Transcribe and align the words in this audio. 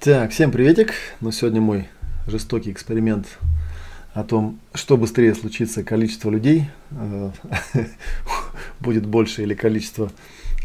Так, 0.00 0.30
всем 0.30 0.52
приветик. 0.52 0.92
Ну, 1.20 1.32
сегодня 1.32 1.60
мой 1.60 1.88
жестокий 2.28 2.70
эксперимент 2.70 3.26
о 4.14 4.22
том, 4.22 4.60
что 4.72 4.96
быстрее 4.96 5.34
случится, 5.34 5.82
количество 5.82 6.30
людей 6.30 6.70
э, 6.92 7.30
будет 8.80 9.04
больше 9.06 9.42
или 9.42 9.54
количество, 9.54 10.12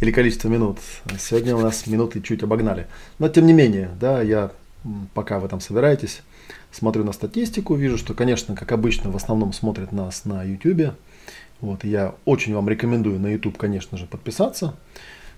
или 0.02 0.12
количество 0.12 0.50
минут. 0.50 0.78
Сегодня 1.18 1.56
у 1.56 1.62
нас 1.62 1.88
минуты 1.88 2.22
чуть 2.22 2.44
обогнали. 2.44 2.86
Но 3.18 3.28
тем 3.28 3.48
не 3.48 3.54
менее, 3.54 3.90
да, 4.00 4.22
я 4.22 4.52
пока 5.16 5.40
вы 5.40 5.48
там 5.48 5.62
собираетесь, 5.62 6.22
смотрю 6.72 7.04
на 7.04 7.12
статистику, 7.12 7.74
вижу, 7.74 7.98
что, 7.98 8.14
конечно, 8.14 8.56
как 8.56 8.72
обычно, 8.72 9.10
в 9.10 9.16
основном 9.16 9.52
смотрят 9.52 9.92
нас 9.92 10.26
на 10.26 10.44
YouTube. 10.44 10.94
Вот, 11.60 11.84
я 11.84 12.14
очень 12.26 12.54
вам 12.54 12.70
рекомендую 12.70 13.20
на 13.20 13.34
YouTube, 13.34 13.58
конечно 13.58 13.98
же, 13.98 14.06
подписаться 14.06 14.76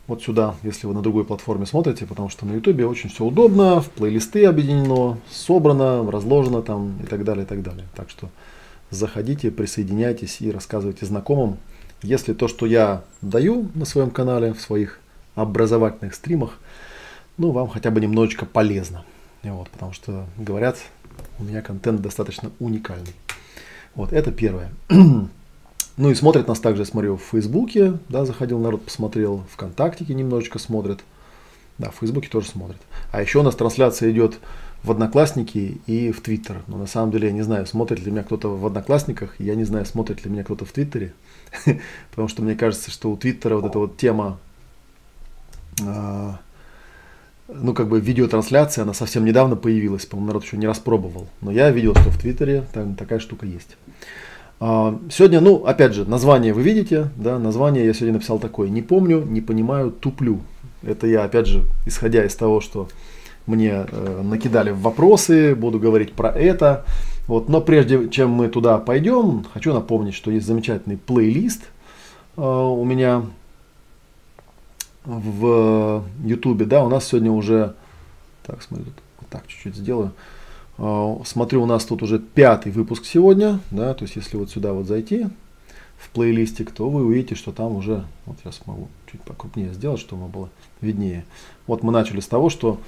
вот 0.08 0.22
сюда, 0.22 0.56
если 0.62 0.86
вы 0.88 0.94
на 0.94 1.02
другой 1.02 1.26
платформе 1.26 1.66
смотрите, 1.66 2.06
потому 2.06 2.30
что 2.30 2.46
на 2.46 2.54
YouTube 2.54 2.82
очень 2.82 3.10
все 3.10 3.26
удобно, 3.26 3.82
в 3.82 3.90
плейлисты 3.90 4.46
объединено, 4.46 5.18
собрано, 5.30 6.10
разложено 6.10 6.62
там 6.62 6.98
и 7.02 7.06
так 7.06 7.24
далее, 7.24 7.44
и 7.44 7.48
так 7.48 7.64
далее. 7.64 7.86
Так 7.96 8.10
что 8.10 8.30
заходите, 8.92 9.50
присоединяйтесь 9.50 10.42
и 10.42 10.52
рассказывайте 10.52 11.06
знакомым, 11.06 11.58
если 12.04 12.34
то, 12.34 12.48
что 12.48 12.66
я 12.66 13.04
даю 13.22 13.70
на 13.74 13.86
своем 13.86 14.12
канале, 14.12 14.54
в 14.54 14.62
своих 14.62 15.00
образовательных 15.34 16.14
стримах, 16.14 16.60
ну, 17.38 17.52
вам 17.52 17.68
хотя 17.68 17.90
бы 17.90 18.00
немножечко 18.00 18.46
полезно. 18.46 19.04
Вот, 19.44 19.70
потому 19.70 19.92
что, 19.92 20.26
говорят, 20.38 20.78
у 21.40 21.44
меня 21.44 21.62
контент 21.62 22.02
достаточно 22.02 22.52
уникальный. 22.60 23.14
Вот, 23.96 24.14
это 24.14 24.32
первое. 24.32 24.72
Ну 25.98 26.10
и 26.10 26.16
смотрят 26.16 26.48
нас 26.48 26.60
также, 26.60 26.86
смотрю, 26.86 27.16
в 27.16 27.24
Фейсбуке, 27.32 27.98
да, 28.10 28.26
заходил 28.26 28.60
народ, 28.60 28.84
посмотрел, 28.84 29.44
ВКонтактике 29.52 30.14
немножечко 30.14 30.60
смотрят. 30.60 31.00
Да, 31.78 31.90
в 31.90 31.96
Фейсбуке 31.96 32.30
тоже 32.30 32.48
смотрят. 32.48 32.82
А 33.12 33.22
еще 33.22 33.40
у 33.40 33.44
нас 33.44 33.56
трансляция 33.56 34.12
идет 34.12 34.40
в 34.84 34.92
Одноклассники 34.92 35.82
и 35.88 36.12
в 36.12 36.22
Твиттер. 36.22 36.62
Но 36.68 36.78
на 36.78 36.88
самом 36.88 37.12
деле 37.12 37.28
я 37.28 37.34
не 37.34 37.42
знаю, 37.42 37.66
смотрит 37.66 38.06
ли 38.06 38.12
меня 38.12 38.24
кто-то 38.24 38.50
в 38.56 38.66
Одноклассниках, 38.66 39.36
я 39.40 39.56
не 39.56 39.64
знаю, 39.64 39.86
смотрит 39.86 40.24
ли 40.24 40.32
меня 40.32 40.44
кто-то 40.44 40.66
в 40.66 40.72
Твиттере. 40.72 41.14
Потому 42.12 42.28
что 42.28 42.42
мне 42.44 42.56
кажется, 42.56 42.92
что 42.92 43.12
у 43.12 43.18
Твиттера 43.18 43.56
вот 43.56 43.66
эта 43.66 43.80
вот 43.80 43.98
тема, 43.98 44.38
а, 45.82 46.40
ну 47.48 47.74
как 47.74 47.88
бы 47.88 48.00
видеотрансляция, 48.00 48.84
она 48.84 48.94
совсем 48.94 49.26
недавно 49.26 49.56
появилась, 49.56 50.06
по-моему, 50.06 50.28
народ 50.28 50.44
еще 50.44 50.58
не 50.58 50.68
распробовал. 50.68 51.28
Но 51.42 51.52
я 51.52 51.72
видел, 51.72 51.96
что 51.96 52.10
в 52.10 52.18
Твиттере 52.18 52.66
там 52.74 52.96
такая 52.96 53.20
штука 53.20 53.46
есть. 53.46 53.78
А, 54.60 54.98
сегодня, 55.10 55.42
ну, 55.42 55.66
опять 55.66 55.94
же, 55.94 56.06
название 56.06 56.54
вы 56.54 56.62
видите, 56.62 57.10
да, 57.18 57.40
название 57.40 57.86
я 57.86 57.94
сегодня 57.94 58.14
написал 58.14 58.40
такое, 58.40 58.70
не 58.70 58.82
помню, 58.82 59.22
не 59.22 59.42
понимаю, 59.42 59.92
туплю. 59.92 60.40
Это 60.82 61.08
я, 61.08 61.24
опять 61.24 61.48
же, 61.48 61.64
исходя 61.86 62.24
из 62.24 62.36
того, 62.36 62.62
что 62.62 62.88
мне 63.48 63.86
э, 63.88 64.22
накидали 64.24 64.72
вопросы, 64.72 65.56
буду 65.56 65.80
говорить 65.80 66.14
про 66.14 66.30
это. 66.30 66.86
Вот, 67.28 67.50
но 67.50 67.60
прежде 67.60 68.10
чем 68.10 68.32
мы 68.32 68.48
туда 68.48 68.78
пойдем, 68.78 69.46
хочу 69.54 69.74
напомнить, 69.74 70.14
что 70.14 70.32
есть 70.32 70.46
замечательный 70.46 70.98
плейлист 70.98 71.64
э, 72.38 72.42
у 72.42 72.84
меня 72.86 73.24
в 75.04 76.04
YouTube, 76.24 76.64
да, 76.64 76.84
у 76.84 76.90
нас 76.90 77.06
сегодня 77.06 77.32
уже, 77.32 77.76
так, 78.46 78.62
смотрю, 78.62 78.88
вот 79.20 79.30
так 79.30 79.46
чуть-чуть 79.48 79.76
сделаю. 79.76 80.12
А, 80.78 81.22
смотрю, 81.26 81.64
у 81.64 81.66
нас 81.66 81.86
тут 81.86 82.04
уже 82.04 82.20
пятый 82.20 82.72
выпуск 82.72 83.06
сегодня, 83.06 83.60
да, 83.72 83.94
то 83.94 84.04
есть 84.04 84.16
если 84.16 84.38
вот 84.38 84.50
сюда 84.50 84.74
вот 84.74 84.88
зайти 84.88 85.28
в 85.98 86.10
плейлистик, 86.10 86.72
то 86.72 86.90
вы 86.90 87.06
увидите, 87.06 87.36
что 87.36 87.52
там 87.52 87.76
уже, 87.76 88.04
вот 88.26 88.38
я 88.44 88.52
смогу 88.52 88.90
чуть 89.10 89.22
покрупнее 89.22 89.74
сделать, 89.74 90.00
чтобы 90.00 90.28
было 90.28 90.50
виднее. 90.82 91.26
Вот 91.68 91.84
мы 91.84 91.92
начали 91.92 92.20
с 92.20 92.28
того, 92.28 92.50
что 92.50 92.80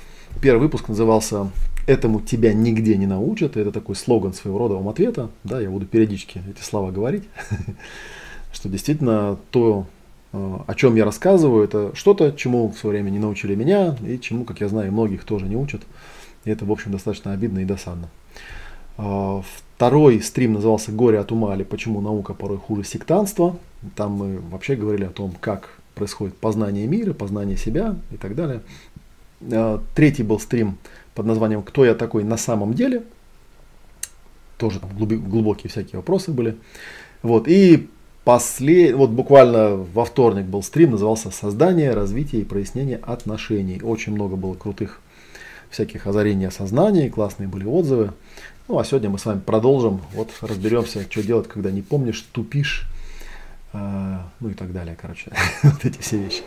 первый 0.41 0.63
выпуск 0.63 0.89
назывался 0.89 1.49
«Этому 1.87 2.19
тебя 2.19 2.53
нигде 2.53 2.97
не 2.97 3.07
научат», 3.07 3.55
это 3.55 3.71
такой 3.71 3.95
слоган 3.95 4.33
своего 4.33 4.59
рода 4.59 4.75
вам 4.75 4.89
ответа, 4.89 5.29
да, 5.45 5.61
я 5.61 5.69
буду 5.69 5.85
периодически 5.85 6.41
эти 6.49 6.61
слова 6.61 6.91
говорить, 6.91 7.23
что 8.51 8.67
действительно 8.67 9.37
то, 9.51 9.85
а, 10.33 10.65
о 10.67 10.75
чем 10.75 10.95
я 10.95 11.05
рассказываю, 11.05 11.63
это 11.63 11.95
что-то, 11.95 12.33
чему 12.33 12.67
в 12.67 12.77
свое 12.77 12.97
время 12.97 13.09
не 13.11 13.19
научили 13.19 13.55
меня, 13.55 13.95
и 14.05 14.19
чему, 14.19 14.43
как 14.43 14.59
я 14.59 14.67
знаю, 14.67 14.91
многих 14.91 15.23
тоже 15.23 15.45
не 15.45 15.55
учат. 15.55 15.83
И 16.47 16.49
это, 16.49 16.63
в 16.63 16.71
общем, 16.71 16.93
достаточно 16.93 17.33
обидно 17.33 17.59
и 17.59 17.65
досадно. 17.65 18.07
А, 18.97 19.43
второй 19.75 20.21
стрим 20.21 20.53
назывался 20.53 20.93
«Горе 20.93 21.19
от 21.19 21.33
ума» 21.33 21.53
или 21.53 21.63
«Почему 21.63 21.99
наука 21.99 22.33
порой 22.33 22.57
хуже 22.57 22.85
сектанства». 22.85 23.57
Там 23.97 24.13
мы 24.13 24.39
вообще 24.39 24.77
говорили 24.77 25.03
о 25.03 25.09
том, 25.09 25.33
как 25.41 25.77
происходит 25.93 26.37
познание 26.37 26.87
мира, 26.87 27.11
познание 27.11 27.57
себя 27.57 27.97
и 28.11 28.15
так 28.15 28.33
далее. 28.35 28.61
А, 29.41 29.83
третий 29.93 30.23
был 30.23 30.39
стрим 30.39 30.77
под 31.15 31.25
названием 31.25 31.63
«Кто 31.63 31.83
я 31.83 31.95
такой 31.95 32.23
на 32.23 32.37
самом 32.37 32.73
деле?». 32.73 33.03
Тоже 34.57 34.79
там 34.79 34.89
глубокие 34.97 35.69
всякие 35.69 35.97
вопросы 35.97 36.31
были. 36.31 36.55
Вот. 37.23 37.49
И 37.49 37.89
послед... 38.23 38.95
вот 38.95 39.09
буквально 39.09 39.75
во 39.75 40.05
вторник 40.05 40.45
был 40.45 40.63
стрим, 40.63 40.91
назывался 40.91 41.29
«Создание, 41.29 41.93
развитие 41.93 42.43
и 42.43 42.45
прояснение 42.45 43.01
отношений». 43.03 43.81
Очень 43.83 44.13
много 44.13 44.37
было 44.37 44.53
крутых 44.53 45.01
всяких 45.77 46.07
озарений 46.07 46.47
осознаний, 46.47 47.07
классные 47.07 47.47
были 47.47 47.65
отзывы. 47.65 48.11
Ну 48.67 48.79
а 48.79 48.83
сегодня 48.83 49.11
мы 49.11 49.19
с 49.19 49.25
вами 49.25 49.39
продолжим, 49.39 50.01
вот 50.13 50.29
разберемся, 50.41 51.03
что 51.07 51.21
делать, 51.21 51.47
когда 51.47 51.69
не 51.69 51.83
помнишь, 51.83 52.25
тупишь, 52.31 52.87
э, 53.73 54.17
ну 54.39 54.49
и 54.49 54.53
так 54.55 54.73
далее, 54.73 54.97
короче, 54.99 55.31
вот 55.63 55.85
эти 55.85 55.99
все 55.99 56.17
вещи. 56.17 56.41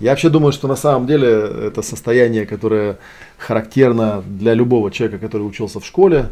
Я 0.00 0.10
вообще 0.10 0.30
думаю, 0.30 0.52
что 0.52 0.66
на 0.66 0.76
самом 0.76 1.06
деле 1.06 1.28
это 1.28 1.82
состояние, 1.82 2.46
которое 2.46 2.96
характерно 3.36 4.24
для 4.26 4.54
любого 4.54 4.90
человека, 4.90 5.18
который 5.18 5.42
учился 5.42 5.78
в 5.78 5.84
школе, 5.84 6.30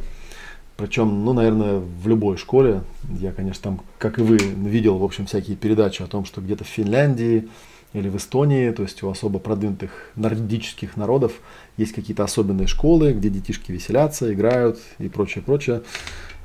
причем, 0.78 1.26
ну, 1.26 1.34
наверное, 1.34 1.80
в 1.80 2.08
любой 2.08 2.38
школе. 2.38 2.80
Я, 3.20 3.32
конечно, 3.32 3.62
там, 3.62 3.80
как 3.98 4.18
и 4.18 4.22
вы, 4.22 4.38
видел, 4.38 4.96
в 4.96 5.04
общем, 5.04 5.26
всякие 5.26 5.56
передачи 5.56 6.02
о 6.02 6.06
том, 6.06 6.24
что 6.24 6.40
где-то 6.40 6.64
в 6.64 6.68
Финляндии, 6.68 7.48
или 7.93 8.08
в 8.08 8.17
Эстонии, 8.17 8.70
то 8.70 8.82
есть 8.82 9.02
у 9.02 9.11
особо 9.11 9.38
продвинутых 9.38 9.90
нордических 10.14 10.96
народов 10.96 11.32
есть 11.76 11.93
какие-то 11.93 12.25
особенные 12.25 12.67
школы, 12.67 13.12
где 13.12 13.31
детишки 13.31 13.73
веселятся, 13.73 14.32
играют 14.32 14.79
и 14.99 15.08
прочее, 15.08 15.43
прочее. 15.43 15.82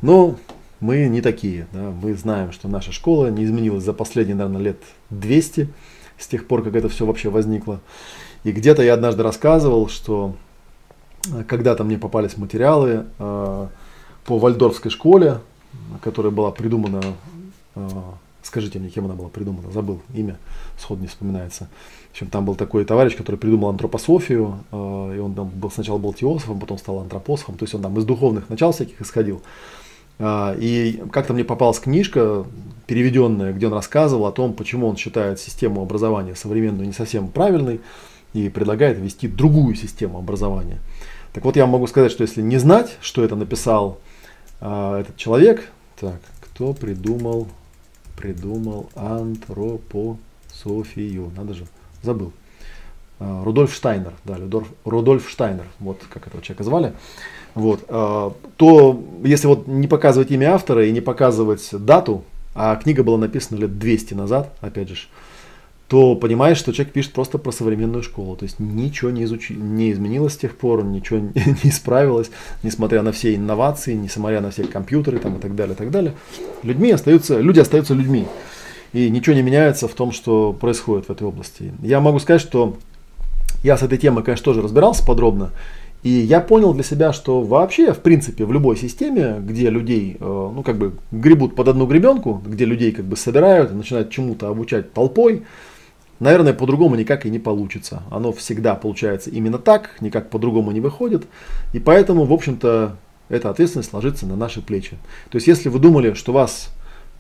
Но 0.02 0.38
мы 0.80 1.08
не 1.08 1.22
такие. 1.22 1.68
Да? 1.72 1.92
Мы 2.02 2.14
знаем, 2.16 2.52
что 2.52 2.68
наша 2.68 2.92
школа 2.92 3.28
не 3.28 3.44
изменилась 3.44 3.84
за 3.84 3.94
последние, 3.94 4.36
наверное, 4.36 4.62
лет 4.62 4.78
200, 5.10 5.70
с 6.18 6.28
тех 6.28 6.48
пор, 6.48 6.64
как 6.64 6.76
это 6.76 6.90
все 6.90 7.06
вообще 7.06 7.30
возникло. 7.30 7.82
И 8.44 8.52
где-то 8.52 8.84
я 8.84 8.94
однажды 8.94 9.24
рассказывал, 9.24 9.88
что 9.88 10.36
э, 11.32 11.44
когда-то 11.44 11.84
мне 11.84 11.98
попались 11.98 12.38
материалы 12.38 13.06
э, 13.18 13.68
по 14.26 14.38
Вальдорфской 14.38 14.92
школе, 14.92 15.40
которая 16.02 16.32
была 16.32 16.52
придумана 16.52 17.02
э, 17.76 17.90
Скажите 18.54 18.78
мне, 18.78 18.90
кем 18.90 19.06
она 19.06 19.16
была 19.16 19.30
придумана? 19.30 19.72
Забыл 19.72 20.00
имя, 20.14 20.38
сход 20.78 21.00
не 21.00 21.08
вспоминается. 21.08 21.70
В 22.10 22.12
общем, 22.12 22.28
там 22.28 22.46
был 22.46 22.54
такой 22.54 22.86
товарищ, 22.86 23.16
который 23.18 23.38
придумал 23.38 23.70
антропософию, 23.70 24.60
э, 24.72 25.14
и 25.16 25.20
он 25.20 25.34
там 25.34 25.50
был, 25.50 25.72
сначала 25.72 25.98
был 25.98 26.14
теософом, 26.14 26.60
потом 26.60 26.78
стал 26.78 27.00
антропософом, 27.00 27.58
то 27.58 27.64
есть 27.64 27.74
он 27.74 27.82
там 27.82 27.98
из 27.98 28.06
духовных 28.06 28.50
начал 28.50 28.72
всяких 28.72 29.02
исходил. 29.02 29.42
Э, 30.20 30.56
и 30.60 31.02
как-то 31.12 31.34
мне 31.34 31.44
попалась 31.44 31.80
книжка, 31.80 32.46
переведенная, 32.86 33.54
где 33.54 33.66
он 33.66 33.74
рассказывал 33.74 34.28
о 34.28 34.32
том, 34.32 34.54
почему 34.54 34.88
он 34.88 34.98
считает 34.98 35.40
систему 35.40 35.82
образования 35.82 36.36
современную 36.36 36.86
не 36.86 36.94
совсем 36.94 37.30
правильной 37.30 37.82
и 38.34 38.50
предлагает 38.50 39.00
ввести 39.00 39.28
другую 39.28 39.74
систему 39.74 40.20
образования. 40.20 40.78
Так 41.34 41.44
вот, 41.44 41.56
я 41.56 41.66
могу 41.66 41.88
сказать, 41.88 42.12
что 42.12 42.22
если 42.22 42.44
не 42.44 42.60
знать, 42.60 42.98
что 43.02 43.24
это 43.24 43.36
написал 43.36 43.98
э, 44.62 44.98
этот 45.00 45.18
человек, 45.18 45.72
так, 46.00 46.22
кто 46.40 46.74
придумал 46.74 47.48
придумал 48.16 48.90
антропософию. 48.96 51.32
Надо 51.36 51.54
же, 51.54 51.66
забыл. 52.02 52.32
А, 53.20 53.44
Рудольф 53.44 53.74
Штайнер, 53.74 54.14
да, 54.26 54.36
Рудольф, 54.36 54.68
Рудольф 54.86 55.30
Штайнер, 55.30 55.66
вот 55.80 56.02
как 56.12 56.28
этого 56.28 56.44
человека 56.44 56.64
звали. 56.64 56.94
Вот, 57.56 57.86
а, 57.88 58.34
то 58.58 59.02
если 59.24 59.48
вот 59.48 59.68
не 59.68 59.88
показывать 59.88 60.32
имя 60.32 60.56
автора 60.56 60.86
и 60.86 60.92
не 60.92 61.02
показывать 61.02 61.68
дату, 61.72 62.24
а 62.56 62.76
книга 62.76 63.04
была 63.04 63.18
написана 63.18 63.60
лет 63.60 63.80
200 63.80 64.14
назад, 64.14 64.56
опять 64.62 64.90
же, 64.90 64.96
то 65.94 66.16
понимаешь, 66.16 66.58
что 66.58 66.74
человек 66.74 66.92
пишет 66.92 67.14
просто 67.14 67.38
про 67.38 67.52
современную 67.52 68.02
школу. 68.02 68.36
То 68.36 68.46
есть 68.46 68.60
ничего 68.60 69.12
не, 69.12 69.26
изучи, 69.26 69.54
не 69.54 69.92
изменилось 69.92 70.34
с 70.34 70.38
тех 70.38 70.58
пор, 70.58 70.84
ничего 70.84 71.20
не 71.64 71.70
исправилось, 71.70 72.32
несмотря 72.64 73.04
на 73.04 73.12
все 73.12 73.36
инновации, 73.36 73.94
несмотря 73.94 74.42
на 74.42 74.50
все 74.50 74.64
компьютеры 74.64 75.20
там, 75.20 75.36
и 75.36 75.40
так 75.40 75.56
далее, 75.56 75.76
и 75.76 75.78
так 75.78 75.92
далее. 75.92 76.16
Людьми 76.64 76.90
остаются, 76.90 77.40
люди 77.40 77.60
остаются 77.60 77.94
людьми. 77.94 78.26
И 78.92 79.08
ничего 79.12 79.36
не 79.36 79.44
меняется 79.44 79.88
в 79.88 79.94
том, 79.94 80.12
что 80.12 80.52
происходит 80.52 81.10
в 81.10 81.12
этой 81.12 81.28
области. 81.28 81.72
Я 81.84 82.00
могу 82.00 82.18
сказать, 82.18 82.42
что 82.42 82.76
я 83.64 83.78
с 83.78 83.84
этой 83.84 84.00
темой, 84.00 84.24
конечно, 84.24 84.46
тоже 84.46 84.64
разбирался 84.64 85.06
подробно. 85.06 85.52
И 86.02 86.10
я 86.10 86.40
понял 86.40 86.74
для 86.74 86.84
себя, 86.84 87.14
что 87.14 87.42
вообще, 87.42 87.94
в 87.94 88.00
принципе, 88.00 88.46
в 88.46 88.52
любой 88.52 88.78
системе, 88.78 89.36
где 89.40 89.70
людей, 89.70 90.18
э, 90.20 90.52
ну, 90.56 90.64
как 90.64 90.80
бы 90.80 90.94
гребут 91.12 91.56
под 91.56 91.68
одну 91.68 91.86
гребенку, 91.86 92.42
где 92.44 92.66
людей 92.66 92.92
как 92.94 93.06
бы 93.06 93.16
собирают 93.16 93.72
и 93.72 93.76
начинают 93.76 94.10
чему-то 94.10 94.48
обучать 94.48 94.92
толпой, 94.92 95.44
наверное, 96.24 96.54
по-другому 96.54 96.96
никак 96.96 97.26
и 97.26 97.30
не 97.30 97.40
получится. 97.40 98.04
Оно 98.10 98.32
всегда 98.32 98.76
получается 98.76 99.30
именно 99.30 99.60
так, 99.60 99.92
никак 100.02 100.30
по-другому 100.30 100.72
не 100.72 100.80
выходит. 100.80 101.28
И 101.74 101.80
поэтому, 101.80 102.26
в 102.26 102.34
общем-то, 102.34 102.96
эта 103.30 103.50
ответственность 103.50 103.94
ложится 103.94 104.26
на 104.26 104.36
наши 104.36 104.62
плечи. 104.62 104.98
То 105.30 105.36
есть, 105.36 105.48
если 105.48 105.70
вы 105.70 105.80
думали, 105.80 106.14
что 106.14 106.34
вас 106.34 106.70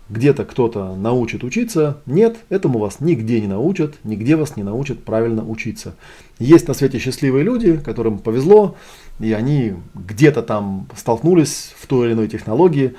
где-то 0.09 0.45
кто-то 0.45 0.95
научит 0.95 1.43
учиться, 1.43 1.97
нет, 2.05 2.37
этому 2.49 2.79
вас 2.79 2.99
нигде 2.99 3.39
не 3.39 3.47
научат, 3.47 3.95
нигде 4.03 4.35
вас 4.35 4.57
не 4.57 4.63
научат 4.63 5.03
правильно 5.03 5.47
учиться. 5.47 5.95
Есть 6.39 6.67
на 6.67 6.73
свете 6.73 6.99
счастливые 6.99 7.43
люди, 7.43 7.77
которым 7.77 8.19
повезло, 8.19 8.75
и 9.19 9.31
они 9.33 9.73
где-то 9.93 10.43
там 10.43 10.87
столкнулись 10.95 11.73
в 11.77 11.87
той 11.87 12.07
или 12.07 12.13
иной 12.13 12.27
технологии 12.27 12.95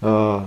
э, 0.00 0.40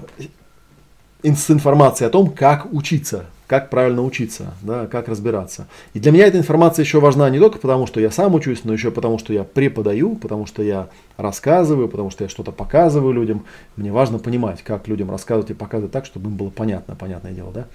с 1.23 1.51
информацией 1.51 2.07
о 2.07 2.11
том, 2.11 2.31
как 2.31 2.71
учиться, 2.73 3.25
как 3.49 3.71
правильно 3.71 4.03
учиться, 4.03 4.53
да, 4.61 4.85
как 4.85 5.07
разбираться. 5.07 5.67
И 5.95 5.99
для 5.99 6.11
меня 6.11 6.27
эта 6.27 6.37
информация 6.37 6.83
еще 6.83 6.99
важна 6.99 7.27
не 7.31 7.39
только 7.39 7.57
потому, 7.57 7.87
что 7.87 7.99
я 7.99 8.11
сам 8.11 8.35
учусь, 8.35 8.63
но 8.63 8.71
еще 8.71 8.91
потому, 8.91 9.17
что 9.17 9.33
я 9.33 9.43
преподаю, 9.43 10.15
потому 10.17 10.45
что 10.45 10.61
я 10.61 10.89
рассказываю, 11.17 11.89
потому 11.89 12.11
что 12.11 12.23
я 12.23 12.29
что-то 12.29 12.51
показываю 12.51 13.11
людям. 13.11 13.45
Мне 13.75 13.91
важно 13.91 14.19
понимать, 14.19 14.61
как 14.61 14.87
людям 14.87 15.09
рассказывать 15.09 15.49
и 15.49 15.55
показывать 15.55 15.91
так, 15.91 16.05
чтобы 16.05 16.29
им 16.29 16.37
было 16.37 16.51
понятно, 16.51 16.95
понятное 16.95 17.31
дело. 17.31 17.51
Да? 17.51 17.65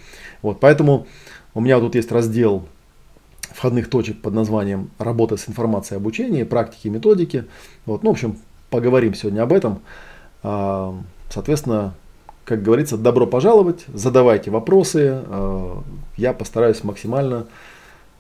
Вот, 0.43 0.61
поэтому 0.61 1.09
у 1.55 1.61
меня 1.61 1.81
тут 1.81 1.97
есть 1.97 2.13
раздел 2.13 2.63
входных 3.51 3.91
точек 3.91 4.23
под 4.23 4.33
названием 4.33 4.91
«Работа 4.99 5.37
с 5.37 5.49
информацией 5.49 5.97
обучения, 5.97 6.45
практики 6.45 6.87
и 6.87 6.91
методики». 6.91 7.47
Вот, 7.85 8.05
ну, 8.05 8.11
в 8.11 8.13
общем, 8.13 8.39
поговорим 8.71 9.13
сегодня 9.15 9.43
об 9.43 9.53
этом. 9.53 9.81
А, 10.45 10.95
соответственно, 11.31 11.95
как 12.45 12.63
говорится, 12.63 12.97
добро 12.97 13.27
пожаловать, 13.27 13.85
задавайте 13.93 14.51
вопросы. 14.51 15.23
Э, 15.27 15.77
я 16.17 16.33
постараюсь 16.33 16.85
максимально 16.85 17.47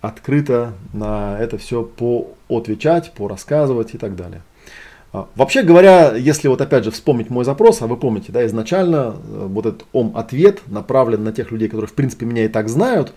открыто 0.00 0.72
на 0.92 1.38
это 1.38 1.58
все 1.58 1.82
поотвечать, 1.82 3.12
порассказывать 3.12 3.94
и 3.94 3.98
так 3.98 4.16
далее. 4.16 4.42
А, 5.12 5.28
вообще 5.36 5.62
говоря, 5.62 6.14
если 6.16 6.48
вот 6.48 6.60
опять 6.60 6.84
же 6.84 6.90
вспомнить 6.90 7.30
мой 7.30 7.44
запрос, 7.44 7.82
а 7.82 7.86
вы 7.86 7.96
помните, 7.96 8.32
да, 8.32 8.44
изначально 8.46 9.14
э, 9.16 9.46
вот 9.48 9.66
этот 9.66 9.84
ом-ответ 9.92 10.62
направлен 10.66 11.22
на 11.22 11.32
тех 11.32 11.52
людей, 11.52 11.68
которые 11.68 11.88
в 11.88 11.94
принципе 11.94 12.26
меня 12.26 12.44
и 12.44 12.48
так 12.48 12.68
знают, 12.68 13.12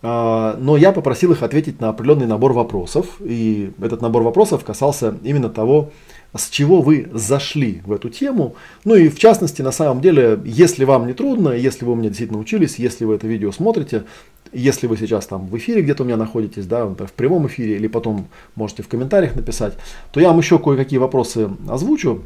а, 0.00 0.56
но 0.58 0.76
я 0.76 0.92
попросил 0.92 1.32
их 1.32 1.42
ответить 1.42 1.80
на 1.80 1.88
определенный 1.88 2.26
набор 2.26 2.52
вопросов, 2.52 3.16
и 3.20 3.72
этот 3.80 4.00
набор 4.00 4.22
вопросов 4.22 4.64
касался 4.64 5.16
именно 5.22 5.50
того, 5.50 5.90
с 6.36 6.50
чего 6.50 6.82
вы 6.82 7.08
зашли 7.12 7.80
в 7.86 7.92
эту 7.92 8.10
тему. 8.10 8.54
Ну 8.84 8.94
и 8.94 9.08
в 9.08 9.18
частности, 9.18 9.62
на 9.62 9.72
самом 9.72 10.00
деле, 10.00 10.38
если 10.44 10.84
вам 10.84 11.06
не 11.06 11.14
трудно, 11.14 11.50
если 11.50 11.84
вы 11.84 11.92
у 11.92 11.94
меня 11.94 12.08
действительно 12.08 12.38
учились, 12.38 12.78
если 12.78 13.04
вы 13.04 13.14
это 13.14 13.26
видео 13.26 13.50
смотрите, 13.50 14.04
если 14.52 14.86
вы 14.86 14.96
сейчас 14.96 15.26
там 15.26 15.46
в 15.46 15.56
эфире 15.58 15.82
где-то 15.82 16.02
у 16.02 16.06
меня 16.06 16.16
находитесь, 16.16 16.66
да, 16.66 16.86
в 16.86 17.12
прямом 17.12 17.46
эфире, 17.46 17.76
или 17.76 17.86
потом 17.86 18.28
можете 18.54 18.82
в 18.82 18.88
комментариях 18.88 19.34
написать, 19.34 19.74
то 20.12 20.20
я 20.20 20.28
вам 20.28 20.38
еще 20.38 20.58
кое-какие 20.58 20.98
вопросы 20.98 21.50
озвучу, 21.68 22.24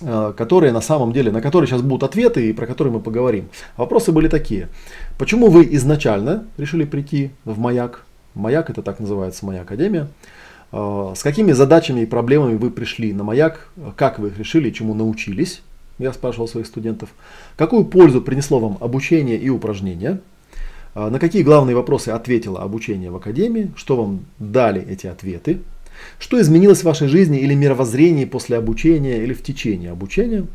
э, 0.00 0.32
которые 0.36 0.72
на 0.72 0.80
самом 0.80 1.12
деле, 1.12 1.30
на 1.30 1.40
которые 1.40 1.68
сейчас 1.68 1.82
будут 1.82 2.02
ответы 2.02 2.48
и 2.48 2.52
про 2.52 2.66
которые 2.66 2.94
мы 2.94 3.00
поговорим. 3.00 3.48
Вопросы 3.76 4.12
были 4.12 4.28
такие. 4.28 4.68
Почему 5.18 5.48
вы 5.48 5.68
изначально 5.72 6.44
решили 6.58 6.84
прийти 6.84 7.30
в 7.44 7.58
Маяк? 7.58 8.04
Маяк 8.34 8.70
это 8.70 8.82
так 8.82 9.00
называется, 9.00 9.44
Моя 9.44 9.62
Академия. 9.62 10.08
А, 10.72 11.12
с 11.14 11.22
какими 11.22 11.52
задачами 11.52 12.00
и 12.00 12.06
проблемами 12.06 12.56
вы 12.56 12.70
пришли 12.70 13.12
на 13.12 13.24
маяк, 13.24 13.68
как 13.96 14.18
вы 14.18 14.28
их 14.28 14.38
решили, 14.38 14.70
чему 14.70 14.94
научились, 14.94 15.62
я 15.98 16.12
спрашивал 16.12 16.48
своих 16.48 16.66
студентов, 16.66 17.10
какую 17.56 17.84
пользу 17.84 18.22
принесло 18.22 18.58
вам 18.58 18.78
обучение 18.80 19.36
и 19.36 19.48
упражнения, 19.48 20.20
а, 20.94 21.10
на 21.10 21.18
какие 21.18 21.42
главные 21.42 21.76
вопросы 21.76 22.08
ответило 22.08 22.62
обучение 22.62 23.10
в 23.10 23.16
академии, 23.16 23.70
что 23.76 23.96
вам 23.96 24.24
дали 24.38 24.82
эти 24.82 25.06
ответы, 25.06 25.60
что 26.18 26.40
изменилось 26.40 26.80
в 26.80 26.84
вашей 26.84 27.08
жизни 27.08 27.38
или 27.38 27.54
мировоззрении 27.54 28.24
после 28.24 28.56
обучения 28.56 29.22
или 29.22 29.34
в 29.34 29.42
течение 29.42 29.90
обучения, 29.90 30.46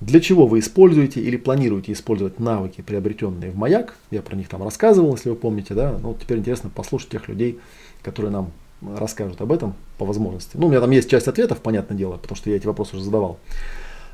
для 0.00 0.20
чего 0.20 0.46
вы 0.46 0.58
используете 0.58 1.20
или 1.20 1.36
планируете 1.36 1.92
использовать 1.92 2.40
навыки, 2.40 2.82
приобретенные 2.82 3.52
в 3.52 3.56
маяк, 3.56 3.94
я 4.10 4.20
про 4.20 4.36
них 4.36 4.48
там 4.48 4.62
рассказывал, 4.62 5.12
если 5.12 5.30
вы 5.30 5.36
помните, 5.36 5.74
да, 5.74 5.96
ну 6.02 6.08
вот 6.08 6.20
теперь 6.20 6.38
интересно 6.38 6.70
послушать 6.74 7.10
тех 7.10 7.28
людей, 7.28 7.60
которые 8.02 8.32
нам 8.32 8.52
расскажут 8.96 9.40
об 9.40 9.52
этом 9.52 9.74
по 9.98 10.04
возможности. 10.04 10.56
Ну, 10.56 10.66
у 10.66 10.70
меня 10.70 10.80
там 10.80 10.90
есть 10.90 11.10
часть 11.10 11.28
ответов, 11.28 11.58
понятное 11.60 11.96
дело, 11.96 12.16
потому 12.16 12.36
что 12.36 12.50
я 12.50 12.56
эти 12.56 12.66
вопросы 12.66 12.96
уже 12.96 13.04
задавал. 13.04 13.38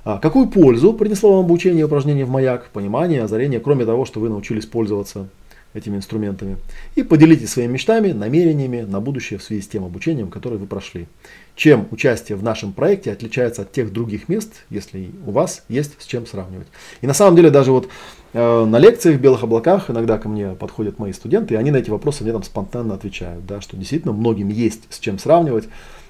А, 0.04 0.18
какую 0.18 0.48
пользу 0.48 0.92
принесло 0.94 1.36
вам 1.36 1.44
обучение 1.44 1.80
и 1.80 1.84
упражнение 1.84 2.24
в 2.24 2.30
маяк, 2.30 2.70
понимание, 2.70 3.22
озарение, 3.22 3.60
кроме 3.60 3.84
того, 3.84 4.04
что 4.04 4.20
вы 4.20 4.28
научились 4.28 4.66
пользоваться 4.66 5.28
этими 5.74 5.96
инструментами. 5.96 6.56
И 6.94 7.02
поделитесь 7.02 7.50
своими 7.50 7.72
мечтами, 7.72 8.12
намерениями 8.12 8.80
на 8.80 9.00
будущее 9.00 9.38
в 9.38 9.42
связи 9.42 9.62
с 9.62 9.68
тем 9.68 9.84
обучением, 9.84 10.30
которое 10.30 10.56
вы 10.56 10.66
прошли. 10.66 11.08
Чем 11.54 11.88
участие 11.90 12.36
в 12.36 12.42
нашем 12.42 12.72
проекте 12.72 13.12
отличается 13.12 13.62
от 13.62 13.72
тех 13.72 13.92
других 13.92 14.28
мест, 14.28 14.64
если 14.70 15.10
у 15.26 15.30
вас 15.30 15.64
есть 15.68 16.00
с 16.00 16.06
чем 16.06 16.26
сравнивать. 16.26 16.68
И 17.00 17.06
на 17.06 17.14
самом 17.14 17.36
деле 17.36 17.50
даже 17.50 17.72
вот 17.72 17.88
на 18.34 18.78
лекциях 18.78 19.16
в 19.16 19.20
белых 19.20 19.42
облаках 19.42 19.90
иногда 19.90 20.18
ко 20.18 20.28
мне 20.28 20.50
подходят 20.50 20.98
мои 20.98 21.12
студенты, 21.12 21.54
и 21.54 21.56
они 21.56 21.70
на 21.70 21.76
эти 21.78 21.90
вопросы 21.90 22.24
мне 22.24 22.32
там 22.32 22.42
спонтанно 22.42 22.94
отвечают, 22.94 23.46
да, 23.46 23.60
что 23.60 23.76
действительно 23.76 24.12
многим 24.12 24.48
есть 24.48 24.82
с 24.90 24.98
чем 24.98 25.18
сравнивать. 25.18 25.68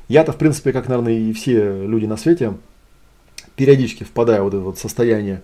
Я-то, 0.09 0.33
в 0.33 0.37
принципе, 0.37 0.73
как, 0.73 0.89
наверное, 0.89 1.13
и 1.13 1.33
все 1.33 1.87
люди 1.87 2.07
на 2.07 2.17
свете, 2.17 2.55
периодически 3.57 4.05
впадаю 4.05 4.43
в 4.43 4.45
вот 4.45 4.55
это 4.55 4.63
вот 4.63 4.79
состояние 4.79 5.43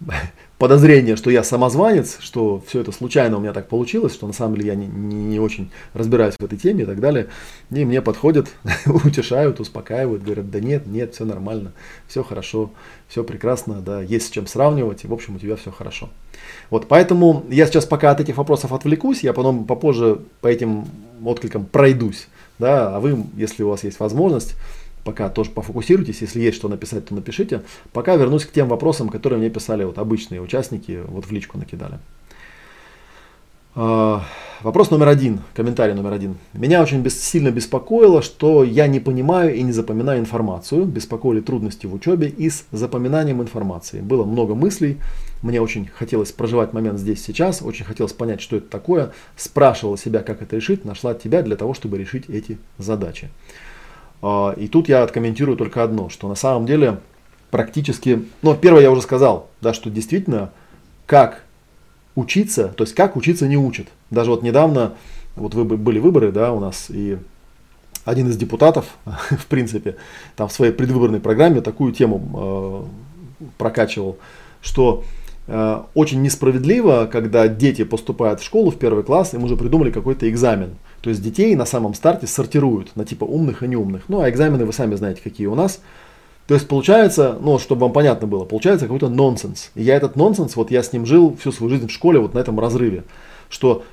подозрение, 0.58 1.16
что 1.16 1.30
я 1.30 1.44
самозванец, 1.44 2.16
что 2.20 2.62
все 2.66 2.80
это 2.80 2.92
случайно 2.92 3.36
у 3.36 3.40
меня 3.40 3.52
так 3.52 3.68
получилось, 3.68 4.14
что 4.14 4.26
на 4.26 4.32
самом 4.32 4.56
деле 4.56 4.68
я 4.68 4.74
не, 4.74 4.86
не, 4.86 5.16
не 5.16 5.40
очень 5.40 5.70
разбираюсь 5.92 6.34
в 6.38 6.44
этой 6.44 6.56
теме 6.56 6.84
и 6.84 6.86
так 6.86 7.00
далее. 7.00 7.28
И 7.70 7.84
мне 7.84 8.00
подходят, 8.00 8.48
утешают, 8.86 9.60
успокаивают, 9.60 10.22
говорят, 10.22 10.50
да 10.50 10.60
нет, 10.60 10.86
нет, 10.86 11.14
все 11.14 11.24
нормально, 11.24 11.72
все 12.08 12.22
хорошо, 12.22 12.70
все 13.08 13.22
прекрасно, 13.22 13.80
да, 13.80 14.00
есть 14.00 14.28
с 14.28 14.30
чем 14.30 14.46
сравнивать, 14.46 15.04
и 15.04 15.08
в 15.08 15.12
общем 15.12 15.36
у 15.36 15.38
тебя 15.38 15.56
все 15.56 15.70
хорошо. 15.70 16.08
Вот, 16.70 16.88
поэтому 16.88 17.44
я 17.50 17.66
сейчас 17.66 17.84
пока 17.84 18.10
от 18.10 18.20
этих 18.20 18.36
вопросов 18.36 18.72
отвлекусь, 18.72 19.22
я 19.22 19.32
потом 19.32 19.64
попозже 19.64 20.20
по 20.40 20.48
этим 20.48 20.86
откликам 21.24 21.66
пройдусь, 21.66 22.28
да, 22.58 22.96
а 22.96 23.00
вы, 23.00 23.24
если 23.36 23.62
у 23.62 23.68
вас 23.68 23.84
есть 23.84 24.00
возможность, 24.00 24.54
пока 25.06 25.28
тоже 25.28 25.50
пофокусируйтесь, 25.50 26.20
если 26.20 26.40
есть 26.40 26.56
что 26.56 26.68
написать, 26.68 27.06
то 27.06 27.14
напишите. 27.14 27.62
Пока 27.92 28.16
вернусь 28.16 28.44
к 28.44 28.50
тем 28.50 28.68
вопросам, 28.68 29.08
которые 29.08 29.38
мне 29.38 29.50
писали 29.50 29.84
вот 29.84 29.98
обычные 29.98 30.42
участники, 30.42 31.00
вот 31.06 31.26
в 31.26 31.32
личку 31.32 31.56
накидали. 31.56 31.98
А, 33.76 34.24
вопрос 34.62 34.90
номер 34.90 35.08
один, 35.08 35.40
комментарий 35.54 35.94
номер 35.94 36.14
один. 36.14 36.38
Меня 36.54 36.82
очень 36.82 37.08
сильно 37.08 37.50
беспокоило, 37.50 38.20
что 38.20 38.64
я 38.64 38.88
не 38.88 38.98
понимаю 38.98 39.54
и 39.54 39.62
не 39.62 39.70
запоминаю 39.70 40.18
информацию. 40.18 40.86
Беспокоили 40.86 41.40
трудности 41.40 41.86
в 41.86 41.94
учебе 41.94 42.28
и 42.28 42.50
с 42.50 42.64
запоминанием 42.72 43.40
информации. 43.40 44.00
Было 44.00 44.24
много 44.24 44.56
мыслей, 44.56 44.96
мне 45.42 45.60
очень 45.60 45.86
хотелось 45.86 46.32
проживать 46.32 46.72
момент 46.72 46.98
здесь 46.98 47.22
сейчас, 47.22 47.62
очень 47.62 47.84
хотелось 47.84 48.12
понять, 48.12 48.40
что 48.40 48.56
это 48.56 48.68
такое. 48.68 49.12
Спрашивала 49.36 49.96
себя, 49.96 50.20
как 50.20 50.42
это 50.42 50.56
решить, 50.56 50.84
нашла 50.84 51.14
тебя 51.14 51.42
для 51.42 51.56
того, 51.56 51.74
чтобы 51.74 51.98
решить 51.98 52.28
эти 52.28 52.58
задачи. 52.78 53.28
А, 54.28 54.54
и 54.56 54.66
тут 54.66 54.88
я 54.88 55.04
откомментирую 55.04 55.56
только 55.56 55.84
одно, 55.84 56.08
что 56.08 56.26
на 56.26 56.34
самом 56.34 56.66
деле 56.66 56.98
практически, 57.52 58.24
ну, 58.42 58.56
первое 58.56 58.82
я 58.82 58.90
уже 58.90 59.00
сказал, 59.00 59.48
да, 59.60 59.72
что 59.72 59.88
действительно, 59.88 60.50
как 61.06 61.44
учиться, 62.16 62.74
то 62.76 62.82
есть 62.82 62.96
как 62.96 63.14
учиться 63.14 63.46
не 63.46 63.56
учат. 63.56 63.86
Даже 64.10 64.32
вот 64.32 64.42
недавно, 64.42 64.94
вот 65.36 65.54
вы, 65.54 65.64
были 65.64 66.00
выборы, 66.00 66.32
да, 66.32 66.52
у 66.52 66.58
нас, 66.58 66.86
и 66.88 67.18
один 68.04 68.28
из 68.28 68.36
депутатов, 68.36 68.86
в 69.04 69.46
принципе, 69.46 69.94
там 70.34 70.48
в 70.48 70.52
своей 70.52 70.72
предвыборной 70.72 71.20
программе 71.20 71.60
такую 71.60 71.92
тему 71.92 72.88
э, 73.38 73.46
прокачивал, 73.58 74.18
что 74.60 75.04
э, 75.46 75.82
очень 75.94 76.20
несправедливо, 76.20 77.08
когда 77.12 77.46
дети 77.46 77.84
поступают 77.84 78.40
в 78.40 78.44
школу 78.44 78.72
в 78.72 78.76
первый 78.76 79.04
класс, 79.04 79.34
им 79.34 79.44
уже 79.44 79.56
придумали 79.56 79.92
какой-то 79.92 80.28
экзамен. 80.28 80.74
То 81.06 81.10
есть 81.10 81.22
детей 81.22 81.54
на 81.54 81.66
самом 81.66 81.94
старте 81.94 82.26
сортируют 82.26 82.96
на 82.96 83.04
типа 83.04 83.22
умных 83.22 83.62
и 83.62 83.68
неумных. 83.68 84.08
Ну, 84.08 84.22
а 84.22 84.28
экзамены 84.28 84.64
вы 84.64 84.72
сами 84.72 84.96
знаете, 84.96 85.20
какие 85.22 85.46
у 85.46 85.54
нас. 85.54 85.80
То 86.48 86.54
есть 86.54 86.66
получается, 86.66 87.38
ну, 87.40 87.60
чтобы 87.60 87.82
вам 87.82 87.92
понятно 87.92 88.26
было, 88.26 88.44
получается 88.44 88.86
какой-то 88.86 89.08
нонсенс. 89.08 89.70
И 89.76 89.84
я 89.84 89.94
этот 89.94 90.16
нонсенс, 90.16 90.56
вот 90.56 90.72
я 90.72 90.82
с 90.82 90.92
ним 90.92 91.06
жил 91.06 91.36
всю 91.38 91.52
свою 91.52 91.70
жизнь 91.70 91.86
в 91.86 91.92
школе 91.92 92.18
вот 92.18 92.34
на 92.34 92.40
этом 92.40 92.58
разрыве. 92.58 93.04
Что 93.48 93.84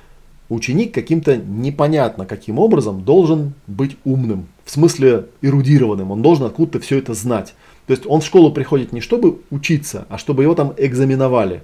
ученик 0.48 0.92
каким-то 0.92 1.36
непонятно 1.36 2.26
каким 2.26 2.58
образом 2.58 3.04
должен 3.04 3.52
быть 3.68 3.96
умным. 4.02 4.48
В 4.64 4.72
смысле 4.72 5.26
эрудированным. 5.40 6.10
Он 6.10 6.20
должен 6.20 6.46
откуда-то 6.46 6.80
все 6.80 6.98
это 6.98 7.14
знать. 7.14 7.54
То 7.86 7.92
есть 7.92 8.06
он 8.08 8.22
в 8.22 8.26
школу 8.26 8.50
приходит 8.50 8.92
не 8.92 9.00
чтобы 9.00 9.38
учиться, 9.50 10.04
а 10.08 10.18
чтобы 10.18 10.42
его 10.42 10.56
там 10.56 10.74
экзаменовали. 10.76 11.62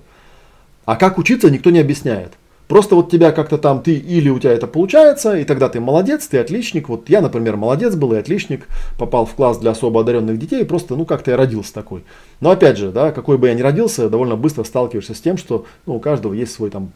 А 0.84 0.94
как 0.94 1.18
учиться, 1.18 1.50
никто 1.50 1.70
не 1.70 1.80
объясняет. 1.80 2.34
Просто 2.70 2.94
вот 2.94 3.10
тебя 3.10 3.32
как-то 3.32 3.58
там, 3.58 3.82
ты 3.82 3.96
или 3.96 4.28
у 4.28 4.38
тебя 4.38 4.52
это 4.52 4.68
получается, 4.68 5.36
и 5.36 5.42
тогда 5.42 5.68
ты 5.68 5.80
молодец, 5.80 6.28
ты 6.28 6.38
отличник. 6.38 6.88
Вот 6.88 7.10
я, 7.10 7.20
например, 7.20 7.56
молодец 7.56 7.96
был 7.96 8.12
и 8.12 8.16
отличник, 8.16 8.68
попал 8.96 9.26
в 9.26 9.34
класс 9.34 9.58
для 9.58 9.72
особо 9.72 10.02
одаренных 10.02 10.38
детей, 10.38 10.64
просто, 10.64 10.94
ну, 10.94 11.04
как-то 11.04 11.32
я 11.32 11.36
родился 11.36 11.74
такой. 11.74 12.04
Но 12.38 12.50
опять 12.50 12.78
же, 12.78 12.92
да, 12.92 13.10
какой 13.10 13.38
бы 13.38 13.48
я 13.48 13.54
ни 13.54 13.60
родился, 13.60 14.08
довольно 14.08 14.36
быстро 14.36 14.62
сталкиваешься 14.62 15.14
с 15.14 15.20
тем, 15.20 15.36
что 15.36 15.66
ну, 15.84 15.96
у 15.96 15.98
каждого 15.98 16.32
есть 16.32 16.52
свой 16.52 16.70
там 16.70 16.92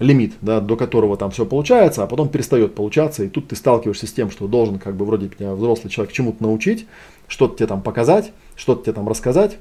лимит, 0.00 0.34
да, 0.40 0.58
до 0.58 0.74
которого 0.74 1.16
там 1.16 1.30
все 1.30 1.46
получается, 1.46 2.02
а 2.02 2.08
потом 2.08 2.28
перестает 2.28 2.74
получаться, 2.74 3.22
и 3.22 3.28
тут 3.28 3.46
ты 3.46 3.54
сталкиваешься 3.54 4.08
с 4.08 4.12
тем, 4.12 4.32
что 4.32 4.48
должен 4.48 4.80
как 4.80 4.96
бы 4.96 5.04
вроде 5.04 5.28
тебя 5.28 5.54
взрослый 5.54 5.88
человек 5.88 6.12
чему-то 6.12 6.42
научить, 6.42 6.84
что-то 7.28 7.58
тебе 7.58 7.68
там 7.68 7.80
показать, 7.80 8.32
что-то 8.56 8.82
тебе 8.82 8.94
там 8.94 9.08
рассказать, 9.08 9.56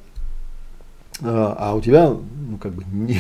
а, 1.21 1.55
а 1.57 1.75
у 1.75 1.81
тебя, 1.81 2.09
ну, 2.09 2.57
как 2.57 2.73
бы, 2.73 2.83
не, 2.91 3.19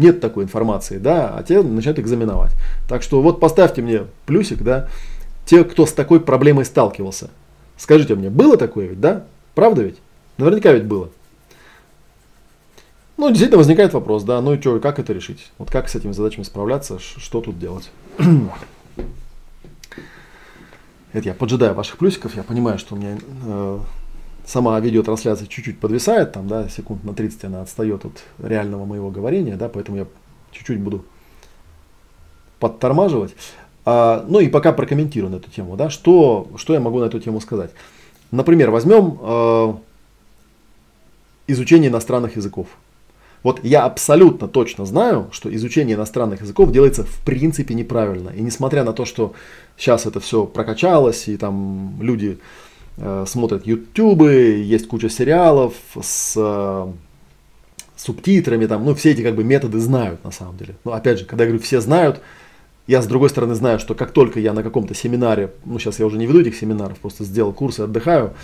нет 0.00 0.20
такой 0.20 0.44
информации, 0.44 0.98
да, 0.98 1.36
а 1.36 1.42
те 1.42 1.62
начинают 1.62 1.98
экзаменовать. 1.98 2.52
Так 2.88 3.02
что 3.02 3.22
вот 3.22 3.38
поставьте 3.38 3.82
мне 3.82 4.06
плюсик, 4.26 4.62
да, 4.62 4.88
те, 5.44 5.62
кто 5.64 5.86
с 5.86 5.92
такой 5.92 6.20
проблемой 6.20 6.64
сталкивался. 6.64 7.30
Скажите 7.76 8.14
мне, 8.14 8.30
было 8.30 8.56
такое 8.56 8.86
ведь, 8.86 9.00
да? 9.00 9.24
Правда 9.54 9.82
ведь? 9.82 9.98
Наверняка 10.38 10.72
ведь 10.72 10.84
было. 10.84 11.10
Ну, 13.16 13.28
действительно 13.28 13.58
возникает 13.58 13.92
вопрос, 13.92 14.22
да, 14.24 14.40
ну 14.40 14.54
и 14.54 14.60
что, 14.60 14.80
как 14.80 14.98
это 14.98 15.12
решить? 15.12 15.50
Вот 15.58 15.70
как 15.70 15.90
с 15.90 15.94
этими 15.94 16.12
задачами 16.12 16.44
справляться, 16.44 16.98
что 16.98 17.42
тут 17.42 17.58
делать? 17.58 17.90
это 21.12 21.28
я 21.28 21.34
поджидаю 21.34 21.74
ваших 21.74 21.98
плюсиков, 21.98 22.34
я 22.36 22.42
понимаю, 22.42 22.78
что 22.78 22.94
у 22.94 22.98
меня 22.98 23.18
э, 23.44 23.78
сама 24.50 24.78
видеотрансляция 24.80 25.46
чуть-чуть 25.46 25.78
подвисает, 25.78 26.32
там, 26.32 26.48
да, 26.48 26.68
секунд 26.68 27.04
на 27.04 27.14
30 27.14 27.44
она 27.44 27.62
отстает 27.62 28.04
от 28.04 28.22
реального 28.38 28.84
моего 28.84 29.10
говорения, 29.10 29.56
да, 29.56 29.68
поэтому 29.68 29.98
я 29.98 30.06
чуть-чуть 30.50 30.80
буду 30.80 31.04
подтормаживать. 32.58 33.34
А, 33.84 34.24
ну 34.28 34.40
и 34.40 34.48
пока 34.48 34.72
прокомментирую 34.72 35.30
на 35.30 35.36
эту 35.36 35.50
тему, 35.50 35.76
да, 35.76 35.88
что, 35.88 36.48
что 36.56 36.74
я 36.74 36.80
могу 36.80 36.98
на 36.98 37.04
эту 37.04 37.20
тему 37.20 37.40
сказать. 37.40 37.70
Например, 38.32 38.70
возьмем 38.70 39.18
э, 39.20 39.74
изучение 41.46 41.88
иностранных 41.88 42.36
языков. 42.36 42.66
Вот 43.42 43.64
я 43.64 43.84
абсолютно 43.84 44.48
точно 44.48 44.84
знаю, 44.84 45.28
что 45.32 45.52
изучение 45.54 45.96
иностранных 45.96 46.42
языков 46.42 46.72
делается 46.72 47.04
в 47.04 47.24
принципе 47.24 47.74
неправильно. 47.74 48.30
И 48.30 48.42
несмотря 48.42 48.84
на 48.84 48.92
то, 48.92 49.04
что 49.04 49.32
сейчас 49.76 50.06
это 50.06 50.20
все 50.20 50.44
прокачалось, 50.44 51.28
и 51.28 51.36
там 51.36 51.96
люди 52.02 52.38
смотрят 53.26 53.66
ютубы, 53.66 54.32
есть 54.62 54.86
куча 54.88 55.08
сериалов 55.08 55.74
с 56.00 56.34
э, 56.36 56.92
субтитрами, 57.96 58.66
там, 58.66 58.84
ну, 58.84 58.94
все 58.94 59.12
эти 59.12 59.22
как 59.22 59.34
бы 59.34 59.44
методы 59.44 59.78
знают 59.78 60.24
на 60.24 60.30
самом 60.30 60.56
деле. 60.56 60.74
Но 60.84 60.92
опять 60.92 61.18
же, 61.18 61.24
когда 61.24 61.44
я 61.44 61.50
говорю 61.50 61.62
все 61.62 61.80
знают, 61.80 62.20
я 62.86 63.02
с 63.02 63.06
другой 63.06 63.28
стороны 63.28 63.54
знаю, 63.54 63.78
что 63.78 63.94
как 63.94 64.10
только 64.10 64.40
я 64.40 64.52
на 64.52 64.62
каком-то 64.62 64.94
семинаре, 64.94 65.52
ну, 65.64 65.78
сейчас 65.78 65.98
я 65.98 66.06
уже 66.06 66.18
не 66.18 66.26
веду 66.26 66.40
этих 66.40 66.56
семинаров, 66.56 66.98
просто 66.98 67.24
сделал 67.24 67.52
курсы, 67.52 67.80
отдыхаю, 67.80 68.34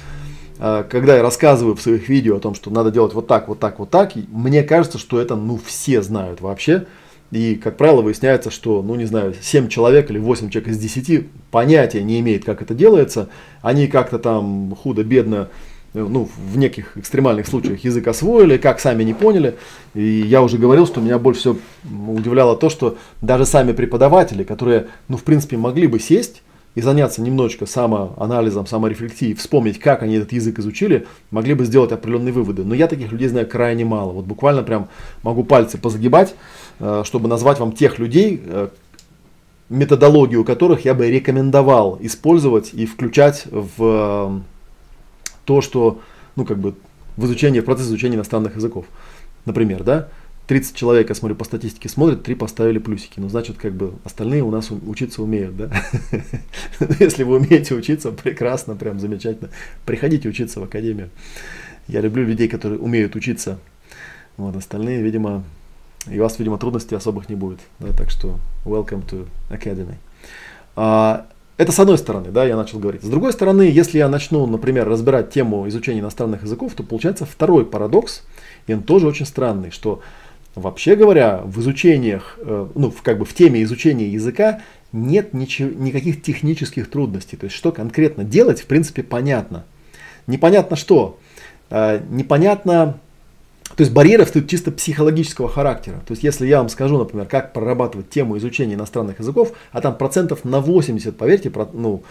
а, 0.59 0.85
когда 0.85 1.17
я 1.17 1.23
рассказываю 1.23 1.75
в 1.75 1.83
своих 1.83 2.09
видео 2.09 2.37
о 2.37 2.41
том, 2.41 2.55
что 2.55 2.71
надо 2.71 2.91
делать 2.91 3.15
вот 3.15 3.27
так, 3.27 3.49
вот 3.49 3.59
так, 3.59 3.79
вот 3.79 3.91
так, 3.91 4.13
мне 4.15 4.63
кажется, 4.63 4.99
что 4.99 5.21
это, 5.21 5.37
ну, 5.37 5.59
все 5.65 6.03
знают 6.03 6.41
вообще. 6.41 6.87
И, 7.31 7.57
как 7.57 7.77
правило, 7.77 8.03
выясняется, 8.03 8.51
что, 8.51 8.83
ну, 8.83 8.95
не 8.95 9.05
знаю, 9.05 9.35
7 9.41 9.69
человек 9.69 10.11
или 10.11 10.19
8 10.19 10.51
человек 10.51 10.71
из 10.71 10.79
10 10.79 11.27
понятия 11.51 12.03
не 12.03 12.21
имеет, 12.21 12.45
как 12.45 12.63
это 12.63 12.73
делается. 12.73 13.29
Они 13.63 13.89
как-то 13.89 14.19
там 14.19 14.77
худо-бедно, 14.77 15.49
ну, 15.93 16.29
в 16.53 16.57
неких 16.57 16.97
экстремальных 16.97 17.47
случаях 17.47 17.83
язык 17.83 18.07
освоили, 18.07 18.59
как 18.59 18.81
сами 18.81 19.03
не 19.03 19.15
поняли. 19.15 19.57
И 19.95 20.03
я 20.03 20.43
уже 20.43 20.59
говорил, 20.59 20.87
что 20.87 21.01
меня 21.01 21.19
больше 21.19 21.41
всего 21.41 21.57
удивляло 22.09 22.57
то, 22.57 22.69
что 22.69 22.97
даже 23.23 23.45
сами 23.45 23.73
преподаватели, 23.73 24.45
которые, 24.45 24.87
ну, 25.09 25.17
в 25.17 25.25
принципе, 25.25 25.57
могли 25.57 25.87
бы 25.87 25.99
сесть 25.99 26.43
и 26.77 26.83
заняться 26.83 27.23
немножечко 27.23 27.65
самоанализом, 27.65 28.67
саморефлексией, 28.67 29.35
вспомнить, 29.35 29.81
как 29.81 30.03
они 30.03 30.17
этот 30.17 30.33
язык 30.33 30.59
изучили, 30.59 31.07
могли 31.31 31.55
бы 31.55 31.65
сделать 31.65 31.91
определенные 31.91 32.35
выводы. 32.35 32.65
Но 32.65 32.75
я 32.75 32.87
таких 32.87 33.11
людей 33.11 33.29
знаю 33.29 33.49
крайне 33.49 33.87
мало. 33.87 34.13
Вот 34.13 34.27
буквально 34.27 34.63
прям 34.63 34.89
могу 35.23 35.43
пальцы 35.43 35.79
позагибать, 35.79 36.35
э, 36.79 37.03
чтобы 37.07 37.29
назвать 37.29 37.59
вам 37.59 37.73
тех 37.73 37.99
людей, 37.99 38.43
э, 38.45 38.69
методологию 39.71 40.45
которых 40.45 40.85
я 40.85 40.93
бы 40.93 41.11
рекомендовал 41.11 41.97
использовать 42.03 42.75
и 42.75 42.85
включать 42.85 43.47
в 43.51 43.73
э, 43.81 44.41
то, 45.47 45.63
что, 45.63 46.01
ну, 46.37 46.45
как 46.45 46.59
бы, 46.59 46.75
в 47.17 47.25
изучении, 47.25 47.61
в 47.61 47.65
процесс 47.65 47.87
изучения 47.87 48.17
иностранных 48.17 48.55
языков. 48.55 48.85
Например, 49.47 49.83
да, 49.83 50.09
30 50.47 50.77
человек, 50.77 51.09
я 51.09 51.15
смотрю, 51.15 51.37
по 51.37 51.45
статистике 51.45 51.89
смотрят, 51.89 52.23
3 52.23 52.35
поставили 52.37 52.79
плюсики. 52.79 53.19
Ну, 53.19 53.29
значит, 53.29 53.57
как 53.57 53.73
бы 53.73 53.95
остальные 54.05 54.43
у 54.43 54.51
нас 54.51 54.71
учиться 54.71 55.23
умеют, 55.23 55.57
да? 55.57 55.71
Если 57.01 57.25
вы 57.25 57.37
умеете 57.37 57.75
учиться, 57.75 58.13
прекрасно, 58.13 58.77
прям 58.77 59.01
замечательно. 59.01 59.51
Приходите 59.85 60.29
учиться 60.29 60.61
в 60.61 60.65
академию. 60.65 61.11
Я 61.89 62.01
люблю 62.01 62.25
людей, 62.25 62.49
которые 62.49 62.79
умеют 62.79 63.17
учиться. 63.17 63.59
Вот, 64.37 64.55
остальные, 64.55 65.03
видимо, 65.03 65.43
и 66.09 66.19
у 66.19 66.23
вас, 66.23 66.39
видимо, 66.39 66.59
трудностей 66.59 66.95
особых 66.95 67.29
не 67.29 67.35
будет. 67.35 67.59
Да? 67.81 67.93
Так 67.93 68.11
что, 68.11 68.39
welcome 68.65 69.05
to 69.09 69.27
academy. 69.51 69.95
А, 70.77 71.27
это 71.57 71.73
с 71.73 71.81
одной 71.81 71.99
стороны, 71.99 72.31
да, 72.31 72.45
я 72.45 72.55
начал 72.55 72.79
говорить. 72.79 73.03
С 73.03 73.09
другой 73.09 73.33
стороны, 73.33 73.63
если 73.63 73.99
я 73.99 74.09
начну, 74.09 74.47
например, 74.47 74.89
разбирать 74.89 75.31
тему 75.31 75.67
изучения 75.69 76.01
иностранных 76.01 76.43
языков, 76.43 76.75
то 76.75 76.83
получается 76.83 77.25
второй 77.25 77.65
парадокс, 77.65 78.23
и 78.67 78.75
он 78.75 78.83
тоже 78.83 79.07
очень 79.07 79.27
странный, 79.27 79.71
что 79.71 80.03
Вообще 80.57 80.97
говоря, 80.97 81.43
в 81.45 81.61
изучениях, 81.61 82.39
э, 82.39 82.69
ну, 82.75 82.93
как 83.03 83.19
бы 83.19 83.27
в 83.27 83.35
теме 83.35 83.63
изучения 83.63 84.09
языка 84.09 84.63
нет 84.91 85.35
ничего, 85.35 85.69
никаких 85.69 86.23
технических 86.23 86.89
трудностей. 86.89 87.37
То 87.37 87.45
есть, 87.45 87.55
что 87.55 87.73
конкретно 87.73 88.25
делать, 88.25 88.63
в 88.63 88.67
принципе, 88.67 89.03
понятно. 89.03 89.67
Непонятно 90.27 90.75
что. 90.75 91.19
Э, 91.69 92.01
непонятно, 92.09 92.99
то 93.77 93.83
есть 93.83 93.93
барьеры 93.93 94.25
встают 94.25 94.49
чисто 94.49 94.73
психологического 94.73 95.51
характера. 95.51 95.97
То 96.07 96.13
есть, 96.13 96.23
если 96.23 96.47
я 96.47 96.57
вам 96.61 96.71
скажу, 96.71 96.97
например, 96.97 97.27
как 97.27 97.53
прорабатывать 97.53 98.09
тему 98.09 98.39
изучения 98.39 98.77
иностранных 98.77 99.19
языков, 99.19 99.53
а 99.73 99.83
там 99.83 99.95
процентов 99.95 100.47
на 100.47 100.61
80, 100.61 101.19
поверьте, 101.19 101.53
ну, 101.75 102.03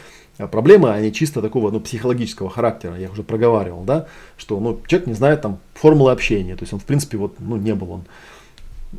проблемы, 0.52 0.92
они 0.92 1.12
чисто 1.12 1.42
такого 1.42 1.72
ну, 1.72 1.80
психологического 1.80 2.52
характера, 2.52 2.96
я 2.96 3.10
уже 3.10 3.24
проговаривал, 3.24 3.84
да, 3.86 4.06
что 4.38 4.60
ну, 4.60 4.80
человек 4.86 5.08
не 5.08 5.14
знает 5.16 5.42
там 5.42 5.58
формулы 5.74 6.12
общения, 6.12 6.56
то 6.56 6.62
есть 6.62 6.74
он, 6.74 6.80
в 6.80 6.86
принципе, 6.86 7.18
вот, 7.18 7.38
ну, 7.40 7.56
не 7.56 7.74
был 7.74 7.90
он 7.90 8.06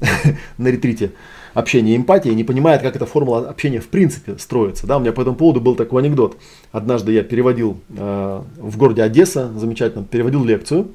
на 0.59 0.69
ретрите 0.69 1.12
общения 1.55 1.97
эмпатии, 1.97 2.29
не 2.29 2.45
понимает, 2.45 2.83
как 2.83 2.97
эта 2.97 3.07
формула 3.07 3.49
общения 3.49 3.81
в 3.81 3.88
принципе 3.88 4.37
строится. 4.38 4.87
Да, 4.87 4.99
у 4.99 5.00
меня 5.00 5.12
по 5.12 5.23
этому 5.23 5.37
поводу 5.37 5.61
был 5.61 5.75
такой 5.75 6.03
анекдот. 6.03 6.37
Однажды 6.71 7.12
я 7.12 7.23
переводил 7.23 7.79
э, 7.97 8.43
в 8.59 8.76
городе 8.76 9.03
Одесса, 9.03 9.50
замечательно, 9.57 10.05
переводил 10.05 10.45
лекцию, 10.45 10.88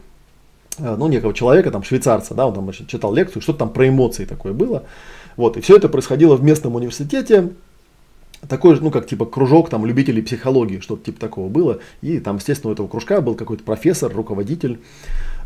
э, 0.77 0.96
ну, 0.98 1.08
некого 1.08 1.34
человека, 1.34 1.72
там, 1.72 1.84
швейцарца, 1.84 2.36
да, 2.36 2.46
он 2.46 2.53
там 2.53 2.72
читал 2.72 3.13
лекцию, 3.13 3.41
что-то 3.41 3.60
там 3.60 3.70
про 3.70 3.89
эмоции 3.89 4.25
такое 4.25 4.53
было. 4.53 4.84
Вот, 5.36 5.58
и 5.58 5.62
все 5.62 5.77
это 5.77 5.89
происходило 5.89 6.36
в 6.36 6.43
местном 6.43 6.75
университете, 6.75 7.50
такой 8.48 8.75
же, 8.75 8.84
ну, 8.84 8.91
как 8.91 9.08
типа 9.08 9.25
кружок 9.25 9.70
там 9.70 9.86
любителей 9.86 10.22
психологии, 10.22 10.79
что-то 10.79 11.05
типа 11.05 11.20
такого 11.20 11.50
было. 11.50 11.79
И 12.01 12.20
там, 12.20 12.38
естественно, 12.38 12.72
у 12.72 12.74
этого 12.74 12.88
кружка 12.88 13.22
был 13.22 13.36
какой-то 13.36 13.63
профессор, 13.63 14.13
руководитель. 14.13 14.79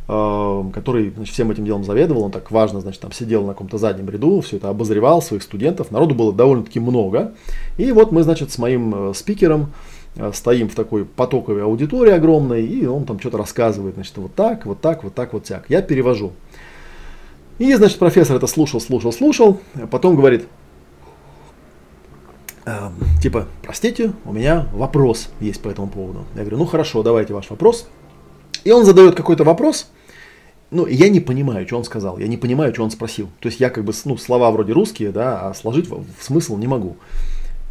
Эм, 0.08 0.72
который 0.72 1.10
значит, 1.10 1.34
всем 1.34 1.50
этим 1.50 1.66
делом 1.66 1.84
заведовал, 1.84 2.26
он 2.26 2.32
так 2.32 2.52
важно, 2.52 2.80
значит, 2.80 3.02
там 3.02 3.12
сидел 3.12 3.42
на 3.42 3.54
каком-то 3.54 3.80
заднем 3.80 4.08
ряду, 4.08 4.40
все 4.42 4.58
это 4.58 4.70
обозревал 4.70 5.20
своих 5.20 5.42
студентов, 5.42 5.90
народу 5.90 6.14
было 6.14 6.32
довольно-таки 6.32 6.80
много. 6.80 7.34
И 7.80 7.92
вот 7.92 8.12
мы, 8.12 8.22
значит, 8.22 8.52
с 8.52 8.60
моим 8.60 9.10
э, 9.10 9.14
спикером 9.16 9.74
э, 10.16 10.32
стоим 10.32 10.70
в 10.70 10.76
такой 10.76 11.06
потоковой 11.06 11.64
аудитории 11.64 12.12
огромной, 12.12 12.64
и 12.64 12.86
он 12.86 13.06
там 13.06 13.20
что-то 13.20 13.40
рассказывает, 13.40 13.96
значит, 13.96 14.16
вот 14.18 14.36
так, 14.36 14.68
вот 14.68 14.80
так, 14.80 15.04
вот 15.04 15.16
так, 15.16 15.34
вот 15.34 15.46
так. 15.46 15.66
Я 15.70 15.82
перевожу. 15.82 16.34
И, 17.58 17.74
значит, 17.74 17.98
профессор 17.98 18.36
это 18.36 18.46
слушал, 18.46 18.80
слушал, 18.80 19.12
слушал, 19.12 19.60
потом 19.90 20.16
говорит, 20.16 20.48
э, 22.68 22.90
типа, 23.24 23.48
простите, 23.64 24.12
у 24.24 24.34
меня 24.34 24.68
вопрос 24.72 25.30
есть 25.40 25.64
по 25.64 25.70
этому 25.70 25.88
поводу. 25.88 26.26
Я 26.36 26.42
говорю, 26.42 26.60
ну 26.60 26.68
хорошо, 26.68 27.02
давайте 27.02 27.34
ваш 27.34 27.50
вопрос. 27.50 27.88
И 28.64 28.72
он 28.72 28.86
задает 28.86 29.16
какой-то 29.16 29.44
вопрос, 29.44 29.88
ну, 30.76 30.86
я 30.86 31.10
не 31.10 31.20
понимаю, 31.20 31.66
что 31.66 31.78
он 31.78 31.84
сказал, 31.86 32.18
я 32.20 32.28
не 32.28 32.38
понимаю, 32.38 32.74
что 32.74 32.84
он 32.84 32.92
спросил. 32.92 33.30
То 33.40 33.48
есть 33.48 33.60
я 33.60 33.70
как 33.70 33.86
бы, 33.86 33.94
ну, 34.04 34.18
слова 34.18 34.52
вроде 34.52 34.74
русские, 34.74 35.12
да, 35.12 35.48
а 35.48 35.54
сложить 35.54 35.90
в, 35.90 36.04
смысл 36.20 36.58
не 36.58 36.68
могу. 36.68 36.98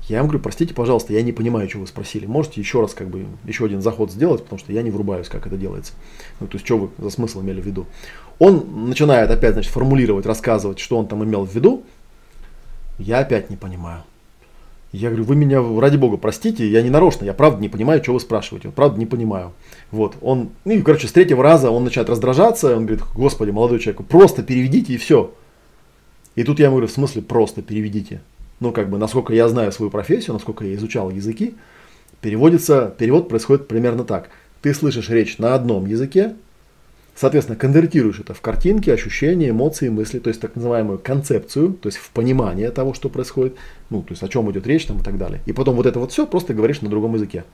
Я 0.09 0.19
ему 0.19 0.29
говорю, 0.29 0.43
простите, 0.43 0.75
пожалуйста, 0.75 1.13
я 1.13 1.23
не 1.23 1.33
понимаю, 1.33 1.69
что 1.69 1.79
вы 1.79 1.87
спросили. 1.87 2.27
Можете 2.27 2.61
еще 2.61 2.81
раз, 2.81 2.93
как 2.93 3.09
бы, 3.09 3.27
еще 3.45 3.65
один 3.65 3.81
заход 3.81 4.11
сделать, 4.11 4.43
потому 4.43 4.59
что 4.59 4.73
я 4.73 4.83
не 4.83 4.91
врубаюсь, 4.91 5.29
как 5.29 5.47
это 5.47 5.57
делается. 5.57 5.93
Ну, 6.41 6.47
то 6.47 6.57
есть, 6.57 6.67
что 6.67 6.79
вы 6.79 6.89
за 6.99 7.11
смысл 7.11 7.43
имели 7.43 7.61
в 7.61 7.67
виду. 7.67 7.87
Он 8.39 8.89
начинает 8.89 9.31
опять, 9.31 9.53
значит, 9.53 9.73
формулировать, 9.73 10.27
рассказывать, 10.27 10.79
что 10.79 10.99
он 10.99 11.07
там 11.07 11.25
имел 11.25 11.45
в 11.45 11.55
виду. 11.55 11.85
Я 12.99 13.21
опять 13.21 13.51
не 13.51 13.57
понимаю. 13.57 14.03
Я 14.97 15.09
говорю, 15.09 15.25
вы 15.25 15.35
меня, 15.35 15.61
ради 15.81 15.97
бога, 15.97 16.19
простите, 16.19 16.69
я 16.69 16.81
не 16.81 16.89
нарочно, 16.89 17.25
я 17.25 17.35
правда 17.35 17.61
не 17.61 17.69
понимаю, 17.69 18.01
что 18.01 18.13
вы 18.13 18.21
спрашиваете, 18.21 18.69
правда 18.69 18.97
не 18.97 19.07
понимаю. 19.07 19.51
Вот, 19.91 20.15
он, 20.21 20.51
ну 20.65 20.73
и, 20.73 20.83
короче, 20.83 21.09
с 21.09 21.13
третьего 21.13 21.43
раза 21.43 21.73
он 21.73 21.83
начинает 21.83 22.09
раздражаться, 22.09 22.77
он 22.77 22.87
говорит, 22.87 23.05
господи, 23.13 23.51
молодой 23.51 23.81
человек, 23.81 24.07
просто 24.07 24.45
переведите 24.45 24.93
и 24.93 24.97
все. 24.97 25.35
И 26.37 26.45
тут 26.45 26.61
я 26.61 26.67
ему 26.67 26.77
говорю, 26.77 26.87
в 26.87 26.93
смысле 26.93 27.23
просто 27.23 27.61
переведите? 27.61 28.21
Ну, 28.61 28.71
как 28.71 28.89
бы, 28.89 28.97
насколько 28.99 29.35
я 29.35 29.49
знаю 29.49 29.73
свою 29.73 29.91
профессию, 29.91 30.35
насколько 30.35 30.65
я 30.65 30.77
изучал 30.77 31.11
языки, 31.11 31.57
переводится, 32.21 32.95
перевод 32.97 33.29
происходит 33.29 33.67
примерно 33.67 34.05
так. 34.05 34.31
Ты 34.63 34.73
слышишь 34.75 35.09
речь 35.11 35.39
на 35.39 35.57
одном 35.57 35.87
языке, 35.87 36.37
Соответственно, 37.17 37.57
конвертируешь 37.57 38.19
это 38.19 38.35
в 38.35 38.41
картинки, 38.41 38.91
ощущения, 38.91 39.51
эмоции, 39.51 39.89
мысли, 39.89 40.19
то 40.19 40.29
есть 40.29 40.41
так 40.41 40.57
называемую 40.57 40.99
концепцию, 40.99 41.75
то 41.75 41.89
есть 41.89 41.99
в 41.99 42.11
понимание 42.11 42.71
того, 42.71 42.93
что 42.93 43.09
происходит, 43.09 43.55
ну, 43.91 44.03
то 44.03 44.13
есть 44.13 44.23
о 44.23 44.29
чем 44.29 44.51
идет 44.51 44.67
речь 44.67 44.87
там 44.87 44.99
и 44.99 45.03
так 45.03 45.17
далее. 45.17 45.41
И 45.47 45.53
потом 45.53 45.77
вот 45.77 45.87
это 45.87 46.01
вот 46.01 46.11
все 46.11 46.27
просто 46.27 46.55
говоришь 46.55 46.81
на 46.81 46.89
другом 46.89 47.15
языке. 47.15 47.45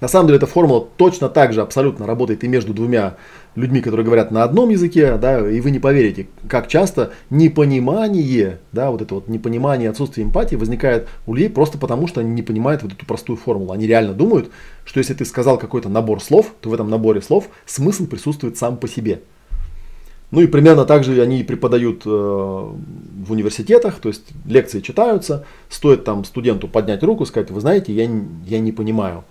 На 0.00 0.08
самом 0.08 0.26
деле 0.26 0.36
эта 0.36 0.46
формула 0.46 0.86
точно 0.96 1.28
так 1.28 1.52
же 1.52 1.62
абсолютно 1.62 2.06
работает 2.06 2.44
и 2.44 2.48
между 2.48 2.74
двумя 2.74 3.16
людьми, 3.54 3.80
которые 3.80 4.04
говорят 4.04 4.30
на 4.30 4.42
одном 4.42 4.68
языке, 4.68 5.16
да, 5.16 5.48
и 5.48 5.60
вы 5.60 5.70
не 5.70 5.78
поверите, 5.78 6.28
как 6.48 6.68
часто 6.68 7.12
непонимание, 7.30 8.58
да, 8.72 8.90
вот 8.90 9.02
это 9.02 9.14
вот 9.14 9.28
непонимание, 9.28 9.90
отсутствие 9.90 10.26
эмпатии 10.26 10.56
возникает 10.56 11.08
у 11.26 11.34
людей 11.34 11.48
просто 11.48 11.78
потому, 11.78 12.06
что 12.06 12.20
они 12.20 12.30
не 12.30 12.42
понимают 12.42 12.82
вот 12.82 12.92
эту 12.92 13.06
простую 13.06 13.36
формулу. 13.36 13.72
Они 13.72 13.86
реально 13.86 14.12
думают, 14.12 14.50
что 14.84 14.98
если 14.98 15.14
ты 15.14 15.24
сказал 15.24 15.58
какой-то 15.58 15.88
набор 15.88 16.20
слов, 16.22 16.52
то 16.60 16.70
в 16.70 16.74
этом 16.74 16.90
наборе 16.90 17.22
слов 17.22 17.48
смысл 17.64 18.06
присутствует 18.06 18.58
сам 18.58 18.76
по 18.76 18.88
себе. 18.88 19.22
Ну 20.30 20.40
и 20.40 20.48
примерно 20.48 20.84
так 20.84 21.04
же 21.04 21.22
они 21.22 21.44
преподают 21.44 22.02
э, 22.04 22.08
в 22.08 23.30
университетах, 23.30 24.00
то 24.00 24.08
есть 24.08 24.24
лекции 24.46 24.80
читаются, 24.80 25.44
стоит 25.68 26.02
там 26.02 26.24
студенту 26.24 26.66
поднять 26.66 27.04
руку, 27.04 27.24
сказать, 27.24 27.52
вы 27.52 27.60
знаете, 27.60 27.92
я, 27.92 28.10
я 28.46 28.58
не 28.58 28.72
понимаю. 28.72 29.24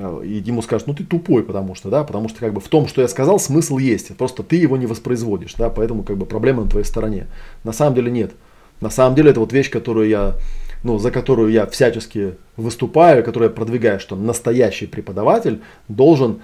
Э, 0.00 0.22
и 0.24 0.40
ему 0.40 0.62
скажут, 0.62 0.88
ну 0.88 0.94
ты 0.94 1.04
тупой, 1.04 1.42
потому 1.42 1.74
что, 1.74 1.90
да, 1.90 2.04
потому 2.04 2.28
что 2.28 2.40
как 2.40 2.54
бы 2.54 2.60
в 2.60 2.68
том, 2.68 2.88
что 2.88 3.02
я 3.02 3.08
сказал, 3.08 3.38
смысл 3.38 3.78
есть, 3.78 4.16
просто 4.16 4.42
ты 4.42 4.56
его 4.56 4.76
не 4.76 4.86
воспроизводишь, 4.86 5.54
да, 5.54 5.68
поэтому 5.68 6.02
как 6.02 6.16
бы 6.16 6.26
проблема 6.26 6.64
на 6.64 6.70
твоей 6.70 6.86
стороне. 6.86 7.26
На 7.64 7.72
самом 7.72 7.94
деле 7.94 8.10
нет. 8.10 8.32
На 8.80 8.90
самом 8.90 9.14
деле 9.14 9.30
это 9.30 9.40
вот 9.40 9.52
вещь, 9.52 9.70
которую 9.70 10.08
я, 10.08 10.36
ну, 10.82 10.98
за 10.98 11.10
которую 11.10 11.50
я 11.52 11.66
всячески 11.66 12.34
выступаю, 12.56 13.22
которую 13.22 13.50
я 13.50 13.54
продвигаю, 13.54 14.00
что 14.00 14.16
настоящий 14.16 14.86
преподаватель 14.86 15.60
должен 15.88 16.40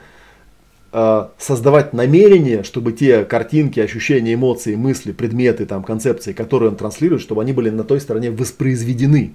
э, 0.92 1.28
создавать 1.38 1.94
намерение, 1.94 2.62
чтобы 2.62 2.92
те 2.92 3.24
картинки, 3.24 3.80
ощущения, 3.80 4.34
эмоции, 4.34 4.74
мысли, 4.74 5.12
предметы, 5.12 5.64
там, 5.64 5.82
концепции, 5.82 6.34
которые 6.34 6.68
он 6.70 6.76
транслирует, 6.76 7.22
чтобы 7.22 7.40
они 7.40 7.54
были 7.54 7.70
на 7.70 7.84
той 7.84 8.00
стороне 8.00 8.30
воспроизведены. 8.30 9.32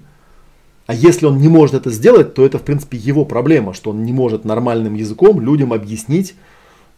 А 0.86 0.94
если 0.94 1.26
он 1.26 1.38
не 1.38 1.48
может 1.48 1.74
это 1.74 1.90
сделать, 1.90 2.34
то 2.34 2.44
это, 2.44 2.58
в 2.58 2.62
принципе, 2.62 2.98
его 2.98 3.24
проблема, 3.24 3.72
что 3.72 3.90
он 3.90 4.04
не 4.04 4.12
может 4.12 4.44
нормальным 4.44 4.94
языком 4.94 5.40
людям 5.40 5.72
объяснить, 5.72 6.34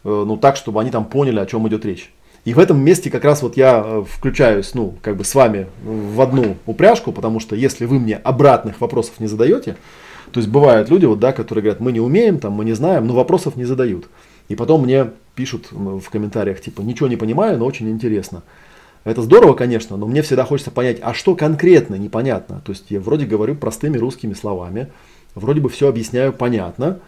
э, 0.05 0.25
ну, 0.27 0.37
так, 0.37 0.57
чтобы 0.57 0.81
они 0.81 0.91
там 0.91 1.05
поняли, 1.05 1.39
о 1.39 1.47
чем 1.47 1.69
идет 1.69 1.85
речь. 1.85 2.11
И 2.45 2.53
в 2.53 2.59
этом 2.59 2.83
месте 2.83 3.11
как 3.11 3.25
раз 3.25 3.43
вот 3.43 3.57
я 3.57 3.83
э, 3.85 4.05
включаюсь, 4.07 4.75
ну, 4.75 4.95
как 5.03 5.17
бы 5.17 5.25
с 5.25 5.35
вами 5.35 5.67
в 5.83 6.21
одну 6.21 6.57
упряжку, 6.67 7.13
потому 7.13 7.41
что 7.41 7.57
если 7.57 7.87
вы 7.87 7.99
мне 7.99 8.17
обратных 8.17 8.81
вопросов 8.81 9.21
не 9.21 9.27
задаете, 9.27 9.77
то 10.31 10.41
есть 10.41 10.51
бывают 10.51 10.91
люди, 10.91 11.05
вот, 11.05 11.21
да, 11.21 11.33
которые 11.33 11.63
говорят, 11.63 11.81
мы 11.81 11.93
не 11.93 12.01
умеем, 12.01 12.39
там, 12.39 12.53
мы 12.53 12.65
не 12.65 12.73
знаем, 12.73 13.07
но 13.07 13.15
вопросов 13.15 13.57
не 13.57 13.65
задают. 13.65 14.09
И 14.49 14.57
потом 14.57 14.83
мне 14.83 15.11
пишут 15.35 15.69
в 15.71 16.11
комментариях, 16.11 16.61
типа, 16.61 16.83
ничего 16.83 17.09
не 17.09 17.17
понимаю, 17.17 17.59
но 17.59 17.67
очень 17.67 17.89
интересно. 17.91 18.43
Это 19.05 19.21
здорово, 19.21 19.53
конечно, 19.53 19.97
но 19.97 20.07
мне 20.07 20.23
всегда 20.23 20.45
хочется 20.45 20.71
понять, 20.71 20.99
а 21.03 21.13
что 21.13 21.37
конкретно 21.37 21.97
непонятно. 21.97 22.63
То 22.65 22.73
есть 22.73 22.87
я 22.89 23.01
вроде 23.01 23.27
говорю 23.27 23.55
простыми 23.55 23.99
русскими 23.99 24.33
словами, 24.33 24.89
вроде 25.35 25.61
бы 25.61 25.69
все 25.69 25.89
объясняю 25.89 26.33
понятно, 26.33 27.01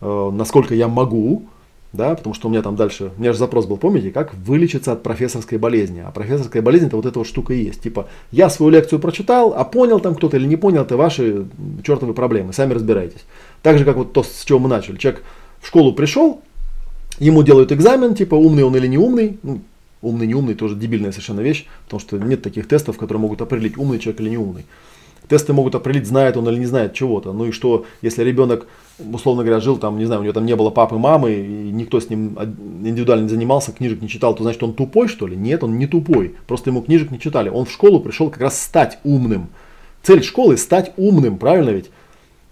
э, 0.00 0.30
насколько 0.32 0.74
я 0.74 0.88
могу, 0.88 1.44
да, 1.92 2.14
потому 2.14 2.32
что 2.32 2.48
у 2.48 2.50
меня 2.50 2.62
там 2.62 2.74
дальше, 2.74 3.12
у 3.16 3.20
меня 3.20 3.32
же 3.32 3.38
запрос 3.38 3.66
был, 3.66 3.76
помните, 3.76 4.10
как 4.10 4.32
вылечиться 4.32 4.92
от 4.92 5.02
профессорской 5.02 5.58
болезни. 5.58 6.00
А 6.00 6.10
профессорская 6.10 6.62
болезнь 6.62 6.86
это 6.86 6.96
вот 6.96 7.04
эта 7.04 7.18
вот 7.18 7.28
штука 7.28 7.52
и 7.52 7.64
есть. 7.64 7.82
Типа, 7.82 8.08
я 8.30 8.48
свою 8.48 8.72
лекцию 8.72 8.98
прочитал, 8.98 9.52
а 9.54 9.64
понял 9.64 10.00
там 10.00 10.14
кто-то 10.14 10.38
или 10.38 10.46
не 10.46 10.56
понял, 10.56 10.82
это 10.82 10.96
ваши 10.96 11.46
чертовы 11.84 12.14
проблемы, 12.14 12.54
сами 12.54 12.72
разбирайтесь. 12.72 13.24
Так 13.60 13.76
же, 13.76 13.84
как 13.84 13.96
вот 13.96 14.14
то, 14.14 14.22
с 14.22 14.42
чего 14.44 14.58
мы 14.58 14.70
начали. 14.70 14.96
Человек 14.96 15.22
в 15.60 15.66
школу 15.66 15.92
пришел, 15.92 16.40
ему 17.18 17.42
делают 17.42 17.72
экзамен, 17.72 18.14
типа, 18.14 18.36
умный 18.36 18.64
он 18.64 18.74
или 18.74 18.86
не 18.86 18.96
умный, 18.96 19.38
ну, 19.42 19.60
умный, 20.02 20.26
не 20.26 20.34
умный, 20.34 20.54
тоже 20.54 20.74
дебильная 20.74 21.12
совершенно 21.12 21.40
вещь, 21.40 21.66
потому 21.84 22.00
что 22.00 22.18
нет 22.18 22.42
таких 22.42 22.68
тестов, 22.68 22.98
которые 22.98 23.20
могут 23.20 23.40
определить, 23.40 23.78
умный 23.78 23.98
человек 23.98 24.20
или 24.20 24.30
не 24.30 24.38
умный. 24.38 24.66
Тесты 25.28 25.52
могут 25.52 25.74
определить, 25.74 26.06
знает 26.06 26.36
он 26.36 26.48
или 26.48 26.58
не 26.58 26.66
знает 26.66 26.94
чего-то. 26.94 27.32
Ну 27.32 27.46
и 27.46 27.50
что, 27.52 27.86
если 28.02 28.24
ребенок, 28.24 28.66
условно 28.98 29.44
говоря, 29.44 29.60
жил 29.60 29.78
там, 29.78 29.96
не 29.96 30.04
знаю, 30.04 30.20
у 30.20 30.24
него 30.24 30.32
там 30.34 30.44
не 30.44 30.56
было 30.56 30.70
папы, 30.70 30.96
мамы, 30.96 31.32
и 31.32 31.70
никто 31.70 32.00
с 32.00 32.10
ним 32.10 32.36
индивидуально 32.82 33.24
не 33.24 33.28
занимался, 33.28 33.72
книжек 33.72 34.02
не 34.02 34.08
читал, 34.08 34.34
то 34.34 34.42
значит 34.42 34.62
он 34.62 34.74
тупой, 34.74 35.08
что 35.08 35.26
ли? 35.26 35.36
Нет, 35.36 35.62
он 35.62 35.78
не 35.78 35.86
тупой. 35.86 36.34
Просто 36.46 36.70
ему 36.70 36.82
книжек 36.82 37.10
не 37.12 37.20
читали. 37.20 37.48
Он 37.48 37.64
в 37.64 37.70
школу 37.70 38.00
пришел 38.00 38.30
как 38.30 38.42
раз 38.42 38.60
стать 38.60 38.98
умным. 39.04 39.48
Цель 40.02 40.24
школы 40.24 40.56
стать 40.56 40.92
умным, 40.96 41.38
правильно 41.38 41.70
ведь? 41.70 41.90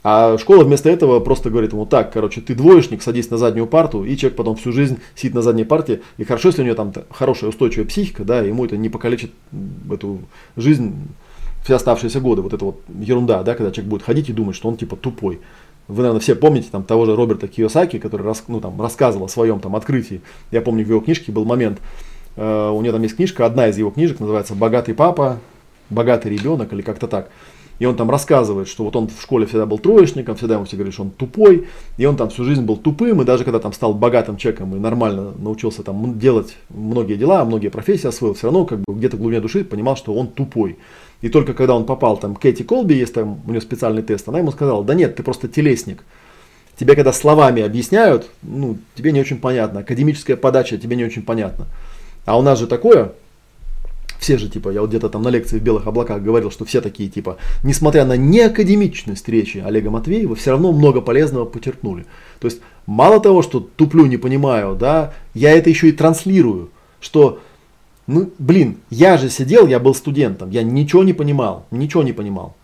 А 0.03 0.39
школа 0.39 0.65
вместо 0.65 0.89
этого 0.89 1.21
просто 1.21 1.51
говорит 1.51 1.73
ему, 1.73 1.85
так, 1.85 2.13
короче, 2.13 2.41
ты 2.41 2.55
двоечник, 2.55 3.03
садись 3.03 3.31
на 3.31 3.37
заднюю 3.37 3.67
парту, 3.67 4.05
и 4.05 4.17
человек 4.17 4.37
потом 4.37 4.57
всю 4.57 4.73
жизнь 4.73 4.99
сидит 5.15 5.35
на 5.35 5.43
задней 5.43 5.65
парте. 5.65 6.01
И 6.17 6.25
хорошо, 6.25 6.49
если 6.49 6.63
у 6.63 6.65
него 6.65 6.75
там 6.75 6.93
хорошая 7.11 7.51
устойчивая 7.51 7.87
психика, 7.87 8.25
да, 8.25 8.41
ему 8.41 8.65
это 8.65 8.79
не 8.79 8.89
покалечит 8.89 9.33
эту 9.93 10.21
жизнь 10.57 10.95
все 11.65 11.75
оставшиеся 11.75 12.21
годы. 12.21 12.41
Вот 12.41 12.55
это 12.55 12.65
вот 12.65 12.81
ерунда, 12.99 13.43
да, 13.43 13.55
когда 13.55 13.71
человек 13.71 13.91
будет 13.91 14.03
ходить 14.03 14.31
и 14.31 14.33
думать, 14.33 14.57
что 14.57 14.69
он 14.69 14.77
типа 14.77 14.97
тупой. 14.97 15.41
Вы, 15.89 15.99
наверное, 15.99 16.21
все 16.21 16.35
помните 16.35 16.69
там 16.71 16.85
того 16.85 17.05
же 17.05 17.17
Роберта 17.17 17.49
Киосаки, 17.49 17.99
который 17.99 18.23
рас, 18.23 18.45
ну, 18.49 18.61
там, 18.61 18.81
рассказывал 18.81 19.27
о 19.27 19.29
своем 19.29 19.61
там 19.61 19.77
открытии. 19.77 20.23
Я 20.51 20.63
помню, 20.63 20.85
в 20.85 20.89
его 20.89 21.01
книжке 21.01 21.33
был 21.33 21.45
момент, 21.45 21.79
э, 22.37 22.71
у 22.71 22.81
него 22.81 22.93
там 22.93 23.03
есть 23.03 23.17
книжка, 23.17 23.45
одна 23.45 23.69
из 23.69 23.77
его 23.77 23.91
книжек 23.91 24.21
называется 24.21 24.55
«Богатый 24.55 24.95
папа», 24.95 25.41
«Богатый 25.91 26.29
ребенок» 26.29 26.73
или 26.73 26.83
как-то 26.83 27.09
так. 27.09 27.31
И 27.81 27.87
он 27.87 27.97
там 27.97 28.11
рассказывает, 28.11 28.69
что 28.69 28.85
вот 28.85 28.95
он 28.95 29.09
в 29.09 29.23
школе 29.23 29.47
всегда 29.47 29.65
был 29.65 29.79
троечником, 29.79 30.37
всегда 30.37 30.55
ему 30.55 30.67
все 30.67 30.77
говорили, 30.77 30.93
что 30.93 31.03
он 31.03 31.11
тупой, 31.11 31.67
и 31.97 32.05
он 32.05 32.15
там 32.15 32.29
всю 32.29 32.45
жизнь 32.45 32.63
был 32.63 32.77
тупым, 32.77 33.23
и 33.23 33.25
даже 33.25 33.43
когда 33.43 33.59
там 33.59 33.73
стал 33.73 33.95
богатым 33.95 34.37
человеком 34.37 34.77
и 34.77 34.79
нормально 34.79 35.33
научился 35.39 35.83
там 35.83 36.19
делать 36.19 36.59
многие 36.69 37.17
дела, 37.17 37.43
многие 37.47 37.69
профессии 37.69 38.07
освоил, 38.07 38.35
все 38.35 38.49
равно 38.49 38.67
как 38.67 38.81
бы 38.81 38.95
где-то 38.95 39.17
в 39.17 39.21
глубине 39.21 39.41
души 39.41 39.65
понимал, 39.65 39.97
что 39.97 40.13
он 40.13 40.29
тупой. 40.29 40.77
И 41.23 41.31
только 41.31 41.55
когда 41.55 41.75
он 41.75 41.87
попал 41.87 42.19
там 42.19 42.35
к 42.35 42.41
Кэти 42.43 42.65
Колби, 42.65 42.95
есть 42.95 43.15
там 43.15 43.41
у 43.47 43.51
нее 43.51 43.63
специальный 43.63 44.03
тест, 44.03 44.29
она 44.29 44.41
ему 44.41 44.53
сказала, 44.53 44.85
да 44.85 44.93
нет, 44.93 45.17
ты 45.17 45.23
просто 45.23 45.49
телесник. 45.49 46.05
Тебе 46.79 46.95
когда 46.95 47.15
словами 47.15 47.63
объясняют, 47.63 48.29
ну, 48.43 48.77
тебе 48.95 49.13
не 49.13 49.21
очень 49.21 49.39
понятно, 49.39 49.81
академическая 49.81 50.37
подача 50.37 50.77
тебе 50.77 50.97
не 50.97 51.05
очень 51.05 51.23
понятна. 51.23 51.67
А 52.27 52.39
у 52.39 52.43
нас 52.43 52.59
же 52.59 52.67
такое, 52.67 53.13
все 54.21 54.37
же, 54.37 54.49
типа, 54.51 54.69
я 54.69 54.83
вот 54.83 54.91
где-то 54.91 55.09
там 55.09 55.23
на 55.23 55.29
лекции 55.29 55.59
в 55.59 55.63
белых 55.63 55.87
облаках 55.87 56.23
говорил, 56.23 56.51
что 56.51 56.67
все 56.67 56.83
такие, 56.83 57.09
типа, 57.09 57.39
несмотря 57.65 58.05
на 58.05 58.19
неакадемичность 58.19 59.27
речи 59.29 59.59
Олега 59.59 59.91
Матвеева, 59.91 60.37
все 60.37 60.51
равно 60.51 60.73
много 60.73 61.01
полезного 61.01 61.47
почерпнули. 61.47 62.05
То 62.39 62.47
есть, 62.47 62.61
мало 62.85 63.19
того, 63.21 63.41
что 63.41 63.61
туплю, 63.61 64.05
не 64.05 64.19
понимаю, 64.19 64.77
да, 64.77 65.15
я 65.33 65.53
это 65.53 65.71
еще 65.71 65.89
и 65.89 65.93
транслирую, 65.93 66.69
что, 67.01 67.41
ну, 68.07 68.31
блин, 68.39 68.77
я 68.91 69.17
же 69.17 69.31
сидел, 69.31 69.67
я 69.67 69.79
был 69.79 69.95
студентом, 69.95 70.51
я 70.51 70.63
ничего 70.63 71.03
не 71.03 71.15
понимал, 71.15 71.65
ничего 71.71 72.03
не 72.03 72.13
понимал. 72.13 72.55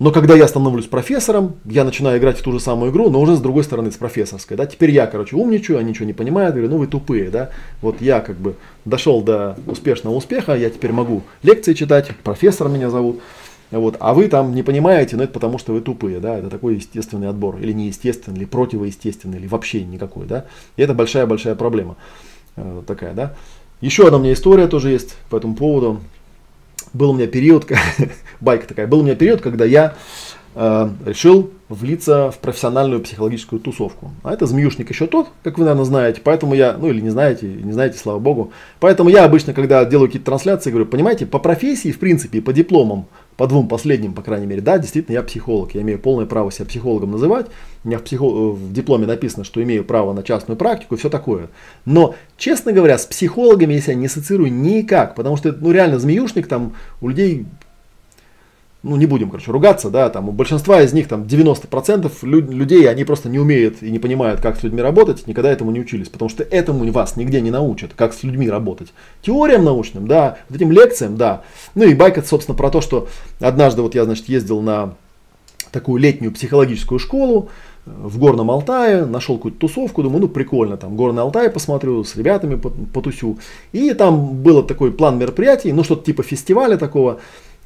Но 0.00 0.10
когда 0.10 0.34
я 0.34 0.48
становлюсь 0.48 0.86
профессором, 0.86 1.54
я 1.64 1.84
начинаю 1.84 2.18
играть 2.18 2.38
в 2.38 2.42
ту 2.42 2.50
же 2.50 2.58
самую 2.58 2.90
игру, 2.90 3.10
но 3.10 3.20
уже 3.20 3.36
с 3.36 3.40
другой 3.40 3.62
стороны, 3.62 3.92
с 3.92 3.96
профессорской. 3.96 4.56
Да? 4.56 4.66
Теперь 4.66 4.90
я, 4.90 5.06
короче, 5.06 5.36
умничаю, 5.36 5.78
они 5.78 5.90
ничего 5.90 6.06
не 6.06 6.12
понимают, 6.12 6.54
говорю, 6.54 6.70
ну 6.70 6.78
вы 6.78 6.88
тупые. 6.88 7.30
Да? 7.30 7.50
Вот 7.80 8.00
я 8.00 8.20
как 8.20 8.36
бы 8.36 8.56
дошел 8.84 9.22
до 9.22 9.56
успешного 9.66 10.14
успеха, 10.14 10.54
я 10.56 10.68
теперь 10.70 10.92
могу 10.92 11.22
лекции 11.44 11.74
читать, 11.74 12.10
профессор 12.24 12.68
меня 12.68 12.90
зовут. 12.90 13.20
Вот, 13.70 13.96
а 13.98 14.14
вы 14.14 14.28
там 14.28 14.54
не 14.54 14.62
понимаете, 14.62 15.16
но 15.16 15.24
это 15.24 15.32
потому, 15.32 15.58
что 15.58 15.72
вы 15.72 15.80
тупые, 15.80 16.20
да, 16.20 16.38
это 16.38 16.48
такой 16.48 16.76
естественный 16.76 17.28
отбор, 17.28 17.58
или 17.58 17.72
неестественный, 17.72 18.38
или 18.38 18.44
противоестественный, 18.44 19.38
или 19.38 19.48
вообще 19.48 19.82
никакой, 19.82 20.26
да, 20.26 20.44
и 20.76 20.82
это 20.82 20.94
большая-большая 20.94 21.56
проблема 21.56 21.96
э, 22.56 22.82
такая, 22.86 23.14
да. 23.14 23.34
Еще 23.80 24.06
одна 24.06 24.18
у 24.18 24.20
меня 24.20 24.32
история 24.32 24.68
тоже 24.68 24.90
есть 24.90 25.16
по 25.28 25.36
этому 25.36 25.56
поводу 25.56 26.00
был 26.94 27.10
у 27.10 27.14
меня 27.14 27.26
период, 27.26 27.66
байка 28.40 28.66
такая, 28.66 28.86
был 28.86 29.00
у 29.00 29.02
меня 29.02 29.16
период, 29.16 29.42
когда 29.42 29.64
я 29.64 29.94
э, 30.54 30.88
решил 31.04 31.50
влиться 31.68 32.30
в 32.30 32.38
профессиональную 32.38 33.02
психологическую 33.02 33.60
тусовку. 33.60 34.12
А 34.22 34.32
это 34.32 34.46
змеюшник 34.46 34.88
еще 34.90 35.06
тот, 35.06 35.28
как 35.42 35.58
вы, 35.58 35.64
наверное, 35.64 35.84
знаете. 35.84 36.20
Поэтому 36.22 36.54
я, 36.54 36.76
ну 36.78 36.88
или 36.88 37.00
не 37.00 37.10
знаете, 37.10 37.46
не 37.46 37.72
знаете, 37.72 37.98
слава 37.98 38.18
богу. 38.18 38.52
Поэтому 38.80 39.10
я 39.10 39.24
обычно, 39.24 39.52
когда 39.52 39.84
делаю 39.84 40.08
какие-то 40.08 40.26
трансляции, 40.26 40.70
говорю, 40.70 40.86
понимаете, 40.86 41.26
по 41.26 41.38
профессии, 41.38 41.90
в 41.90 41.98
принципе, 41.98 42.40
по 42.40 42.52
дипломам 42.52 43.06
по 43.36 43.46
двум 43.46 43.68
последним, 43.68 44.12
по 44.12 44.22
крайней 44.22 44.46
мере, 44.46 44.60
да, 44.60 44.78
действительно, 44.78 45.14
я 45.14 45.22
психолог. 45.22 45.74
Я 45.74 45.82
имею 45.82 45.98
полное 45.98 46.26
право 46.26 46.52
себя 46.52 46.66
психологом 46.66 47.10
называть. 47.10 47.46
У 47.82 47.88
меня 47.88 47.98
в, 47.98 48.02
психо... 48.02 48.24
в 48.24 48.72
дипломе 48.72 49.06
написано, 49.06 49.44
что 49.44 49.62
имею 49.62 49.84
право 49.84 50.12
на 50.12 50.22
частную 50.22 50.56
практику 50.56 50.94
и 50.94 50.98
все 50.98 51.10
такое. 51.10 51.48
Но, 51.84 52.14
честно 52.36 52.72
говоря, 52.72 52.96
с 52.96 53.06
психологами 53.06 53.74
я 53.74 53.80
себя 53.80 53.94
не 53.94 54.06
ассоциирую 54.06 54.52
никак, 54.52 55.14
потому 55.14 55.36
что, 55.36 55.52
ну, 55.52 55.72
реально, 55.72 55.98
змеюшник 55.98 56.46
там 56.46 56.74
у 57.00 57.08
людей 57.08 57.46
ну 58.84 58.96
не 58.96 59.06
будем, 59.06 59.30
короче, 59.30 59.50
ругаться, 59.50 59.90
да, 59.90 60.10
там 60.10 60.28
у 60.28 60.32
большинства 60.32 60.82
из 60.82 60.92
них, 60.92 61.08
там 61.08 61.22
90% 61.22 62.12
лю- 62.22 62.50
людей, 62.50 62.88
они 62.88 63.04
просто 63.04 63.30
не 63.30 63.38
умеют 63.38 63.82
и 63.82 63.90
не 63.90 63.98
понимают, 63.98 64.40
как 64.40 64.58
с 64.58 64.62
людьми 64.62 64.82
работать, 64.82 65.26
никогда 65.26 65.50
этому 65.50 65.70
не 65.70 65.80
учились, 65.80 66.10
потому 66.10 66.28
что 66.28 66.42
этому 66.42 66.90
вас 66.92 67.16
нигде 67.16 67.40
не 67.40 67.50
научат, 67.50 67.92
как 67.96 68.12
с 68.12 68.22
людьми 68.22 68.48
работать. 68.48 68.92
Теориям 69.22 69.64
научным, 69.64 70.06
да, 70.06 70.36
вот 70.48 70.56
этим 70.56 70.70
лекциям, 70.70 71.16
да. 71.16 71.42
Ну 71.74 71.84
и 71.84 71.94
байк 71.94 72.24
собственно, 72.24 72.56
про 72.56 72.70
то, 72.70 72.80
что 72.80 73.08
однажды 73.40 73.82
вот 73.82 73.94
я, 73.94 74.04
значит, 74.04 74.28
ездил 74.28 74.60
на 74.60 74.94
такую 75.72 76.00
летнюю 76.00 76.32
психологическую 76.32 76.98
школу, 76.98 77.48
в 77.86 78.18
Горном 78.18 78.50
Алтае, 78.50 79.04
нашел 79.04 79.36
какую-то 79.36 79.58
тусовку, 79.58 80.02
думаю, 80.02 80.22
ну 80.22 80.28
прикольно, 80.28 80.76
там 80.76 80.96
Горный 80.96 81.22
Алтай 81.22 81.50
посмотрю, 81.50 82.02
с 82.02 82.16
ребятами 82.16 82.54
потусю. 82.56 83.38
И 83.72 83.92
там 83.92 84.36
был 84.42 84.62
такой 84.62 84.90
план 84.90 85.18
мероприятий, 85.18 85.72
ну 85.72 85.84
что-то 85.84 86.04
типа 86.06 86.22
фестиваля 86.22 86.78
такого, 86.78 87.20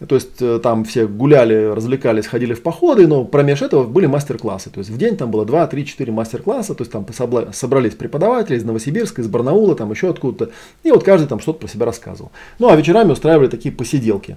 то 0.06 0.14
есть 0.14 0.40
э, 0.40 0.61
там 0.62 0.84
все 0.84 1.08
гуляли, 1.08 1.72
развлекались, 1.74 2.26
ходили 2.26 2.54
в 2.54 2.62
походы, 2.62 3.08
но 3.08 3.24
промеж 3.24 3.62
этого 3.62 3.84
были 3.84 4.06
мастер-классы. 4.06 4.70
То 4.70 4.78
есть 4.78 4.90
в 4.90 4.96
день 4.96 5.16
там 5.16 5.30
было 5.30 5.44
2, 5.44 5.66
3, 5.66 5.87
4 5.87 6.12
мастер-класса, 6.12 6.74
то 6.74 6.82
есть 6.82 6.92
там 6.92 7.04
собрались 7.52 7.94
преподаватели 7.94 8.56
из 8.56 8.64
Новосибирска, 8.64 9.22
из 9.22 9.26
Барнаула, 9.26 9.74
там 9.74 9.90
еще 9.90 10.08
откуда-то. 10.08 10.52
И 10.84 10.92
вот 10.92 11.02
каждый 11.02 11.26
там 11.26 11.40
что-то 11.40 11.61
про 11.61 11.68
себя 11.68 11.87
рассказывал. 11.87 12.30
Ну 12.61 12.68
а 12.68 12.76
вечерами 12.76 13.11
устраивали 13.11 13.48
такие 13.48 13.74
посиделки. 13.74 14.37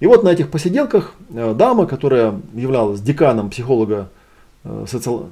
И 0.00 0.06
вот 0.06 0.24
на 0.24 0.30
этих 0.30 0.50
посиделках 0.50 1.14
э, 1.34 1.54
дама, 1.54 1.86
которая 1.86 2.40
являлась 2.54 3.00
деканом 3.00 3.50
психолога 3.50 4.08
Э, 4.64 4.86
социол... 4.88 5.28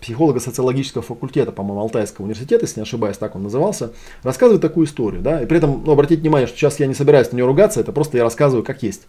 психолого-социологического 0.00 1.02
факультета, 1.02 1.52
по-моему, 1.52 1.80
Алтайского 1.80 2.24
университета, 2.24 2.64
если 2.64 2.80
не 2.80 2.84
ошибаюсь, 2.84 3.18
так 3.18 3.36
он 3.36 3.42
назывался, 3.42 3.92
рассказывает 4.22 4.62
такую 4.62 4.86
историю. 4.86 5.20
Да? 5.20 5.42
И 5.42 5.46
при 5.46 5.58
этом, 5.58 5.82
ну, 5.84 5.92
обратите 5.92 6.22
внимание, 6.22 6.46
что 6.46 6.56
сейчас 6.56 6.80
я 6.80 6.86
не 6.86 6.94
собираюсь 6.94 7.30
на 7.30 7.36
нее 7.36 7.46
ругаться, 7.46 7.80
это 7.80 7.92
просто 7.92 8.16
я 8.16 8.24
рассказываю 8.24 8.64
как 8.64 8.82
есть. 8.82 9.02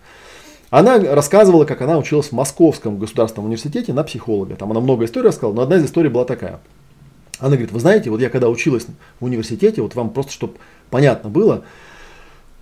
Она 0.70 1.00
рассказывала, 1.00 1.64
как 1.64 1.82
она 1.82 1.98
училась 1.98 2.28
в 2.28 2.32
Московском 2.34 3.00
государственном 3.00 3.46
университете 3.46 3.94
на 3.94 4.04
психолога. 4.04 4.56
Там 4.56 4.70
она 4.72 4.82
много 4.82 5.06
историй 5.06 5.30
рассказала, 5.30 5.54
но 5.54 5.62
одна 5.62 5.78
из 5.78 5.86
историй 5.86 6.10
была 6.10 6.26
такая. 6.26 6.60
Она 7.40 7.52
говорит, 7.52 7.72
вы 7.72 7.80
знаете, 7.80 8.10
вот 8.10 8.20
я 8.20 8.30
когда 8.30 8.50
училась 8.50 8.86
в 9.22 9.26
университете, 9.26 9.82
вот 9.82 9.96
вам 9.96 10.10
просто, 10.10 10.34
чтобы 10.34 10.56
понятно 10.90 11.30
было, 11.30 11.64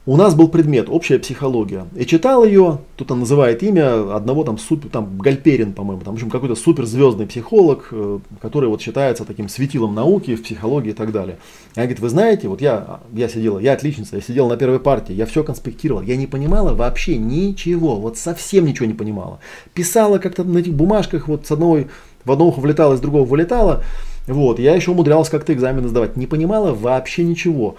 у 0.07 0.17
нас 0.17 0.35
был 0.35 0.49
предмет 0.49 0.87
общая 0.87 1.17
психология. 1.17 1.87
И 1.95 2.05
читал 2.05 2.45
ее, 2.45 2.79
тут 2.95 3.11
он 3.11 3.21
называет 3.21 3.63
имя 3.63 4.15
одного 4.15 4.43
там 4.43 4.59
супер, 4.59 4.89
там 4.89 5.17
Гальперин, 5.17 5.73
по-моему, 5.73 6.03
там, 6.03 6.13
в 6.13 6.17
общем, 6.17 6.29
какой-то 6.29 6.53
суперзвездный 6.53 7.25
психолог, 7.25 7.87
э, 7.91 8.19
который 8.39 8.69
вот 8.69 8.81
считается 8.81 9.25
таким 9.25 9.49
светилом 9.49 9.95
науки 9.95 10.35
в 10.35 10.43
психологии 10.43 10.91
и 10.91 10.93
так 10.93 11.11
далее. 11.11 11.37
И 11.75 11.79
она 11.79 11.85
говорит, 11.85 12.01
вы 12.01 12.09
знаете, 12.09 12.47
вот 12.47 12.61
я, 12.61 12.99
я 13.13 13.27
сидела, 13.27 13.57
я 13.57 13.73
отличница, 13.73 14.17
я 14.17 14.21
сидела 14.21 14.47
на 14.47 14.57
первой 14.57 14.79
партии, 14.79 15.13
я 15.13 15.25
все 15.25 15.43
конспектировала, 15.43 16.03
я 16.03 16.17
не 16.17 16.27
понимала 16.27 16.75
вообще 16.75 17.17
ничего, 17.17 17.95
вот 17.95 18.17
совсем 18.19 18.65
ничего 18.65 18.85
не 18.85 18.93
понимала. 18.93 19.39
Писала 19.73 20.19
как-то 20.19 20.43
на 20.43 20.59
этих 20.59 20.73
бумажках, 20.73 21.27
вот 21.27 21.47
с 21.47 21.51
одной, 21.51 21.87
в 22.23 22.31
одно 22.31 22.47
ухо 22.47 22.59
влетало, 22.59 22.93
из 22.93 22.99
другого 22.99 23.25
вылетало. 23.25 23.83
Вот, 24.27 24.59
я 24.59 24.75
еще 24.75 24.91
умудрялась 24.91 25.29
как-то 25.29 25.53
экзамены 25.53 25.87
сдавать, 25.87 26.15
не 26.15 26.27
понимала 26.27 26.73
вообще 26.73 27.23
ничего. 27.23 27.75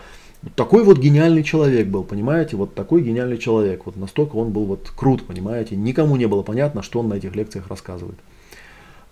Такой 0.55 0.85
вот 0.85 0.99
гениальный 0.99 1.43
человек 1.43 1.89
был, 1.89 2.05
понимаете, 2.05 2.57
вот 2.57 2.75
такой 2.75 3.03
гениальный 3.03 3.39
человек, 3.39 3.87
вот 3.87 3.97
настолько 3.97 4.37
он 4.37 4.51
был 4.51 4.65
вот 4.65 4.93
крут, 4.95 5.27
понимаете, 5.27 5.77
никому 5.77 6.17
не 6.17 6.27
было 6.27 6.43
понятно, 6.43 6.83
что 6.83 7.01
он 7.01 7.09
на 7.09 7.15
этих 7.15 7.35
лекциях 7.35 7.69
рассказывает. 7.69 8.19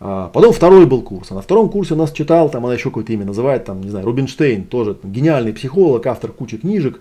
А 0.01 0.29
потом 0.29 0.53
второй 0.53 0.87
был 0.87 1.03
курс, 1.03 1.31
а 1.31 1.35
на 1.35 1.43
втором 1.43 1.69
курсе 1.69 1.95
у 1.95 1.97
нас 1.97 2.13
читал, 2.13 2.51
там 2.51 2.65
она 2.65 2.75
еще 2.75 2.91
какое-то 2.91 3.13
имя 3.13 3.25
называет, 3.25 3.65
там, 3.65 3.81
не 3.81 3.91
знаю, 3.91 4.05
Рубинштейн, 4.07 4.65
тоже 4.65 4.95
там, 4.95 5.13
гениальный 5.13 5.53
психолог, 5.53 6.07
автор 6.07 6.31
кучи 6.31 6.57
книжек. 6.57 7.01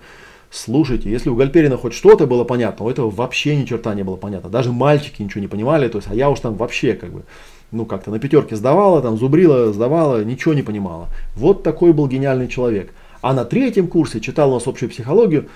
Слушайте, 0.49 1.09
если 1.09 1.29
у 1.29 1.35
Гальперина 1.35 1.77
хоть 1.77 1.93
что-то 1.93 2.27
было 2.27 2.43
понятно, 2.43 2.85
у 2.85 2.89
этого 2.89 3.09
вообще 3.09 3.55
ни 3.55 3.65
черта 3.65 3.95
не 3.95 4.03
было 4.03 4.15
понятно. 4.17 4.51
Даже 4.51 4.71
мальчики 4.71 5.23
ничего 5.23 5.41
не 5.41 5.47
понимали, 5.47 5.87
то 5.87 5.97
есть, 5.97 6.07
а 6.11 6.15
я 6.15 6.29
уж 6.29 6.39
там 6.39 6.55
вообще 6.55 6.93
как 6.93 7.11
бы, 7.11 7.23
ну 7.71 7.85
как-то 7.85 8.11
на 8.11 8.19
пятерке 8.19 8.55
сдавала, 8.55 9.01
там 9.01 9.17
зубрила, 9.17 9.73
сдавала, 9.73 10.23
ничего 10.23 10.53
не 10.53 10.61
понимала. 10.61 11.07
Вот 11.35 11.63
такой 11.63 11.91
был 11.91 12.07
гениальный 12.07 12.47
человек. 12.47 12.93
А 13.23 13.33
на 13.33 13.45
третьем 13.45 13.87
курсе 13.87 14.19
читал 14.19 14.51
у 14.51 14.55
нас 14.55 14.67
общую 14.67 14.89
психологию. 14.89 15.47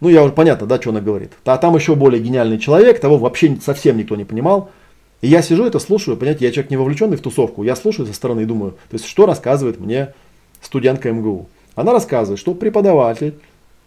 Ну, 0.00 0.08
я 0.08 0.22
уже 0.22 0.32
понятно, 0.32 0.68
да, 0.68 0.80
что 0.80 0.90
она 0.90 1.00
говорит. 1.00 1.32
А 1.44 1.58
там 1.58 1.74
еще 1.74 1.96
более 1.96 2.22
гениальный 2.22 2.56
человек, 2.56 3.00
того 3.00 3.18
вообще 3.18 3.58
совсем 3.60 3.96
никто 3.96 4.14
не 4.14 4.24
понимал. 4.24 4.70
И 5.20 5.26
я 5.26 5.42
сижу 5.42 5.64
это 5.64 5.80
слушаю, 5.80 6.16
понимаете, 6.16 6.44
я 6.44 6.52
человек 6.52 6.70
не 6.70 6.76
вовлеченный 6.76 7.16
в 7.16 7.20
тусовку, 7.20 7.64
я 7.64 7.74
слушаю 7.74 8.06
со 8.06 8.14
стороны 8.14 8.42
и 8.42 8.44
думаю, 8.44 8.72
то 8.90 8.94
есть 8.94 9.06
что 9.06 9.26
рассказывает 9.26 9.80
мне 9.80 10.14
студентка 10.62 11.10
МГУ. 11.10 11.48
Она 11.74 11.92
рассказывает, 11.92 12.38
что 12.38 12.54
преподаватель, 12.54 13.34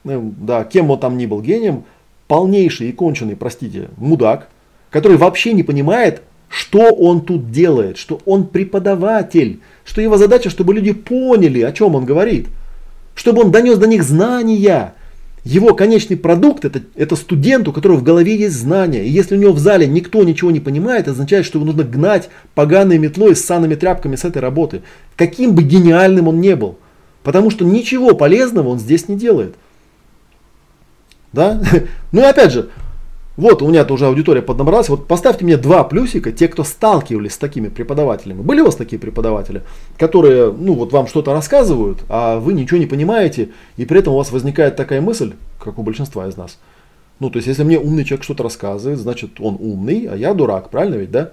ну, 0.03 0.33
да, 0.37 0.65
кем 0.65 0.91
он 0.91 0.99
там 0.99 1.17
ни 1.17 1.27
был 1.27 1.41
гением, 1.41 1.85
полнейший 2.27 2.89
и 2.89 2.91
конченый, 2.91 3.37
простите, 3.37 3.87
мудак, 3.95 4.49
который 4.89 5.15
вообще 5.15 5.53
не 5.53 5.63
понимает, 5.63 6.23
что 6.49 6.89
он 6.89 7.21
тут 7.21 7.51
делает, 7.51 7.97
что 7.97 8.19
он 8.25 8.47
преподаватель, 8.47 9.61
что 9.85 10.01
его 10.01 10.17
задача, 10.17 10.49
чтобы 10.49 10.73
люди 10.73 10.91
поняли, 10.91 11.61
о 11.61 11.71
чем 11.71 11.95
он 11.95 12.03
говорит 12.03 12.47
чтобы 13.17 13.41
он 13.41 13.51
донес 13.51 13.79
до 13.79 13.87
них 13.87 14.03
знания. 14.03 14.93
Его 15.43 15.73
конечный 15.73 16.17
продукт 16.17 16.65
это, 16.65 16.81
это 16.95 17.15
студент, 17.15 17.67
у 17.67 17.73
которого 17.73 17.97
в 17.97 18.03
голове 18.03 18.35
есть 18.35 18.55
знания. 18.55 19.03
И 19.05 19.09
если 19.09 19.35
у 19.35 19.39
него 19.39 19.53
в 19.53 19.59
зале 19.59 19.87
никто 19.87 20.23
ничего 20.23 20.51
не 20.51 20.59
понимает, 20.59 21.03
это 21.03 21.11
означает, 21.11 21.45
что 21.45 21.57
его 21.57 21.65
нужно 21.65 21.83
гнать 21.83 22.29
поганой 22.53 22.99
метлой 22.99 23.35
с 23.35 23.43
санными 23.43 23.73
тряпками 23.73 24.15
с 24.15 24.23
этой 24.23 24.39
работы. 24.39 24.83
Каким 25.15 25.55
бы 25.55 25.63
гениальным 25.63 26.27
он 26.27 26.39
не 26.41 26.55
был. 26.55 26.77
Потому 27.23 27.49
что 27.49 27.65
ничего 27.65 28.13
полезного 28.13 28.69
он 28.69 28.79
здесь 28.79 29.07
не 29.07 29.15
делает. 29.15 29.55
Да? 31.33 31.59
Ну 32.11 32.21
и 32.21 32.25
опять 32.25 32.51
же, 32.51 32.69
вот 33.37 33.61
у 33.61 33.67
меня 33.69 33.85
тоже 33.85 34.07
аудитория 34.07 34.41
поднабралась. 34.41 34.89
Вот 34.89 35.07
поставьте 35.07 35.45
мне 35.45 35.57
два 35.57 35.83
плюсика, 35.83 36.31
те, 36.31 36.47
кто 36.47 36.63
сталкивались 36.63 37.33
с 37.33 37.37
такими 37.37 37.67
преподавателями. 37.69 38.41
Были 38.41 38.61
у 38.61 38.65
вас 38.65 38.75
такие 38.75 38.99
преподаватели, 38.99 39.61
которые, 39.97 40.51
ну, 40.51 40.73
вот 40.73 40.91
вам 40.91 41.05
что-то 41.05 41.33
рассказывают, 41.33 41.99
а 42.09 42.39
вы 42.39 42.53
ничего 42.53 42.79
не 42.79 42.87
понимаете, 42.87 43.49
и 43.77 43.85
при 43.85 43.99
этом 43.99 44.13
у 44.13 44.17
вас 44.17 44.31
возникает 44.31 44.75
такая 44.75 45.01
мысль, 45.01 45.33
как 45.59 45.77
у 45.77 45.83
большинства 45.83 46.27
из 46.27 46.35
нас. 46.35 46.57
Ну, 47.19 47.29
то 47.29 47.37
есть, 47.37 47.47
если 47.47 47.63
мне 47.63 47.79
умный 47.79 48.03
человек 48.03 48.23
что-то 48.23 48.41
рассказывает, 48.43 48.99
значит, 48.99 49.39
он 49.39 49.57
умный, 49.59 50.07
а 50.11 50.15
я 50.15 50.33
дурак, 50.33 50.69
правильно 50.69 50.95
ведь, 50.95 51.11
да? 51.11 51.31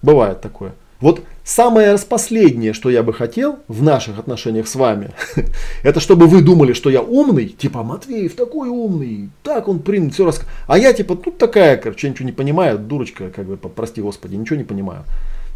Бывает 0.00 0.40
такое. 0.40 0.72
Вот 1.00 1.22
самое 1.44 1.92
распоследнее, 1.92 2.74
что 2.74 2.90
я 2.90 3.02
бы 3.02 3.14
хотел 3.14 3.60
в 3.68 3.82
наших 3.82 4.18
отношениях 4.18 4.68
с 4.68 4.74
вами, 4.74 5.10
это 5.82 5.98
чтобы 5.98 6.26
вы 6.26 6.42
думали, 6.42 6.74
что 6.74 6.90
я 6.90 7.00
умный, 7.00 7.48
типа 7.48 7.82
Матвеев 7.82 8.34
такой 8.34 8.68
умный, 8.68 9.30
так 9.42 9.68
он 9.68 9.78
принят, 9.78 10.12
все 10.12 10.26
рассказывает. 10.26 10.58
А 10.66 10.78
я 10.78 10.92
типа 10.92 11.16
тут 11.16 11.38
такая, 11.38 11.76
короче, 11.78 12.10
ничего 12.10 12.26
не 12.26 12.32
понимаю, 12.32 12.78
дурочка, 12.78 13.30
как 13.30 13.46
бы, 13.46 13.56
прости 13.56 14.02
господи, 14.02 14.36
ничего 14.36 14.56
не 14.56 14.64
понимаю. 14.64 15.04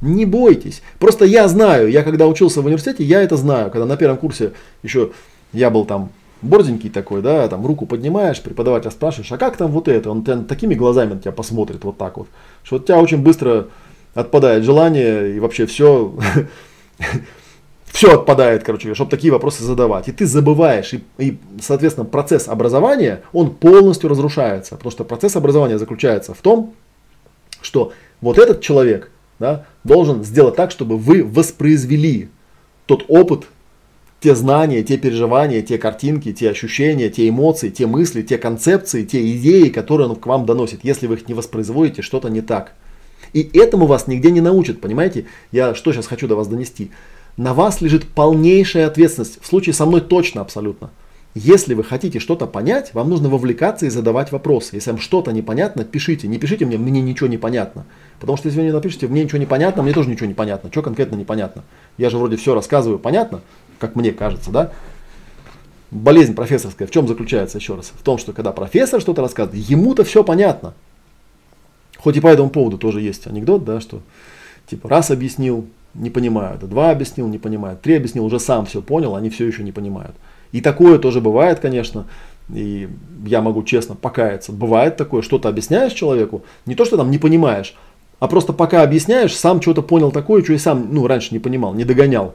Не 0.00 0.24
бойтесь. 0.24 0.82
Просто 0.98 1.24
я 1.24 1.46
знаю, 1.48 1.90
я 1.90 2.02
когда 2.02 2.26
учился 2.26 2.60
в 2.60 2.66
университете, 2.66 3.04
я 3.04 3.22
это 3.22 3.36
знаю. 3.36 3.70
Когда 3.70 3.86
на 3.86 3.96
первом 3.96 4.16
курсе 4.18 4.52
еще 4.82 5.12
я 5.52 5.70
был 5.70 5.84
там 5.84 6.10
борзенький 6.42 6.90
такой, 6.90 7.22
да, 7.22 7.48
там 7.48 7.64
руку 7.64 7.86
поднимаешь, 7.86 8.42
преподавателя 8.42 8.90
спрашиваешь, 8.90 9.32
а 9.32 9.38
как 9.38 9.56
там 9.56 9.70
вот 9.70 9.88
это? 9.88 10.10
Он 10.10 10.22
такими 10.22 10.74
глазами 10.74 11.14
на 11.14 11.20
тебя 11.20 11.32
посмотрит 11.32 11.84
вот 11.84 11.96
так 11.96 12.18
вот, 12.18 12.28
что 12.62 12.78
тебя 12.78 13.00
очень 13.00 13.22
быстро 13.22 13.68
отпадает 14.14 14.64
желание 14.64 15.36
и 15.36 15.40
вообще 15.40 15.66
все, 15.66 16.14
все 17.86 18.14
отпадает, 18.14 18.64
короче, 18.64 18.94
чтобы 18.94 19.10
такие 19.10 19.32
вопросы 19.32 19.64
задавать. 19.64 20.08
И 20.08 20.12
ты 20.12 20.26
забываешь, 20.26 20.94
и, 20.94 21.04
и, 21.18 21.38
соответственно, 21.60 22.06
процесс 22.06 22.48
образования, 22.48 23.22
он 23.32 23.54
полностью 23.54 24.08
разрушается, 24.08 24.76
потому 24.76 24.90
что 24.90 25.04
процесс 25.04 25.36
образования 25.36 25.78
заключается 25.78 26.34
в 26.34 26.38
том, 26.38 26.74
что 27.60 27.92
вот 28.20 28.38
этот 28.38 28.60
человек 28.60 29.10
да, 29.38 29.66
должен 29.82 30.24
сделать 30.24 30.56
так, 30.56 30.70
чтобы 30.70 30.96
вы 30.96 31.24
воспроизвели 31.24 32.28
тот 32.86 33.04
опыт, 33.08 33.44
те 34.20 34.34
знания, 34.34 34.82
те 34.82 34.96
переживания, 34.96 35.60
те 35.60 35.76
картинки, 35.76 36.32
те 36.32 36.48
ощущения, 36.48 37.10
те 37.10 37.28
эмоции, 37.28 37.68
те 37.68 37.86
мысли, 37.86 38.22
те 38.22 38.38
концепции, 38.38 39.04
те 39.04 39.36
идеи, 39.36 39.68
которые 39.68 40.08
он 40.08 40.16
к 40.16 40.26
вам 40.26 40.46
доносит. 40.46 40.80
Если 40.82 41.06
вы 41.06 41.16
их 41.16 41.28
не 41.28 41.34
воспроизводите, 41.34 42.00
что-то 42.00 42.30
не 42.30 42.40
так. 42.40 42.72
И 43.32 43.50
этому 43.58 43.86
вас 43.86 44.06
нигде 44.06 44.30
не 44.30 44.40
научат, 44.40 44.80
понимаете? 44.80 45.26
Я 45.52 45.74
что 45.74 45.92
сейчас 45.92 46.06
хочу 46.06 46.28
до 46.28 46.36
вас 46.36 46.48
донести? 46.48 46.90
На 47.36 47.52
вас 47.52 47.80
лежит 47.80 48.06
полнейшая 48.06 48.86
ответственность. 48.86 49.38
В 49.40 49.46
случае 49.46 49.74
со 49.74 49.86
мной 49.86 50.00
точно 50.00 50.40
абсолютно. 50.40 50.90
Если 51.34 51.74
вы 51.74 51.82
хотите 51.82 52.20
что-то 52.20 52.46
понять, 52.46 52.94
вам 52.94 53.10
нужно 53.10 53.28
вовлекаться 53.28 53.86
и 53.86 53.88
задавать 53.88 54.30
вопросы. 54.30 54.76
Если 54.76 54.92
вам 54.92 55.00
что-то 55.00 55.32
непонятно, 55.32 55.84
пишите. 55.84 56.28
Не 56.28 56.38
пишите 56.38 56.64
мне, 56.64 56.78
мне 56.78 57.00
ничего 57.00 57.26
не 57.26 57.38
понятно. 57.38 57.86
Потому 58.20 58.36
что 58.38 58.46
если 58.46 58.60
вы 58.60 58.66
не 58.66 58.72
напишите, 58.72 59.08
мне 59.08 59.24
ничего 59.24 59.38
не 59.38 59.46
понятно, 59.46 59.82
мне 59.82 59.92
тоже 59.92 60.08
ничего 60.08 60.26
не 60.26 60.34
понятно. 60.34 60.70
Что 60.70 60.82
конкретно 60.82 61.16
непонятно? 61.16 61.64
Я 61.98 62.08
же 62.08 62.18
вроде 62.18 62.36
все 62.36 62.54
рассказываю 62.54 63.00
понятно, 63.00 63.40
как 63.80 63.96
мне 63.96 64.12
кажется, 64.12 64.52
да? 64.52 64.70
Болезнь 65.90 66.34
профессорская 66.34 66.86
в 66.86 66.92
чем 66.92 67.08
заключается 67.08 67.58
еще 67.58 67.74
раз? 67.74 67.92
В 67.92 68.02
том, 68.04 68.18
что 68.18 68.32
когда 68.32 68.52
профессор 68.52 69.00
что-то 69.00 69.20
рассказывает, 69.20 69.68
ему-то 69.68 70.04
все 70.04 70.22
понятно. 70.22 70.74
Хоть 72.04 72.18
и 72.18 72.20
по 72.20 72.26
этому 72.26 72.50
поводу 72.50 72.76
тоже 72.76 73.00
есть 73.00 73.26
анекдот, 73.26 73.64
да, 73.64 73.80
что 73.80 74.02
типа 74.66 74.90
раз 74.90 75.10
объяснил, 75.10 75.66
не 75.94 76.10
понимают, 76.10 76.60
два 76.68 76.90
объяснил, 76.90 77.26
не 77.28 77.38
понимают, 77.38 77.80
три 77.80 77.94
объяснил, 77.94 78.26
уже 78.26 78.38
сам 78.38 78.66
все 78.66 78.82
понял, 78.82 79.16
они 79.16 79.30
все 79.30 79.46
еще 79.46 79.62
не 79.62 79.72
понимают. 79.72 80.14
И 80.52 80.60
такое 80.60 80.98
тоже 80.98 81.22
бывает, 81.22 81.60
конечно, 81.60 82.06
и 82.52 82.90
я 83.24 83.40
могу 83.40 83.62
честно 83.62 83.94
покаяться. 83.94 84.52
Бывает 84.52 84.98
такое, 84.98 85.22
что-то 85.22 85.48
объясняешь 85.48 85.94
человеку, 85.94 86.42
не 86.66 86.74
то, 86.74 86.84
что 86.84 86.98
там 86.98 87.10
не 87.10 87.16
понимаешь, 87.16 87.74
а 88.18 88.28
просто 88.28 88.52
пока 88.52 88.82
объясняешь, 88.82 89.34
сам 89.34 89.62
что-то 89.62 89.80
понял 89.80 90.10
такое, 90.10 90.44
что 90.44 90.52
и 90.52 90.58
сам 90.58 90.88
ну, 90.92 91.06
раньше 91.06 91.32
не 91.32 91.38
понимал, 91.38 91.72
не 91.72 91.84
догонял. 91.84 92.34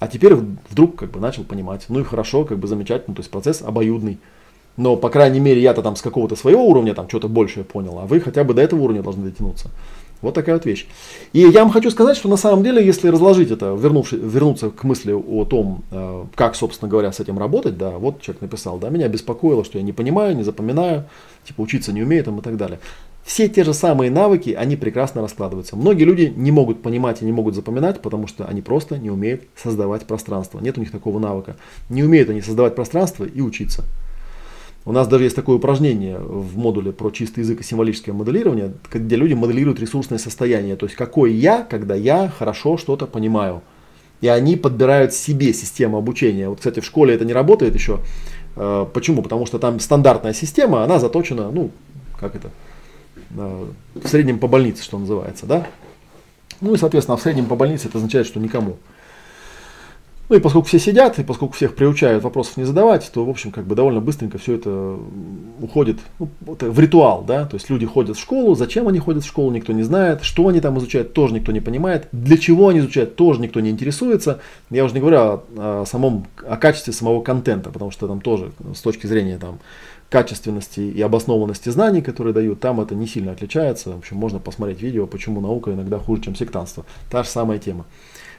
А 0.00 0.08
теперь 0.08 0.34
вдруг 0.34 0.96
как 0.96 1.12
бы 1.12 1.20
начал 1.20 1.44
понимать. 1.44 1.84
Ну 1.88 2.00
и 2.00 2.04
хорошо, 2.04 2.44
как 2.44 2.58
бы 2.58 2.66
замечательно, 2.66 3.14
то 3.14 3.20
есть 3.20 3.30
процесс 3.30 3.62
обоюдный. 3.62 4.18
Но, 4.76 4.96
по 4.96 5.08
крайней 5.08 5.40
мере, 5.40 5.60
я-то 5.60 5.82
там 5.82 5.96
с 5.96 6.02
какого-то 6.02 6.36
своего 6.36 6.66
уровня 6.66 6.94
там 6.94 7.08
что-то 7.08 7.28
большее 7.28 7.64
понял, 7.64 7.98
а 7.98 8.06
вы 8.06 8.20
хотя 8.20 8.44
бы 8.44 8.54
до 8.54 8.62
этого 8.62 8.82
уровня 8.82 9.02
должны 9.02 9.24
дотянуться. 9.24 9.70
Вот 10.24 10.32
такая 10.32 10.54
вот 10.54 10.64
вещь. 10.64 10.86
И 11.34 11.40
я 11.40 11.60
вам 11.62 11.70
хочу 11.70 11.90
сказать, 11.90 12.16
что 12.16 12.30
на 12.30 12.38
самом 12.38 12.64
деле, 12.64 12.84
если 12.84 13.08
разложить 13.08 13.50
это, 13.50 13.74
вернувши, 13.74 14.16
вернуться 14.16 14.70
к 14.70 14.82
мысли 14.82 15.12
о 15.12 15.44
том, 15.44 15.84
э, 15.90 16.24
как, 16.34 16.56
собственно 16.56 16.90
говоря, 16.90 17.12
с 17.12 17.20
этим 17.20 17.38
работать, 17.38 17.76
да, 17.76 17.90
вот 17.90 18.22
человек 18.22 18.40
написал, 18.40 18.78
да, 18.78 18.88
меня 18.88 19.06
беспокоило, 19.08 19.64
что 19.64 19.76
я 19.76 19.84
не 19.84 19.92
понимаю, 19.92 20.34
не 20.34 20.42
запоминаю, 20.42 21.04
типа 21.44 21.60
учиться 21.60 21.92
не 21.92 22.02
умею 22.02 22.24
там 22.24 22.38
и 22.38 22.42
так 22.42 22.56
далее. 22.56 22.80
Все 23.22 23.48
те 23.48 23.64
же 23.64 23.74
самые 23.74 24.10
навыки, 24.10 24.50
они 24.50 24.76
прекрасно 24.76 25.20
раскладываются. 25.20 25.76
Многие 25.76 26.04
люди 26.04 26.32
не 26.34 26.50
могут 26.50 26.82
понимать 26.82 27.20
и 27.20 27.24
не 27.24 27.32
могут 27.32 27.54
запоминать, 27.54 28.00
потому 28.00 28.26
что 28.26 28.46
они 28.46 28.62
просто 28.62 28.98
не 28.98 29.10
умеют 29.10 29.42
создавать 29.56 30.06
пространство. 30.06 30.58
Нет 30.60 30.78
у 30.78 30.80
них 30.80 30.90
такого 30.90 31.18
навыка. 31.18 31.56
Не 31.88 32.02
умеют 32.02 32.30
они 32.30 32.40
создавать 32.40 32.74
пространство 32.74 33.24
и 33.24 33.40
учиться. 33.42 33.84
У 34.86 34.92
нас 34.92 35.08
даже 35.08 35.24
есть 35.24 35.36
такое 35.36 35.56
упражнение 35.56 36.18
в 36.18 36.58
модуле 36.58 36.92
про 36.92 37.10
чистый 37.10 37.40
язык 37.40 37.60
и 37.60 37.64
символическое 37.64 38.14
моделирование, 38.14 38.74
где 38.92 39.16
люди 39.16 39.32
моделируют 39.32 39.80
ресурсное 39.80 40.18
состояние. 40.18 40.76
То 40.76 40.84
есть 40.84 40.94
какой 40.94 41.32
я, 41.32 41.62
когда 41.62 41.94
я 41.94 42.28
хорошо 42.28 42.76
что-то 42.76 43.06
понимаю. 43.06 43.62
И 44.20 44.28
они 44.28 44.56
подбирают 44.56 45.14
себе 45.14 45.54
систему 45.54 45.96
обучения. 45.96 46.48
Вот, 46.48 46.58
кстати, 46.58 46.80
в 46.80 46.84
школе 46.84 47.14
это 47.14 47.24
не 47.24 47.32
работает 47.32 47.74
еще. 47.74 48.00
Э, 48.56 48.86
почему? 48.92 49.22
Потому 49.22 49.46
что 49.46 49.58
там 49.58 49.80
стандартная 49.80 50.34
система, 50.34 50.84
она 50.84 50.98
заточена, 50.98 51.50
ну, 51.50 51.70
как 52.18 52.36
это, 52.36 52.50
э, 53.36 53.66
в 53.94 54.08
среднем 54.08 54.38
по 54.38 54.48
больнице, 54.48 54.82
что 54.82 54.98
называется, 54.98 55.46
да? 55.46 55.66
Ну 56.60 56.74
и, 56.74 56.76
соответственно, 56.76 57.16
в 57.16 57.22
среднем 57.22 57.46
по 57.46 57.56
больнице 57.56 57.88
это 57.88 57.98
означает, 57.98 58.26
что 58.26 58.38
никому. 58.38 58.76
Ну 60.28 60.36
и 60.36 60.40
поскольку 60.40 60.68
все 60.68 60.78
сидят, 60.78 61.18
и 61.18 61.22
поскольку 61.22 61.54
всех 61.54 61.74
приучают 61.74 62.24
вопросов 62.24 62.56
не 62.56 62.64
задавать, 62.64 63.10
то, 63.12 63.24
в 63.24 63.28
общем, 63.28 63.50
как 63.50 63.66
бы 63.66 63.74
довольно 63.74 64.00
быстренько 64.00 64.38
все 64.38 64.54
это 64.54 64.96
уходит 65.60 65.98
ну, 66.18 66.28
в 66.46 66.80
ритуал, 66.80 67.22
да, 67.26 67.44
то 67.44 67.56
есть 67.56 67.68
люди 67.68 67.84
ходят 67.84 68.16
в 68.16 68.20
школу, 68.20 68.54
зачем 68.54 68.88
они 68.88 68.98
ходят 68.98 69.22
в 69.22 69.26
школу, 69.26 69.50
никто 69.50 69.72
не 69.72 69.82
знает, 69.82 70.22
что 70.22 70.48
они 70.48 70.60
там 70.60 70.78
изучают, 70.78 71.12
тоже 71.12 71.34
никто 71.34 71.52
не 71.52 71.60
понимает, 71.60 72.08
для 72.12 72.38
чего 72.38 72.68
они 72.68 72.78
изучают, 72.78 73.16
тоже 73.16 73.40
никто 73.40 73.60
не 73.60 73.68
интересуется. 73.68 74.40
Я 74.70 74.84
уже 74.84 74.94
не 74.94 75.00
говорю 75.00 75.18
о, 75.18 75.44
о 75.56 75.84
самом, 75.86 76.26
о 76.46 76.56
качестве 76.56 76.94
самого 76.94 77.22
контента, 77.22 77.70
потому 77.70 77.90
что 77.90 78.08
там 78.08 78.20
тоже 78.20 78.52
с 78.74 78.80
точки 78.80 79.06
зрения 79.06 79.38
там 79.38 79.58
качественности 80.08 80.80
и 80.80 81.02
обоснованности 81.02 81.70
знаний, 81.70 82.00
которые 82.00 82.32
дают, 82.32 82.60
там 82.60 82.80
это 82.80 82.94
не 82.94 83.06
сильно 83.06 83.32
отличается. 83.32 83.90
В 83.90 83.98
общем, 83.98 84.16
можно 84.16 84.38
посмотреть 84.38 84.80
видео, 84.80 85.06
почему 85.06 85.40
наука 85.40 85.72
иногда 85.72 85.98
хуже, 85.98 86.22
чем 86.22 86.36
сектантство. 86.36 86.84
Та 87.10 87.24
же 87.24 87.28
самая 87.28 87.58
тема. 87.58 87.84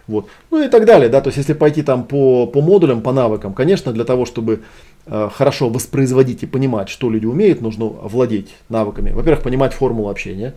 Вот. 0.08 0.28
Ну 0.52 0.64
и 0.64 0.68
так 0.68 0.86
далее. 0.86 1.10
Да? 1.10 1.22
То 1.22 1.30
есть, 1.30 1.38
если 1.38 1.54
пойти 1.54 1.82
там 1.82 2.04
по, 2.04 2.48
по 2.48 2.62
модулям, 2.62 3.02
по 3.02 3.12
навыкам, 3.12 3.54
конечно, 3.54 3.92
для 3.92 4.04
того, 4.04 4.26
чтобы 4.26 4.62
э, 5.06 5.30
хорошо 5.34 5.70
воспроизводить 5.70 6.44
и 6.44 6.46
понимать, 6.46 6.90
что 6.90 7.10
люди 7.10 7.26
умеют, 7.26 7.62
нужно 7.62 7.86
владеть 7.86 8.54
навыками. 8.70 9.12
Во-первых, 9.12 9.44
понимать 9.44 9.74
формулу 9.74 10.10
общения. 10.10 10.54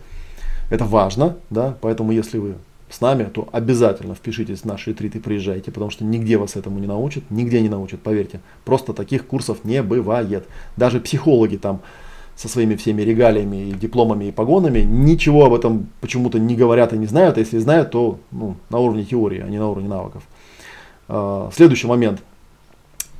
Это 0.69 0.85
важно, 0.85 1.37
да? 1.49 1.75
поэтому 1.81 2.11
если 2.11 2.37
вы 2.37 2.55
с 2.89 3.01
нами, 3.01 3.25
то 3.25 3.47
обязательно 3.51 4.15
впишитесь 4.15 4.61
в 4.61 4.65
наши 4.65 4.91
ретриты, 4.91 5.19
приезжайте, 5.19 5.71
потому 5.71 5.91
что 5.91 6.03
нигде 6.03 6.37
вас 6.37 6.55
этому 6.55 6.79
не 6.79 6.87
научат, 6.87 7.23
нигде 7.29 7.61
не 7.61 7.69
научат, 7.69 8.01
поверьте. 8.01 8.39
Просто 8.65 8.93
таких 8.93 9.27
курсов 9.27 9.63
не 9.63 9.83
бывает. 9.83 10.47
Даже 10.75 10.99
психологи 10.99 11.57
там 11.57 11.81
со 12.39 12.47
своими 12.47 12.75
всеми 12.75 13.01
регалиями 13.01 13.69
и 13.69 13.73
дипломами 13.73 14.25
и 14.25 14.31
погонами, 14.31 14.79
ничего 14.79 15.43
об 15.43 15.53
этом 15.53 15.89
почему-то 15.99 16.39
не 16.39 16.55
говорят 16.55 16.93
и 16.93 16.97
не 16.97 17.05
знают, 17.05 17.35
а 17.35 17.41
если 17.41 17.57
знают, 17.57 17.91
то 17.91 18.17
ну, 18.31 18.55
на 18.69 18.77
уровне 18.77 19.03
теории, 19.03 19.41
а 19.41 19.49
не 19.49 19.57
на 19.57 19.67
уровне 19.67 19.89
навыков. 19.89 20.23
А, 21.09 21.49
следующий 21.53 21.87
момент. 21.87 22.21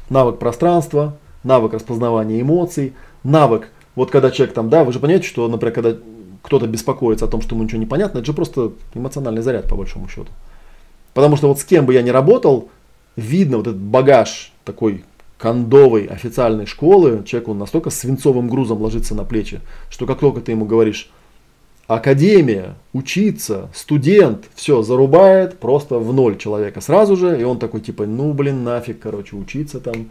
Навык 0.10 0.39
пространства, 0.39 1.17
навык 1.43 1.73
распознавания 1.73 2.39
эмоций, 2.39 2.93
навык, 3.23 3.71
вот 3.93 4.10
когда 4.10 4.32
человек 4.32 4.55
там, 4.55 4.69
да, 4.69 4.86
вы 4.86 4.93
же 4.93 4.99
понимаете, 4.99 5.27
что, 5.27 5.49
например, 5.49 5.73
когда 5.73 5.97
кто-то 6.41 6.67
беспокоится 6.67 7.25
о 7.25 7.27
том, 7.27 7.41
что 7.41 7.55
ему 7.55 7.65
ничего 7.65 7.79
не 7.79 7.86
понятно, 7.86 8.19
это 8.19 8.25
же 8.25 8.32
просто 8.32 8.71
эмоциональный 8.93 9.41
заряд, 9.41 9.67
по 9.67 9.75
большому 9.75 10.08
счету. 10.08 10.32
Потому 11.13 11.36
что 11.36 11.49
вот 11.49 11.60
с 11.60 11.65
кем 11.65 11.86
бы 11.86 11.93
я 11.93 12.03
ни 12.03 12.10
работал, 12.10 12.69
видно 13.17 13.58
вот 13.58 13.67
этот 13.67 13.82
багаж 13.82 14.53
такой 14.63 15.03
кондовой 15.39 16.06
официальной 16.06 16.65
школы, 16.65 17.23
человек 17.25 17.47
он 17.47 17.58
настолько 17.58 17.89
свинцовым 17.89 18.49
грузом 18.49 18.82
ложится 18.82 19.15
на 19.15 19.23
плечи, 19.23 19.62
что 19.89 20.06
как 20.06 20.19
только 20.19 20.41
ты 20.41 20.52
ему 20.52 20.65
говоришь 20.65 21.10
академия, 21.88 22.75
учиться, 22.91 23.69
студент, 23.73 24.45
все, 24.54 24.84
зарубает 24.84 25.58
просто 25.58 25.97
в 25.97 26.13
ноль 26.13 26.38
человека 26.38 26.82
сразу 26.82 27.15
же, 27.15 27.39
и 27.39 27.43
он 27.43 27.58
такой 27.58 27.80
типа, 27.80 28.06
ну 28.06 28.34
блин, 28.34 28.65
нафиг, 28.65 28.99
короче, 28.99 29.38
учиться 29.38 29.80
там, 29.80 30.10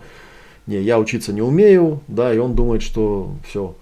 не, 0.67 0.81
я 0.81 0.99
учиться 0.99 1.33
не 1.35 1.43
умею, 1.43 2.01
да, 2.09 2.33
и 2.33 2.39
он 2.39 2.55
думает, 2.55 2.83
что 2.83 3.31
все, 3.47 3.77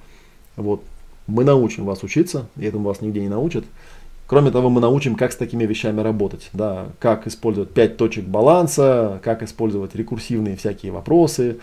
вот, 0.57 0.83
мы 1.29 1.45
научим 1.45 1.85
вас 1.85 2.03
учиться, 2.03 2.49
и 2.57 2.65
этому 2.65 2.89
вас 2.89 3.01
нигде 3.01 3.21
не 3.21 3.29
научат, 3.29 3.65
Кроме 4.27 4.51
того, 4.51 4.71
мы 4.71 4.81
научим, 4.81 5.15
как 5.15 5.33
с 5.33 5.37
такими 5.37 5.65
вещами 5.65 6.01
работать. 6.01 6.51
Да, 6.53 6.87
как 6.99 7.27
использовать 7.27 7.71
5 7.71 7.97
точек 7.97 8.25
баланса, 8.25 9.21
как 9.23 9.43
использовать 9.43 9.95
рекурсивные 9.95 10.57
всякие 10.57 10.91
вопросы, 10.91 11.59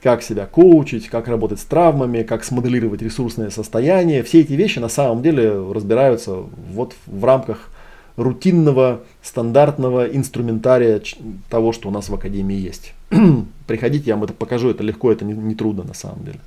как 0.00 0.22
себя 0.22 0.46
коучить, 0.46 1.08
как 1.08 1.28
работать 1.28 1.60
с 1.60 1.64
травмами, 1.64 2.22
как 2.22 2.44
смоделировать 2.44 3.02
ресурсное 3.02 3.50
состояние. 3.50 4.22
Все 4.22 4.40
эти 4.40 4.52
вещи 4.52 4.78
на 4.78 4.88
самом 4.88 5.22
деле 5.22 5.50
разбираются 5.72 6.44
вот 6.72 6.94
в 7.06 7.24
рамках 7.24 7.70
рутинного, 8.16 9.00
стандартного 9.22 10.04
инструментария 10.06 11.02
того, 11.50 11.72
что 11.72 11.88
у 11.88 11.90
нас 11.90 12.08
в 12.08 12.14
Академии 12.14 12.56
есть. 12.56 12.92
Приходите, 13.66 14.04
я 14.06 14.14
вам 14.14 14.24
это 14.24 14.34
покажу, 14.34 14.70
это 14.70 14.84
легко, 14.84 15.10
это 15.10 15.24
не, 15.24 15.32
не 15.32 15.54
трудно 15.56 15.82
на 15.82 15.94
самом 15.94 16.24
деле. 16.24 16.38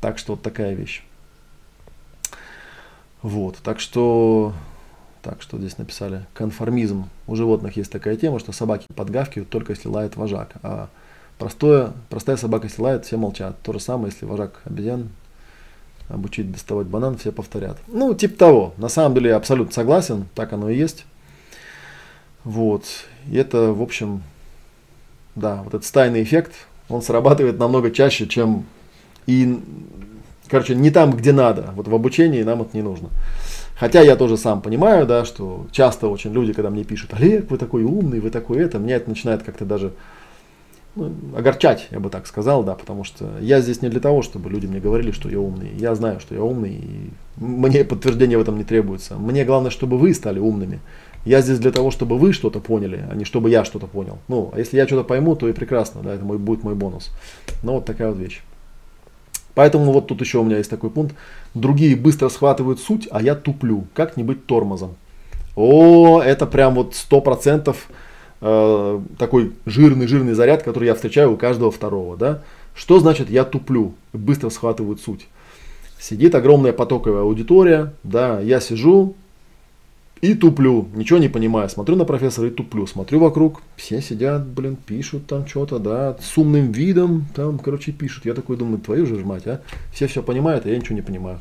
Так 0.00 0.18
что 0.18 0.34
вот 0.34 0.42
такая 0.42 0.74
вещь. 0.74 1.02
Вот, 3.22 3.56
так 3.62 3.80
что 3.80 4.52
так, 5.22 5.42
что 5.42 5.58
здесь 5.58 5.78
написали? 5.78 6.26
Конформизм. 6.34 7.08
У 7.26 7.36
животных 7.36 7.76
есть 7.76 7.90
такая 7.90 8.16
тема, 8.16 8.38
что 8.38 8.52
собаки 8.52 8.86
подгавкивают 8.94 9.48
только 9.50 9.72
если 9.72 9.88
лает 9.88 10.16
вожак. 10.16 10.52
А 10.62 10.88
простое, 11.38 11.92
простая 12.08 12.36
собака, 12.36 12.66
если 12.66 12.82
лает, 12.82 13.04
все 13.04 13.16
молчат. 13.16 13.56
То 13.62 13.72
же 13.72 13.80
самое, 13.80 14.12
если 14.12 14.26
вожак 14.26 14.60
обезьян 14.64 15.08
обучить 16.08 16.50
доставать 16.50 16.86
банан, 16.86 17.16
все 17.16 17.32
повторят. 17.32 17.78
Ну, 17.86 18.14
типа 18.14 18.36
того. 18.36 18.74
На 18.76 18.88
самом 18.88 19.14
деле 19.14 19.30
я 19.30 19.36
абсолютно 19.36 19.72
согласен, 19.72 20.26
так 20.34 20.52
оно 20.52 20.68
и 20.68 20.76
есть. 20.76 21.06
Вот. 22.44 22.84
И 23.30 23.36
это, 23.36 23.72
в 23.72 23.82
общем, 23.82 24.22
да, 25.34 25.62
вот 25.62 25.74
этот 25.74 25.84
стайный 25.84 26.22
эффект, 26.22 26.52
он 26.88 27.02
срабатывает 27.02 27.58
намного 27.58 27.90
чаще, 27.90 28.26
чем 28.26 28.66
и, 29.26 29.62
короче, 30.48 30.74
не 30.74 30.90
там, 30.90 31.12
где 31.12 31.32
надо. 31.32 31.70
Вот 31.76 31.86
в 31.86 31.94
обучении 31.94 32.42
нам 32.42 32.62
это 32.62 32.76
не 32.76 32.82
нужно. 32.82 33.08
Хотя 33.80 34.02
я 34.02 34.14
тоже 34.14 34.36
сам 34.36 34.60
понимаю, 34.60 35.06
да, 35.06 35.24
что 35.24 35.66
часто 35.72 36.08
очень 36.08 36.34
люди, 36.34 36.52
когда 36.52 36.68
мне 36.68 36.84
пишут, 36.84 37.14
Олег, 37.14 37.50
вы 37.50 37.56
такой 37.56 37.82
умный, 37.82 38.20
вы 38.20 38.28
такой 38.28 38.58
это, 38.58 38.78
меня 38.78 38.96
это 38.96 39.08
начинает 39.08 39.42
как-то 39.42 39.64
даже 39.64 39.94
ну, 40.94 41.10
огорчать, 41.34 41.88
я 41.90 41.98
бы 41.98 42.10
так 42.10 42.26
сказал, 42.26 42.62
да, 42.62 42.74
потому 42.74 43.04
что 43.04 43.38
я 43.40 43.62
здесь 43.62 43.80
не 43.80 43.88
для 43.88 44.00
того, 44.00 44.20
чтобы 44.20 44.50
люди 44.50 44.66
мне 44.66 44.80
говорили, 44.80 45.12
что 45.12 45.30
я 45.30 45.40
умный. 45.40 45.70
Я 45.78 45.94
знаю, 45.94 46.20
что 46.20 46.34
я 46.34 46.42
умный, 46.42 46.74
и 46.74 47.10
мне 47.38 47.82
подтверждение 47.82 48.36
в 48.36 48.42
этом 48.42 48.58
не 48.58 48.64
требуется. 48.64 49.16
Мне 49.16 49.46
главное, 49.46 49.70
чтобы 49.70 49.96
вы 49.96 50.12
стали 50.12 50.38
умными. 50.38 50.80
Я 51.24 51.40
здесь 51.40 51.58
для 51.58 51.72
того, 51.72 51.90
чтобы 51.90 52.18
вы 52.18 52.34
что-то 52.34 52.60
поняли, 52.60 53.02
а 53.10 53.14
не 53.14 53.24
чтобы 53.24 53.48
я 53.48 53.64
что-то 53.64 53.86
понял. 53.86 54.18
Ну, 54.28 54.50
а 54.52 54.58
если 54.58 54.76
я 54.76 54.86
что-то 54.86 55.04
пойму, 55.04 55.36
то 55.36 55.48
и 55.48 55.54
прекрасно, 55.54 56.02
да, 56.02 56.12
это 56.12 56.24
мой, 56.24 56.36
будет 56.36 56.64
мой 56.64 56.74
бонус. 56.74 57.12
Но 57.62 57.76
вот 57.76 57.86
такая 57.86 58.10
вот 58.10 58.18
вещь. 58.18 58.42
Поэтому 59.54 59.92
вот 59.92 60.06
тут 60.06 60.20
еще 60.20 60.38
у 60.38 60.44
меня 60.44 60.58
есть 60.58 60.70
такой 60.70 60.90
пункт. 60.90 61.14
Другие 61.54 61.96
быстро 61.96 62.28
схватывают 62.28 62.80
суть, 62.80 63.08
а 63.10 63.20
я 63.22 63.34
туплю. 63.34 63.86
Как 63.94 64.16
не 64.16 64.22
быть 64.22 64.46
тормозом? 64.46 64.96
О, 65.56 66.20
это 66.20 66.46
прям 66.46 66.74
вот 66.74 66.94
сто 66.94 67.20
процентов 67.20 67.88
э, 68.40 69.00
такой 69.18 69.52
жирный-жирный 69.66 70.34
заряд, 70.34 70.62
который 70.62 70.86
я 70.86 70.94
встречаю 70.94 71.32
у 71.32 71.36
каждого 71.36 71.72
второго. 71.72 72.16
Да? 72.16 72.42
Что 72.74 73.00
значит 73.00 73.30
я 73.30 73.44
туплю? 73.44 73.94
Быстро 74.12 74.50
схватывают 74.50 75.00
суть. 75.00 75.26
Сидит 75.98 76.34
огромная 76.34 76.72
потоковая 76.72 77.22
аудитория, 77.22 77.92
да, 78.04 78.40
я 78.40 78.60
сижу, 78.60 79.16
и 80.20 80.34
туплю, 80.34 80.86
ничего 80.94 81.18
не 81.18 81.28
понимаю. 81.28 81.68
Смотрю 81.68 81.96
на 81.96 82.04
профессора 82.04 82.48
и 82.48 82.50
туплю. 82.50 82.86
Смотрю 82.86 83.20
вокруг, 83.20 83.62
все 83.76 84.02
сидят, 84.02 84.46
блин, 84.46 84.76
пишут 84.76 85.26
там 85.26 85.46
что-то, 85.46 85.78
да, 85.78 86.16
с 86.20 86.36
умным 86.36 86.72
видом, 86.72 87.26
там, 87.34 87.58
короче, 87.58 87.92
пишут. 87.92 88.26
Я 88.26 88.34
такой 88.34 88.56
думаю, 88.56 88.78
твою 88.78 89.06
же 89.06 89.16
мать, 89.24 89.46
а? 89.46 89.60
Все 89.92 90.06
все 90.06 90.22
понимают, 90.22 90.66
а 90.66 90.68
я 90.68 90.76
ничего 90.76 90.94
не 90.94 91.02
понимаю. 91.02 91.40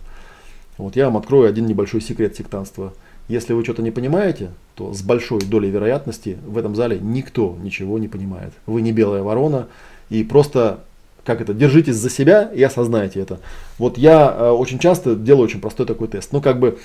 Вот 0.77 0.95
я 0.95 1.05
вам 1.05 1.17
открою 1.17 1.49
один 1.49 1.65
небольшой 1.65 1.99
секрет 1.99 2.37
сектанства. 2.37 2.93
Если 3.27 3.53
вы 3.53 3.63
что-то 3.63 3.81
не 3.81 3.91
понимаете, 3.91 4.49
то 4.75 4.93
с 4.93 5.01
большой 5.01 5.41
долей 5.41 5.69
вероятности 5.69 6.37
в 6.47 6.57
этом 6.57 6.75
зале 6.75 6.99
никто 7.01 7.57
ничего 7.61 7.99
не 7.99 8.07
понимает. 8.07 8.53
Вы 8.65 8.81
не 8.81 8.91
белая 8.93 9.21
ворона, 9.21 9.67
и 10.09 10.23
просто 10.23 10.79
как 11.25 11.41
это, 11.41 11.53
держитесь 11.53 11.95
за 11.95 12.09
себя 12.09 12.49
и 12.55 12.63
осознайте 12.63 13.19
это. 13.19 13.39
Вот 13.77 13.99
я 13.99 14.35
э, 14.35 14.49
очень 14.49 14.79
часто 14.79 15.15
делаю 15.15 15.43
очень 15.43 15.61
простой 15.61 15.85
такой 15.85 16.07
тест. 16.07 16.31
Ну, 16.31 16.41
как 16.41 16.59
бы 16.59 16.79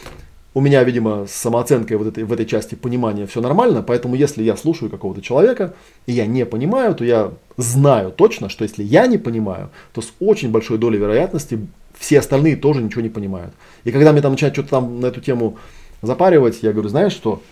у 0.55 0.61
меня, 0.61 0.83
видимо, 0.85 1.27
с 1.27 1.33
самооценкой 1.33 1.97
вот 1.97 2.07
этой, 2.07 2.25
в 2.25 2.33
этой 2.33 2.47
части 2.47 2.75
понимания 2.77 3.27
все 3.27 3.41
нормально, 3.41 3.83
поэтому 3.83 4.15
если 4.15 4.43
я 4.43 4.57
слушаю 4.57 4.91
какого-то 4.91 5.21
человека, 5.21 5.75
и 6.07 6.13
я 6.13 6.27
не 6.27 6.47
понимаю, 6.47 6.95
то 6.95 7.05
я 7.05 7.33
знаю 7.57 8.13
точно, 8.13 8.49
что 8.49 8.63
если 8.63 8.83
я 8.85 9.07
не 9.07 9.19
понимаю, 9.19 9.71
то 9.93 10.01
с 10.01 10.13
очень 10.21 10.51
большой 10.51 10.79
долей 10.79 10.99
вероятности 10.99 11.59
все 11.99 12.21
остальные 12.21 12.57
тоже 12.57 12.83
ничего 12.83 13.03
не 13.03 13.09
понимают. 13.09 13.53
И 13.85 13.91
когда 13.91 14.13
мне 14.13 14.23
там 14.23 14.33
начинают 14.33 14.55
что-то 14.55 14.71
там 14.71 15.01
на 15.01 15.07
эту 15.07 15.21
тему 15.21 15.59
запаривать. 16.05 16.59
Я 16.63 16.73
говорю, 16.73 16.89
знаешь 16.89 17.13
что, 17.13 17.43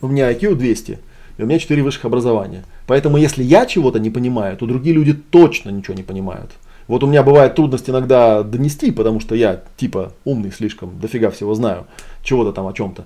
у 0.00 0.08
меня 0.08 0.32
IQ 0.32 0.54
200, 0.54 0.98
и 1.36 1.42
у 1.42 1.46
меня 1.46 1.58
4 1.58 1.82
высших 1.82 2.04
образования. 2.04 2.64
Поэтому 2.86 3.16
если 3.16 3.42
я 3.42 3.66
чего-то 3.66 3.98
не 3.98 4.10
понимаю, 4.10 4.56
то 4.56 4.66
другие 4.66 4.94
люди 4.94 5.12
точно 5.12 5.70
ничего 5.70 5.94
не 5.94 6.02
понимают. 6.02 6.50
Вот 6.88 7.04
у 7.04 7.06
меня 7.06 7.22
бывает 7.22 7.54
трудность 7.54 7.88
иногда 7.88 8.42
донести, 8.42 8.90
потому 8.90 9.20
что 9.20 9.34
я 9.34 9.62
типа 9.76 10.12
умный 10.24 10.50
слишком, 10.50 10.98
дофига 10.98 11.30
всего 11.30 11.54
знаю, 11.54 11.86
чего-то 12.22 12.52
там 12.52 12.66
о 12.66 12.72
чем-то. 12.72 13.04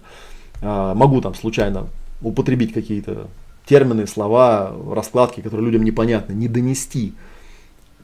А, 0.63 0.95
могу 0.95 1.21
там 1.21 1.35
случайно 1.35 1.89
употребить 2.23 2.73
какие-то 2.73 3.27
термины, 3.67 4.07
слова, 4.07 4.73
раскладки, 4.93 5.41
которые 5.41 5.67
людям 5.67 5.83
непонятны, 5.83 6.33
не 6.33 6.49
донести. 6.49 7.13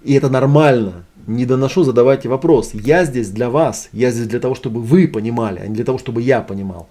И 0.02 0.14
это 0.14 0.28
нормально. 0.28 1.04
Не 1.26 1.44
доношу, 1.44 1.84
задавайте 1.84 2.28
вопрос. 2.28 2.70
Я 2.72 3.04
здесь 3.04 3.30
для 3.30 3.50
вас. 3.50 3.88
Я 3.92 4.10
здесь 4.10 4.26
для 4.26 4.40
того, 4.40 4.54
чтобы 4.54 4.80
вы 4.80 5.06
понимали, 5.06 5.60
а 5.60 5.66
не 5.66 5.74
для 5.74 5.84
того, 5.84 5.98
чтобы 5.98 6.22
я 6.22 6.40
понимал. 6.40 6.88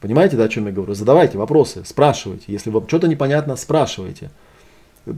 Понимаете, 0.00 0.36
да, 0.36 0.44
о 0.44 0.48
чем 0.48 0.66
я 0.66 0.72
говорю? 0.72 0.94
Задавайте 0.94 1.38
вопросы, 1.38 1.82
спрашивайте. 1.84 2.44
Если 2.48 2.70
вам 2.70 2.86
что-то 2.86 3.08
непонятно, 3.08 3.56
спрашивайте. 3.56 4.30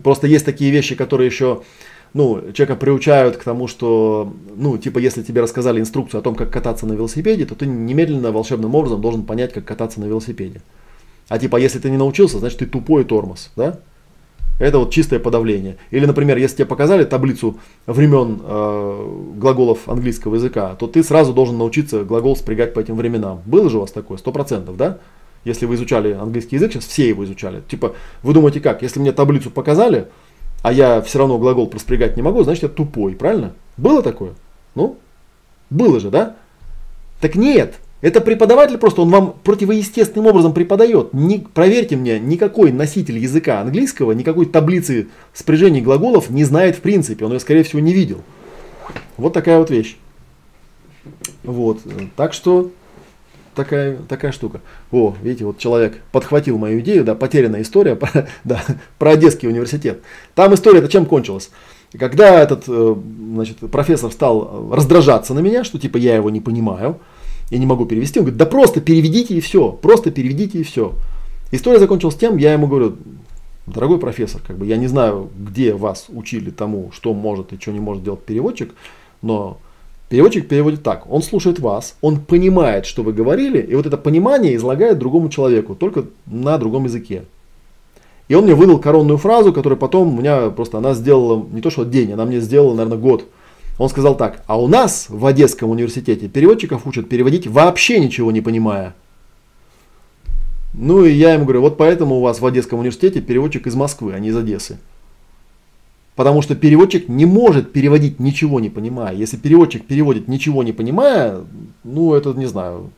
Просто 0.05 0.27
есть 0.27 0.44
такие 0.44 0.70
вещи, 0.70 0.94
которые 0.94 1.27
еще 1.27 1.62
ну, 2.14 2.40
человека 2.53 2.77
приучают 2.77 3.37
к 3.37 3.44
тому, 3.44 3.66
что, 3.68 4.33
ну, 4.57 4.79
типа, 4.79 4.99
если 4.99 5.23
тебе 5.23 5.40
рассказали 5.40 5.81
инструкцию 5.81 6.21
о 6.21 6.23
том, 6.23 6.35
как 6.35 6.51
кататься 6.51 6.87
на 6.87 6.94
велосипеде, 6.94 7.44
то 7.44 7.55
ты 7.55 7.66
немедленно 7.66 8.33
волшебным 8.33 8.75
образом 8.75 9.01
должен 9.01 9.25
понять, 9.25 9.53
как 9.53 9.64
кататься 9.64 10.01
на 10.01 10.07
велосипеде. 10.07 10.62
А 11.29 11.38
типа, 11.38 11.57
если 11.57 11.79
ты 11.79 11.90
не 11.90 11.97
научился, 11.97 12.38
значит, 12.38 12.59
ты 12.59 12.66
тупой 12.66 13.05
тормоз, 13.05 13.51
да? 13.57 13.81
Это 14.59 14.79
вот 14.81 14.90
чистое 14.90 15.21
подавление. 15.21 15.77
Или, 15.90 16.05
например, 16.05 16.37
если 16.37 16.57
тебе 16.57 16.66
показали 16.66 17.05
таблицу 17.05 17.59
времен 17.87 18.40
э, 18.42 19.35
глаголов 19.37 19.88
английского 19.88 20.35
языка, 20.35 20.75
то 20.75 20.88
ты 20.88 21.05
сразу 21.05 21.33
должен 21.33 21.59
научиться 21.59 22.03
глагол 22.03 22.35
спрягать 22.35 22.75
по 22.75 22.81
этим 22.81 22.97
временам. 22.97 23.40
Было 23.47 23.71
же 23.71 23.77
у 23.77 23.83
вас 23.83 23.92
такое? 23.92 24.18
Сто 24.18 24.33
процентов, 24.33 24.77
да? 24.77 24.99
Если 25.44 25.64
вы 25.66 25.77
изучали 25.77 26.12
английский 26.12 26.57
язык, 26.57 26.73
сейчас 26.73 26.87
все 26.87 27.09
его 27.09 27.25
изучали. 27.25 27.62
Типа, 27.68 27.94
вы 28.25 28.35
думаете 28.35 28.61
как? 28.61 28.83
Если 28.83 28.99
мне 28.99 29.12
таблицу 29.12 29.51
показали, 29.51 30.09
а 30.68 30.72
я 30.72 31.00
все 31.00 31.18
равно 31.18 31.38
глагол 31.38 31.66
проспрягать 31.66 32.18
не 32.18 32.22
могу, 32.22 32.42
значит 32.42 32.64
я 32.64 32.68
тупой, 32.68 33.14
правильно? 33.14 33.54
Было 33.78 34.02
такое? 34.02 34.35
Ну, 34.74 34.98
было 35.70 35.98
же, 35.98 36.11
да? 36.11 36.37
Так 37.22 37.37
нет, 37.37 37.76
это 38.02 38.20
преподаватель 38.20 38.76
просто, 38.76 39.00
он 39.00 39.09
вам 39.09 39.35
противоестественным 39.42 40.26
образом 40.26 40.52
преподает. 40.52 41.14
Не, 41.14 41.38
проверьте 41.38 41.96
мне, 41.96 42.20
никакой 42.20 42.70
носитель 42.70 43.16
языка 43.16 43.62
английского, 43.62 44.12
никакой 44.12 44.44
таблицы 44.44 45.09
спряжений 45.33 45.81
глаголов 45.81 46.28
не 46.28 46.44
знает 46.44 46.76
в 46.76 46.81
принципе. 46.83 47.24
Он 47.24 47.33
ее, 47.33 47.40
скорее 47.40 47.62
всего, 47.62 47.81
не 47.81 47.94
видел. 47.94 48.20
Вот 49.16 49.33
такая 49.33 49.61
вот 49.61 49.70
вещь. 49.70 49.96
Вот. 51.44 51.78
Так 52.14 52.35
что 52.35 52.70
такая, 53.59 53.99
такая 54.09 54.33
штука. 54.33 54.61
О, 54.92 55.14
видите, 55.21 55.44
вот 55.44 55.59
человек 55.59 56.01
подхватил 56.12 56.59
мою 56.59 56.81
идею, 56.81 57.05
да, 57.05 57.14
потерянная 57.14 57.62
история 57.62 57.97
про, 57.97 58.29
да, 58.44 58.62
про 58.99 59.11
Одесский 59.11 59.49
университет. 59.49 60.01
Там 60.35 60.55
история-то 60.55 60.88
чем 60.88 61.05
кончилась? 61.05 61.51
Когда 61.99 62.40
этот 62.40 62.64
э, 62.68 62.94
значит, 63.33 63.59
профессор 63.71 64.12
стал 64.12 64.71
раздражаться 64.73 65.35
на 65.35 65.40
меня, 65.40 65.64
что 65.64 65.79
типа 65.79 65.97
я 65.97 66.14
его 66.14 66.31
не 66.31 66.40
понимаю, 66.40 66.99
я 67.51 67.59
не 67.59 67.66
могу 67.66 67.85
перевести. 67.87 68.21
Он 68.21 68.27
говорит, 68.27 68.38
да 68.38 68.47
просто 68.47 68.81
переведите 68.81 69.35
и 69.35 69.40
все, 69.40 69.73
просто 69.73 70.11
переведите 70.11 70.59
и 70.59 70.62
все. 70.62 70.94
История 71.51 71.79
закончилась 71.79 72.16
тем, 72.16 72.37
я 72.37 72.53
ему 72.53 72.66
говорю, 72.66 72.97
дорогой 73.66 73.99
профессор, 73.99 74.40
как 74.47 74.57
бы 74.57 74.66
я 74.66 74.77
не 74.77 74.87
знаю, 74.87 75.31
где 75.37 75.75
вас 75.75 76.07
учили 76.09 76.51
тому, 76.51 76.90
что 76.92 77.12
может 77.14 77.53
и 77.53 77.61
что 77.61 77.73
не 77.73 77.81
может 77.81 78.05
делать 78.05 78.23
переводчик, 78.23 78.75
но 79.23 79.59
переводчик 80.09 80.49
переводит 80.49 80.83
так, 80.83 81.11
он 81.11 81.23
слушает 81.23 81.59
вас, 81.59 81.97
он 82.01 82.21
понимает, 82.21 82.87
что 82.87 83.03
вы 83.03 83.12
говорили, 83.12 83.61
и 83.61 83.75
вот 83.75 83.87
это 83.87 83.97
понимание 83.97 84.57
излагает 84.57 84.99
другому 84.99 85.29
человеку, 85.29 85.75
только 85.75 86.05
на 86.27 86.59
другом 86.59 86.85
языке. 86.85 87.25
И 88.29 88.35
он 88.35 88.44
мне 88.44 88.55
выдал 88.55 88.79
коронную 88.79 89.18
фразу, 89.18 89.53
которая 89.53 89.79
потом 89.79 90.14
у 90.14 90.21
меня 90.21 90.51
просто, 90.51 90.79
она 90.79 90.94
сделала 90.94 91.47
не 91.51 91.61
то 91.61 91.71
что 91.71 91.85
день, 91.85 92.12
она 92.12 92.25
мне 92.25 92.40
сделала, 92.40 92.75
наверное, 92.75 92.99
год 92.99 93.25
он 93.79 93.88
сказал 93.88 94.16
так, 94.16 94.42
а 94.47 94.61
у 94.61 94.66
нас 94.66 95.07
в 95.09 95.25
Одесском 95.25 95.71
университете 95.71 96.29
переводчиков 96.29 96.87
учат 96.87 97.09
переводить 97.09 97.47
вообще 97.47 98.01
ничего 98.01 98.33
не 98.33 98.40
понимая. 98.40 98.94
Ну 100.75 101.05
и 101.05 101.12
я 101.12 101.35
ему 101.35 101.44
говорю, 101.44 101.62
вот 101.62 101.77
поэтому 101.77 102.16
у 102.16 102.21
вас 102.21 102.40
в 102.40 102.47
Одесском 102.47 102.81
университете 102.81 103.21
переводчик 103.21 103.66
из 103.66 103.75
Москвы, 103.75 104.14
а 104.14 104.18
не 104.18 104.29
из 104.29 104.37
Одессы. 104.37 104.79
Потому 106.18 106.42
что 106.42 106.57
переводчик 106.57 107.09
не 107.09 107.26
может 107.26 107.70
переводить 107.70 108.18
ничего 108.18 108.59
не 108.59 108.70
понимая. 108.70 109.14
Если 109.14 109.37
переводчик 109.37 109.87
переводит 109.87 110.26
ничего 110.26 110.64
не 110.64 110.72
понимая, 110.72 111.44
ну 111.85 112.12
это 112.12 112.33
не 112.33 112.46
знаю, 112.46 112.90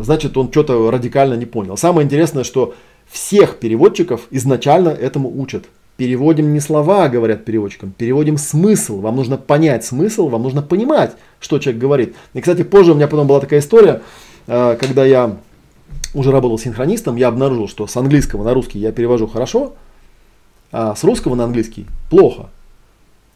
значит 0.00 0.34
он 0.38 0.50
что-то 0.50 0.90
радикально 0.90 1.34
не 1.34 1.44
понял. 1.44 1.76
Самое 1.76 2.06
интересное, 2.06 2.44
что 2.44 2.74
всех 3.10 3.58
переводчиков 3.58 4.22
изначально 4.30 4.88
этому 4.88 5.30
учат. 5.38 5.66
Переводим 5.98 6.54
не 6.54 6.60
слова, 6.60 7.10
говорят 7.10 7.44
переводчикам, 7.44 7.92
переводим 7.94 8.38
смысл. 8.38 9.00
Вам 9.00 9.16
нужно 9.16 9.36
понять 9.36 9.84
смысл, 9.84 10.30
вам 10.30 10.44
нужно 10.44 10.62
понимать, 10.62 11.14
что 11.40 11.58
человек 11.58 11.78
говорит. 11.78 12.16
И, 12.32 12.40
кстати, 12.40 12.62
позже 12.62 12.92
у 12.92 12.94
меня 12.94 13.08
потом 13.08 13.26
была 13.26 13.40
такая 13.40 13.60
история, 13.60 14.00
э, 14.46 14.78
когда 14.80 15.04
я 15.04 15.36
уже 16.14 16.30
работал 16.30 16.58
синхронистом, 16.58 17.16
я 17.16 17.28
обнаружил, 17.28 17.68
что 17.68 17.86
с 17.86 17.94
английского 17.98 18.44
на 18.44 18.54
русский 18.54 18.78
я 18.78 18.92
перевожу 18.92 19.26
хорошо, 19.26 19.74
а 20.72 20.94
с 20.94 21.04
русского 21.04 21.34
на 21.34 21.44
английский 21.44 21.86
плохо. 22.10 22.50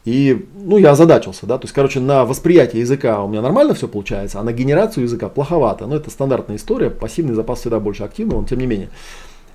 И, 0.05 0.49
ну, 0.57 0.79
я 0.79 0.91
озадачился, 0.91 1.47
да, 1.47 1.59
то 1.59 1.65
есть, 1.65 1.75
короче, 1.75 2.01
на 2.01 2.25
восприятие 2.25 2.81
языка 2.81 3.23
у 3.23 3.29
меня 3.29 3.41
нормально 3.41 3.75
все 3.75 3.87
получается, 3.87 4.41
а 4.41 4.43
на 4.43 4.53
генерацию 4.53 5.05
языка 5.05 5.29
плоховато. 5.29 5.87
Но 5.87 5.95
это 5.95 6.11
стандартная 6.11 6.57
история, 6.57 6.91
пассивный 6.91 7.35
запас 7.35 7.61
всегда 7.61 7.79
больше 7.79 8.03
активного, 8.03 8.41
но 8.41 8.47
тем 8.47 8.59
не 8.59 8.67
менее. 8.67 8.91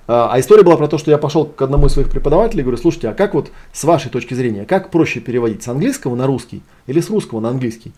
А, 0.06 0.30
а 0.32 0.40
история 0.40 0.62
была 0.62 0.78
про 0.78 0.88
то, 0.88 0.96
что 0.96 1.10
я 1.10 1.18
пошел 1.18 1.44
к 1.44 1.60
одному 1.60 1.86
из 1.86 1.92
своих 1.92 2.10
преподавателей 2.10 2.62
и 2.62 2.64
говорю, 2.64 2.78
слушайте, 2.80 3.10
а 3.10 3.14
как 3.14 3.34
вот 3.34 3.50
с 3.74 3.84
вашей 3.84 4.10
точки 4.10 4.32
зрения, 4.32 4.64
как 4.64 4.90
проще 4.90 5.20
переводить 5.20 5.62
с 5.62 5.68
английского 5.68 6.16
на 6.16 6.26
русский 6.26 6.62
или 6.86 7.00
с 7.00 7.10
русского 7.10 7.40
на 7.40 7.50
английский? 7.50 7.92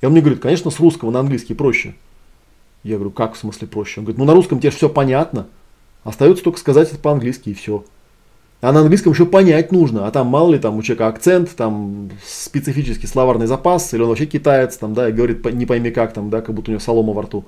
И 0.00 0.06
он 0.06 0.12
мне 0.12 0.20
говорит, 0.20 0.40
конечно, 0.40 0.72
с 0.72 0.80
русского 0.80 1.12
на 1.12 1.20
английский 1.20 1.54
проще. 1.54 1.94
Я 2.82 2.96
говорю, 2.96 3.12
как 3.12 3.34
в 3.34 3.38
смысле 3.38 3.68
проще? 3.68 4.00
Он 4.00 4.04
говорит, 4.04 4.18
ну 4.18 4.24
на 4.24 4.34
русском 4.34 4.58
тебе 4.58 4.70
все 4.70 4.88
понятно, 4.88 5.46
остается 6.02 6.42
только 6.42 6.58
сказать 6.58 6.90
это 6.90 6.98
по-английски 6.98 7.50
и 7.50 7.54
все. 7.54 7.84
А 8.60 8.72
на 8.72 8.80
английском 8.80 9.12
еще 9.12 9.24
понять 9.24 9.70
нужно, 9.70 10.06
а 10.06 10.10
там 10.10 10.26
мало 10.26 10.52
ли 10.52 10.58
там 10.58 10.76
у 10.76 10.82
человека 10.82 11.06
акцент, 11.06 11.54
там 11.54 12.10
специфический 12.26 13.06
словарный 13.06 13.46
запас, 13.46 13.94
или 13.94 14.02
он 14.02 14.08
вообще 14.08 14.26
китаец, 14.26 14.76
там, 14.76 14.94
да, 14.94 15.08
и 15.08 15.12
говорит 15.12 15.44
не 15.52 15.64
пойми 15.64 15.92
как, 15.92 16.12
там, 16.12 16.28
да, 16.28 16.40
как 16.40 16.56
будто 16.56 16.70
у 16.70 16.72
него 16.72 16.80
солома 16.80 17.12
во 17.12 17.22
рту. 17.22 17.44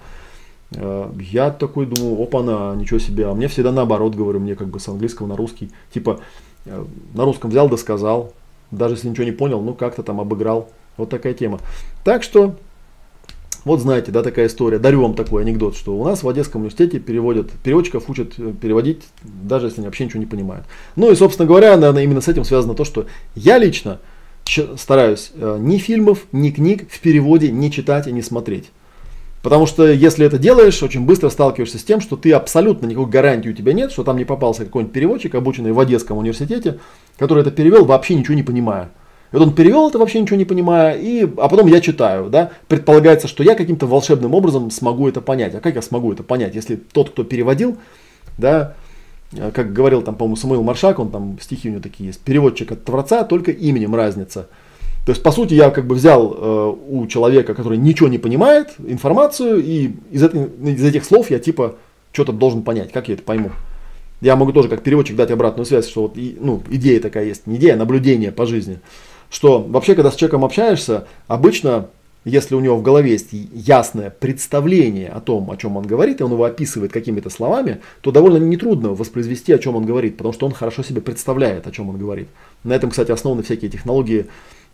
Э, 0.73 1.11
я 1.19 1.51
такой 1.51 1.87
думаю, 1.87 2.23
опа-на, 2.23 2.75
ничего 2.77 3.01
себе. 3.01 3.27
А 3.27 3.35
мне 3.35 3.49
всегда 3.49 3.73
наоборот 3.73 4.15
говорю, 4.15 4.41
мне 4.41 4.55
как 4.55 4.69
бы 4.69 4.79
с 4.79 4.89
английского 4.89 5.27
на 5.27 5.37
русский. 5.37 5.71
Типа, 5.93 6.21
э, 6.67 6.85
на 7.15 7.25
русском 7.25 7.51
взял 7.51 7.69
да 7.69 7.77
сказал. 7.77 8.33
Даже 8.71 8.95
если 8.95 9.09
ничего 9.09 9.25
не 9.25 9.33
понял, 9.33 9.61
ну 9.61 9.75
как-то 9.75 10.03
там 10.03 10.21
обыграл. 10.21 10.71
Вот 10.97 11.11
такая 11.11 11.35
тема. 11.35 11.59
Так 12.05 12.23
что, 12.23 12.55
вот 13.65 13.81
знаете, 13.81 14.11
да, 14.13 14.23
такая 14.23 14.47
история. 14.47 14.79
Дарю 14.79 15.03
вам 15.03 15.15
такой 15.15 15.43
анекдот, 15.43 15.77
что 15.77 15.99
у 15.99 16.05
нас 16.05 16.23
в 16.23 16.29
Одесском 16.29 16.63
университете 16.63 16.99
переводят, 16.99 17.51
переводчиков 17.63 18.09
учат 18.09 18.35
э, 18.39 18.53
переводить, 18.61 19.03
даже 19.23 19.67
если 19.67 19.81
они 19.81 19.87
вообще 19.87 20.05
ничего 20.05 20.21
не 20.21 20.27
понимают. 20.27 20.67
Ну 20.97 21.11
и, 21.11 21.15
собственно 21.15 21.47
говоря, 21.47 21.77
наверное, 21.77 22.05
именно 22.05 22.21
с 22.21 22.29
этим 22.29 22.45
связано 22.45 22.75
то, 22.75 22.85
что 22.85 23.07
я 23.35 23.59
лично 23.59 24.01
стараюсь 24.77 25.33
ни 25.37 25.79
фильмов, 25.79 26.27
ни 26.33 26.51
книг 26.51 26.91
в 26.91 26.99
переводе 27.01 27.53
не 27.53 27.71
читать 27.71 28.09
и 28.09 28.13
не 28.13 28.23
смотреть. 28.23 28.71
Потому 29.43 29.67
что 29.67 29.87
если 29.87 30.27
это 30.27 30.39
делаешь, 30.39 30.83
очень 30.83 31.07
быстро 31.07 31.31
сталкиваешься 31.31 31.79
с 31.79 31.85
тем, 31.85 32.01
что 32.01 32.17
ты 32.17 32.33
абсолютно 32.33 32.87
никакой 32.87 33.09
гарантии 33.09 33.49
у 33.49 33.55
тебя 33.55 33.73
нет, 33.73 33.91
что 33.91 34.05
там 34.05 34.17
не 34.17 34.25
попался 34.25 34.65
какой-нибудь 34.65 34.93
переводчик, 34.93 35.35
обученный 35.35 35.73
в 35.73 35.81
Одесском 35.81 36.19
университете, 36.19 36.79
который 37.17 37.41
это 37.41 37.51
перевел, 37.51 37.85
вообще 37.87 38.15
ничего 38.15 38.35
не 38.35 38.43
понимая. 38.43 38.91
И 39.33 39.37
вот 39.37 39.47
он 39.47 39.55
перевел 39.55 39.89
это 39.89 39.99
вообще 39.99 40.21
ничего 40.21 40.37
не 40.37 40.45
понимая, 40.45 40.97
и, 40.99 41.23
а 41.23 41.49
потом 41.49 41.69
я 41.69 41.81
читаю, 41.81 42.29
да, 42.31 42.51
предполагается, 42.67 43.29
что 43.29 43.45
я 43.45 43.55
каким-то 43.55 43.87
волшебным 43.87 44.35
образом 44.35 44.71
смогу 44.71 45.09
это 45.09 45.21
понять. 45.21 45.55
А 45.55 45.61
как 45.61 45.77
я 45.77 45.83
смогу 45.83 46.13
это 46.13 46.23
понять, 46.23 46.55
если 46.55 46.77
тот, 46.77 47.11
кто 47.11 47.23
переводил, 47.23 47.79
да, 48.39 48.75
как 49.55 49.73
говорил 49.73 50.03
там, 50.03 50.17
по-моему, 50.17 50.37
Самуил 50.37 50.63
Маршак, 50.63 50.99
он 50.99 51.11
там 51.11 51.39
стихи 51.41 51.69
у 51.69 51.73
него 51.73 51.83
такие 51.83 52.09
есть, 52.09 52.21
переводчик 52.21 52.73
от 52.73 52.85
Творца, 52.85 53.23
только 53.23 53.53
именем 53.53 53.95
разница. 53.95 54.49
То 55.07 55.13
есть, 55.13 55.23
по 55.23 55.31
сути, 55.33 55.55
я 55.55 55.71
как 55.71 55.87
бы 55.87 55.95
взял 55.95 56.35
э, 56.37 56.75
у 56.89 57.07
человека, 57.07 57.55
который 57.55 57.79
ничего 57.79 58.09
не 58.09 58.19
понимает, 58.19 58.75
информацию, 58.85 59.63
и 59.65 59.93
из, 60.11 60.23
это, 60.23 60.37
из 60.63 60.85
этих 60.85 61.05
слов 61.05 61.31
я 61.31 61.39
типа 61.39 61.77
что-то 62.13 62.33
должен 62.33 62.63
понять. 62.63 62.93
Как 62.93 63.09
я 63.09 63.15
это 63.15 63.23
пойму? 63.23 63.51
Я 64.21 64.37
могу 64.37 64.53
тоже 64.53 64.69
как 64.69 64.83
переводчик 64.83 65.17
дать 65.17 65.31
обратную 65.31 65.65
связь, 65.65 65.89
что 65.89 66.03
вот 66.03 66.19
и, 66.19 66.37
ну, 66.39 66.63
идея 66.69 67.01
такая 67.01 67.25
есть, 67.25 67.47
не 67.47 67.57
идея, 67.57 67.75
а 67.75 67.77
наблюдение 67.77 68.33
по 68.33 68.45
жизни. 68.45 68.81
Что 69.31 69.61
вообще, 69.61 69.95
когда 69.95 70.11
с 70.11 70.17
человеком 70.17 70.45
общаешься, 70.45 71.07
обычно, 71.29 71.87
если 72.25 72.55
у 72.55 72.61
него 72.61 72.77
в 72.77 72.83
голове 72.83 73.13
есть 73.13 73.29
ясное 73.33 74.11
представление 74.11 75.09
о 75.09 75.21
том, 75.21 75.51
о 75.51 75.57
чем 75.57 75.77
он 75.77 75.87
говорит, 75.87 76.21
и 76.21 76.25
он 76.25 76.33
его 76.33 76.45
описывает 76.45 76.93
какими-то 76.93 77.31
словами, 77.31 77.81
то 78.03 78.11
довольно 78.11 78.39
нетрудно 78.39 78.91
воспроизвести, 78.91 79.53
о 79.53 79.59
чем 79.59 79.77
он 79.77 79.87
говорит, 79.87 80.17
потому 80.17 80.35
что 80.35 80.47
он 80.47 80.53
хорошо 80.53 80.83
себе 80.83 81.01
представляет, 81.01 81.67
о 81.67 81.71
чем 81.71 81.89
он 81.89 81.97
говорит. 81.97 82.29
На 82.65 82.75
этом, 82.75 82.91
кстати, 82.91 83.13
основаны 83.13 83.43
всякие 83.45 83.71
технологии 83.71 84.27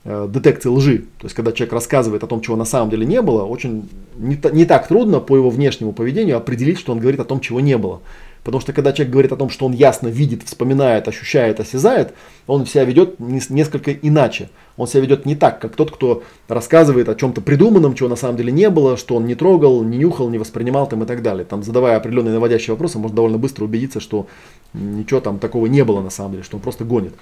э, 0.05 0.29
детекции 0.29 0.71
лжи. 0.71 1.05
То 1.19 1.27
есть, 1.27 1.37
когда 1.37 1.53
человек 1.53 1.75
рассказывает 1.75 2.25
о 2.25 2.27
том, 2.27 2.41
чего 2.41 2.57
на 2.57 2.65
самом 2.65 2.91
деле 2.91 3.07
не 3.07 3.21
было, 3.21 3.45
очень 3.45 3.89
не, 4.17 4.41
не 4.53 4.65
так 4.65 4.89
трудно 4.89 5.21
по 5.21 5.37
его 5.37 5.51
внешнему 5.51 5.93
поведению 5.93 6.39
определить, 6.39 6.81
что 6.81 6.93
он 6.93 6.99
говорит 6.99 7.21
о 7.21 7.25
том, 7.25 7.41
чего 7.41 7.61
не 7.61 7.77
было. 7.77 8.01
Потому 8.47 8.61
что 8.61 8.73
когда 8.73 8.93
человек 8.93 9.13
говорит 9.13 9.33
о 9.33 9.37
том, 9.37 9.51
что 9.51 9.67
он 9.67 9.73
ясно 9.73 10.07
видит, 10.07 10.45
вспоминает, 10.45 11.09
ощущает, 11.09 11.59
осязает, 11.59 12.15
он 12.47 12.65
себя 12.65 12.85
ведет 12.85 13.19
несколько 13.19 13.93
иначе. 13.93 14.51
Он 14.77 14.87
себя 14.87 15.01
ведет 15.01 15.27
не 15.27 15.35
так, 15.35 15.61
как 15.61 15.75
тот, 15.75 15.91
кто 15.91 16.23
рассказывает 16.47 17.09
о 17.09 17.17
чем-то 17.17 17.41
придуманном, 17.41 17.97
чего 17.97 18.09
на 18.09 18.15
самом 18.15 18.37
деле 18.37 18.53
не 18.53 18.71
было, 18.71 18.97
что 18.97 19.17
он 19.17 19.27
не 19.27 19.35
трогал, 19.35 19.83
не 19.83 19.99
нюхал, 19.99 20.31
не 20.31 20.39
воспринимал 20.39 20.87
там 20.89 21.03
и 21.03 21.07
так 21.07 21.23
далее. 21.23 21.45
Там, 21.45 21.65
задавая 21.65 21.97
определенные 21.97 22.35
наводящие 22.35 22.75
вопросы, 22.75 23.01
можно 23.01 23.17
довольно 23.17 23.37
быстро 23.37 23.65
убедиться, 23.65 23.99
что 23.99 24.29
ничего 24.75 25.19
там 25.19 25.41
такого 25.41 25.67
не 25.67 25.83
было 25.83 26.01
на 26.01 26.11
самом 26.11 26.31
деле, 26.31 26.45
что 26.45 26.57
он 26.57 26.63
просто 26.63 26.85
гонит. 26.85 27.15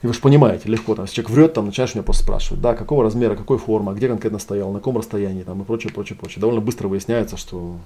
И 0.00 0.06
вы 0.06 0.14
же 0.14 0.20
понимаете, 0.20 0.70
легко, 0.70 0.94
там, 0.94 1.04
если 1.04 1.16
человек 1.16 1.30
врет, 1.32 1.52
там, 1.52 1.66
начинаешь 1.66 1.94
меня 1.94 2.02
просто 2.02 2.22
спрашивать, 2.22 2.62
да, 2.62 2.72
какого 2.72 3.04
размера, 3.04 3.36
какой 3.36 3.58
формы, 3.58 3.92
где 3.92 4.08
конкретно 4.08 4.38
стоял, 4.38 4.72
на 4.72 4.78
каком 4.78 4.96
расстоянии, 4.96 5.42
там, 5.42 5.60
и 5.60 5.64
прочее, 5.66 5.92
прочее, 5.92 6.16
прочее. 6.18 6.40
Довольно 6.40 6.62
быстро 6.62 6.88
выясняется, 6.88 7.36
что 7.36 7.76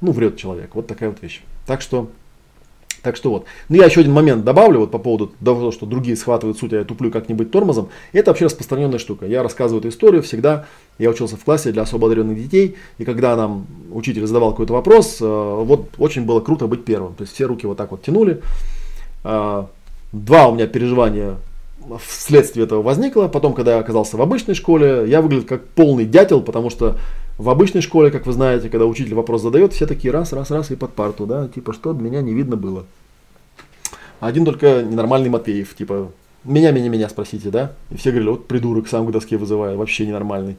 ну, 0.00 0.12
врет 0.12 0.36
человек. 0.36 0.70
Вот 0.74 0.86
такая 0.86 1.10
вот 1.10 1.20
вещь. 1.22 1.42
Так 1.66 1.82
что, 1.82 2.10
так 3.02 3.16
что 3.16 3.30
вот. 3.30 3.44
Ну, 3.68 3.76
я 3.76 3.86
еще 3.86 4.00
один 4.00 4.12
момент 4.12 4.44
добавлю 4.44 4.80
вот 4.80 4.90
по 4.90 4.98
поводу 4.98 5.32
того, 5.42 5.72
что 5.72 5.86
другие 5.86 6.16
схватывают 6.16 6.58
суть, 6.58 6.72
а 6.72 6.76
я 6.76 6.84
туплю 6.84 7.10
как-нибудь 7.10 7.50
тормозом. 7.50 7.88
Это 8.12 8.30
вообще 8.30 8.46
распространенная 8.46 8.98
штука. 8.98 9.26
Я 9.26 9.42
рассказываю 9.42 9.80
эту 9.80 9.88
историю 9.88 10.22
всегда. 10.22 10.66
Я 10.98 11.10
учился 11.10 11.36
в 11.36 11.44
классе 11.44 11.72
для 11.72 11.82
особо 11.82 12.06
одаренных 12.06 12.36
детей, 12.36 12.76
и 12.98 13.04
когда 13.04 13.36
нам 13.36 13.66
учитель 13.92 14.26
задавал 14.26 14.50
какой-то 14.50 14.72
вопрос, 14.72 15.18
э, 15.20 15.24
вот 15.24 15.90
очень 15.98 16.24
было 16.24 16.40
круто 16.40 16.66
быть 16.66 16.84
первым. 16.84 17.14
То 17.14 17.22
есть 17.22 17.34
все 17.34 17.46
руки 17.46 17.66
вот 17.66 17.76
так 17.76 17.90
вот 17.90 18.02
тянули. 18.02 18.42
Э, 19.24 19.64
два 20.12 20.48
у 20.48 20.54
меня 20.54 20.66
переживания 20.66 21.36
вследствие 21.98 22.66
этого 22.66 22.82
возникло. 22.82 23.28
Потом, 23.28 23.54
когда 23.54 23.74
я 23.74 23.78
оказался 23.78 24.16
в 24.16 24.22
обычной 24.22 24.54
школе, 24.54 25.04
я 25.06 25.22
выглядел 25.22 25.46
как 25.46 25.66
полный 25.68 26.04
дятел, 26.04 26.42
потому 26.42 26.70
что 26.70 26.96
в 27.40 27.48
обычной 27.48 27.80
школе, 27.80 28.10
как 28.10 28.26
вы 28.26 28.34
знаете, 28.34 28.68
когда 28.68 28.84
учитель 28.84 29.14
вопрос 29.14 29.40
задает, 29.40 29.72
все 29.72 29.86
такие 29.86 30.12
раз, 30.12 30.34
раз, 30.34 30.50
раз 30.50 30.70
и 30.70 30.76
под 30.76 30.92
парту, 30.92 31.24
да, 31.24 31.48
типа, 31.48 31.72
что 31.72 31.94
меня 31.94 32.20
не 32.20 32.34
видно 32.34 32.58
было. 32.58 32.84
Один 34.20 34.44
только 34.44 34.82
ненормальный 34.82 35.30
Матвеев, 35.30 35.74
типа, 35.74 36.12
меня, 36.44 36.70
меня, 36.70 36.90
меня 36.90 37.08
спросите, 37.08 37.48
да? 37.48 37.72
И 37.90 37.96
все 37.96 38.10
говорили, 38.10 38.28
вот 38.28 38.46
придурок 38.46 38.88
сам 38.88 39.06
к 39.06 39.10
доске 39.10 39.38
вызывает, 39.38 39.78
вообще 39.78 40.06
ненормальный. 40.06 40.56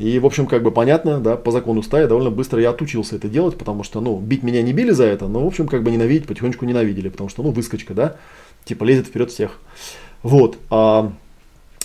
И, 0.00 0.18
в 0.18 0.26
общем, 0.26 0.48
как 0.48 0.64
бы 0.64 0.72
понятно, 0.72 1.20
да, 1.20 1.36
по 1.36 1.52
закону 1.52 1.84
стаи 1.84 2.06
довольно 2.06 2.30
быстро 2.30 2.60
я 2.60 2.70
отучился 2.70 3.14
это 3.14 3.28
делать, 3.28 3.56
потому 3.56 3.84
что, 3.84 4.00
ну, 4.00 4.18
бить 4.18 4.42
меня 4.42 4.60
не 4.60 4.72
били 4.72 4.90
за 4.90 5.04
это, 5.04 5.28
но, 5.28 5.44
в 5.44 5.46
общем, 5.46 5.68
как 5.68 5.84
бы 5.84 5.92
ненавидеть 5.92 6.26
потихонечку 6.26 6.64
ненавидели, 6.64 7.10
потому 7.10 7.30
что, 7.30 7.44
ну, 7.44 7.52
выскочка, 7.52 7.94
да, 7.94 8.16
типа 8.64 8.82
лезет 8.82 9.06
вперед 9.06 9.30
всех. 9.30 9.60
Вот. 10.24 10.58
А, 10.68 11.12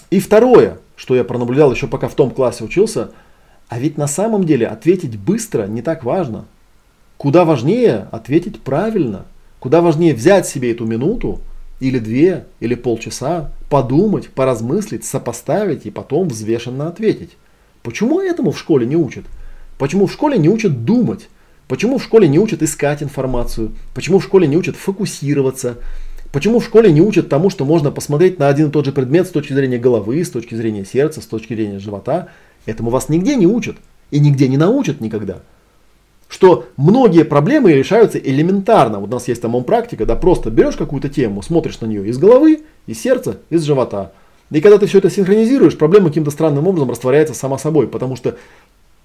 и 0.09 0.19
второе, 0.19 0.79
что 0.95 1.15
я 1.15 1.23
пронаблюдал 1.23 1.71
еще 1.71 1.85
пока 1.85 2.07
в 2.07 2.15
том 2.15 2.31
классе 2.31 2.63
учился– 2.63 3.11
а 3.69 3.79
ведь 3.79 3.97
на 3.97 4.07
самом 4.07 4.45
деле 4.45 4.67
ответить 4.67 5.17
быстро 5.17 5.67
не 5.67 5.81
так 5.81 6.03
важно. 6.03 6.45
Куда 7.17 7.45
важнее 7.45 8.07
ответить 8.11 8.61
правильно. 8.61 9.25
Куда 9.59 9.81
важнее 9.81 10.13
взять 10.13 10.47
себе 10.47 10.71
эту 10.71 10.85
минуту, 10.85 11.41
или 11.79 11.99
две, 11.99 12.45
или 12.59 12.75
полчаса, 12.75 13.51
подумать, 13.69 14.29
поразмыслить, 14.29 15.03
сопоставить 15.03 15.85
и 15.85 15.91
потом 15.91 16.29
взвешенно 16.29 16.87
ответить. 16.87 17.31
Почему 17.81 18.21
этому 18.21 18.51
в 18.51 18.59
школе 18.59 18.85
не 18.85 18.95
учат? 18.95 19.25
Почему 19.77 20.07
в 20.07 20.13
школе 20.13 20.37
не 20.37 20.49
учат 20.49 20.85
думать? 20.85 21.27
Почему 21.67 21.97
в 21.97 22.03
школе 22.03 22.27
не 22.27 22.39
учат 22.39 22.61
искать 22.61 23.03
информацию? 23.03 23.73
Почему 23.93 24.19
в 24.19 24.23
школе 24.23 24.47
не 24.47 24.55
учат 24.55 24.75
фокусироваться? 24.75 25.77
Почему 26.31 26.59
в 26.59 26.65
школе 26.65 26.91
не 26.91 27.01
учат 27.01 27.29
тому, 27.29 27.49
что 27.49 27.65
можно 27.65 27.91
посмотреть 27.91 28.39
на 28.39 28.47
один 28.47 28.69
и 28.69 28.71
тот 28.71 28.85
же 28.85 28.91
предмет 28.91 29.27
с 29.27 29.31
точки 29.31 29.53
зрения 29.53 29.77
головы, 29.77 30.23
с 30.23 30.29
точки 30.29 30.55
зрения 30.55 30.85
сердца, 30.85 31.21
с 31.21 31.25
точки 31.25 31.53
зрения 31.53 31.79
живота 31.79 32.29
Этому 32.65 32.89
вас 32.89 33.09
нигде 33.09 33.35
не 33.35 33.47
учат 33.47 33.77
и 34.11 34.19
нигде 34.19 34.47
не 34.47 34.57
научат 34.57 35.01
никогда. 35.01 35.39
Что 36.29 36.65
многие 36.77 37.25
проблемы 37.25 37.73
решаются 37.73 38.17
элементарно. 38.17 38.99
Вот 38.99 39.09
у 39.09 39.13
нас 39.13 39.27
есть 39.27 39.41
там 39.41 39.63
практика, 39.63 40.05
да, 40.05 40.15
просто 40.15 40.49
берешь 40.49 40.75
какую-то 40.75 41.09
тему, 41.09 41.41
смотришь 41.41 41.79
на 41.81 41.85
нее 41.85 42.07
из 42.07 42.17
головы, 42.17 42.61
из 42.87 42.99
сердца, 42.99 43.37
из 43.49 43.63
живота. 43.63 44.13
И 44.49 44.61
когда 44.61 44.77
ты 44.77 44.85
все 44.85 44.99
это 44.99 45.09
синхронизируешь, 45.09 45.77
проблема 45.77 46.09
каким-то 46.09 46.31
странным 46.31 46.67
образом 46.67 46.89
растворяется 46.89 47.33
сама 47.33 47.57
собой, 47.57 47.87
потому 47.87 48.15
что 48.15 48.37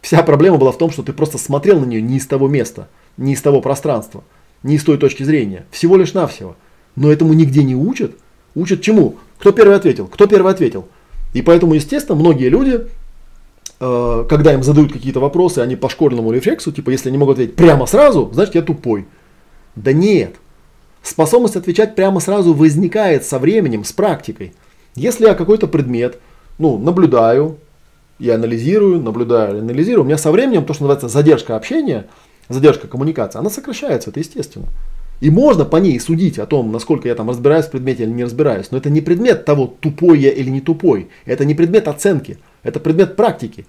вся 0.00 0.22
проблема 0.22 0.58
была 0.58 0.72
в 0.72 0.78
том, 0.78 0.90
что 0.90 1.02
ты 1.02 1.12
просто 1.12 1.38
смотрел 1.38 1.80
на 1.80 1.84
нее 1.84 2.02
не 2.02 2.16
из 2.16 2.26
того 2.26 2.48
места, 2.48 2.88
не 3.16 3.32
из 3.32 3.42
того 3.42 3.60
пространства, 3.60 4.24
не 4.62 4.76
из 4.76 4.84
той 4.84 4.98
точки 4.98 5.22
зрения, 5.22 5.66
всего 5.70 5.96
лишь 5.96 6.14
навсего. 6.14 6.56
Но 6.96 7.10
этому 7.12 7.32
нигде 7.32 7.62
не 7.62 7.74
учат. 7.74 8.12
Учат 8.54 8.82
чему? 8.82 9.16
Кто 9.38 9.52
первый 9.52 9.76
ответил? 9.76 10.06
Кто 10.06 10.26
первый 10.26 10.52
ответил? 10.52 10.88
И 11.32 11.42
поэтому, 11.42 11.74
естественно, 11.74 12.18
многие 12.18 12.48
люди 12.48 12.86
когда 13.78 14.52
им 14.52 14.62
задают 14.62 14.92
какие-то 14.92 15.20
вопросы, 15.20 15.60
они 15.60 15.76
по 15.76 15.88
школьному 15.88 16.32
рефлексу, 16.32 16.72
типа, 16.72 16.90
если 16.90 17.08
они 17.08 17.18
могут 17.18 17.34
ответить 17.34 17.56
прямо 17.56 17.86
сразу, 17.86 18.30
значит 18.32 18.54
я 18.54 18.62
тупой. 18.62 19.06
Да 19.76 19.92
нет. 19.92 20.36
Способность 21.02 21.56
отвечать 21.56 21.94
прямо 21.94 22.20
сразу 22.20 22.52
возникает 22.54 23.24
со 23.24 23.38
временем, 23.38 23.84
с 23.84 23.92
практикой. 23.92 24.52
Если 24.94 25.26
я 25.26 25.34
какой-то 25.34 25.68
предмет, 25.68 26.18
ну, 26.58 26.76
наблюдаю, 26.76 27.58
я 28.18 28.34
анализирую, 28.34 29.00
наблюдаю, 29.00 29.60
анализирую, 29.60 30.02
у 30.02 30.06
меня 30.06 30.18
со 30.18 30.32
временем 30.32 30.64
то, 30.64 30.74
что 30.74 30.82
называется 30.82 31.08
задержка 31.08 31.54
общения, 31.54 32.08
задержка 32.48 32.88
коммуникации, 32.88 33.38
она 33.38 33.48
сокращается, 33.48 34.10
это 34.10 34.18
естественно. 34.18 34.66
И 35.20 35.30
можно 35.30 35.64
по 35.64 35.76
ней 35.76 35.98
судить 35.98 36.38
о 36.38 36.46
том, 36.46 36.70
насколько 36.70 37.08
я 37.08 37.14
там 37.14 37.28
разбираюсь 37.28 37.66
в 37.66 37.70
предмете 37.70 38.04
или 38.04 38.10
не 38.10 38.24
разбираюсь. 38.24 38.70
Но 38.70 38.78
это 38.78 38.88
не 38.88 39.00
предмет 39.00 39.44
того, 39.44 39.72
тупой 39.80 40.20
я 40.20 40.30
или 40.30 40.48
не 40.48 40.60
тупой. 40.60 41.08
Это 41.26 41.44
не 41.44 41.54
предмет 41.54 41.88
оценки. 41.88 42.38
Это 42.62 42.80
предмет 42.80 43.16
практики. 43.16 43.66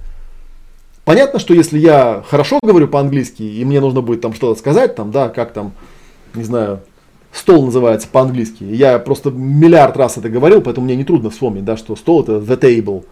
Понятно, 1.06 1.40
что 1.40 1.54
если 1.54 1.80
я 1.80 2.24
хорошо 2.28 2.60
говорю 2.62 2.88
по-английски, 2.88 3.42
и 3.42 3.66
мне 3.66 3.80
нужно 3.80 4.02
будет 4.02 4.22
там 4.22 4.34
что-то 4.34 4.60
сказать, 4.60 4.96
там, 4.96 5.12
да, 5.12 5.30
как 5.30 5.54
там, 5.54 5.74
не 6.36 6.44
знаю, 6.44 6.82
стол 7.32 7.66
называется 7.66 8.08
по-английски. 8.08 8.64
Я 8.64 9.00
просто 9.00 9.32
миллиард 9.32 9.98
раз 9.98 10.18
это 10.18 10.30
говорил, 10.30 10.62
поэтому 10.62 10.86
мне 10.86 10.96
не 10.96 11.04
трудно 11.04 11.30
вспомнить, 11.30 11.66
да, 11.66 11.78
что 11.78 11.96
стол 11.96 12.24
это 12.24 12.34
the 12.34 12.60
table. 12.60 13.06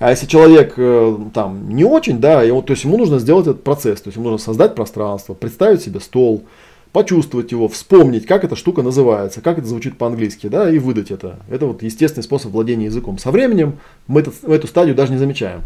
А 0.00 0.10
если 0.10 0.26
человек 0.26 0.74
э, 0.78 1.16
там 1.34 1.68
не 1.68 1.84
очень, 1.84 2.20
да, 2.20 2.42
ему, 2.42 2.62
то 2.62 2.72
есть 2.72 2.84
ему 2.84 2.96
нужно 2.96 3.18
сделать 3.18 3.46
этот 3.46 3.62
процесс, 3.62 4.00
то 4.00 4.08
есть 4.08 4.16
ему 4.16 4.30
нужно 4.30 4.44
создать 4.44 4.74
пространство, 4.74 5.34
представить 5.34 5.82
себе 5.82 6.00
стол, 6.00 6.44
почувствовать 6.92 7.52
его, 7.52 7.68
вспомнить, 7.68 8.26
как 8.26 8.44
эта 8.44 8.56
штука 8.56 8.82
называется, 8.82 9.40
как 9.40 9.58
это 9.58 9.66
звучит 9.66 9.96
по-английски, 9.96 10.48
да, 10.48 10.70
и 10.70 10.78
выдать 10.78 11.10
это. 11.10 11.38
Это 11.48 11.66
вот 11.66 11.82
естественный 11.82 12.24
способ 12.24 12.52
владения 12.52 12.86
языком. 12.86 13.18
Со 13.18 13.30
временем 13.30 13.78
мы 14.06 14.20
этот, 14.20 14.42
эту 14.44 14.66
стадию 14.66 14.96
даже 14.96 15.12
не 15.12 15.18
замечаем. 15.18 15.62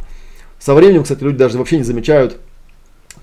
Со 0.59 0.75
временем, 0.75 1.03
кстати, 1.03 1.23
люди 1.23 1.39
даже 1.39 1.59
вообще 1.59 1.79
не 1.79 1.83
замечают 1.83 2.39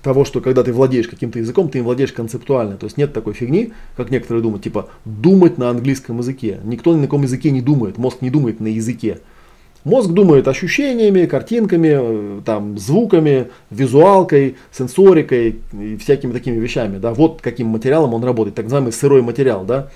того, 0.02 0.24
что 0.24 0.40
когда 0.40 0.64
ты 0.64 0.72
владеешь 0.72 1.06
каким-то 1.06 1.38
языком, 1.38 1.68
ты 1.68 1.78
им 1.78 1.84
владеешь 1.84 2.12
концептуально. 2.12 2.76
То 2.76 2.86
есть 2.86 2.96
нет 2.96 3.12
такой 3.12 3.34
фигни, 3.34 3.72
как 3.96 4.10
некоторые 4.10 4.42
думают, 4.42 4.64
типа 4.64 4.88
думать 5.04 5.58
на 5.58 5.70
английском 5.70 6.18
языке. 6.18 6.60
Никто 6.64 6.92
ни 6.92 6.98
на 6.98 7.06
каком 7.06 7.22
языке 7.22 7.50
не 7.50 7.60
думает, 7.60 7.98
мозг 7.98 8.18
не 8.20 8.30
думает 8.30 8.60
на 8.60 8.66
языке. 8.66 9.20
Мозг 9.84 10.10
думает 10.10 10.46
ощущениями, 10.46 11.26
картинками, 11.26 11.90
э, 11.92 12.40
там, 12.44 12.78
звуками, 12.78 13.48
визуалкой, 13.70 14.56
сенсорикой 14.70 15.60
и 15.72 15.96
всякими 15.96 16.32
такими 16.32 16.58
вещами. 16.58 16.98
Да? 16.98 17.12
Вот 17.12 17.40
каким 17.42 17.66
материалом 17.68 18.14
он 18.14 18.22
работает, 18.22 18.54
так 18.54 18.66
называемый 18.66 18.92
сырой 18.92 19.22
материал. 19.22 19.64
Да? 19.64 19.88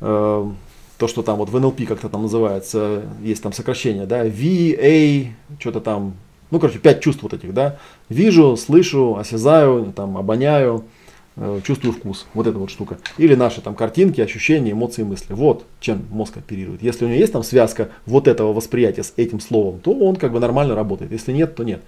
Э, 0.00 0.50
то, 1.00 1.08
что 1.08 1.22
там 1.22 1.38
вот 1.38 1.48
в 1.48 1.56
NLP 1.56 1.86
как-то 1.86 2.10
там 2.10 2.22
называется, 2.22 3.04
есть 3.22 3.42
там 3.42 3.54
сокращение, 3.54 4.04
да, 4.04 4.26
VA, 4.26 5.28
что-то 5.58 5.80
там, 5.80 6.12
ну, 6.50 6.60
короче, 6.60 6.78
пять 6.78 7.00
чувств 7.00 7.22
вот 7.22 7.32
этих, 7.32 7.54
да, 7.54 7.78
вижу, 8.10 8.54
слышу, 8.58 9.16
осязаю, 9.16 9.94
там, 9.96 10.18
обоняю, 10.18 10.84
чувствую 11.64 11.92
вкус. 11.92 12.26
Вот 12.34 12.46
эта 12.46 12.58
вот 12.58 12.70
штука. 12.70 12.98
Или 13.18 13.34
наши 13.34 13.60
там 13.60 13.74
картинки, 13.74 14.20
ощущения, 14.20 14.72
эмоции, 14.72 15.02
мысли. 15.02 15.32
Вот 15.32 15.64
чем 15.80 16.04
мозг 16.10 16.36
оперирует. 16.36 16.82
Если 16.82 17.04
у 17.04 17.08
него 17.08 17.18
есть 17.18 17.32
там 17.32 17.42
связка 17.42 17.90
вот 18.06 18.28
этого 18.28 18.52
восприятия 18.52 19.02
с 19.02 19.12
этим 19.16 19.40
словом, 19.40 19.80
то 19.80 19.92
он 19.92 20.16
как 20.16 20.32
бы 20.32 20.40
нормально 20.40 20.74
работает. 20.74 21.12
Если 21.12 21.32
нет, 21.32 21.54
то 21.54 21.64
нет. 21.64 21.82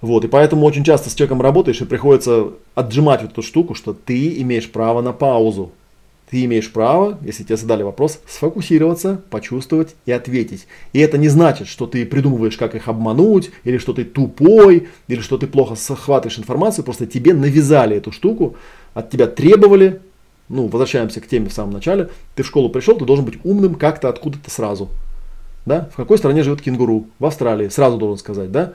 Вот, 0.00 0.24
и 0.24 0.28
поэтому 0.28 0.64
очень 0.64 0.82
часто 0.82 1.10
с 1.10 1.14
человеком 1.14 1.42
работаешь 1.42 1.80
и 1.82 1.84
приходится 1.84 2.52
отжимать 2.74 3.20
вот 3.20 3.32
эту 3.32 3.42
штуку, 3.42 3.74
что 3.74 3.92
ты 3.92 4.40
имеешь 4.40 4.70
право 4.70 5.02
на 5.02 5.12
паузу. 5.12 5.72
Ты 6.30 6.44
имеешь 6.44 6.72
право, 6.72 7.18
если 7.22 7.42
тебе 7.42 7.56
задали 7.56 7.82
вопрос, 7.82 8.20
сфокусироваться, 8.28 9.20
почувствовать 9.30 9.96
и 10.06 10.12
ответить. 10.12 10.68
И 10.92 11.00
это 11.00 11.18
не 11.18 11.28
значит, 11.28 11.66
что 11.66 11.88
ты 11.88 12.06
придумываешь, 12.06 12.56
как 12.56 12.76
их 12.76 12.86
обмануть, 12.86 13.50
или 13.64 13.78
что 13.78 13.92
ты 13.92 14.04
тупой, 14.04 14.88
или 15.08 15.20
что 15.20 15.38
ты 15.38 15.48
плохо 15.48 15.74
захватываешь 15.74 16.38
информацию, 16.38 16.84
просто 16.84 17.06
тебе 17.06 17.34
навязали 17.34 17.96
эту 17.96 18.12
штуку, 18.12 18.54
от 18.94 19.10
тебя 19.10 19.26
требовали, 19.26 20.02
ну, 20.48 20.68
возвращаемся 20.68 21.20
к 21.20 21.26
теме 21.26 21.48
в 21.48 21.52
самом 21.52 21.72
начале, 21.72 22.10
ты 22.36 22.44
в 22.44 22.46
школу 22.46 22.70
пришел, 22.70 22.96
ты 22.96 23.04
должен 23.04 23.24
быть 23.24 23.40
умным 23.42 23.74
как-то 23.74 24.08
откуда-то 24.08 24.52
сразу. 24.52 24.88
Да? 25.66 25.90
В 25.92 25.96
какой 25.96 26.16
стране 26.16 26.44
живет 26.44 26.62
кенгуру? 26.62 27.08
В 27.18 27.26
Австралии, 27.26 27.68
сразу 27.68 27.98
должен 27.98 28.18
сказать, 28.18 28.52
да? 28.52 28.74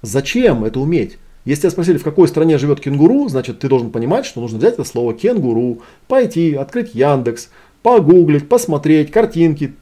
Зачем 0.00 0.64
это 0.64 0.80
уметь? 0.80 1.18
Если 1.44 1.62
тебя 1.62 1.70
спросили, 1.70 1.98
в 1.98 2.04
какой 2.04 2.28
стране 2.28 2.58
живет 2.58 2.80
кенгуру, 2.80 3.28
значит 3.28 3.60
ты 3.60 3.68
должен 3.68 3.90
понимать, 3.90 4.26
что 4.26 4.40
нужно 4.40 4.58
взять 4.58 4.74
это 4.74 4.84
слово 4.84 5.14
кенгуру, 5.14 5.80
пойти, 6.06 6.54
открыть 6.54 6.94
Яндекс, 6.94 7.50
погуглить, 7.82 8.48
посмотреть 8.48 9.10
картинки, 9.10 9.74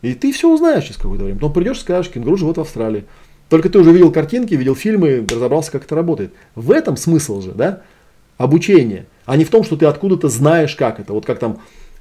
И 0.00 0.14
ты 0.14 0.32
все 0.32 0.52
узнаешь 0.52 0.84
через 0.84 0.96
какое-то 0.96 1.24
время. 1.24 1.38
Потом 1.38 1.52
придешь 1.52 1.78
и 1.78 1.80
скажешь, 1.80 2.10
кенгуру 2.10 2.36
живут 2.36 2.56
в 2.56 2.60
Австралии. 2.60 3.04
Только 3.48 3.68
ты 3.68 3.78
уже 3.78 3.92
видел 3.92 4.12
картинки, 4.12 4.54
видел 4.54 4.74
фильмы, 4.74 5.26
разобрался, 5.28 5.72
как 5.72 5.84
это 5.84 5.94
работает. 5.94 6.32
В 6.54 6.70
этом 6.70 6.96
смысл 6.96 7.40
же, 7.40 7.52
да, 7.52 7.82
обучение, 8.36 9.06
а 9.24 9.36
не 9.36 9.44
в 9.44 9.50
том, 9.50 9.64
что 9.64 9.76
ты 9.76 9.86
откуда-то 9.86 10.28
знаешь, 10.28 10.76
как 10.76 11.00
это. 11.00 11.12
Вот 11.12 11.26
как 11.26 11.38
там 11.38 11.58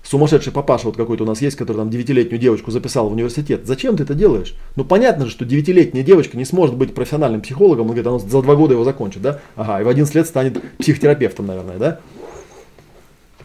сумасшедший 0.10 0.53
папаша 0.53 0.86
вот 0.86 0.95
какой-то 0.95 1.24
у 1.24 1.28
нас 1.28 1.41
есть, 1.41 1.58
который 1.58 1.78
там 1.78 1.89
девятилетнюю 1.89 2.39
девочку 2.39 2.72
записал 2.72 3.10
в 3.10 3.14
университет. 3.14 3.66
Зачем 3.66 3.97
ты 3.97 4.03
это 4.03 4.14
делаешь? 4.14 4.55
Ну 4.76 4.86
понятно 4.86 5.26
же, 5.26 5.32
что 5.32 5.43
девятилетняя 5.43 6.03
девочка 6.03 6.38
не 6.38 6.45
сможет 6.45 6.76
быть 6.76 6.93
профессиональным 6.93 7.41
психологом, 7.41 7.82
он 7.82 7.88
говорит, 7.88 8.08
она 8.08 8.20
за 8.20 8.41
два 8.41 8.55
года 8.55 8.74
его 8.74 8.84
закончит, 8.84 9.22
да? 9.22 9.41
Ага, 9.55 9.82
и 9.82 9.84
в 9.84 9.89
11 9.89 10.16
лет 10.16 10.28
станет 10.28 10.62
психотерапевтом, 10.78 11.47
наверное, 11.47 11.78
да? 11.78 11.99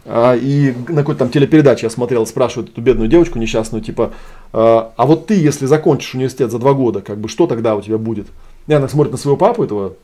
А, 0.05 0.35
и 0.35 0.73
на 0.87 1.01
какой-то 1.01 1.19
там 1.19 1.29
телепередаче 1.29 1.85
я 1.85 1.89
смотрел, 1.89 2.25
спрашивают 2.25 2.71
эту 2.71 2.81
бедную 2.81 3.09
девочку 3.09 3.39
несчастную, 3.39 3.83
типа, 3.83 4.13
а, 4.53 4.93
а 4.95 5.05
вот 5.05 5.27
ты, 5.27 5.35
если 5.35 5.65
закончишь 5.65 6.13
университет 6.15 6.51
за 6.51 6.59
два 6.59 6.73
года, 6.73 7.01
как 7.01 7.19
бы, 7.19 7.27
что 7.27 7.47
тогда 7.47 7.75
у 7.75 7.81
тебя 7.81 7.97
будет? 7.97 8.27
И 8.67 8.73
она 8.73 8.87
смотрит 8.87 9.11
на 9.11 9.17
своего 9.17 9.37
папу, 9.37 9.63
этого 9.63 9.95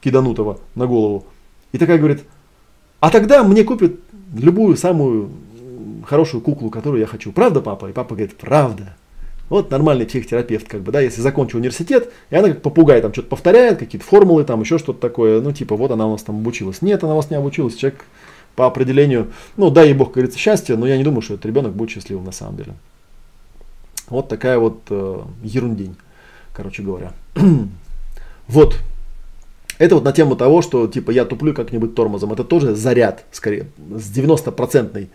киданутого 0.00 0.60
на 0.74 0.86
голову, 0.86 1.24
и 1.72 1.78
такая 1.78 1.98
говорит, 1.98 2.24
а 3.00 3.10
тогда 3.10 3.42
мне 3.42 3.64
купят 3.64 3.92
любую 4.34 4.76
самую 4.76 5.30
хорошую 6.04 6.40
куклу, 6.40 6.70
которую 6.70 7.00
я 7.00 7.06
хочу. 7.06 7.32
Правда, 7.32 7.60
папа? 7.60 7.86
И 7.88 7.92
папа 7.92 8.14
говорит, 8.14 8.36
правда. 8.36 8.94
Вот 9.48 9.70
нормальный 9.70 10.06
психотерапевт, 10.06 10.66
как 10.66 10.80
бы, 10.80 10.90
да, 10.90 11.00
если 11.00 11.20
закончил 11.20 11.58
университет, 11.58 12.12
и 12.30 12.36
она 12.36 12.48
как 12.48 12.62
попугай 12.62 13.00
там 13.00 13.12
что-то 13.12 13.28
повторяет, 13.28 13.78
какие-то 13.78 14.04
формулы, 14.04 14.42
там 14.42 14.60
еще 14.60 14.78
что-то 14.78 15.00
такое, 15.00 15.40
ну, 15.40 15.52
типа, 15.52 15.76
вот 15.76 15.92
она 15.92 16.08
у 16.08 16.12
нас 16.12 16.24
там 16.24 16.36
обучилась. 16.36 16.82
Нет, 16.82 17.04
она 17.04 17.12
у 17.12 17.16
вас 17.16 17.30
не 17.30 17.36
обучилась, 17.36 17.76
человек 17.76 18.04
по 18.56 18.66
определению, 18.66 19.30
ну, 19.56 19.70
дай 19.70 19.88
ей 19.88 19.94
бог, 19.94 20.08
как 20.08 20.14
говорится, 20.14 20.38
счастье, 20.38 20.76
но 20.76 20.86
я 20.86 20.96
не 20.96 21.04
думаю, 21.04 21.22
что 21.22 21.34
этот 21.34 21.46
ребенок 21.46 21.74
будет 21.74 21.90
счастливым 21.90 22.24
на 22.24 22.32
самом 22.32 22.56
деле. 22.56 22.72
Вот 24.08 24.28
такая 24.28 24.58
вот 24.58 24.80
э, 24.90 25.20
ерундень, 25.42 25.96
короче 26.52 26.82
говоря. 26.82 27.12
вот. 28.48 28.76
Это 29.78 29.94
вот 29.94 30.04
на 30.04 30.12
тему 30.12 30.36
того, 30.36 30.62
что 30.62 30.86
типа 30.86 31.10
я 31.10 31.26
туплю 31.26 31.52
как-нибудь 31.52 31.94
тормозом. 31.94 32.32
Это 32.32 32.44
тоже 32.44 32.74
заряд, 32.74 33.24
скорее, 33.30 33.66
с 33.76 34.10
90% 34.10 35.08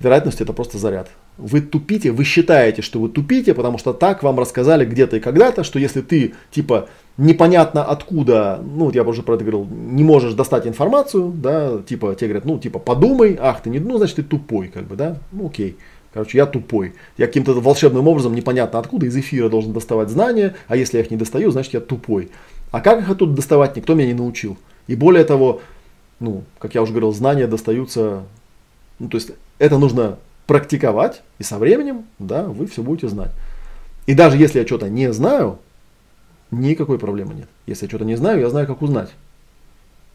вероятностью 0.00 0.44
это 0.44 0.52
просто 0.52 0.78
заряд. 0.78 1.10
Вы 1.36 1.60
тупите, 1.60 2.10
вы 2.10 2.24
считаете, 2.24 2.82
что 2.82 3.00
вы 3.00 3.08
тупите, 3.08 3.54
потому 3.54 3.78
что 3.78 3.92
так 3.92 4.22
вам 4.22 4.38
рассказали 4.38 4.84
где-то 4.84 5.16
и 5.16 5.20
когда-то, 5.20 5.64
что 5.64 5.78
если 5.78 6.00
ты, 6.00 6.34
типа, 6.50 6.88
непонятно 7.16 7.84
откуда, 7.84 8.60
ну, 8.62 8.86
вот 8.86 8.94
я 8.94 9.02
уже 9.02 9.22
про 9.22 9.34
это 9.34 9.44
говорил, 9.44 9.66
не 9.70 10.04
можешь 10.04 10.34
достать 10.34 10.66
информацию, 10.66 11.32
да, 11.34 11.78
типа, 11.86 12.14
тебе 12.14 12.28
говорят, 12.28 12.44
ну, 12.44 12.58
типа, 12.58 12.78
подумай, 12.78 13.36
ах, 13.40 13.62
ты 13.62 13.70
не, 13.70 13.78
ну, 13.78 13.98
значит, 13.98 14.16
ты 14.16 14.22
тупой, 14.22 14.68
как 14.68 14.84
бы, 14.84 14.96
да, 14.96 15.18
ну, 15.32 15.46
окей. 15.46 15.76
Короче, 16.12 16.38
я 16.38 16.46
тупой. 16.46 16.94
Я 17.18 17.26
каким-то 17.26 17.52
волшебным 17.52 18.08
образом, 18.08 18.34
непонятно 18.34 18.78
откуда, 18.78 19.06
из 19.06 19.16
эфира 19.16 19.48
должен 19.48 19.72
доставать 19.72 20.08
знания, 20.08 20.54
а 20.66 20.76
если 20.76 20.96
я 20.96 21.04
их 21.04 21.10
не 21.10 21.16
достаю, 21.16 21.50
значит, 21.50 21.74
я 21.74 21.80
тупой. 21.80 22.30
А 22.70 22.80
как 22.80 23.00
их 23.00 23.10
оттуда 23.10 23.34
доставать, 23.34 23.76
никто 23.76 23.94
меня 23.94 24.08
не 24.08 24.14
научил. 24.14 24.56
И 24.86 24.94
более 24.94 25.24
того, 25.24 25.60
ну, 26.18 26.44
как 26.58 26.74
я 26.74 26.82
уже 26.82 26.92
говорил, 26.92 27.12
знания 27.12 27.46
достаются, 27.46 28.24
ну, 28.98 29.08
то 29.08 29.16
есть 29.16 29.30
это 29.58 29.78
нужно 29.78 30.18
практиковать, 30.46 31.22
и 31.38 31.42
со 31.42 31.58
временем, 31.58 32.04
да, 32.18 32.44
вы 32.44 32.66
все 32.66 32.82
будете 32.82 33.08
знать. 33.08 33.30
И 34.06 34.14
даже 34.14 34.38
если 34.38 34.60
я 34.60 34.66
что-то 34.66 34.88
не 34.88 35.12
знаю, 35.12 35.58
никакой 36.50 36.98
проблемы 36.98 37.34
нет. 37.34 37.48
Если 37.66 37.84
я 37.84 37.88
что-то 37.88 38.04
не 38.04 38.16
знаю, 38.16 38.40
я 38.40 38.48
знаю, 38.48 38.66
как 38.66 38.80
узнать. 38.80 39.10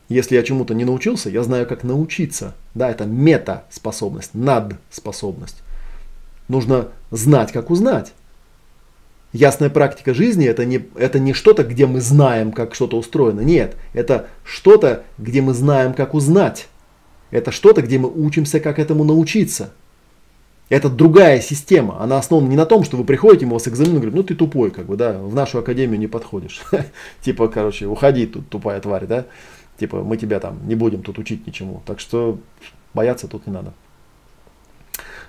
Если 0.09 0.35
я 0.35 0.43
чему-то 0.43 0.73
не 0.73 0.85
научился, 0.85 1.29
я 1.29 1.43
знаю, 1.43 1.67
как 1.67 1.83
научиться. 1.83 2.55
Да, 2.73 2.89
это 2.89 3.05
мета-способность, 3.05 4.33
над-способность. 4.33 5.57
Нужно 6.47 6.89
знать, 7.11 7.51
как 7.51 7.69
узнать. 7.69 8.13
Ясная 9.31 9.69
практика 9.69 10.13
жизни 10.13 10.45
это 10.45 10.65
не, 10.65 10.85
это 10.95 11.19
не 11.19 11.33
что-то, 11.33 11.63
где 11.63 11.85
мы 11.85 12.01
знаем, 12.01 12.51
как 12.51 12.75
что-то 12.75 12.97
устроено. 12.97 13.41
Нет, 13.41 13.75
это 13.93 14.27
что-то, 14.43 15.03
где 15.17 15.41
мы 15.41 15.53
знаем, 15.53 15.93
как 15.93 16.13
узнать. 16.13 16.67
Это 17.33 17.51
что-то, 17.51 17.81
где 17.81 17.97
мы 17.97 18.11
учимся, 18.13 18.59
как 18.59 18.77
этому 18.77 19.03
научиться. 19.03 19.73
Это 20.69 20.87
другая 20.87 21.41
система. 21.41 21.99
Она 21.99 22.19
основана 22.19 22.47
не 22.47 22.55
на 22.55 22.67
том, 22.67 22.83
что 22.83 22.95
вы 22.95 23.03
приходите, 23.03 23.45
ему 23.45 23.55
вас 23.55 23.67
экзамен 23.67 23.95
говорят, 23.95 24.13
ну 24.13 24.21
ты 24.21 24.35
тупой, 24.35 24.69
как 24.69 24.85
бы, 24.85 24.95
да, 24.95 25.17
в 25.17 25.33
нашу 25.33 25.57
академию 25.57 25.99
не 25.99 26.05
подходишь. 26.05 26.61
Типа, 27.21 27.47
короче, 27.47 27.87
уходи 27.87 28.27
тут, 28.27 28.47
тупая 28.49 28.79
тварь, 28.79 29.07
да. 29.07 29.25
Типа, 29.79 30.03
мы 30.03 30.17
тебя 30.17 30.39
там 30.39 30.59
не 30.67 30.75
будем 30.75 31.01
тут 31.01 31.17
учить 31.17 31.47
ничему. 31.47 31.81
Так 31.87 31.99
что 31.99 32.37
бояться 32.93 33.27
тут 33.27 33.47
не 33.47 33.53
надо. 33.53 33.73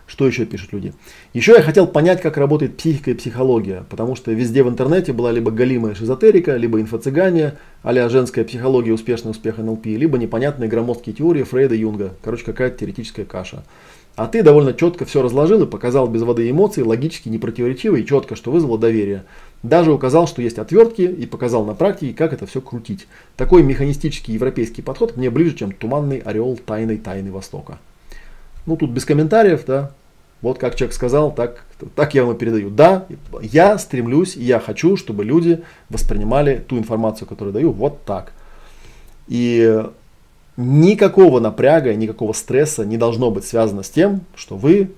Что 0.06 0.26
еще 0.26 0.44
пишут 0.44 0.72
люди? 0.72 0.92
Еще 1.32 1.52
я 1.52 1.62
хотел 1.62 1.86
понять, 1.86 2.20
как 2.20 2.36
работает 2.36 2.76
психика 2.76 3.10
и 3.10 3.14
психология, 3.14 3.84
потому 3.88 4.16
что 4.16 4.32
везде 4.32 4.62
в 4.62 4.68
интернете 4.68 5.14
была 5.14 5.32
либо 5.32 5.50
галимая 5.50 5.94
шизотерика, 5.94 6.56
либо 6.56 6.78
инфо-цыгане, 6.80 7.54
а 7.82 8.08
женская 8.10 8.44
психология, 8.44 8.92
успешный 8.92 9.30
успех 9.30 9.56
НЛП, 9.58 9.86
либо 9.86 10.18
непонятные 10.18 10.68
громоздкие 10.68 11.14
теории 11.14 11.42
Фрейда 11.42 11.74
Юнга. 11.74 12.14
Короче, 12.22 12.44
какая-то 12.44 12.78
теоретическая 12.80 13.24
каша. 13.24 13.64
А 14.16 14.28
ты 14.28 14.42
довольно 14.42 14.74
четко 14.74 15.06
все 15.06 15.22
разложил 15.22 15.62
и 15.62 15.66
показал 15.66 16.06
без 16.06 16.22
воды 16.22 16.48
эмоции, 16.48 16.82
логически, 16.82 17.28
непротиворечиво 17.28 17.96
и 17.96 18.06
четко, 18.06 18.36
что 18.36 18.52
вызвало 18.52 18.78
доверие. 18.78 19.24
Даже 19.64 19.90
указал, 19.90 20.28
что 20.28 20.42
есть 20.42 20.58
отвертки 20.58 21.02
и 21.02 21.26
показал 21.26 21.64
на 21.64 21.74
практике, 21.74 22.14
как 22.14 22.32
это 22.32 22.46
все 22.46 22.60
крутить. 22.60 23.08
Такой 23.36 23.62
механистический 23.62 24.32
европейский 24.32 24.82
подход 24.82 25.16
мне 25.16 25.30
ближе, 25.30 25.56
чем 25.56 25.72
туманный 25.72 26.18
ореол 26.18 26.56
тайной 26.58 26.98
тайны 26.98 27.32
Востока. 27.32 27.78
Ну, 28.66 28.76
тут 28.76 28.90
без 28.90 29.04
комментариев, 29.04 29.64
да. 29.66 29.90
Вот 30.40 30.58
как 30.58 30.76
человек 30.76 30.94
сказал, 30.94 31.34
так, 31.34 31.64
так 31.94 32.14
я 32.14 32.22
ему 32.22 32.34
передаю. 32.34 32.68
Да, 32.68 33.06
я 33.40 33.78
стремлюсь, 33.78 34.36
я 34.36 34.60
хочу, 34.60 34.96
чтобы 34.96 35.24
люди 35.24 35.62
воспринимали 35.88 36.62
ту 36.66 36.76
информацию, 36.76 37.26
которую 37.26 37.54
даю, 37.54 37.72
вот 37.72 38.04
так. 38.04 38.32
И 39.26 39.82
никакого 40.56 41.40
напряга, 41.40 41.94
никакого 41.94 42.32
стресса 42.34 42.84
не 42.84 42.98
должно 42.98 43.30
быть 43.30 43.46
связано 43.46 43.82
с 43.82 43.90
тем, 43.90 44.20
что 44.34 44.56
вы 44.56 44.90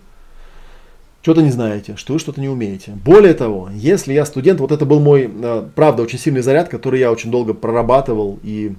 что-то 1.23 1.43
не 1.43 1.51
знаете, 1.51 1.97
что 1.97 2.13
вы 2.13 2.19
что-то 2.19 2.41
не 2.41 2.49
умеете. 2.49 2.93
Более 3.05 3.35
того, 3.35 3.69
если 3.73 4.13
я 4.13 4.25
студент, 4.25 4.61
вот 4.61 4.71
это 4.71 4.85
был 4.85 5.01
мой, 5.01 5.31
э, 5.33 5.69
правда, 5.75 6.03
очень 6.03 6.19
сильный 6.19 6.43
заряд, 6.43 6.69
который 6.69 7.01
я 7.01 7.11
очень 7.11 7.31
долго 7.31 7.53
прорабатывал 7.55 8.39
и 8.43 8.75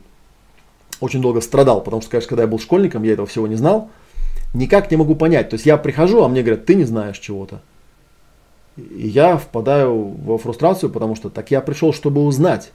очень 1.00 1.22
долго 1.22 1.42
страдал, 1.42 1.82
потому 1.82 2.02
что, 2.02 2.12
конечно, 2.12 2.30
когда 2.30 2.44
я 2.44 2.48
был 2.48 2.60
школьником, 2.60 3.04
я 3.04 3.14
этого 3.14 3.28
всего 3.28 3.48
не 3.48 3.56
знал 3.56 3.90
никак 4.54 4.92
не 4.92 4.98
могу 4.98 5.16
понять. 5.16 5.50
То 5.50 5.56
есть 5.56 5.66
я 5.66 5.78
прихожу, 5.78 6.24
а 6.24 6.28
мне 6.28 6.42
говорят, 6.42 6.66
ты 6.66 6.76
не 6.76 6.84
знаешь 6.84 7.20
чего-то. 7.20 7.62
И 8.78 9.08
я 9.08 9.38
впадаю 9.38 9.96
во 9.96 10.38
фрустрацию, 10.38 10.90
потому 10.90 11.16
что 11.16 11.30
так 11.30 11.52
я 11.52 11.62
пришел, 11.62 11.94
чтобы 11.94 12.24
узнать. 12.24 12.72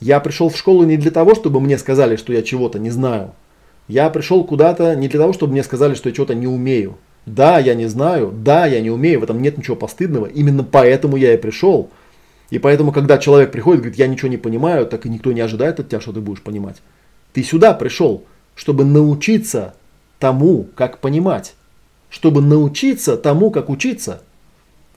Я 0.00 0.20
пришел 0.20 0.48
в 0.48 0.56
школу 0.56 0.84
не 0.84 0.96
для 0.96 1.10
того, 1.10 1.34
чтобы 1.34 1.60
мне 1.60 1.76
сказали, 1.76 2.16
что 2.16 2.32
я 2.32 2.42
чего-то 2.42 2.78
не 2.78 2.90
знаю. 2.90 3.32
Я 3.88 4.08
пришел 4.08 4.44
куда-то 4.44 4.94
не 4.94 5.08
для 5.08 5.18
того, 5.18 5.32
чтобы 5.32 5.52
мне 5.52 5.62
сказали, 5.62 5.94
что 5.94 6.08
я 6.08 6.14
чего-то 6.14 6.34
не 6.34 6.46
умею. 6.46 6.96
Да, 7.26 7.58
я 7.58 7.74
не 7.74 7.86
знаю, 7.86 8.32
да, 8.32 8.66
я 8.66 8.80
не 8.80 8.90
умею, 8.90 9.20
в 9.20 9.24
этом 9.24 9.42
нет 9.42 9.58
ничего 9.58 9.76
постыдного. 9.76 10.26
Именно 10.26 10.64
поэтому 10.64 11.16
я 11.16 11.34
и 11.34 11.36
пришел. 11.36 11.90
И 12.50 12.58
поэтому, 12.58 12.92
когда 12.92 13.18
человек 13.18 13.52
приходит 13.52 13.82
говорит, 13.82 13.98
я 13.98 14.06
ничего 14.06 14.28
не 14.28 14.36
понимаю, 14.36 14.86
так 14.86 15.06
и 15.06 15.08
никто 15.08 15.32
не 15.32 15.40
ожидает 15.40 15.80
от 15.80 15.88
тебя, 15.88 16.00
что 16.00 16.12
ты 16.12 16.20
будешь 16.20 16.42
понимать. 16.42 16.76
Ты 17.32 17.42
сюда 17.42 17.74
пришел, 17.74 18.24
чтобы 18.54 18.84
научиться 18.84 19.74
тому, 20.20 20.68
как 20.76 20.98
понимать, 20.98 21.54
чтобы 22.08 22.42
научиться 22.42 23.16
тому, 23.16 23.50
как 23.50 23.68
учиться, 23.68 24.22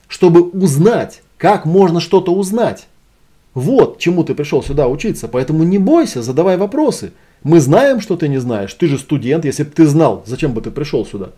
чтобы 0.06 0.42
узнать, 0.42 1.22
как 1.38 1.64
можно 1.64 2.00
что-то 2.00 2.32
узнать. 2.32 2.86
Вот 3.54 3.98
чему 3.98 4.22
ты 4.22 4.34
пришел 4.34 4.62
сюда 4.62 4.86
учиться, 4.88 5.26
поэтому 5.26 5.64
не 5.64 5.78
бойся, 5.78 6.22
задавай 6.22 6.56
вопросы. 6.56 7.12
Мы 7.42 7.60
знаем, 7.60 8.00
что 8.00 8.16
ты 8.16 8.28
не 8.28 8.38
знаешь, 8.38 8.72
ты 8.74 8.86
же 8.86 8.98
студент, 8.98 9.44
если 9.44 9.64
бы 9.64 9.70
ты 9.70 9.86
знал, 9.86 10.22
зачем 10.26 10.52
бы 10.52 10.60
ты 10.60 10.70
пришел 10.70 11.04
сюда. 11.06 11.30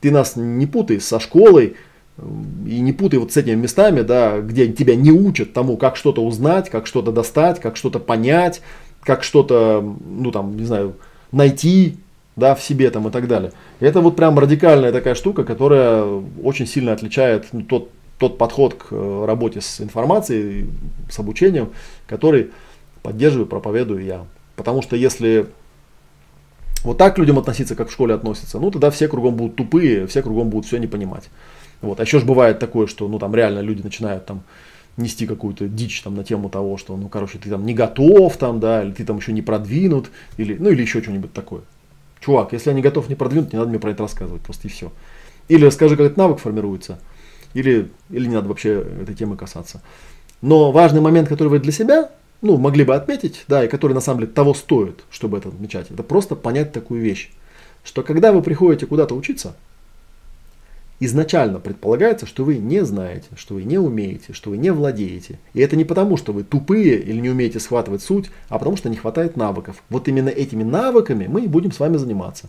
Ты 0.00 0.10
нас 0.10 0.36
не 0.36 0.66
путай 0.66 1.00
со 1.00 1.20
школой, 1.20 1.76
и 2.18 2.80
не 2.80 2.92
путай 2.92 3.18
вот 3.18 3.32
с 3.32 3.36
этими 3.36 3.54
местами, 3.54 4.02
да, 4.02 4.40
где 4.40 4.72
тебя 4.72 4.94
не 4.94 5.10
учат 5.10 5.52
тому, 5.52 5.76
как 5.76 5.96
что-то 5.96 6.24
узнать, 6.24 6.70
как 6.70 6.86
что-то 6.86 7.10
достать, 7.10 7.60
как 7.60 7.76
что-то 7.76 7.98
понять, 7.98 8.60
как 9.00 9.24
что-то, 9.24 9.82
ну 10.06 10.30
там, 10.30 10.56
не 10.56 10.64
знаю, 10.64 10.96
найти, 11.32 11.96
да, 12.36 12.54
в 12.54 12.62
себе 12.62 12.90
там 12.90 13.08
и 13.08 13.10
так 13.10 13.28
далее. 13.28 13.52
Это 13.80 14.00
вот 14.00 14.16
прям 14.16 14.38
радикальная 14.38 14.92
такая 14.92 15.14
штука, 15.14 15.44
которая 15.44 16.04
очень 16.42 16.66
сильно 16.66 16.92
отличает 16.92 17.46
ну, 17.52 17.62
тот, 17.62 17.90
тот 18.18 18.38
подход 18.38 18.74
к 18.74 18.86
э, 18.90 19.24
работе 19.26 19.60
с 19.60 19.80
информацией, 19.80 20.68
с 21.10 21.18
обучением, 21.18 21.70
который 22.06 22.50
поддерживаю, 23.02 23.46
проповедую 23.46 24.04
я. 24.04 24.24
Потому 24.56 24.82
что 24.82 24.96
если 24.96 25.46
вот 26.82 26.98
так 26.98 27.14
к 27.14 27.18
людям 27.18 27.38
относиться, 27.38 27.74
как 27.76 27.88
в 27.88 27.92
школе 27.92 28.14
относятся, 28.14 28.58
ну 28.58 28.70
тогда 28.70 28.90
все 28.90 29.08
кругом 29.08 29.36
будут 29.36 29.56
тупые, 29.56 30.06
все 30.06 30.22
кругом 30.22 30.50
будут 30.50 30.66
все 30.66 30.78
не 30.78 30.86
понимать. 30.86 31.30
Вот. 31.80 32.00
А 32.00 32.02
еще 32.02 32.18
же 32.18 32.26
бывает 32.26 32.58
такое, 32.58 32.86
что 32.86 33.08
ну 33.08 33.18
там 33.18 33.34
реально 33.34 33.60
люди 33.60 33.82
начинают 33.82 34.26
там 34.26 34.42
нести 34.96 35.26
какую-то 35.26 35.66
дичь 35.66 36.02
там 36.02 36.14
на 36.14 36.24
тему 36.24 36.48
того, 36.48 36.76
что 36.76 36.96
ну 36.96 37.08
короче 37.08 37.38
ты 37.38 37.50
там 37.50 37.66
не 37.66 37.74
готов 37.74 38.36
там, 38.36 38.60
да, 38.60 38.82
или 38.82 38.92
ты 38.92 39.04
там 39.04 39.18
еще 39.18 39.32
не 39.32 39.42
продвинут, 39.42 40.10
или, 40.36 40.56
ну 40.58 40.70
или 40.70 40.82
еще 40.82 41.02
что-нибудь 41.02 41.32
такое. 41.32 41.62
Чувак, 42.24 42.54
если 42.54 42.70
я 42.70 42.74
не 42.74 42.80
готов 42.80 43.10
не 43.10 43.16
продвинуть, 43.16 43.52
не 43.52 43.58
надо 43.58 43.68
мне 43.68 43.78
про 43.78 43.90
это 43.90 44.04
рассказывать, 44.04 44.40
просто 44.40 44.66
и 44.66 44.70
все. 44.70 44.90
Или 45.48 45.66
расскажи, 45.66 45.94
как 45.94 46.06
этот 46.06 46.16
навык 46.16 46.38
формируется. 46.38 46.98
или, 47.52 47.90
или 48.08 48.26
не 48.26 48.34
надо 48.34 48.48
вообще 48.48 48.82
этой 49.02 49.14
темы 49.14 49.36
касаться. 49.36 49.82
Но 50.40 50.72
важный 50.72 51.02
момент, 51.02 51.28
который 51.28 51.48
вы 51.48 51.58
для 51.58 51.70
себя 51.70 52.10
ну, 52.40 52.56
могли 52.56 52.84
бы 52.84 52.94
отметить, 52.94 53.44
да, 53.46 53.62
и 53.62 53.68
который 53.68 53.92
на 53.92 54.00
самом 54.00 54.20
деле 54.20 54.32
того 54.32 54.54
стоит, 54.54 55.04
чтобы 55.10 55.36
это 55.36 55.48
отмечать, 55.50 55.90
это 55.90 56.02
просто 56.02 56.34
понять 56.34 56.72
такую 56.72 57.02
вещь, 57.02 57.30
что 57.84 58.02
когда 58.02 58.32
вы 58.32 58.40
приходите 58.40 58.86
куда-то 58.86 59.14
учиться, 59.14 59.54
изначально 61.00 61.60
предполагается, 61.60 62.26
что 62.26 62.44
вы 62.44 62.58
не 62.58 62.84
знаете, 62.84 63.28
что 63.36 63.54
вы 63.54 63.64
не 63.64 63.78
умеете, 63.78 64.32
что 64.32 64.50
вы 64.50 64.56
не 64.56 64.70
владеете. 64.70 65.38
И 65.52 65.60
это 65.60 65.76
не 65.76 65.84
потому, 65.84 66.16
что 66.16 66.32
вы 66.32 66.44
тупые 66.44 66.98
или 66.98 67.20
не 67.20 67.30
умеете 67.30 67.60
схватывать 67.60 68.02
суть, 68.02 68.30
а 68.48 68.58
потому 68.58 68.76
что 68.76 68.88
не 68.88 68.96
хватает 68.96 69.36
навыков. 69.36 69.82
Вот 69.90 70.08
именно 70.08 70.28
этими 70.28 70.62
навыками 70.62 71.26
мы 71.26 71.42
и 71.42 71.48
будем 71.48 71.72
с 71.72 71.80
вами 71.80 71.96
заниматься. 71.96 72.48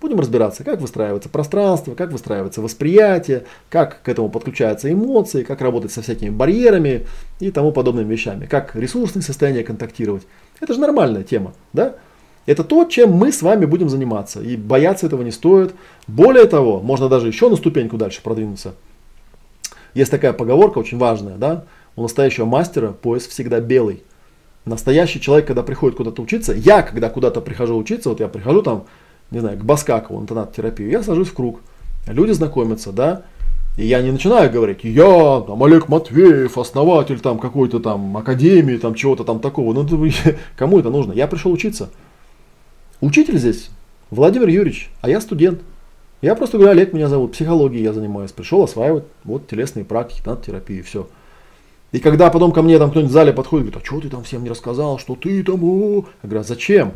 Будем 0.00 0.18
разбираться, 0.18 0.64
как 0.64 0.80
выстраивается 0.80 1.28
пространство, 1.28 1.94
как 1.94 2.10
выстраивается 2.10 2.62
восприятие, 2.62 3.44
как 3.68 4.00
к 4.02 4.08
этому 4.08 4.30
подключаются 4.30 4.90
эмоции, 4.90 5.42
как 5.42 5.60
работать 5.60 5.92
со 5.92 6.00
всякими 6.00 6.30
барьерами 6.30 7.06
и 7.38 7.50
тому 7.50 7.70
подобными 7.70 8.10
вещами, 8.10 8.46
как 8.46 8.74
ресурсные 8.74 9.22
состояния 9.22 9.62
контактировать. 9.62 10.22
Это 10.58 10.72
же 10.72 10.80
нормальная 10.80 11.22
тема, 11.22 11.52
да? 11.74 11.96
Это 12.50 12.64
то, 12.64 12.84
чем 12.84 13.12
мы 13.12 13.30
с 13.30 13.42
вами 13.42 13.64
будем 13.64 13.88
заниматься. 13.88 14.42
И 14.42 14.56
бояться 14.56 15.06
этого 15.06 15.22
не 15.22 15.30
стоит. 15.30 15.72
Более 16.08 16.46
того, 16.46 16.80
можно 16.80 17.08
даже 17.08 17.28
еще 17.28 17.48
на 17.48 17.54
ступеньку 17.54 17.96
дальше 17.96 18.22
продвинуться. 18.24 18.74
Есть 19.94 20.10
такая 20.10 20.32
поговорка 20.32 20.78
очень 20.78 20.98
важная, 20.98 21.36
да? 21.36 21.62
У 21.94 22.02
настоящего 22.02 22.46
мастера 22.46 22.88
пояс 22.88 23.28
всегда 23.28 23.60
белый. 23.60 24.02
Настоящий 24.64 25.20
человек, 25.20 25.46
когда 25.46 25.62
приходит 25.62 25.96
куда-то 25.96 26.22
учиться, 26.22 26.52
я, 26.52 26.82
когда 26.82 27.08
куда-то 27.08 27.40
прихожу 27.40 27.76
учиться, 27.76 28.08
вот 28.08 28.18
я 28.18 28.26
прихожу 28.26 28.62
там, 28.62 28.86
не 29.30 29.38
знаю, 29.38 29.56
к 29.56 29.64
Баскакову, 29.64 30.20
интернат-терапию, 30.20 30.90
я 30.90 31.04
сажусь 31.04 31.28
в 31.28 31.34
круг, 31.34 31.60
люди 32.08 32.32
знакомятся, 32.32 32.90
да, 32.90 33.22
и 33.76 33.86
я 33.86 34.02
не 34.02 34.10
начинаю 34.10 34.50
говорить, 34.50 34.80
я 34.82 35.40
там 35.46 35.62
Олег 35.62 35.88
Матвеев, 35.88 36.58
основатель 36.58 37.20
там 37.20 37.38
какой-то 37.38 37.78
там 37.78 38.16
академии, 38.16 38.76
там 38.76 38.96
чего-то 38.96 39.22
там 39.22 39.38
такого. 39.38 39.72
Ну, 39.72 39.86
кому 40.56 40.80
это 40.80 40.90
нужно? 40.90 41.12
Я 41.12 41.28
пришел 41.28 41.52
учиться. 41.52 41.90
Учитель 43.00 43.38
здесь 43.38 43.70
Владимир 44.10 44.48
Юрьевич, 44.48 44.90
а 45.00 45.08
я 45.08 45.22
студент. 45.22 45.62
Я 46.20 46.34
просто 46.34 46.58
говорю, 46.58 46.72
Олег 46.72 46.92
меня 46.92 47.08
зовут, 47.08 47.32
психологией 47.32 47.82
я 47.82 47.94
занимаюсь. 47.94 48.30
Пришел 48.30 48.62
осваивать 48.62 49.04
вот 49.24 49.48
телесные 49.48 49.86
практики, 49.86 50.22
терапию, 50.44 50.84
все. 50.84 51.08
И 51.92 51.98
когда 51.98 52.28
потом 52.30 52.52
ко 52.52 52.60
мне 52.60 52.78
там 52.78 52.90
кто-нибудь 52.90 53.10
в 53.10 53.14
зале 53.14 53.32
подходит, 53.32 53.68
говорит, 53.68 53.82
а 53.82 53.86
что 53.86 54.00
ты 54.02 54.10
там 54.10 54.22
всем 54.22 54.44
не 54.44 54.50
рассказал, 54.50 54.98
что 54.98 55.16
ты 55.16 55.42
там, 55.42 55.64
о? 55.64 56.04
Я 56.22 56.28
говорю, 56.28 56.40
а 56.40 56.44
зачем? 56.44 56.92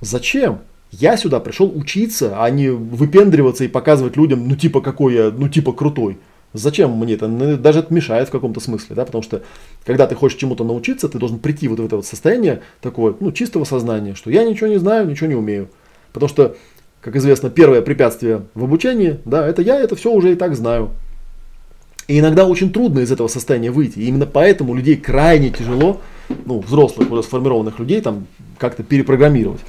Зачем? 0.00 0.58
Я 0.90 1.16
сюда 1.16 1.38
пришел 1.38 1.70
учиться, 1.72 2.42
а 2.42 2.50
не 2.50 2.70
выпендриваться 2.70 3.62
и 3.62 3.68
показывать 3.68 4.16
людям, 4.16 4.48
ну 4.48 4.56
типа 4.56 4.80
какой 4.80 5.14
я, 5.14 5.30
ну 5.30 5.48
типа 5.48 5.72
крутой. 5.72 6.18
Зачем 6.52 6.96
мне 6.96 7.14
это? 7.14 7.28
Ну, 7.28 7.56
даже 7.56 7.80
это 7.80 7.94
мешает 7.94 8.28
в 8.28 8.32
каком-то 8.32 8.58
смысле, 8.60 8.96
да, 8.96 9.04
потому 9.04 9.22
что 9.22 9.42
когда 9.84 10.06
ты 10.08 10.16
хочешь 10.16 10.38
чему-то 10.38 10.64
научиться, 10.64 11.08
ты 11.08 11.18
должен 11.18 11.38
прийти 11.38 11.68
вот 11.68 11.78
в 11.78 11.84
это 11.84 11.96
вот 11.96 12.06
состояние 12.06 12.62
такого, 12.80 13.16
ну, 13.20 13.30
чистого 13.30 13.64
сознания, 13.64 14.14
что 14.14 14.30
я 14.30 14.44
ничего 14.44 14.66
не 14.66 14.78
знаю, 14.78 15.08
ничего 15.08 15.28
не 15.28 15.36
умею. 15.36 15.68
Потому 16.12 16.28
что, 16.28 16.56
как 17.00 17.14
известно, 17.14 17.50
первое 17.50 17.82
препятствие 17.82 18.42
в 18.54 18.64
обучении, 18.64 19.20
да, 19.24 19.46
это 19.46 19.62
я 19.62 19.78
это 19.78 19.94
все 19.94 20.12
уже 20.12 20.32
и 20.32 20.34
так 20.34 20.56
знаю. 20.56 20.90
И 22.08 22.18
иногда 22.18 22.44
очень 22.44 22.72
трудно 22.72 22.98
из 22.98 23.12
этого 23.12 23.28
состояния 23.28 23.70
выйти. 23.70 24.00
И 24.00 24.06
именно 24.06 24.26
поэтому 24.26 24.74
людей 24.74 24.96
крайне 24.96 25.50
тяжело, 25.50 26.00
ну, 26.46 26.58
взрослых, 26.58 27.08
уже 27.12 27.22
сформированных 27.22 27.78
людей, 27.78 28.00
там, 28.00 28.26
как-то 28.58 28.82
перепрограммировать. 28.82 29.60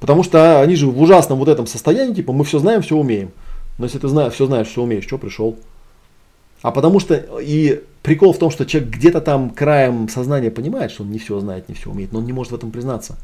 Потому 0.00 0.22
что 0.22 0.60
они 0.60 0.76
же 0.76 0.86
в 0.86 1.00
ужасном 1.00 1.38
вот 1.38 1.48
этом 1.48 1.66
состоянии, 1.66 2.12
типа, 2.12 2.34
мы 2.34 2.44
все 2.44 2.58
знаем, 2.58 2.82
все 2.82 2.96
умеем. 2.96 3.30
Но 3.78 3.86
если 3.86 3.98
ты 3.98 4.08
знаешь, 4.08 4.34
все 4.34 4.44
знаешь, 4.44 4.68
все 4.68 4.82
умеешь, 4.82 5.04
что 5.04 5.16
пришел? 5.16 5.56
А 6.62 6.70
потому 6.70 7.00
что 7.00 7.14
и 7.40 7.82
прикол 8.02 8.32
в 8.32 8.38
том, 8.38 8.50
что 8.50 8.64
человек 8.64 8.90
где-то 8.90 9.20
там 9.20 9.50
краем 9.50 10.08
сознания 10.08 10.50
понимает, 10.50 10.90
что 10.90 11.02
он 11.02 11.10
не 11.10 11.18
все 11.18 11.38
знает, 11.40 11.68
не 11.68 11.74
все 11.74 11.90
умеет, 11.90 12.12
но 12.12 12.20
он 12.20 12.24
не 12.24 12.32
может 12.32 12.52
в 12.52 12.54
этом 12.54 12.70
признаться. 12.70 13.16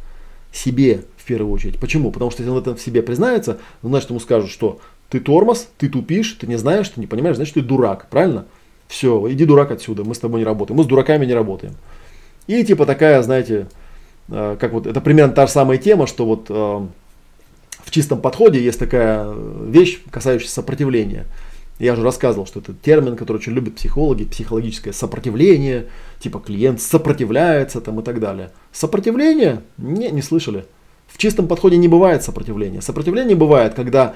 Себе 0.52 1.04
в 1.16 1.24
первую 1.24 1.52
очередь. 1.52 1.78
Почему? 1.78 2.10
Потому 2.10 2.30
что 2.30 2.42
если 2.42 2.50
он 2.50 2.58
в 2.58 2.60
этом 2.60 2.76
в 2.76 2.80
себе 2.80 3.02
признается, 3.02 3.58
значит 3.82 4.10
ему 4.10 4.20
скажут, 4.20 4.50
что 4.50 4.80
ты 5.08 5.20
тормоз, 5.20 5.68
ты 5.78 5.88
тупишь, 5.88 6.32
ты 6.32 6.46
не 6.46 6.56
знаешь, 6.56 6.88
ты 6.88 7.00
не 7.00 7.06
понимаешь, 7.06 7.36
значит 7.36 7.54
ты 7.54 7.62
дурак, 7.62 8.08
правильно? 8.10 8.46
Все, 8.88 9.24
иди 9.30 9.44
дурак 9.44 9.70
отсюда, 9.70 10.04
мы 10.04 10.14
с 10.14 10.18
тобой 10.18 10.40
не 10.40 10.44
работаем, 10.44 10.76
мы 10.76 10.84
с 10.84 10.86
дураками 10.86 11.24
не 11.24 11.34
работаем. 11.34 11.74
И 12.46 12.62
типа 12.64 12.86
такая, 12.86 13.22
знаете, 13.22 13.68
э, 14.28 14.56
как 14.58 14.72
вот, 14.72 14.86
это 14.86 15.00
примерно 15.00 15.32
та 15.32 15.46
же 15.46 15.52
самая 15.52 15.78
тема, 15.78 16.06
что 16.06 16.26
вот 16.26 16.46
э, 16.50 16.52
в 17.84 17.90
чистом 17.90 18.20
подходе 18.20 18.62
есть 18.62 18.78
такая 18.78 19.32
вещь, 19.32 20.02
касающаяся 20.10 20.54
сопротивления. 20.54 21.26
Я 21.82 21.96
же 21.96 22.04
рассказывал, 22.04 22.46
что 22.46 22.60
это 22.60 22.74
термин, 22.74 23.16
который 23.16 23.38
очень 23.38 23.54
любят 23.54 23.74
психологи, 23.74 24.22
психологическое 24.22 24.92
сопротивление, 24.92 25.88
типа 26.20 26.38
клиент 26.38 26.80
сопротивляется 26.80 27.80
там 27.80 27.98
и 27.98 28.04
так 28.04 28.20
далее. 28.20 28.52
Сопротивление? 28.70 29.62
Не, 29.78 30.12
не 30.12 30.22
слышали. 30.22 30.64
В 31.08 31.18
чистом 31.18 31.48
подходе 31.48 31.76
не 31.78 31.88
бывает 31.88 32.22
сопротивления. 32.22 32.82
Сопротивление 32.82 33.34
бывает, 33.34 33.74
когда 33.74 34.14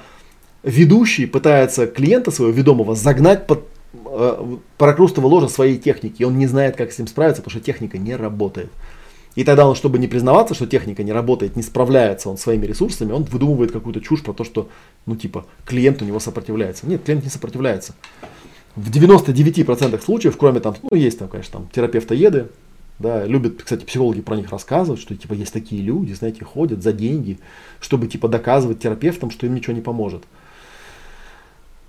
ведущий 0.63 1.27
пытается 1.27 1.89
клиента 1.89 2.31
своего 2.31 2.55
ведомого 2.55 2.95
загнать 2.95 3.49
под 3.49 3.65
э, 3.95 4.57
прокрустово 4.79 5.27
ложе 5.27 5.49
своей 5.49 5.77
техники, 5.77 6.23
и 6.23 6.25
он 6.25 6.39
не 6.39 6.47
знает, 6.47 6.77
как 6.77 6.93
с 6.93 6.99
ним 6.99 7.09
справиться, 7.09 7.43
потому 7.43 7.59
что 7.59 7.67
техника 7.67 7.99
не 7.99 8.15
работает. 8.15 8.71
И 9.37 9.45
тогда 9.45 9.69
он, 9.69 9.77
чтобы 9.77 9.99
не 9.99 10.09
признаваться, 10.09 10.55
что 10.55 10.67
техника 10.67 11.05
не 11.05 11.13
работает, 11.13 11.57
не 11.57 11.63
справляется 11.63 12.31
он 12.31 12.39
своими 12.39 12.67
ресурсами, 12.67 13.13
он 13.13 13.23
выдумывает 13.25 13.71
какую-то 13.71 14.01
чушь 14.01 14.23
про 14.23 14.33
то, 14.33 14.45
что, 14.45 14.69
ну 15.05 15.15
типа, 15.15 15.47
клиент 15.67 16.03
у 16.03 16.07
него 16.07 16.19
сопротивляется. 16.19 16.87
Нет, 16.87 17.05
клиент 17.05 17.23
не 17.23 17.31
сопротивляется. 17.31 17.95
В 18.75 18.91
99% 18.91 20.03
случаев, 20.03 20.37
кроме 20.39 20.61
там, 20.61 20.75
ну 20.91 20.97
есть 20.97 21.19
там, 21.19 21.29
конечно, 21.29 21.53
там 21.53 21.69
терапевтоеды, 21.69 22.49
да, 22.99 23.27
любят, 23.27 23.63
кстати, 23.63 23.85
психологи 23.85 24.23
про 24.23 24.37
них 24.37 24.51
рассказывать, 24.51 25.01
что 25.01 25.15
типа 25.15 25.35
есть 25.35 25.53
такие 25.53 25.83
люди, 25.83 26.15
знаете, 26.15 26.43
ходят 26.43 26.83
за 26.83 26.95
деньги, 26.95 27.39
чтобы 27.79 28.07
типа 28.07 28.29
доказывать 28.29 28.81
терапевтам, 28.81 29.31
что 29.31 29.45
им 29.45 29.55
ничего 29.55 29.75
не 29.75 29.83
поможет. 29.83 30.25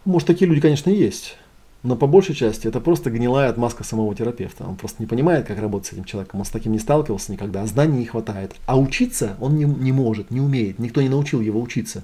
Может, 0.04 0.28
такие 0.28 0.50
люди, 0.50 0.60
конечно, 0.60 0.90
есть. 0.90 1.38
Но 1.84 1.96
по 1.96 2.08
большей 2.08 2.36
части 2.36 2.68
это 2.68 2.80
просто 2.82 3.12
гнилая 3.12 3.50
отмазка 3.50 3.84
самого 3.84 4.14
терапевта. 4.16 4.66
Он 4.66 4.76
просто 4.76 5.02
не 5.02 5.08
понимает, 5.08 5.46
как 5.46 5.60
работать 5.60 5.88
с 5.88 5.94
этим 5.94 6.06
человеком. 6.06 6.40
Он 6.40 6.46
с 6.46 6.50
таким 6.50 6.72
не 6.72 6.80
сталкивался 6.80 7.32
никогда, 7.32 7.66
знаний 7.66 8.00
не 8.00 8.06
хватает. 8.06 8.56
А 8.66 8.78
учиться 8.78 9.38
он 9.40 9.56
не, 9.56 9.66
не 9.66 9.92
может, 9.92 10.32
не 10.32 10.42
умеет. 10.42 10.80
Никто 10.80 11.02
не 11.02 11.10
научил 11.10 11.40
его 11.40 11.62
учиться. 11.62 12.04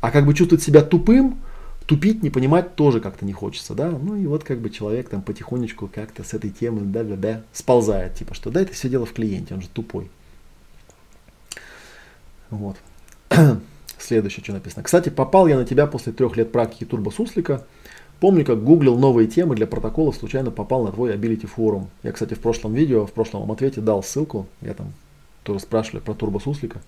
А 0.00 0.10
как 0.10 0.24
бы 0.24 0.34
чувствовать 0.34 0.64
себя 0.64 0.82
тупым, 0.82 1.40
тупить, 1.86 2.22
не 2.22 2.30
понимать 2.30 2.74
тоже 2.74 3.00
как-то 3.00 3.24
не 3.24 3.32
хочется, 3.32 3.74
да. 3.74 3.90
Ну 3.90 4.16
и 4.16 4.26
вот 4.26 4.44
как 4.44 4.60
бы 4.60 4.70
человек 4.70 5.08
там 5.08 5.22
потихонечку 5.22 5.90
как-то 5.92 6.24
с 6.24 6.32
этой 6.32 6.50
темы, 6.50 6.82
да-да-да, 6.82 7.42
сползает. 7.52 8.14
Типа, 8.14 8.34
что 8.34 8.50
да, 8.50 8.62
это 8.62 8.72
все 8.72 8.88
дело 8.88 9.04
в 9.04 9.12
клиенте, 9.12 9.54
он 9.54 9.62
же 9.62 9.68
тупой. 9.68 10.10
Вот. 12.50 12.76
Следующее, 13.98 14.42
что 14.44 14.52
написано. 14.52 14.82
Кстати, 14.82 15.08
попал 15.08 15.46
я 15.46 15.56
на 15.56 15.64
тебя 15.64 15.86
после 15.86 16.12
трех 16.12 16.36
лет 16.36 16.52
практики 16.52 16.84
турбосуслика. 16.84 17.64
Помню, 18.22 18.44
как 18.44 18.62
гуглил 18.62 18.96
новые 18.96 19.26
темы 19.26 19.56
для 19.56 19.66
протоколов, 19.66 20.14
случайно 20.14 20.52
попал 20.52 20.84
на 20.84 20.92
твой 20.92 21.12
Ability 21.12 21.48
форум. 21.48 21.88
Я, 22.04 22.12
кстати, 22.12 22.34
в 22.34 22.38
прошлом 22.38 22.72
видео, 22.72 23.04
в 23.04 23.10
прошлом 23.10 23.50
ответе 23.50 23.80
дал 23.80 24.04
ссылку. 24.04 24.46
Я 24.60 24.74
там 24.74 24.92
тоже 25.42 25.58
спрашивали 25.58 25.98
про 25.98 26.14
турбосуслика. 26.14 26.82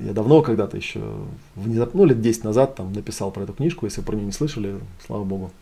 Я 0.00 0.12
давно 0.12 0.42
когда-то 0.42 0.76
еще, 0.76 1.00
ну 1.54 2.04
лет 2.04 2.20
10 2.20 2.42
назад 2.42 2.74
там 2.74 2.92
написал 2.92 3.30
про 3.30 3.44
эту 3.44 3.52
книжку, 3.52 3.86
если 3.86 4.00
про 4.00 4.16
нее 4.16 4.26
не 4.26 4.32
слышали, 4.32 4.80
слава 5.06 5.22
богу. 5.22 5.52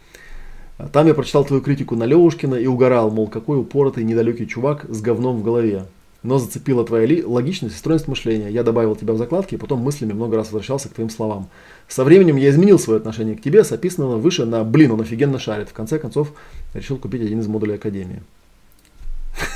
Там 0.95 1.07
я 1.07 1.13
прочитал 1.13 1.45
твою 1.45 1.61
критику 1.61 1.95
на 1.95 2.05
Левушкина 2.05 2.55
и 2.55 2.67
угорал, 2.67 3.11
мол, 3.11 3.29
какой 3.29 3.61
упоротый 3.61 4.03
недалекий 4.03 4.47
чувак 4.47 4.87
с 4.89 5.03
говном 5.03 5.41
в 5.41 5.45
голове 5.45 5.85
но 6.23 6.39
зацепила 6.39 6.85
твоя 6.85 7.27
логичность 7.27 7.75
и 7.75 7.79
стройность 7.79 8.09
мышления. 8.09 8.51
Я 8.51 8.63
добавил 8.63 8.95
тебя 8.95 9.15
в 9.15 9.19
закладки, 9.19 9.55
и 9.55 9.59
потом 9.59 9.81
мыслями 9.81 10.13
много 10.13 10.37
раз 10.37 10.47
возвращался 10.47 10.89
к 10.89 10.93
твоим 10.93 11.11
словам. 11.11 11.49
Со 11.89 12.05
временем 12.05 12.37
я 12.37 12.51
изменил 12.51 12.79
свое 12.79 12.99
отношение 12.99 13.37
к 13.37 13.43
тебе 13.43 13.65
с 13.65 13.71
выше 13.71 14.45
на 14.45 14.65
«блин, 14.65 14.93
он 14.93 15.01
офигенно 15.01 15.39
шарит». 15.39 15.71
В 15.71 15.73
конце 15.73 15.99
концов, 15.99 16.33
решил 16.75 16.99
купить 16.99 17.23
один 17.23 17.41
из 17.41 17.47
модулей 17.47 17.75
Академии. 17.75 18.23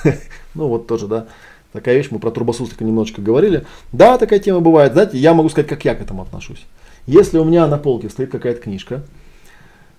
Ну 0.54 0.68
вот 0.68 0.86
тоже, 0.86 1.08
да, 1.08 1.26
такая 1.72 1.96
вещь, 1.96 2.06
мы 2.12 2.20
про 2.20 2.30
турбосуслика 2.30 2.84
немножечко 2.84 3.20
говорили. 3.20 3.66
Да, 3.90 4.18
такая 4.18 4.38
тема 4.38 4.60
бывает. 4.60 4.92
Знаете, 4.92 5.18
я 5.18 5.34
могу 5.34 5.48
сказать, 5.48 5.68
как 5.68 5.84
я 5.84 5.96
к 5.96 6.00
этому 6.00 6.22
отношусь. 6.22 6.64
Если 7.06 7.38
у 7.38 7.44
меня 7.44 7.66
на 7.66 7.76
полке 7.76 8.08
стоит 8.08 8.30
какая-то 8.30 8.60
книжка, 8.60 9.02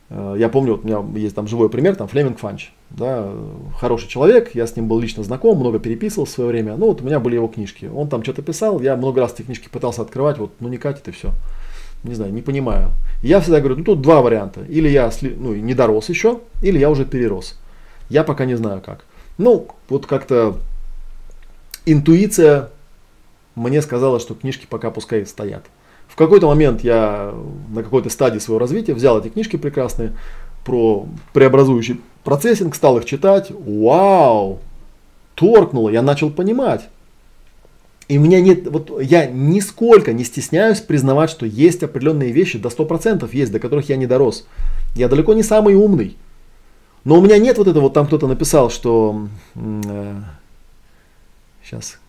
я 0.10 0.50
помню, 0.50 0.74
вот 0.74 0.86
у 0.86 0.88
меня 0.88 1.20
есть 1.20 1.36
там 1.36 1.48
живой 1.48 1.70
пример, 1.70 1.96
там 1.96 2.08
Флеминг 2.08 2.38
Фанч, 2.38 2.72
да, 2.92 3.32
хороший 3.80 4.08
человек, 4.08 4.54
я 4.54 4.68
с 4.68 4.76
ним 4.76 4.88
был 4.88 5.00
лично 5.00 5.24
знаком, 5.24 5.58
много 5.58 5.80
переписывал 5.80 6.26
в 6.26 6.30
свое 6.30 6.50
время, 6.50 6.76
ну 6.78 6.88
вот 6.88 7.02
у 7.02 7.06
меня 7.06 7.20
были 7.20 7.36
его 7.36 7.48
книжки, 7.48 7.90
он 7.94 8.08
там 8.08 8.22
что-то 8.24 8.44
писал, 8.44 8.80
я 8.82 8.96
много 8.96 9.22
раз 9.22 9.34
эти 9.34 9.42
книжки 9.42 9.68
пытался 9.68 10.04
открывать, 10.04 10.38
вот, 10.38 10.52
ну 10.60 10.70
не 10.70 10.78
катит 10.78 11.08
и 11.08 11.12
все, 11.12 11.32
не 12.04 12.14
знаю, 12.14 12.32
не 12.32 12.44
понимаю. 12.44 12.90
Я 13.24 13.40
всегда 13.40 13.60
говорю, 13.60 13.78
ну 13.78 13.84
тут 13.84 14.02
два 14.02 14.22
варианта, 14.22 14.62
или 14.66 14.88
я 14.90 15.12
ну, 15.22 15.56
не 15.56 15.74
дорос 15.74 16.10
еще, 16.10 16.40
или 16.62 16.78
я 16.78 16.92
уже 16.92 17.06
перерос, 17.06 17.58
я 18.10 18.24
пока 18.24 18.46
не 18.46 18.56
знаю 18.56 18.82
как. 18.86 19.06
Ну, 19.38 19.68
вот 19.90 20.06
как-то 20.06 20.58
интуиция 21.86 22.70
мне 23.56 23.82
сказала, 23.82 24.20
что 24.20 24.36
книжки 24.36 24.68
пока 24.70 24.92
пускай 24.92 25.26
стоят. 25.26 25.66
В 26.16 26.18
какой-то 26.18 26.48
момент 26.48 26.82
я 26.82 27.36
на 27.74 27.84
какой-то 27.84 28.10
стадии 28.10 28.40
своего 28.40 28.58
развития 28.58 28.94
взял 28.94 29.20
эти 29.20 29.28
книжки 29.28 29.58
прекрасные, 29.58 30.14
про 30.64 31.08
преобразующий 31.34 32.00
процессинг, 32.24 32.74
стал 32.74 32.98
их 32.98 33.04
читать. 33.04 33.52
Вау! 33.52 34.62
Торкнуло, 35.36 35.90
я 35.90 36.02
начал 36.02 36.30
понимать. 36.30 36.88
И 38.08 38.18
у 38.18 38.22
меня 38.22 38.40
нет, 38.40 38.66
вот 38.68 39.02
я 39.02 39.26
нисколько 39.26 40.14
не 40.14 40.24
стесняюсь 40.24 40.80
признавать, 40.80 41.30
что 41.30 41.46
есть 41.46 41.84
определенные 41.84 42.32
вещи, 42.32 42.60
до 42.60 42.70
100% 42.70 43.30
есть, 43.34 43.52
до 43.52 43.60
которых 43.60 43.90
я 43.90 43.98
не 43.98 44.08
дорос. 44.08 44.48
Я 44.96 45.10
далеко 45.10 45.34
не 45.34 45.44
самый 45.44 45.76
умный. 45.76 46.16
Но 47.04 47.20
у 47.20 47.22
меня 47.22 47.38
нет 47.40 47.58
вот 47.58 47.68
этого, 47.68 47.84
вот 47.84 47.94
там 47.94 48.08
кто-то 48.08 48.28
написал, 48.28 48.70
что... 48.70 49.28
Э, 49.56 50.22
сейчас. 51.62 52.00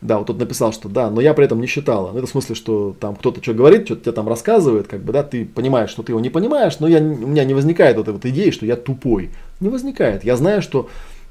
Да, 0.00 0.18
вот 0.18 0.28
тут 0.28 0.38
написал, 0.38 0.72
что 0.72 0.88
да, 0.88 1.10
но 1.10 1.20
я 1.20 1.34
при 1.34 1.44
этом 1.44 1.60
не 1.60 1.66
считала. 1.66 2.12
Ну, 2.12 2.18
это 2.18 2.26
в 2.26 2.30
смысле, 2.30 2.54
что 2.54 2.96
там 2.98 3.16
кто-то 3.16 3.42
что 3.42 3.52
говорит, 3.52 3.84
что-то 3.84 4.02
тебе 4.02 4.12
там 4.12 4.28
рассказывает, 4.28 4.86
как 4.88 5.02
бы, 5.02 5.12
да, 5.12 5.22
ты 5.22 5.44
понимаешь, 5.44 5.90
что 5.90 6.02
ты 6.02 6.12
его 6.12 6.20
не 6.20 6.30
понимаешь, 6.30 6.78
но 6.80 6.88
я, 6.88 6.98
у 6.98 7.26
меня 7.26 7.44
не 7.44 7.54
возникает 7.54 7.96
вот 7.96 8.04
этой 8.04 8.14
вот 8.14 8.24
идеи, 8.24 8.50
что 8.50 8.64
я 8.64 8.76
тупой. 8.76 9.30
Не 9.60 9.68
возникает. 9.68 10.24
Я 10.24 10.36
знаю, 10.36 10.62
что, 10.62 10.88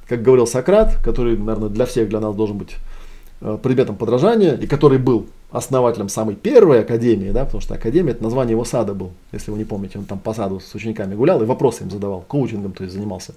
как 0.08 0.22
говорил 0.22 0.46
Сократ, 0.46 0.96
который, 1.04 1.36
наверное, 1.36 1.70
для 1.70 1.86
всех 1.86 2.10
для 2.10 2.20
нас 2.20 2.36
должен 2.36 2.58
быть 2.58 2.76
Э, 3.42 3.58
предметом 3.62 3.96
подражания, 3.96 4.56
и 4.56 4.68
который 4.68 4.98
был 4.98 5.28
основателем 5.50 6.10
самой 6.10 6.36
первой 6.36 6.82
академии, 6.82 7.32
да, 7.32 7.46
потому 7.46 7.62
что 7.62 7.74
академия 7.74 8.12
это 8.12 8.22
название 8.22 8.52
его 8.52 8.66
сада 8.66 8.94
был, 8.94 9.12
если 9.32 9.52
вы 9.52 9.58
не 9.58 9.64
помните, 9.64 9.98
он 9.98 10.04
там 10.04 10.20
по 10.20 10.34
саду 10.34 10.60
с 10.60 10.76
учениками 10.76 11.16
гулял 11.16 11.42
и 11.42 11.46
вопросы 11.46 11.84
им 11.84 11.90
задавал, 11.90 12.20
коучингом, 12.28 12.74
то 12.74 12.84
есть 12.84 12.94
занимался. 12.94 13.36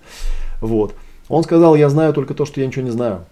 Вот. 0.60 0.94
Он 1.28 1.44
сказал, 1.44 1.76
я 1.76 1.88
знаю 1.88 2.12
только 2.14 2.34
то, 2.34 2.44
что 2.44 2.60
я 2.60 2.66
ничего 2.66 2.84
не 2.84 2.90
знаю. 2.90 3.26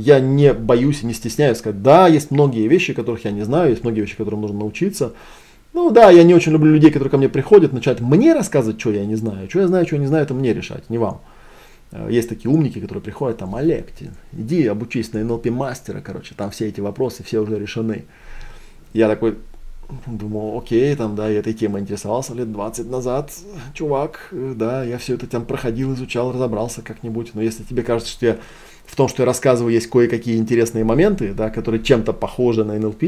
Я 0.00 0.18
не 0.18 0.54
боюсь 0.54 1.02
и 1.02 1.06
не 1.06 1.12
стесняюсь 1.12 1.58
сказать, 1.58 1.82
да, 1.82 2.08
есть 2.08 2.30
многие 2.30 2.66
вещи, 2.68 2.94
которых 2.94 3.26
я 3.26 3.30
не 3.30 3.42
знаю, 3.42 3.70
есть 3.70 3.82
многие 3.82 4.00
вещи, 4.00 4.16
которым 4.16 4.40
нужно 4.40 4.60
научиться. 4.60 5.12
Ну 5.74 5.90
да, 5.90 6.10
я 6.10 6.22
не 6.24 6.34
очень 6.34 6.52
люблю 6.52 6.72
людей, 6.72 6.90
которые 6.90 7.10
ко 7.10 7.18
мне 7.18 7.28
приходят, 7.28 7.72
начать 7.72 8.00
мне 8.00 8.32
рассказывать, 8.32 8.80
что 8.80 8.92
я 8.92 9.04
не 9.04 9.14
знаю. 9.14 9.48
Что 9.50 9.60
я 9.60 9.68
знаю, 9.68 9.86
что 9.86 9.96
я 9.96 10.00
не 10.00 10.06
знаю, 10.06 10.24
это 10.24 10.32
мне 10.32 10.54
решать, 10.54 10.88
не 10.88 10.96
вам. 10.96 11.20
Э, 11.92 12.08
есть 12.10 12.30
такие 12.30 12.50
умники, 12.50 12.80
которые 12.80 13.02
приходят, 13.02 13.38
там, 13.38 13.54
Олег, 13.54 13.88
иди 14.32 14.66
обучись 14.66 15.12
на 15.12 15.22
НЛП 15.22 15.46
мастера, 15.50 16.00
короче, 16.00 16.34
там 16.34 16.50
все 16.50 16.68
эти 16.68 16.80
вопросы, 16.80 17.22
все 17.22 17.40
уже 17.40 17.58
решены. 17.58 18.06
Я 18.94 19.06
такой, 19.06 19.36
думал, 20.06 20.58
окей, 20.58 20.96
там, 20.96 21.14
да, 21.14 21.28
я 21.28 21.40
этой 21.40 21.52
темой 21.52 21.82
интересовался 21.82 22.34
лет 22.34 22.50
20 22.50 22.90
назад, 22.90 23.32
чувак, 23.74 24.28
э, 24.32 24.54
да, 24.56 24.82
я 24.82 24.96
все 24.96 25.14
это 25.14 25.26
там 25.26 25.44
проходил, 25.44 25.92
изучал, 25.92 26.32
разобрался 26.32 26.80
как-нибудь, 26.80 27.32
но 27.34 27.42
если 27.42 27.64
тебе 27.64 27.82
кажется, 27.82 28.12
что 28.12 28.26
я 28.26 28.38
в 28.90 28.96
том, 28.96 29.08
что 29.08 29.22
я 29.22 29.26
рассказываю, 29.26 29.72
есть 29.72 29.86
кое-какие 29.86 30.36
интересные 30.36 30.82
моменты, 30.82 31.32
да, 31.32 31.48
которые 31.48 31.80
чем-то 31.80 32.12
похожи 32.12 32.64
на 32.64 32.74
НЛП, 32.76 33.04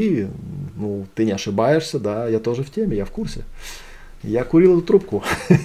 ну, 0.76 1.06
ты 1.16 1.24
не 1.24 1.32
ошибаешься, 1.32 1.98
да, 1.98 2.28
я 2.28 2.38
тоже 2.38 2.62
в 2.62 2.70
теме, 2.70 2.96
я 2.96 3.04
в 3.04 3.10
курсе. 3.10 3.42
Я 4.22 4.44
курил 4.44 4.78
эту 4.78 4.86
трубку. 4.86 5.22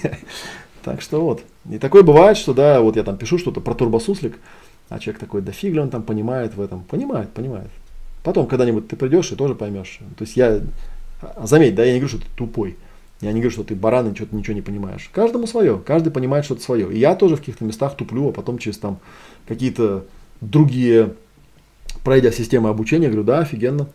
Так 0.84 1.02
что 1.02 1.20
вот. 1.20 1.42
И 1.68 1.76
такое 1.76 2.02
бывает, 2.02 2.38
что 2.38 2.54
да, 2.54 2.80
вот 2.80 2.96
я 2.96 3.02
там 3.02 3.18
пишу 3.18 3.36
что-то 3.36 3.60
про 3.60 3.74
турбосуслик, 3.74 4.38
а 4.88 4.98
человек 4.98 5.20
такой, 5.20 5.42
да 5.42 5.52
фиг 5.52 5.74
ли 5.74 5.80
он 5.80 5.90
там 5.90 6.02
понимает 6.02 6.54
в 6.54 6.62
этом. 6.62 6.82
Понимает, 6.84 7.28
понимает. 7.30 7.68
Потом 8.22 8.46
когда-нибудь 8.46 8.88
ты 8.88 8.96
придешь 8.96 9.30
и 9.32 9.36
тоже 9.36 9.54
поймешь. 9.54 9.98
То 10.16 10.24
есть 10.24 10.36
я, 10.36 10.60
заметь, 11.42 11.74
да, 11.74 11.84
я 11.84 11.92
не 11.92 11.98
говорю, 11.98 12.16
что 12.16 12.26
ты 12.26 12.28
тупой. 12.36 12.78
Я 13.20 13.32
не 13.32 13.40
говорю, 13.40 13.50
что 13.50 13.64
ты 13.64 13.74
баран 13.74 14.10
и 14.10 14.14
что-то 14.14 14.34
ничего 14.34 14.54
не 14.54 14.62
понимаешь. 14.62 15.10
Каждому 15.12 15.46
свое. 15.46 15.78
Каждый 15.84 16.10
понимает 16.10 16.44
что-то 16.44 16.62
свое. 16.62 16.90
И 16.90 16.98
я 16.98 17.14
тоже 17.16 17.36
в 17.36 17.40
каких-то 17.40 17.64
местах 17.64 17.96
туплю, 17.96 18.28
а 18.28 18.32
потом 18.32 18.58
через 18.58 18.78
там 18.78 19.00
какие-то 19.48 20.04
другие, 20.42 21.14
пройдя 22.04 22.30
системы 22.30 22.68
обучения, 22.68 23.08
говорю, 23.08 23.24
да, 23.24 23.40
офигенно. 23.40 23.88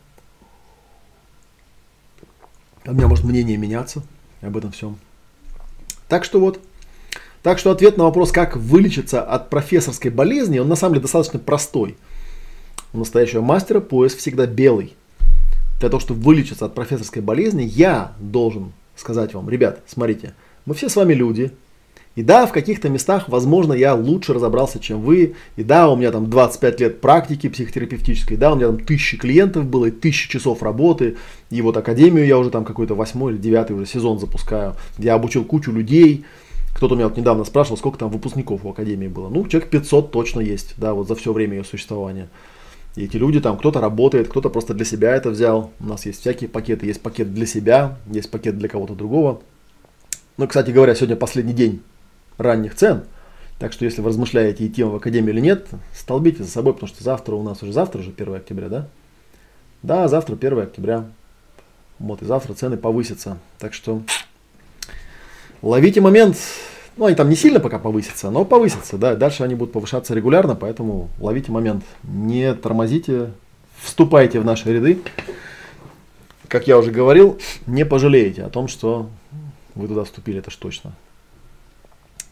У 2.85 2.91
меня 2.91 3.07
может 3.07 3.23
мнение 3.23 3.55
меняться 3.55 4.03
об 4.41 4.57
этом 4.57 4.71
всем. 4.71 4.97
Так 6.09 6.25
что 6.25 6.39
вот, 6.39 6.59
так 7.43 7.59
что 7.59 7.71
ответ 7.71 7.97
на 7.97 8.03
вопрос, 8.03 8.31
как 8.31 8.57
вылечиться 8.57 9.21
от 9.21 9.49
профессорской 9.49 10.11
болезни, 10.11 10.59
он 10.59 10.67
на 10.67 10.75
самом 10.75 10.95
деле 10.95 11.03
достаточно 11.03 11.39
простой. 11.39 11.95
У 12.91 12.97
настоящего 12.97 13.41
мастера 13.41 13.79
пояс 13.79 14.13
всегда 14.13 14.47
белый. 14.47 14.95
Для 15.79 15.89
того, 15.89 15.99
чтобы 15.99 16.21
вылечиться 16.21 16.65
от 16.65 16.75
профессорской 16.75 17.21
болезни, 17.21 17.63
я 17.63 18.13
должен 18.19 18.73
сказать 18.95 19.33
вам, 19.33 19.49
ребят, 19.49 19.81
смотрите, 19.87 20.33
мы 20.65 20.73
все 20.73 20.89
с 20.89 20.95
вами 20.95 21.13
люди, 21.13 21.51
и 22.15 22.21
да, 22.21 22.45
в 22.45 22.51
каких-то 22.51 22.89
местах, 22.89 23.27
возможно, 23.27 23.73
я 23.73 23.95
лучше 23.95 24.33
разобрался, 24.33 24.79
чем 24.79 25.01
вы. 25.01 25.33
И 25.55 25.63
да, 25.63 25.89
у 25.89 25.95
меня 25.95 26.11
там 26.11 26.29
25 26.29 26.79
лет 26.79 27.01
практики 27.01 27.49
психотерапевтической. 27.49 28.37
Да, 28.37 28.53
у 28.53 28.55
меня 28.55 28.67
там 28.67 28.79
тысячи 28.79 29.17
клиентов 29.17 29.65
было 29.65 29.85
и 29.85 29.91
тысячи 29.91 30.29
часов 30.29 30.61
работы. 30.61 31.17
И 31.49 31.61
вот 31.63 31.75
академию 31.75 32.27
я 32.27 32.37
уже 32.37 32.51
там 32.51 32.65
какой-то 32.65 32.93
восьмой 32.93 33.33
или 33.33 33.39
девятый 33.39 33.75
уже 33.75 33.87
сезон 33.87 34.19
запускаю. 34.19 34.75
Я 34.99 35.15
обучил 35.15 35.43
кучу 35.43 35.71
людей. 35.71 36.23
Кто-то 36.75 36.95
меня 36.95 37.07
вот 37.07 37.17
недавно 37.17 37.45
спрашивал, 37.45 37.77
сколько 37.77 37.97
там 37.97 38.09
выпускников 38.09 38.63
у 38.63 38.69
Академии 38.69 39.07
было. 39.07 39.29
Ну, 39.29 39.47
человек 39.47 39.69
500 39.69 40.11
точно 40.11 40.39
есть, 40.39 40.73
да, 40.77 40.93
вот 40.93 41.07
за 41.07 41.15
все 41.15 41.31
время 41.31 41.57
ее 41.57 41.63
существования. 41.63 42.29
И 42.95 43.05
эти 43.05 43.17
люди 43.17 43.39
там, 43.39 43.57
кто-то 43.57 43.79
работает, 43.79 44.27
кто-то 44.27 44.49
просто 44.49 44.73
для 44.75 44.85
себя 44.85 45.15
это 45.15 45.29
взял. 45.29 45.71
У 45.79 45.85
нас 45.85 46.05
есть 46.05 46.21
всякие 46.21 46.49
пакеты. 46.49 46.85
Есть 46.85 47.01
пакет 47.01 47.33
для 47.33 47.47
себя, 47.47 47.97
есть 48.11 48.29
пакет 48.29 48.57
для 48.57 48.69
кого-то 48.69 48.93
другого. 48.93 49.41
Ну, 50.37 50.47
кстати 50.47 50.71
говоря, 50.71 50.93
сегодня 50.93 51.15
последний 51.15 51.53
день 51.53 51.81
ранних 52.37 52.75
цен. 52.75 53.03
Так 53.59 53.71
что 53.71 53.85
если 53.85 54.01
вы 54.01 54.09
размышляете, 54.09 54.65
идти 54.65 54.83
в 54.83 54.95
академию 54.95 55.33
или 55.33 55.41
нет, 55.41 55.67
столбите 55.93 56.43
за 56.43 56.49
собой, 56.49 56.73
потому 56.73 56.89
что 56.89 57.03
завтра 57.03 57.35
у 57.35 57.43
нас 57.43 57.63
уже 57.63 57.71
завтра 57.71 57.99
уже 57.99 58.11
1 58.11 58.35
октября, 58.35 58.69
да? 58.69 58.87
Да, 59.83 60.07
завтра 60.07 60.35
1 60.35 60.59
октября. 60.59 61.05
Вот, 61.99 62.21
и 62.21 62.25
завтра 62.25 62.53
цены 62.53 62.77
повысятся. 62.77 63.37
Так 63.59 63.73
что 63.73 64.01
ловите 65.61 66.01
момент. 66.01 66.37
Ну, 66.97 67.05
они 67.05 67.15
там 67.15 67.29
не 67.29 67.35
сильно 67.35 67.59
пока 67.59 67.79
повысятся, 67.79 68.29
но 68.29 68.45
повысятся, 68.45 68.97
да. 68.97 69.15
Дальше 69.15 69.43
они 69.43 69.55
будут 69.55 69.73
повышаться 69.73 70.13
регулярно, 70.13 70.55
поэтому 70.55 71.09
ловите 71.19 71.51
момент. 71.51 71.83
Не 72.03 72.53
тормозите, 72.53 73.31
вступайте 73.81 74.39
в 74.39 74.45
наши 74.45 74.71
ряды. 74.71 74.99
Как 76.47 76.67
я 76.67 76.77
уже 76.77 76.91
говорил, 76.91 77.39
не 77.65 77.83
пожалеете 77.83 78.43
о 78.43 78.49
том, 78.49 78.67
что 78.67 79.09
вы 79.73 79.87
туда 79.87 80.03
вступили, 80.03 80.39
это 80.39 80.51
ж 80.51 80.55
точно. 80.55 80.93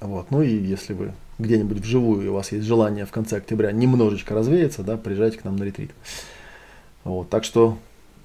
Вот. 0.01 0.31
Ну 0.31 0.41
и 0.41 0.49
если 0.49 0.93
вы 0.93 1.13
где-нибудь 1.39 1.79
вживую, 1.79 2.25
и 2.25 2.27
у 2.27 2.33
вас 2.33 2.51
есть 2.51 2.65
желание 2.65 3.05
в 3.05 3.11
конце 3.11 3.37
октября 3.37 3.71
немножечко 3.71 4.33
развеяться, 4.33 4.83
да, 4.83 4.97
приезжайте 4.97 5.37
к 5.37 5.43
нам 5.43 5.55
на 5.55 5.63
ретрит. 5.63 5.91
Вот. 7.03 7.29
Так 7.29 7.43
что 7.43 7.77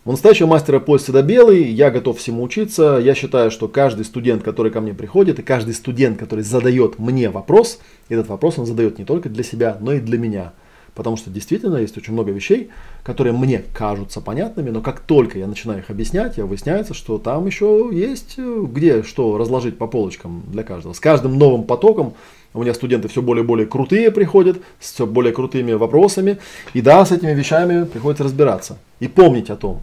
у 0.07 0.11
настоящего 0.13 0.47
мастера 0.47 0.79
пояс 0.79 1.03
всегда 1.03 1.23
белый, 1.23 1.65
я 1.65 1.91
готов 1.91 2.19
всему 2.19 2.43
учиться. 2.43 2.99
Я 3.03 3.15
считаю, 3.15 3.51
что 3.51 3.69
каждый 3.69 4.05
студент, 4.05 4.43
который 4.43 4.73
ко 4.73 4.81
мне 4.81 4.95
приходит, 4.95 5.39
и 5.39 5.43
каждый 5.43 5.75
студент, 5.75 6.19
который 6.19 6.45
задает 6.45 6.99
мне 6.99 7.29
вопрос, 7.29 7.81
этот 8.09 8.29
вопрос 8.29 8.59
он 8.59 8.67
задает 8.67 8.99
не 8.99 9.05
только 9.05 9.29
для 9.29 9.43
себя, 9.43 9.77
но 9.81 9.93
и 9.93 10.01
для 10.01 10.19
меня. 10.19 10.53
Потому 10.97 11.19
что 11.19 11.29
действительно 11.31 11.77
есть 11.77 11.97
очень 11.99 12.15
много 12.15 12.33
вещей, 12.33 12.71
которые 13.05 13.35
мне 13.35 13.63
кажутся 13.75 14.23
понятными, 14.23 14.71
но 14.71 14.81
как 14.81 15.01
только 15.01 15.39
я 15.39 15.47
начинаю 15.47 15.81
их 15.81 15.91
объяснять, 15.91 16.39
я 16.39 16.47
выясняется, 16.47 16.95
что 16.95 17.19
там 17.19 17.47
еще 17.47 17.91
есть 17.93 18.37
э, 18.39 18.65
где 18.67 19.03
что 19.03 19.37
разложить 19.37 19.77
по 19.77 19.87
полочкам 19.87 20.43
для 20.47 20.63
каждого. 20.63 20.95
С 20.95 21.01
каждым 21.01 21.37
новым 21.37 21.65
потоком 21.65 22.15
у 22.55 22.63
меня 22.63 22.73
студенты 22.73 23.09
все 23.09 23.21
более 23.21 23.45
и 23.45 23.47
более 23.47 23.67
крутые 23.67 24.11
приходят, 24.11 24.57
с 24.81 24.93
все 24.93 25.07
более 25.07 25.35
крутыми 25.35 25.73
вопросами. 25.75 26.39
И 26.73 26.81
да, 26.81 27.05
с 27.05 27.13
этими 27.13 27.35
вещами 27.35 27.85
приходится 27.85 28.25
разбираться. 28.25 28.79
И 28.99 29.07
помнить 29.07 29.51
о 29.51 29.57
том, 29.57 29.83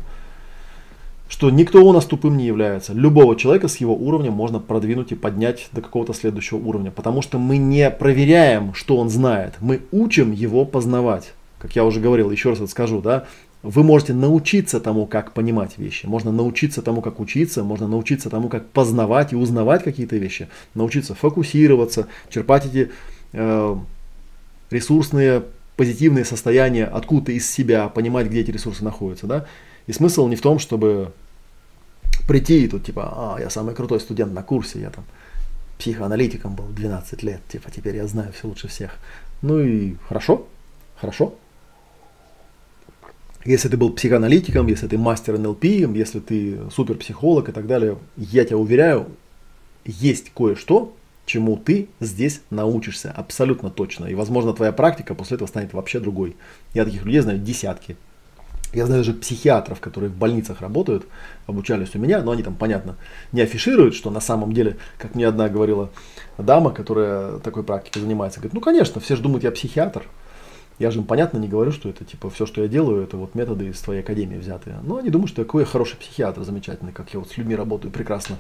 что 1.27 1.49
никто 1.49 1.83
у 1.83 1.93
нас 1.93 2.05
тупым 2.05 2.37
не 2.37 2.45
является. 2.45 2.93
Любого 2.93 3.35
человека 3.35 3.67
с 3.67 3.77
его 3.77 3.95
уровнем 3.95 4.33
можно 4.33 4.59
продвинуть 4.59 5.11
и 5.11 5.15
поднять 5.15 5.67
до 5.71 5.81
какого-то 5.81 6.13
следующего 6.13 6.57
уровня. 6.57 6.91
Потому 6.91 7.21
что 7.21 7.39
мы 7.39 7.57
не 7.57 7.89
проверяем, 7.89 8.73
что 8.73 8.97
он 8.97 9.09
знает. 9.09 9.55
Мы 9.59 9.81
учим 9.91 10.31
его 10.31 10.65
познавать. 10.65 11.33
Как 11.59 11.75
я 11.75 11.85
уже 11.85 11.99
говорил, 11.99 12.29
еще 12.29 12.49
раз 12.49 12.59
это 12.59 12.67
скажу, 12.67 13.01
да, 13.01 13.25
вы 13.63 13.83
можете 13.83 14.13
научиться 14.13 14.81
тому, 14.81 15.07
как 15.07 15.31
понимать 15.31 15.77
вещи. 15.77 16.05
Можно 16.05 16.31
научиться 16.31 16.81
тому, 16.81 17.01
как 17.01 17.21
учиться, 17.21 17.63
можно 17.63 17.87
научиться 17.87 18.29
тому, 18.29 18.49
как 18.49 18.67
познавать 18.69 19.31
и 19.31 19.37
узнавать 19.37 19.83
какие-то 19.83 20.17
вещи, 20.17 20.49
научиться 20.75 21.15
фокусироваться, 21.15 22.07
черпать 22.29 22.65
эти 22.65 22.91
э, 23.31 23.75
ресурсные, 24.69 25.43
позитивные 25.77 26.25
состояния 26.25 26.85
откуда-то 26.85 27.31
из 27.31 27.49
себя, 27.49 27.87
понимать, 27.87 28.27
где 28.27 28.41
эти 28.41 28.51
ресурсы 28.51 28.83
находятся. 28.83 29.27
Да? 29.27 29.45
И 29.87 29.93
смысл 29.93 30.27
не 30.27 30.35
в 30.35 30.41
том, 30.41 30.59
чтобы 30.59 31.11
прийти 32.27 32.63
и 32.63 32.67
тут 32.67 32.85
типа, 32.85 33.35
а, 33.35 33.39
я 33.39 33.49
самый 33.49 33.75
крутой 33.75 33.99
студент 33.99 34.33
на 34.33 34.43
курсе, 34.43 34.79
я 34.79 34.89
там 34.89 35.03
психоаналитиком 35.77 36.55
был 36.55 36.65
12 36.65 37.23
лет, 37.23 37.41
типа 37.49 37.69
теперь 37.69 37.97
я 37.97 38.07
знаю 38.07 38.31
все 38.33 38.47
лучше 38.47 38.67
всех. 38.67 38.97
Ну 39.41 39.59
и 39.59 39.95
хорошо, 40.07 40.47
хорошо. 40.95 41.35
Если 43.45 43.67
ты 43.67 43.75
был 43.75 43.91
психоаналитиком, 43.91 44.67
если 44.67 44.87
ты 44.87 44.97
мастер 44.97 45.37
НЛП, 45.37 45.65
если 45.65 46.21
ты 46.21 46.59
суперпсихолог 46.71 47.49
и 47.49 47.51
так 47.51 47.67
далее, 47.67 47.97
я 48.15 48.45
тебя 48.45 48.57
уверяю, 48.57 49.07
есть 49.83 50.31
кое-что, 50.33 50.95
чему 51.25 51.57
ты 51.57 51.89
здесь 51.99 52.41
научишься 52.49 53.11
абсолютно 53.11 53.69
точно. 53.69 54.05
И, 54.05 54.15
возможно, 54.15 54.53
твоя 54.53 54.71
практика 54.71 55.13
после 55.13 55.35
этого 55.35 55.47
станет 55.47 55.73
вообще 55.73 55.99
другой. 55.99 56.37
Я 56.73 56.85
таких 56.85 57.03
людей 57.03 57.19
знаю 57.19 57.39
десятки. 57.39 57.97
Я 58.73 58.87
знаю 58.87 59.03
даже 59.03 59.13
психиатров, 59.13 59.79
которые 59.79 60.09
в 60.09 60.15
больницах 60.15 60.61
работают, 60.61 61.05
обучались 61.45 61.95
у 61.95 61.99
меня, 61.99 62.21
но 62.21 62.31
они 62.31 62.41
там, 62.41 62.55
понятно, 62.55 62.95
не 63.31 63.41
афишируют, 63.41 63.93
что 63.93 64.09
на 64.09 64.19
самом 64.19 64.51
деле, 64.53 64.77
как 64.97 65.13
мне 65.13 65.27
одна 65.27 65.47
говорила 65.47 65.91
дама, 66.37 66.71
которая 66.71 67.37
такой 67.39 67.63
практикой 67.63 67.99
занимается, 67.99 68.39
говорит, 68.39 68.53
ну, 68.53 68.61
конечно, 68.61 68.99
все 68.99 69.15
же 69.15 69.21
думают, 69.21 69.43
я 69.43 69.51
психиатр. 69.51 70.03
Я 70.79 70.89
же 70.89 70.99
им, 70.99 71.05
понятно, 71.05 71.37
не 71.37 71.47
говорю, 71.47 71.71
что 71.71 71.87
это, 71.87 72.03
типа, 72.03 72.31
все, 72.31 72.47
что 72.47 72.63
я 72.63 72.67
делаю, 72.67 73.03
это 73.03 73.15
вот 73.15 73.35
методы 73.35 73.67
из 73.67 73.79
твоей 73.79 74.01
академии 74.01 74.37
взятые. 74.37 74.79
Но 74.81 74.97
они 74.97 75.11
думают, 75.11 75.29
что 75.29 75.41
я 75.41 75.45
какой 75.45 75.65
хороший 75.65 75.97
психиатр, 75.97 76.43
замечательный, 76.43 76.91
как 76.91 77.13
я 77.13 77.19
вот 77.19 77.29
с 77.29 77.37
людьми 77.37 77.55
работаю 77.55 77.91
прекрасно. 77.91 78.37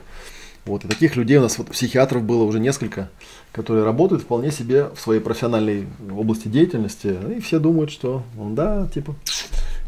Вот, 0.65 0.83
и 0.83 0.87
таких 0.87 1.15
людей 1.15 1.37
у 1.37 1.41
нас, 1.41 1.57
вот 1.57 1.67
психиатров 1.67 2.23
было 2.23 2.43
уже 2.43 2.59
несколько, 2.59 3.09
которые 3.51 3.83
работают 3.83 4.23
вполне 4.23 4.49
себе 4.49 4.85
в 4.95 4.99
своей 4.99 5.19
профессиональной 5.19 5.87
области 6.09 6.47
деятельности, 6.47 7.15
и 7.35 7.41
все 7.41 7.59
думают, 7.59 7.91
что, 7.91 8.23
да, 8.35 8.87
типа, 8.87 9.13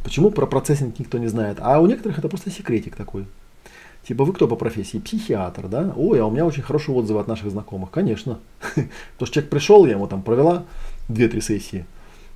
Почему 0.06 0.30
про 0.30 0.46
процессинг 0.46 1.00
никто 1.00 1.18
не 1.18 1.26
знает? 1.26 1.58
А 1.60 1.80
у 1.82 1.88
некоторых 1.88 2.20
это 2.20 2.30
просто 2.30 2.52
секретик 2.52 2.96
такой. 2.96 3.26
Типа, 4.08 4.24
вы 4.24 4.34
кто 4.34 4.48
по 4.48 4.56
профессии? 4.56 5.00
Психиатр, 5.00 5.68
да? 5.68 5.94
Ой, 5.98 6.22
а 6.22 6.26
у 6.28 6.32
меня 6.32 6.46
очень 6.46 6.62
хорошие 6.62 6.96
отзывы 6.96 7.20
от 7.22 7.28
наших 7.28 7.50
знакомых. 7.50 7.90
Конечно. 7.90 8.40
Потому 8.76 8.86
что 9.18 9.32
человек 9.32 9.50
пришел, 9.50 9.84
я 9.88 9.94
ему 9.94 10.06
там 10.06 10.22
провела 10.22 10.66
2-3 11.10 11.42
сессии, 11.42 11.86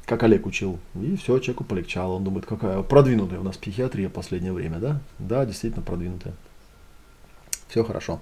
как 0.07 0.23
Олег 0.23 0.47
учил. 0.47 0.79
И 0.95 1.15
все, 1.17 1.37
человеку 1.37 1.63
полегчало. 1.63 2.13
Он 2.13 2.23
думает, 2.23 2.47
какая 2.47 2.81
продвинутая 2.81 3.39
у 3.39 3.43
нас 3.43 3.55
психиатрия 3.55 4.09
в 4.09 4.13
последнее 4.13 4.51
время, 4.51 4.79
да? 4.79 4.99
Да, 5.19 5.45
действительно 5.45 5.83
продвинутая. 5.83 6.33
Все 7.67 7.83
хорошо. 7.83 8.19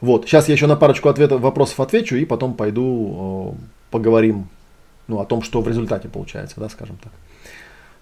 Вот, 0.00 0.24
сейчас 0.24 0.48
я 0.48 0.54
еще 0.54 0.66
на 0.66 0.74
парочку 0.74 1.08
ответов, 1.08 1.40
вопросов 1.40 1.78
отвечу 1.78 2.16
и 2.16 2.24
потом 2.24 2.54
пойду 2.54 3.54
э, 3.54 3.62
поговорим 3.92 4.48
ну, 5.06 5.20
о 5.20 5.24
том, 5.24 5.42
что 5.42 5.62
в 5.62 5.68
результате 5.68 6.08
получается, 6.08 6.58
да, 6.58 6.68
скажем 6.68 6.96
так. 6.96 7.12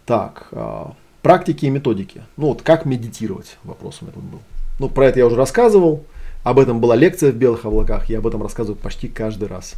Так, 0.07 0.49
а, 0.53 0.93
практики 1.23 1.67
и 1.67 1.71
методики. 1.71 2.23
Ну 2.37 2.49
вот 2.49 2.63
как 2.63 2.85
медитировать, 2.85 3.57
вопрос 3.65 4.01
у 4.03 4.05
был. 4.05 4.41
Ну 4.79 4.89
про 4.89 5.07
это 5.07 5.19
я 5.19 5.27
уже 5.27 5.37
рассказывал, 5.37 6.05
об 6.43 6.59
этом 6.59 6.81
была 6.81 6.95
лекция 6.95 7.33
в 7.33 7.37
белых 7.37 7.65
облаках, 7.65 8.11
я 8.11 8.19
об 8.19 8.27
этом 8.27 8.43
рассказываю 8.43 8.79
почти 8.79 9.09
каждый 9.09 9.49
раз. 9.49 9.75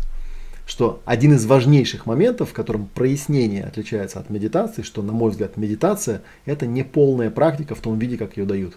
Что 0.67 1.01
один 1.05 1.35
из 1.35 1.47
важнейших 1.47 2.07
моментов, 2.07 2.51
в 2.51 2.53
котором 2.53 2.89
прояснение 2.93 3.63
отличается 3.63 4.19
от 4.19 4.31
медитации, 4.31 4.83
что, 4.83 5.01
на 5.01 5.13
мой 5.13 5.31
взгляд, 5.31 5.57
медитация– 5.57 6.23
это 6.45 6.67
не 6.67 6.83
полная 6.83 7.31
практика 7.31 7.77
в 7.77 7.81
том 7.81 7.97
виде, 8.01 8.17
как 8.17 8.37
ее 8.37 8.47
дают. 8.47 8.75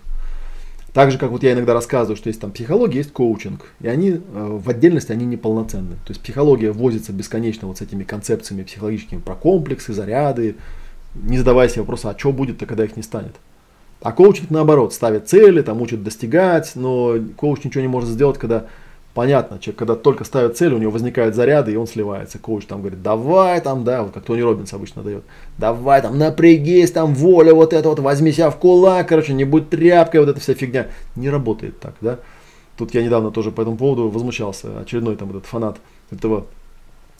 Так 0.94 1.12
же, 1.12 1.18
как 1.18 1.32
вот 1.32 1.42
я 1.42 1.54
иногда 1.54 1.74
рассказываю, 1.74 2.16
что 2.16 2.28
есть 2.28 2.42
там 2.42 2.52
психология, 2.52 3.00
есть 3.00 3.12
коучинг, 3.12 3.66
и 3.80 3.88
они 3.88 4.12
э, 4.12 4.20
в 4.24 4.70
отдельности 4.70 5.12
они 5.12 5.26
неполноценны. 5.26 5.96
То 6.06 6.10
есть 6.10 6.22
психология 6.22 6.72
возится 6.72 7.12
бесконечно 7.12 7.68
вот 7.68 7.80
с 7.80 7.82
этими 7.82 8.04
концепциями 8.04 8.64
психологическими 8.64 9.20
про 9.20 9.36
комплексы, 9.36 9.94
заряды, 9.94 10.56
не 11.16 11.38
задавая 11.38 11.70
себе 11.70 11.82
вопроса, 11.82 12.10
а 12.10 12.18
что 12.18 12.32
будет-то, 12.32 12.66
когда 12.66 12.84
их 12.84 12.96
не 12.98 13.04
станет. 13.04 13.36
А 14.02 14.12
коучинг 14.12 14.50
наоборот, 14.50 14.94
ставит 14.94 15.28
цели, 15.28 15.62
там 15.62 15.82
учит 15.82 16.04
достигать, 16.04 16.72
но 16.76 17.16
коуч 17.36 17.64
ничего 17.64 17.82
не 17.82 17.88
может 17.88 18.10
сделать, 18.10 18.38
когда 18.38 18.66
понятно, 19.14 19.60
человек, 19.60 19.80
когда 19.80 19.96
только 19.96 20.24
ставит 20.24 20.58
цель, 20.58 20.74
у 20.74 20.78
него 20.78 20.92
возникают 20.92 21.36
заряды, 21.36 21.74
и 21.74 21.76
он 21.76 21.88
сливается. 21.88 22.40
Коуч 22.40 22.66
там 22.66 22.80
говорит, 22.80 23.02
давай 23.02 23.60
там, 23.60 23.84
да, 23.84 24.04
вот 24.04 24.14
как 24.14 24.24
Тони 24.24 24.42
Робинс 24.42 24.74
обычно 24.74 25.04
дает, 25.04 25.24
давай 25.58 26.02
там, 26.02 26.18
напрягись, 26.18 26.92
там, 26.92 27.14
воля, 27.14 27.54
вот 27.54 27.74
это 27.74 27.90
вот, 27.90 28.00
возьми 28.00 28.32
себя 28.32 28.50
в 28.50 28.58
кулак, 28.58 29.10
короче, 29.10 29.34
не 29.34 29.44
будь 29.44 29.70
тряпкой, 29.70 30.22
вот 30.22 30.30
эта 30.30 30.40
вся 30.40 30.54
фигня. 30.54 30.88
Не 31.18 31.30
работает 31.30 31.80
так, 31.80 31.96
да. 32.00 32.20
Тут 32.78 32.94
я 32.94 33.04
недавно 33.04 33.32
тоже 33.32 33.52
по 33.52 33.60
этому 33.60 33.76
поводу 33.76 34.10
возмущался, 34.10 34.80
очередной 34.80 35.18
там 35.18 35.30
этот 35.32 35.46
фанат 35.46 35.78
этого 36.12 36.46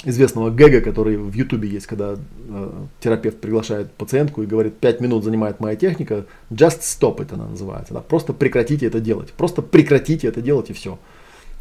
известного 0.06 0.50
гэга, 0.50 0.82
который 0.82 1.18
в 1.18 1.34
Ютубе 1.34 1.68
есть, 1.68 1.88
когда 1.88 2.16
э, 2.16 2.72
терапевт 3.02 3.42
приглашает 3.42 3.92
пациентку 3.92 4.42
и 4.42 4.46
говорит, 4.46 4.78
5 4.78 5.02
минут 5.02 5.24
занимает 5.24 5.60
моя 5.60 5.76
техника, 5.76 6.26
just 6.50 6.82
stop 6.82 7.22
это 7.22 7.36
она 7.36 7.48
называется, 7.48 7.94
да, 7.94 8.00
просто 8.00 8.34
прекратите 8.34 8.86
это 8.86 9.02
делать, 9.02 9.34
просто 9.34 9.62
прекратите 9.62 10.28
это 10.28 10.42
делать 10.42 10.70
и 10.70 10.74
все. 10.74 10.98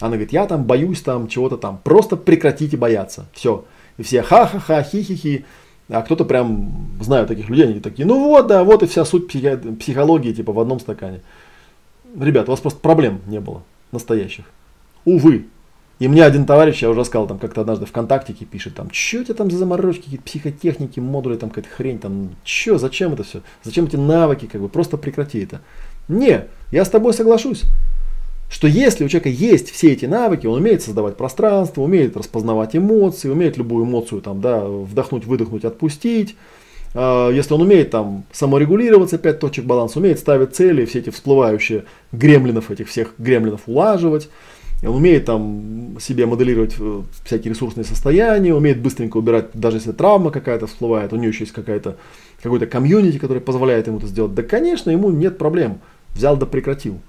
Она 0.00 0.10
говорит, 0.10 0.32
я 0.32 0.46
там 0.46 0.64
боюсь 0.64 1.00
там 1.02 1.26
чего-то 1.26 1.56
там, 1.56 1.80
просто 1.82 2.16
прекратите 2.16 2.76
бояться, 2.76 3.26
все. 3.32 3.64
И 3.96 4.04
все 4.04 4.22
ха-ха-ха, 4.22 4.84
хи-хи-хи, 4.84 5.44
а 5.88 6.02
кто-то 6.02 6.24
прям, 6.24 6.70
знаю 7.00 7.26
таких 7.26 7.48
людей, 7.48 7.66
они 7.66 7.80
такие, 7.80 8.06
ну 8.06 8.28
вот, 8.28 8.46
да, 8.46 8.62
вот 8.62 8.84
и 8.84 8.86
вся 8.86 9.04
суть 9.04 9.26
психи- 9.26 9.74
психологии, 9.76 10.32
типа 10.32 10.52
в 10.52 10.60
одном 10.60 10.78
стакане. 10.78 11.22
Ребят, 12.18 12.48
у 12.48 12.52
вас 12.52 12.60
просто 12.60 12.78
проблем 12.78 13.20
не 13.26 13.40
было 13.40 13.62
настоящих. 13.90 14.44
Увы, 15.04 15.46
и 15.98 16.06
мне 16.06 16.24
один 16.24 16.46
товарищ, 16.46 16.82
я 16.82 16.90
уже 16.90 17.04
сказал, 17.04 17.26
там 17.26 17.38
как-то 17.38 17.62
однажды 17.62 17.86
ВКонтактике 17.86 18.44
пишет, 18.44 18.74
там, 18.74 18.88
что 18.92 19.20
у 19.20 19.34
там 19.34 19.50
за 19.50 19.58
заморочки, 19.58 20.04
какие-то 20.04 20.24
психотехники, 20.24 21.00
модули, 21.00 21.36
там 21.36 21.50
какая-то 21.50 21.74
хрень, 21.74 21.98
там, 21.98 22.30
что, 22.44 22.78
зачем 22.78 23.14
это 23.14 23.24
все, 23.24 23.40
зачем 23.64 23.86
эти 23.86 23.96
навыки, 23.96 24.48
как 24.50 24.60
бы, 24.60 24.68
просто 24.68 24.96
прекрати 24.96 25.40
это. 25.40 25.60
Не, 26.08 26.44
я 26.70 26.84
с 26.84 26.90
тобой 26.90 27.14
соглашусь, 27.14 27.64
что 28.48 28.66
если 28.66 29.04
у 29.04 29.08
человека 29.08 29.28
есть 29.28 29.70
все 29.70 29.92
эти 29.92 30.06
навыки, 30.06 30.46
он 30.46 30.58
умеет 30.58 30.82
создавать 30.82 31.16
пространство, 31.16 31.82
умеет 31.82 32.16
распознавать 32.16 32.76
эмоции, 32.76 33.28
умеет 33.28 33.56
любую 33.58 33.84
эмоцию 33.84 34.22
там, 34.22 34.40
да, 34.40 34.64
вдохнуть, 34.64 35.26
выдохнуть, 35.26 35.64
отпустить, 35.64 36.36
а, 36.94 37.30
если 37.30 37.54
он 37.54 37.62
умеет 37.62 37.90
там 37.90 38.24
саморегулироваться, 38.32 39.18
5 39.18 39.40
точек 39.40 39.64
баланса, 39.64 39.98
умеет 39.98 40.18
ставить 40.18 40.54
цели, 40.54 40.84
все 40.84 41.00
эти 41.00 41.10
всплывающие 41.10 41.84
гремлинов, 42.12 42.70
этих 42.70 42.88
всех 42.88 43.14
гремлинов 43.18 43.62
улаживать, 43.66 44.30
он 44.82 44.94
умеет 44.94 45.24
там 45.24 45.96
себе 46.00 46.26
моделировать 46.26 46.76
э, 46.78 47.02
всякие 47.24 47.52
ресурсные 47.52 47.84
состояния, 47.84 48.54
умеет 48.54 48.80
быстренько 48.80 49.16
убирать, 49.16 49.46
даже 49.54 49.78
если 49.78 49.92
травма 49.92 50.30
какая-то 50.30 50.66
всплывает, 50.66 51.12
у 51.12 51.16
него 51.16 51.28
еще 51.28 51.44
есть 51.44 51.52
какая-то, 51.52 51.96
какой-то 52.42 52.66
комьюнити, 52.66 53.18
который 53.18 53.40
позволяет 53.40 53.88
ему 53.88 53.98
это 53.98 54.06
сделать. 54.06 54.34
Да, 54.34 54.42
конечно, 54.42 54.90
ему 54.90 55.10
нет 55.10 55.38
проблем. 55.38 55.80
Взял 56.14 56.36
да 56.36 56.46
прекратил. 56.46 57.00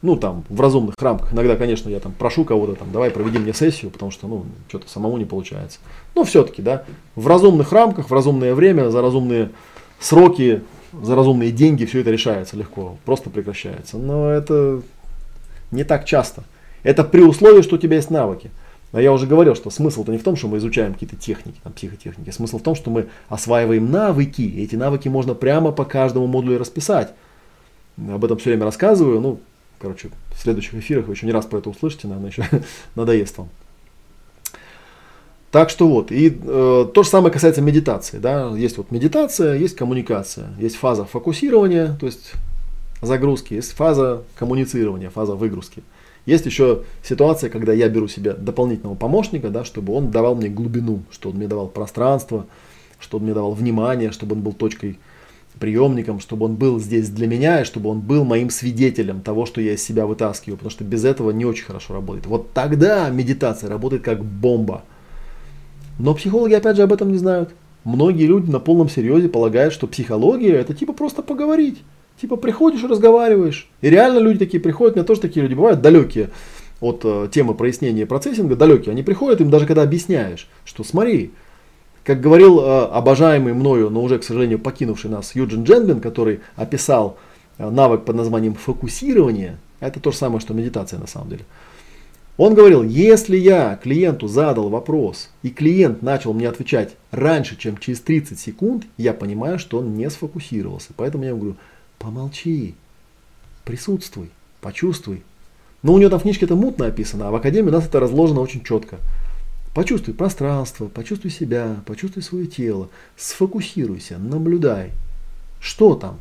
Ну, 0.00 0.16
там, 0.16 0.44
в 0.48 0.60
разумных 0.60 0.94
рамках. 1.00 1.32
Иногда, 1.32 1.56
конечно, 1.56 1.88
я 1.88 1.98
там 1.98 2.12
прошу 2.16 2.44
кого-то, 2.44 2.76
там, 2.76 2.92
давай 2.92 3.10
проведи 3.10 3.38
мне 3.38 3.52
сессию, 3.52 3.90
потому 3.90 4.12
что, 4.12 4.28
ну, 4.28 4.44
что-то 4.68 4.88
самому 4.88 5.16
не 5.16 5.24
получается. 5.24 5.80
Но 6.14 6.22
все-таки, 6.24 6.62
да, 6.62 6.84
в 7.16 7.26
разумных 7.26 7.72
рамках, 7.72 8.10
в 8.10 8.14
разумное 8.14 8.54
время, 8.54 8.90
за 8.90 9.02
разумные 9.02 9.50
сроки, 9.98 10.62
за 11.02 11.16
разумные 11.16 11.50
деньги 11.50 11.84
все 11.84 12.00
это 12.00 12.10
решается 12.10 12.56
легко, 12.56 12.96
просто 13.04 13.28
прекращается. 13.30 13.98
Но 13.98 14.30
это 14.30 14.82
не 15.72 15.82
так 15.82 16.04
часто. 16.04 16.44
Это 16.88 17.04
при 17.04 17.20
условии, 17.20 17.60
что 17.60 17.76
у 17.76 17.78
тебя 17.78 17.96
есть 17.96 18.08
навыки. 18.08 18.50
Но 18.92 18.98
я 18.98 19.12
уже 19.12 19.26
говорил, 19.26 19.54
что 19.54 19.68
смысл-то 19.68 20.10
не 20.10 20.16
в 20.16 20.22
том, 20.22 20.36
что 20.36 20.48
мы 20.48 20.56
изучаем 20.56 20.94
какие-то 20.94 21.16
техники, 21.16 21.60
там, 21.62 21.74
психотехники. 21.74 22.30
Смысл 22.30 22.56
в 22.56 22.62
том, 22.62 22.74
что 22.74 22.88
мы 22.90 23.08
осваиваем 23.28 23.90
навыки. 23.90 24.40
И 24.40 24.64
эти 24.64 24.74
навыки 24.74 25.06
можно 25.08 25.34
прямо 25.34 25.70
по 25.70 25.84
каждому 25.84 26.26
модулю 26.26 26.58
расписать. 26.58 27.12
Об 27.98 28.24
этом 28.24 28.38
все 28.38 28.48
время 28.48 28.64
рассказываю. 28.64 29.20
Ну, 29.20 29.38
короче, 29.78 30.08
в 30.34 30.40
следующих 30.40 30.76
эфирах 30.76 31.08
вы 31.08 31.12
еще 31.12 31.26
не 31.26 31.32
раз 31.32 31.44
про 31.44 31.58
это 31.58 31.68
услышите, 31.68 32.08
наверное, 32.08 32.30
еще 32.30 32.48
надоест 32.94 33.36
вам. 33.36 33.50
Так 35.50 35.68
что 35.68 35.88
вот, 35.88 36.10
и 36.10 36.28
э, 36.42 36.86
то 36.94 37.02
же 37.02 37.08
самое 37.10 37.30
касается 37.30 37.60
медитации. 37.60 38.16
Да? 38.16 38.48
Есть 38.56 38.78
вот 38.78 38.90
медитация, 38.90 39.56
есть 39.56 39.76
коммуникация, 39.76 40.54
есть 40.58 40.76
фаза 40.76 41.04
фокусирования, 41.04 41.98
то 42.00 42.06
есть 42.06 42.32
загрузки, 43.02 43.52
есть 43.52 43.72
фаза 43.72 44.22
коммуницирования, 44.38 45.10
фаза 45.10 45.34
выгрузки. 45.34 45.82
Есть 46.28 46.44
еще 46.44 46.82
ситуация, 47.02 47.48
когда 47.48 47.72
я 47.72 47.88
беру 47.88 48.06
себе 48.06 48.34
дополнительного 48.34 48.94
помощника, 48.94 49.48
да, 49.48 49.64
чтобы 49.64 49.94
он 49.94 50.10
давал 50.10 50.34
мне 50.34 50.50
глубину, 50.50 51.00
чтобы 51.10 51.32
он 51.32 51.38
мне 51.38 51.48
давал 51.48 51.68
пространство, 51.68 52.44
чтобы 53.00 53.22
он 53.22 53.24
мне 53.24 53.34
давал 53.34 53.52
внимание, 53.52 54.12
чтобы 54.12 54.36
он 54.36 54.42
был 54.42 54.52
точкой 54.52 54.98
приемником, 55.58 56.20
чтобы 56.20 56.44
он 56.44 56.56
был 56.56 56.80
здесь 56.80 57.08
для 57.08 57.26
меня, 57.26 57.62
и 57.62 57.64
чтобы 57.64 57.88
он 57.88 58.00
был 58.00 58.24
моим 58.24 58.50
свидетелем 58.50 59.22
того, 59.22 59.46
что 59.46 59.62
я 59.62 59.72
из 59.72 59.82
себя 59.82 60.04
вытаскиваю, 60.04 60.58
потому 60.58 60.70
что 60.70 60.84
без 60.84 61.06
этого 61.06 61.30
не 61.30 61.46
очень 61.46 61.64
хорошо 61.64 61.94
работает. 61.94 62.26
Вот 62.26 62.52
тогда 62.52 63.08
медитация 63.08 63.70
работает 63.70 64.02
как 64.02 64.22
бомба. 64.22 64.84
Но 65.98 66.14
психологи 66.14 66.52
опять 66.52 66.76
же 66.76 66.82
об 66.82 66.92
этом 66.92 67.10
не 67.10 67.16
знают. 67.16 67.54
Многие 67.84 68.26
люди 68.26 68.50
на 68.50 68.60
полном 68.60 68.90
серьезе 68.90 69.30
полагают, 69.30 69.72
что 69.72 69.86
психология 69.86 70.52
это 70.52 70.74
типа 70.74 70.92
просто 70.92 71.22
поговорить. 71.22 71.78
Типа 72.20 72.36
приходишь, 72.36 72.82
разговариваешь. 72.82 73.68
И 73.80 73.90
реально 73.90 74.18
люди 74.18 74.40
такие 74.40 74.60
приходят, 74.60 74.94
у 74.94 74.98
меня 74.98 75.06
тоже 75.06 75.20
такие 75.20 75.42
люди 75.42 75.54
бывают 75.54 75.80
далекие 75.80 76.30
от 76.80 77.02
э, 77.04 77.28
темы 77.32 77.54
прояснения 77.54 78.06
процессинга, 78.06 78.56
далекие. 78.56 78.92
Они 78.92 79.02
приходят, 79.02 79.40
им 79.40 79.50
даже 79.50 79.66
когда 79.66 79.82
объясняешь, 79.82 80.48
что 80.64 80.84
смотри, 80.84 81.32
как 82.04 82.20
говорил 82.20 82.60
э, 82.60 82.86
обожаемый 82.86 83.54
мною, 83.54 83.90
но 83.90 84.02
уже, 84.02 84.18
к 84.18 84.24
сожалению, 84.24 84.58
покинувший 84.58 85.10
нас 85.10 85.34
Юджин 85.34 85.64
Дженбин, 85.64 86.00
который 86.00 86.40
описал 86.56 87.18
э, 87.58 87.68
навык 87.68 88.04
под 88.04 88.16
названием 88.16 88.54
фокусирование, 88.54 89.58
это 89.80 90.00
то 90.00 90.10
же 90.10 90.16
самое, 90.16 90.40
что 90.40 90.54
медитация 90.54 90.98
на 90.98 91.06
самом 91.06 91.30
деле. 91.30 91.44
Он 92.36 92.54
говорил, 92.54 92.84
если 92.84 93.36
я 93.36 93.78
клиенту 93.82 94.28
задал 94.28 94.68
вопрос, 94.68 95.30
и 95.42 95.50
клиент 95.50 96.02
начал 96.02 96.32
мне 96.32 96.48
отвечать 96.48 96.94
раньше, 97.10 97.56
чем 97.56 97.76
через 97.78 98.00
30 98.00 98.38
секунд, 98.38 98.84
я 98.96 99.12
понимаю, 99.12 99.58
что 99.58 99.78
он 99.78 99.94
не 99.94 100.08
сфокусировался. 100.08 100.90
Поэтому 100.96 101.24
я 101.24 101.34
говорю, 101.34 101.56
Помолчи, 101.98 102.74
присутствуй, 103.64 104.30
почувствуй. 104.60 105.22
Но 105.82 105.94
у 105.94 105.98
него 105.98 106.10
там 106.10 106.18
в 106.18 106.22
книжке 106.22 106.44
это 106.46 106.56
мутно 106.56 106.86
описано, 106.86 107.28
а 107.28 107.30
в 107.30 107.34
академии 107.34 107.68
у 107.68 107.72
нас 107.72 107.86
это 107.86 108.00
разложено 108.00 108.40
очень 108.40 108.64
четко. 108.64 108.98
Почувствуй 109.74 110.14
пространство, 110.14 110.86
почувствуй 110.88 111.30
себя, 111.30 111.76
почувствуй 111.86 112.22
свое 112.22 112.46
тело, 112.46 112.88
сфокусируйся, 113.16 114.18
наблюдай. 114.18 114.92
Что 115.60 115.94
там? 115.94 116.18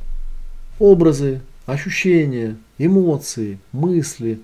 Образы, 0.80 1.42
ощущения, 1.66 2.58
эмоции, 2.78 3.60
мысли. 3.72 4.42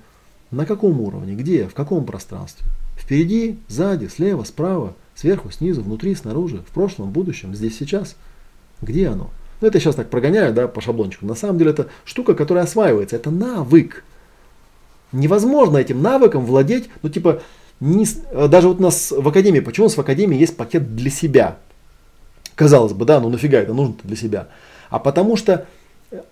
На 0.51 0.65
каком 0.65 1.01
уровне, 1.01 1.35
где, 1.35 1.67
в 1.67 1.73
каком 1.73 2.05
пространстве? 2.05 2.67
Впереди, 2.97 3.59
сзади, 3.67 4.07
слева, 4.07 4.43
справа, 4.43 4.95
сверху, 5.15 5.51
снизу, 5.51 5.81
внутри, 5.81 6.15
снаружи, 6.15 6.59
в 6.59 6.71
прошлом, 6.73 7.11
будущем, 7.11 7.55
здесь, 7.55 7.77
сейчас. 7.77 8.15
Где 8.81 9.07
оно? 9.07 9.31
Ну, 9.63 9.69
это 9.69 9.79
сейчас 9.79 9.95
так 9.95 10.09
прогоняю, 10.09 10.53
да, 10.53 10.67
по 10.67 10.81
шаблончику. 10.81 11.25
На 11.25 11.35
самом 11.35 11.57
деле 11.57 11.71
это 11.71 11.87
штука, 12.03 12.33
которая 12.33 12.65
осваивается. 12.65 13.15
Это 13.15 13.31
навык. 13.31 14.03
Невозможно 15.13 15.77
этим 15.77 16.01
навыком 16.01 16.45
владеть, 16.45 16.89
ну, 17.01 17.07
типа, 17.07 17.41
не, 17.79 18.05
даже 18.49 18.67
вот 18.67 18.79
у 18.79 18.83
нас 18.83 19.13
в 19.15 19.25
академии, 19.25 19.61
почему 19.61 19.85
у 19.85 19.87
нас 19.87 19.95
в 19.95 20.01
академии 20.01 20.37
есть 20.37 20.57
пакет 20.57 20.97
для 20.97 21.09
себя? 21.09 21.59
Казалось 22.55 22.91
бы, 22.91 23.05
да, 23.05 23.21
ну 23.21 23.29
нафига 23.29 23.57
это 23.57 23.73
нужно 23.73 23.95
для 24.03 24.17
себя? 24.17 24.49
А 24.89 24.99
потому 24.99 25.37
что 25.37 25.65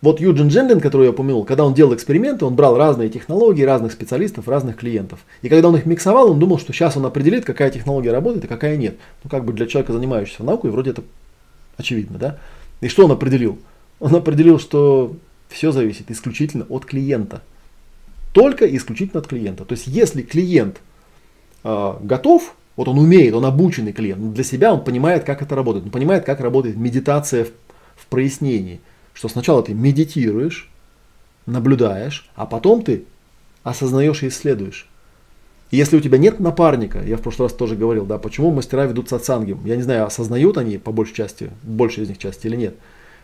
вот 0.02 0.20
Юджин 0.20 0.50
Дженлин, 0.50 0.82
который 0.82 1.06
я 1.06 1.12
упомянул, 1.12 1.46
когда 1.46 1.64
он 1.64 1.74
делал 1.74 1.96
эксперименты, 1.96 2.44
он 2.44 2.56
брал 2.56 2.76
разные 2.76 3.08
технологии, 3.08 3.64
разных 3.64 3.94
специалистов, 3.94 4.50
разных 4.50 4.76
клиентов. 4.76 5.20
И 5.42 5.48
когда 5.48 5.70
он 5.70 5.78
их 5.78 5.86
миксовал, 5.86 6.32
он 6.32 6.40
думал, 6.40 6.60
что 6.60 6.74
сейчас 6.74 6.98
он 6.98 7.06
определит, 7.06 7.46
какая 7.46 7.70
технология 7.70 8.12
работает, 8.12 8.44
а 8.44 8.50
какая 8.50 8.76
нет. 8.76 8.98
Ну, 9.24 9.30
как 9.30 9.46
бы 9.46 9.54
для 9.54 9.68
человека, 9.68 9.94
занимающегося 9.94 10.44
наукой, 10.44 10.70
вроде 10.70 10.90
это 10.90 11.04
очевидно, 11.78 12.20
да? 12.20 12.38
И 12.82 12.88
что 12.88 13.06
он 13.06 13.12
определил? 13.12 13.60
Он 14.00 14.16
определил, 14.16 14.60
что 14.60 15.16
все 15.50 15.72
зависит 15.72 16.12
исключительно 16.12 16.66
от 16.70 16.86
клиента. 16.86 17.42
Только 18.34 18.66
исключительно 18.66 19.22
от 19.22 19.28
клиента. 19.28 19.66
То 19.66 19.74
есть, 19.74 19.88
если 19.88 20.22
клиент 20.22 20.82
э, 21.64 21.94
готов, 22.02 22.56
вот 22.76 22.88
он 22.88 22.98
умеет, 22.98 23.34
он 23.34 23.46
обученный 23.46 23.94
клиент, 23.94 24.34
для 24.34 24.44
себя 24.44 24.74
он 24.74 24.84
понимает, 24.84 25.24
как 25.24 25.42
это 25.42 25.56
работает. 25.56 25.86
Он 25.86 25.92
понимает, 25.92 26.26
как 26.26 26.40
работает 26.40 26.78
медитация 26.78 27.46
в, 27.46 27.50
в 27.96 28.06
прояснении– 28.08 28.82
что 29.14 29.28
сначала 29.28 29.64
ты 29.64 29.74
медитируешь, 29.74 30.70
наблюдаешь, 31.46 32.30
а 32.36 32.46
потом 32.46 32.84
ты 32.84 33.06
осознаешь 33.64 34.24
и 34.24 34.28
исследуешь. 34.28 34.88
Если 35.72 35.96
у 35.96 36.02
тебя 36.02 36.18
нет 36.18 36.42
напарника, 36.42 37.02
я 37.02 37.16
в 37.16 37.22
прошлый 37.22 37.48
раз 37.48 37.54
тоже 37.54 37.78
говорил, 37.78 38.06
да, 38.06 38.18
почему 38.18 38.52
мастера 38.52 38.86
ведут 38.86 39.08
сатсанги, 39.08 39.58
я 39.64 39.78
не 39.78 39.82
знаю, 39.82 40.06
осознают 40.06 40.58
они 40.58 40.78
по 40.78 40.92
большей 40.92 41.16
части, 41.16 41.50
большей 41.64 42.04
из 42.04 42.10
них 42.10 42.18
части 42.18 42.48
или 42.48 42.58
нет. 42.58 42.76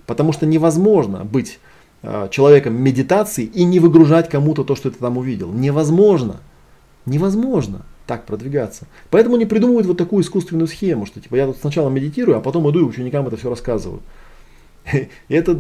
Потому 0.06 0.32
что 0.32 0.45
невозможно 0.45 1.26
быть 1.26 1.60
э, 2.04 2.30
человеком 2.32 2.82
медитации 2.82 3.43
и 3.43 3.66
не 3.66 3.82
выгружать 3.82 4.30
кому-то 4.30 4.64
то, 4.64 4.76
что 4.76 4.89
ты 4.89 4.98
там 4.98 5.18
увидел. 5.18 5.52
Невозможно. 5.52 6.38
Невозможно 7.06 7.86
так 8.06 8.26
продвигаться. 8.26 8.88
Поэтому 9.10 9.36
не 9.36 9.45
придумывают 9.45 9.86
вот 9.86 9.98
такую 9.98 10.24
искусственную 10.24 10.68
схему, 10.68 11.06
что 11.06 11.20
типа 11.20 11.36
я 11.36 11.48
тут 11.48 11.58
сначала 11.58 11.89
медитирую, 11.89 12.38
а 12.38 12.41
потом 12.41 12.70
иду 12.72 12.80
и 12.80 12.84
ученикам 12.84 13.28
это 13.28 13.36
все 13.36 13.50
рассказываю. 13.50 14.02
И 14.93 15.10
это 15.28 15.60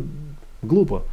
глупо. 0.61 1.03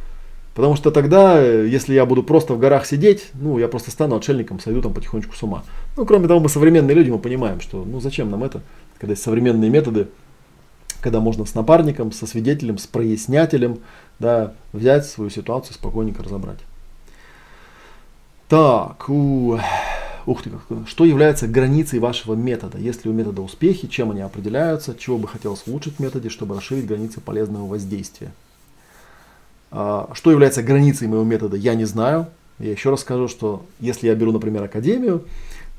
Потому 0.55 0.77
что 0.77 0.89
тогда, 0.89 1.39
если 1.41 1.93
я 1.93 2.05
буду 2.05 2.23
просто 2.23 2.53
в 2.53 2.59
горах 2.59 2.85
сидеть, 2.85 3.29
ну, 3.33 3.59
я 3.59 3.67
просто 3.67 3.91
стану 3.91 4.15
отшельником, 4.15 4.61
сойду 4.61 4.81
там 4.81 4.93
потихонечку 4.93 5.35
с 5.35 5.43
ума. 5.43 5.65
Ну, 5.97 6.05
кроме 6.05 6.29
того, 6.29 6.39
мы 6.39 6.47
современные 6.47 6.95
люди, 6.95 7.09
мы 7.09 7.19
понимаем, 7.19 7.59
что, 7.59 7.83
ну, 7.83 7.99
зачем 7.99 8.31
нам 8.31 8.41
это, 8.41 8.61
когда 8.97 9.11
есть 9.11 9.23
современные 9.23 9.69
методы, 9.69 10.07
когда 11.01 11.19
можно 11.19 11.45
с 11.45 11.55
напарником, 11.55 12.13
со 12.13 12.25
свидетелем, 12.25 12.77
с 12.77 12.87
прояснятелем, 12.87 13.79
да, 14.17 14.53
взять 14.71 15.05
свою 15.05 15.29
ситуацию, 15.29 15.73
спокойненько 15.73 16.23
разобрать. 16.23 16.59
Так, 18.47 19.09
у... 19.09 19.59
ух 20.25 20.41
ты, 20.41 20.51
как... 20.51 20.87
что 20.87 21.03
является 21.03 21.49
границей 21.49 21.99
вашего 21.99 22.33
метода? 22.33 22.77
Есть 22.77 23.03
ли 23.03 23.11
у 23.11 23.13
метода 23.13 23.41
успехи, 23.41 23.89
чем 23.89 24.11
они 24.11 24.21
определяются, 24.21 24.95
чего 24.97 25.17
бы 25.17 25.27
хотелось 25.27 25.63
улучшить 25.67 25.97
в 25.97 25.99
методе, 25.99 26.29
чтобы 26.29 26.55
расширить 26.55 26.87
границы 26.87 27.19
полезного 27.19 27.67
воздействия? 27.67 28.31
А, 29.77 30.09
что 30.13 30.31
является 30.31 30.63
границей 30.63 31.09
моего 31.09 31.25
метода, 31.25 31.57
я 31.57 31.75
не 31.75 31.83
знаю. 31.83 32.27
Я 32.59 32.71
еще 32.71 32.91
раз 32.91 33.01
скажу, 33.01 33.27
что 33.27 33.65
если 33.81 34.07
я 34.07 34.15
беру, 34.15 34.31
например, 34.31 34.63
академию, 34.63 35.25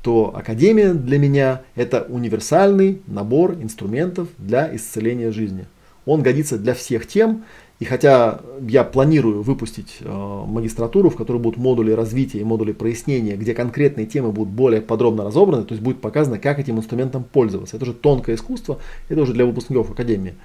то 0.03 0.31
академия 0.35 0.93
для 0.93 1.17
меня 1.17 1.63
это 1.73 2.05
универсальный 2.07 3.01
набор 3.07 3.53
инструментов 3.53 4.27
для 4.37 4.73
исцеления 4.75 5.31
жизни. 5.31 5.65
Он 6.05 6.21
годится 6.21 6.59
для 6.59 6.75
всех 6.75 7.07
тем, 7.07 7.43
и 7.79 7.85
хотя 7.85 8.39
я 8.61 8.83
планирую 8.83 9.41
выпустить 9.41 9.97
э, 10.01 10.43
магистратуру, 10.47 11.09
в 11.09 11.15
которой 11.15 11.37
будут 11.37 11.57
модули 11.57 11.91
развития 11.91 12.39
и 12.39 12.43
модули 12.43 12.73
прояснения, 12.73 13.35
где 13.35 13.55
конкретные 13.55 14.05
темы 14.05 14.31
будут 14.31 14.53
более 14.53 14.81
подробно 14.81 15.23
разобраны, 15.23 15.63
то 15.63 15.73
есть 15.73 15.83
будет 15.83 16.01
показано, 16.01 16.37
как 16.37 16.59
этим 16.59 16.77
инструментом 16.77 17.23
пользоваться. 17.23 17.75
Это 17.75 17.85
уже 17.85 17.93
тонкое 17.93 18.35
искусство, 18.35 18.77
это 19.09 19.21
уже 19.21 19.33
для 19.33 19.45
выпускников 19.45 19.89
академии. 19.89 20.35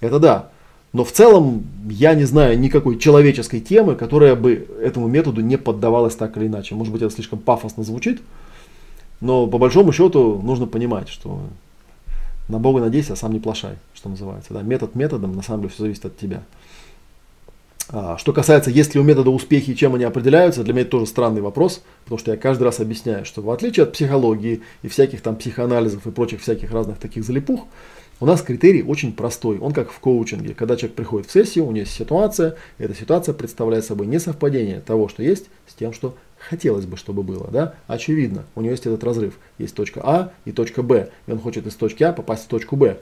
Это 0.00 0.18
да. 0.18 0.50
Но 0.92 1.04
в 1.04 1.12
целом 1.12 1.64
я 1.88 2.14
не 2.14 2.24
знаю 2.24 2.58
никакой 2.58 2.98
человеческой 2.98 3.60
темы, 3.60 3.94
которая 3.94 4.34
бы 4.34 4.66
этому 4.82 5.06
методу 5.06 5.40
не 5.40 5.56
поддавалась 5.56 6.16
так 6.16 6.36
или 6.36 6.46
иначе. 6.46 6.74
Может 6.74 6.92
быть 6.92 7.02
это 7.02 7.14
слишком 7.14 7.38
пафосно 7.38 7.84
звучит, 7.84 8.20
но 9.20 9.46
по 9.46 9.58
большому 9.58 9.92
счету 9.92 10.40
нужно 10.42 10.66
понимать, 10.66 11.08
что 11.08 11.40
на 12.48 12.58
Бога 12.58 12.80
надейся, 12.80 13.12
а 13.12 13.16
сам 13.16 13.32
не 13.32 13.38
плашай, 13.38 13.76
что 13.94 14.08
называется. 14.08 14.52
Да? 14.52 14.62
Метод 14.62 14.96
методом, 14.96 15.36
на 15.36 15.42
самом 15.42 15.62
деле 15.62 15.72
все 15.72 15.84
зависит 15.84 16.06
от 16.06 16.18
тебя. 16.18 16.42
А, 17.92 18.18
что 18.18 18.32
касается, 18.32 18.70
есть 18.70 18.94
ли 18.94 19.00
у 19.00 19.04
метода 19.04 19.30
успехи 19.30 19.70
и 19.70 19.76
чем 19.76 19.94
они 19.94 20.04
определяются, 20.04 20.62
для 20.62 20.72
меня 20.72 20.82
это 20.82 20.92
тоже 20.92 21.06
странный 21.06 21.40
вопрос, 21.40 21.82
потому 22.04 22.18
что 22.18 22.30
я 22.30 22.36
каждый 22.36 22.64
раз 22.64 22.80
объясняю, 22.80 23.24
что 23.24 23.42
в 23.42 23.50
отличие 23.50 23.84
от 23.84 23.92
психологии 23.92 24.62
и 24.82 24.88
всяких 24.88 25.22
там 25.22 25.36
психоанализов 25.36 26.06
и 26.06 26.10
прочих 26.10 26.40
всяких 26.40 26.70
разных 26.72 26.98
таких 26.98 27.24
залипух, 27.24 27.66
у 28.20 28.26
нас 28.26 28.42
критерий 28.42 28.82
очень 28.82 29.12
простой. 29.12 29.58
Он 29.58 29.72
как 29.72 29.90
в 29.90 29.98
коучинге. 29.98 30.54
Когда 30.54 30.76
человек 30.76 30.94
приходит 30.94 31.28
в 31.28 31.32
сессию, 31.32 31.64
у 31.64 31.68
него 31.68 31.80
есть 31.80 31.92
ситуация, 31.92 32.56
и 32.78 32.84
эта 32.84 32.94
ситуация 32.94 33.32
представляет 33.32 33.84
собой 33.86 34.06
не 34.06 34.20
совпадение 34.20 34.80
того, 34.80 35.08
что 35.08 35.22
есть, 35.22 35.46
с 35.66 35.72
тем, 35.72 35.94
что 35.94 36.14
хотелось 36.38 36.84
бы, 36.84 36.98
чтобы 36.98 37.22
было. 37.22 37.48
Да? 37.50 37.74
Очевидно, 37.86 38.44
у 38.54 38.60
него 38.60 38.72
есть 38.72 38.86
этот 38.86 39.02
разрыв. 39.04 39.38
Есть 39.58 39.74
точка 39.74 40.00
А 40.04 40.32
и 40.44 40.52
точка 40.52 40.82
Б. 40.82 41.08
И 41.26 41.32
он 41.32 41.40
хочет 41.40 41.66
из 41.66 41.74
точки 41.74 42.02
А 42.02 42.12
попасть 42.12 42.44
в 42.44 42.48
точку 42.48 42.76
Б. 42.76 42.98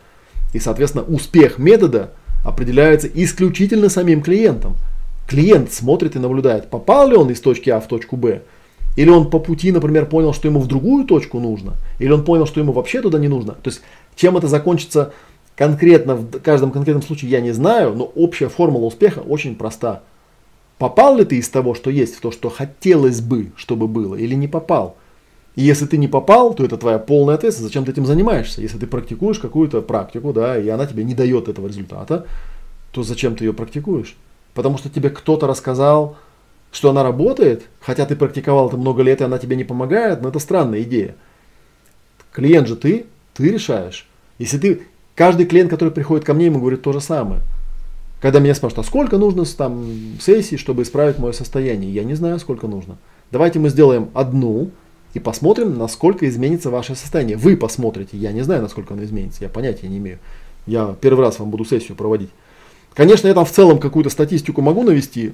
И, 0.54 0.60
соответственно, 0.60 1.04
успех 1.04 1.58
метода 1.58 2.12
определяется 2.44 3.08
исключительно 3.12 3.88
самим 3.88 4.22
клиентом. 4.22 4.76
Клиент 5.26 5.72
смотрит 5.72 6.14
и 6.14 6.20
наблюдает, 6.20 6.70
попал 6.70 7.08
ли 7.08 7.16
он 7.16 7.30
из 7.30 7.40
точки 7.40 7.70
А 7.70 7.80
в 7.80 7.88
точку 7.88 8.16
Б, 8.16 8.42
или 8.98 9.10
он 9.10 9.30
по 9.30 9.38
пути, 9.38 9.70
например, 9.70 10.06
понял, 10.06 10.32
что 10.32 10.48
ему 10.48 10.58
в 10.58 10.66
другую 10.66 11.04
точку 11.04 11.38
нужно, 11.38 11.74
или 12.00 12.10
он 12.10 12.24
понял, 12.24 12.46
что 12.46 12.58
ему 12.58 12.72
вообще 12.72 13.00
туда 13.00 13.20
не 13.20 13.28
нужно. 13.28 13.52
То 13.52 13.70
есть 13.70 13.80
чем 14.16 14.36
это 14.36 14.48
закончится 14.48 15.12
конкретно 15.54 16.16
в 16.16 16.40
каждом 16.40 16.72
конкретном 16.72 17.04
случае, 17.04 17.30
я 17.30 17.40
не 17.40 17.52
знаю, 17.52 17.94
но 17.94 18.02
общая 18.16 18.48
формула 18.48 18.86
успеха 18.86 19.20
очень 19.20 19.54
проста. 19.54 20.02
Попал 20.78 21.16
ли 21.16 21.24
ты 21.24 21.36
из 21.36 21.48
того, 21.48 21.74
что 21.74 21.90
есть, 21.90 22.16
в 22.16 22.20
то, 22.20 22.32
что 22.32 22.50
хотелось 22.50 23.20
бы, 23.20 23.52
чтобы 23.54 23.86
было, 23.86 24.16
или 24.16 24.34
не 24.34 24.48
попал? 24.48 24.96
И 25.54 25.62
если 25.62 25.86
ты 25.86 25.96
не 25.96 26.08
попал, 26.08 26.52
то 26.52 26.64
это 26.64 26.76
твоя 26.76 26.98
полная 26.98 27.36
ответственность, 27.36 27.72
зачем 27.72 27.84
ты 27.84 27.92
этим 27.92 28.04
занимаешься. 28.04 28.62
Если 28.62 28.78
ты 28.78 28.88
практикуешь 28.88 29.38
какую-то 29.38 29.80
практику, 29.80 30.32
да, 30.32 30.58
и 30.58 30.68
она 30.68 30.86
тебе 30.86 31.04
не 31.04 31.14
дает 31.14 31.46
этого 31.46 31.68
результата, 31.68 32.26
то 32.90 33.04
зачем 33.04 33.36
ты 33.36 33.44
ее 33.44 33.52
практикуешь? 33.52 34.16
Потому 34.54 34.76
что 34.76 34.90
тебе 34.90 35.10
кто-то 35.10 35.46
рассказал, 35.46 36.16
что 36.70 36.90
она 36.90 37.02
работает, 37.02 37.64
хотя 37.80 38.06
ты 38.06 38.16
практиковал 38.16 38.68
это 38.68 38.76
много 38.76 39.02
лет, 39.02 39.20
и 39.20 39.24
она 39.24 39.38
тебе 39.38 39.56
не 39.56 39.64
помогает, 39.64 40.22
но 40.22 40.28
это 40.28 40.38
странная 40.38 40.82
идея. 40.82 41.14
Клиент 42.32 42.68
же 42.68 42.76
ты, 42.76 43.06
ты 43.34 43.50
решаешь. 43.50 44.06
Если 44.38 44.58
ты, 44.58 44.82
каждый 45.14 45.46
клиент, 45.46 45.70
который 45.70 45.90
приходит 45.90 46.24
ко 46.24 46.34
мне, 46.34 46.46
ему 46.46 46.60
говорит 46.60 46.82
то 46.82 46.92
же 46.92 47.00
самое. 47.00 47.42
Когда 48.20 48.40
меня 48.40 48.54
спрашивают, 48.54 48.86
а 48.86 48.88
сколько 48.88 49.16
нужно 49.16 49.44
там 49.44 49.86
сессий, 50.20 50.56
чтобы 50.56 50.82
исправить 50.82 51.18
мое 51.18 51.32
состояние? 51.32 51.92
Я 51.92 52.04
не 52.04 52.14
знаю, 52.14 52.38
сколько 52.38 52.66
нужно. 52.66 52.98
Давайте 53.30 53.58
мы 53.58 53.68
сделаем 53.68 54.10
одну 54.12 54.70
и 55.14 55.20
посмотрим, 55.20 55.78
насколько 55.78 56.28
изменится 56.28 56.70
ваше 56.70 56.94
состояние. 56.94 57.36
Вы 57.36 57.56
посмотрите, 57.56 58.16
я 58.16 58.32
не 58.32 58.42
знаю, 58.42 58.62
насколько 58.62 58.94
оно 58.94 59.04
изменится, 59.04 59.44
я 59.44 59.48
понятия 59.48 59.88
не 59.88 59.98
имею. 59.98 60.18
Я 60.66 60.96
первый 61.00 61.20
раз 61.20 61.38
вам 61.38 61.50
буду 61.50 61.64
сессию 61.64 61.96
проводить. 61.96 62.30
Конечно, 62.94 63.28
я 63.28 63.34
там 63.34 63.44
в 63.44 63.52
целом 63.52 63.78
какую-то 63.78 64.10
статистику 64.10 64.60
могу 64.60 64.82
навести, 64.82 65.32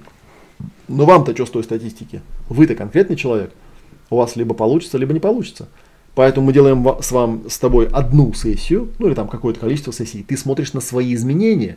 но 0.88 1.04
вам-то 1.04 1.32
что 1.34 1.46
с 1.46 1.50
той 1.50 1.64
статистики? 1.64 2.22
Вы-то 2.48 2.74
конкретный 2.74 3.16
человек. 3.16 3.52
У 4.10 4.16
вас 4.16 4.36
либо 4.36 4.54
получится, 4.54 4.98
либо 4.98 5.12
не 5.12 5.20
получится. 5.20 5.68
Поэтому 6.14 6.46
мы 6.46 6.52
делаем 6.52 6.86
с, 7.00 7.10
вам, 7.10 7.48
с 7.48 7.58
тобой 7.58 7.88
одну 7.88 8.32
сессию, 8.34 8.90
ну 8.98 9.08
или 9.08 9.14
там 9.14 9.28
какое-то 9.28 9.60
количество 9.60 9.92
сессий. 9.92 10.22
Ты 10.22 10.36
смотришь 10.36 10.72
на 10.72 10.80
свои 10.80 11.12
изменения, 11.14 11.76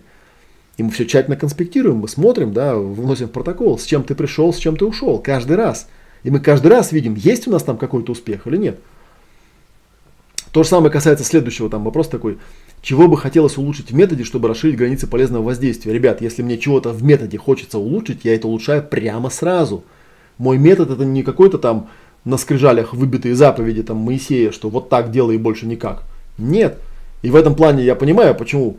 и 0.77 0.83
мы 0.83 0.91
все 0.91 1.05
тщательно 1.05 1.35
конспектируем, 1.35 1.97
мы 1.97 2.07
смотрим, 2.07 2.53
да, 2.53 2.75
вносим 2.75 3.27
в 3.27 3.31
протокол, 3.31 3.79
с 3.79 3.85
чем 3.85 4.03
ты 4.03 4.13
пришел, 4.13 4.53
с 4.53 4.57
чем 4.57 4.77
ты 4.77 4.85
ушел, 4.85 5.17
каждый 5.17 5.55
раз. 5.55 5.87
И 6.23 6.29
мы 6.29 6.39
каждый 6.39 6.67
раз 6.67 6.91
видим, 6.91 7.15
есть 7.15 7.47
у 7.47 7.51
нас 7.51 7.63
там 7.63 7.77
какой-то 7.77 8.11
успех 8.11 8.45
или 8.45 8.57
нет. 8.57 8.79
То 10.51 10.63
же 10.63 10.69
самое 10.69 10.91
касается 10.91 11.25
следующего 11.25 11.69
там 11.69 11.83
вопрос 11.83 12.07
такой, 12.07 12.37
чего 12.87 13.09
бы 13.09 13.17
хотелось 13.17 13.57
улучшить 13.57 13.91
в 13.91 13.93
методе, 13.93 14.23
чтобы 14.23 14.47
расширить 14.47 14.77
границы 14.77 15.07
полезного 15.07 15.43
воздействия. 15.43 15.91
Ребят, 15.91 16.21
если 16.21 16.41
мне 16.41 16.57
чего-то 16.57 16.91
в 16.93 17.03
методе 17.03 17.37
хочется 17.37 17.79
улучшить, 17.79 18.23
я 18.23 18.33
это 18.33 18.47
улучшаю 18.47 18.81
прямо 18.81 19.29
сразу. 19.29 19.83
Мой 20.37 20.57
метод 20.57 20.91
это 20.91 21.03
не 21.03 21.21
какой-то 21.21 21.57
там 21.57 21.89
на 22.23 22.37
скрижалях 22.37 22.93
выбитые 22.93 23.35
заповеди 23.35 23.83
там 23.83 23.97
Моисея, 23.97 24.53
что 24.53 24.69
вот 24.69 24.87
так 24.87 25.11
делай 25.11 25.35
и 25.35 25.37
больше 25.37 25.65
никак. 25.65 26.03
Нет. 26.37 26.77
И 27.23 27.29
в 27.29 27.35
этом 27.35 27.55
плане 27.55 27.83
я 27.83 27.93
понимаю, 27.93 28.33
почему 28.35 28.77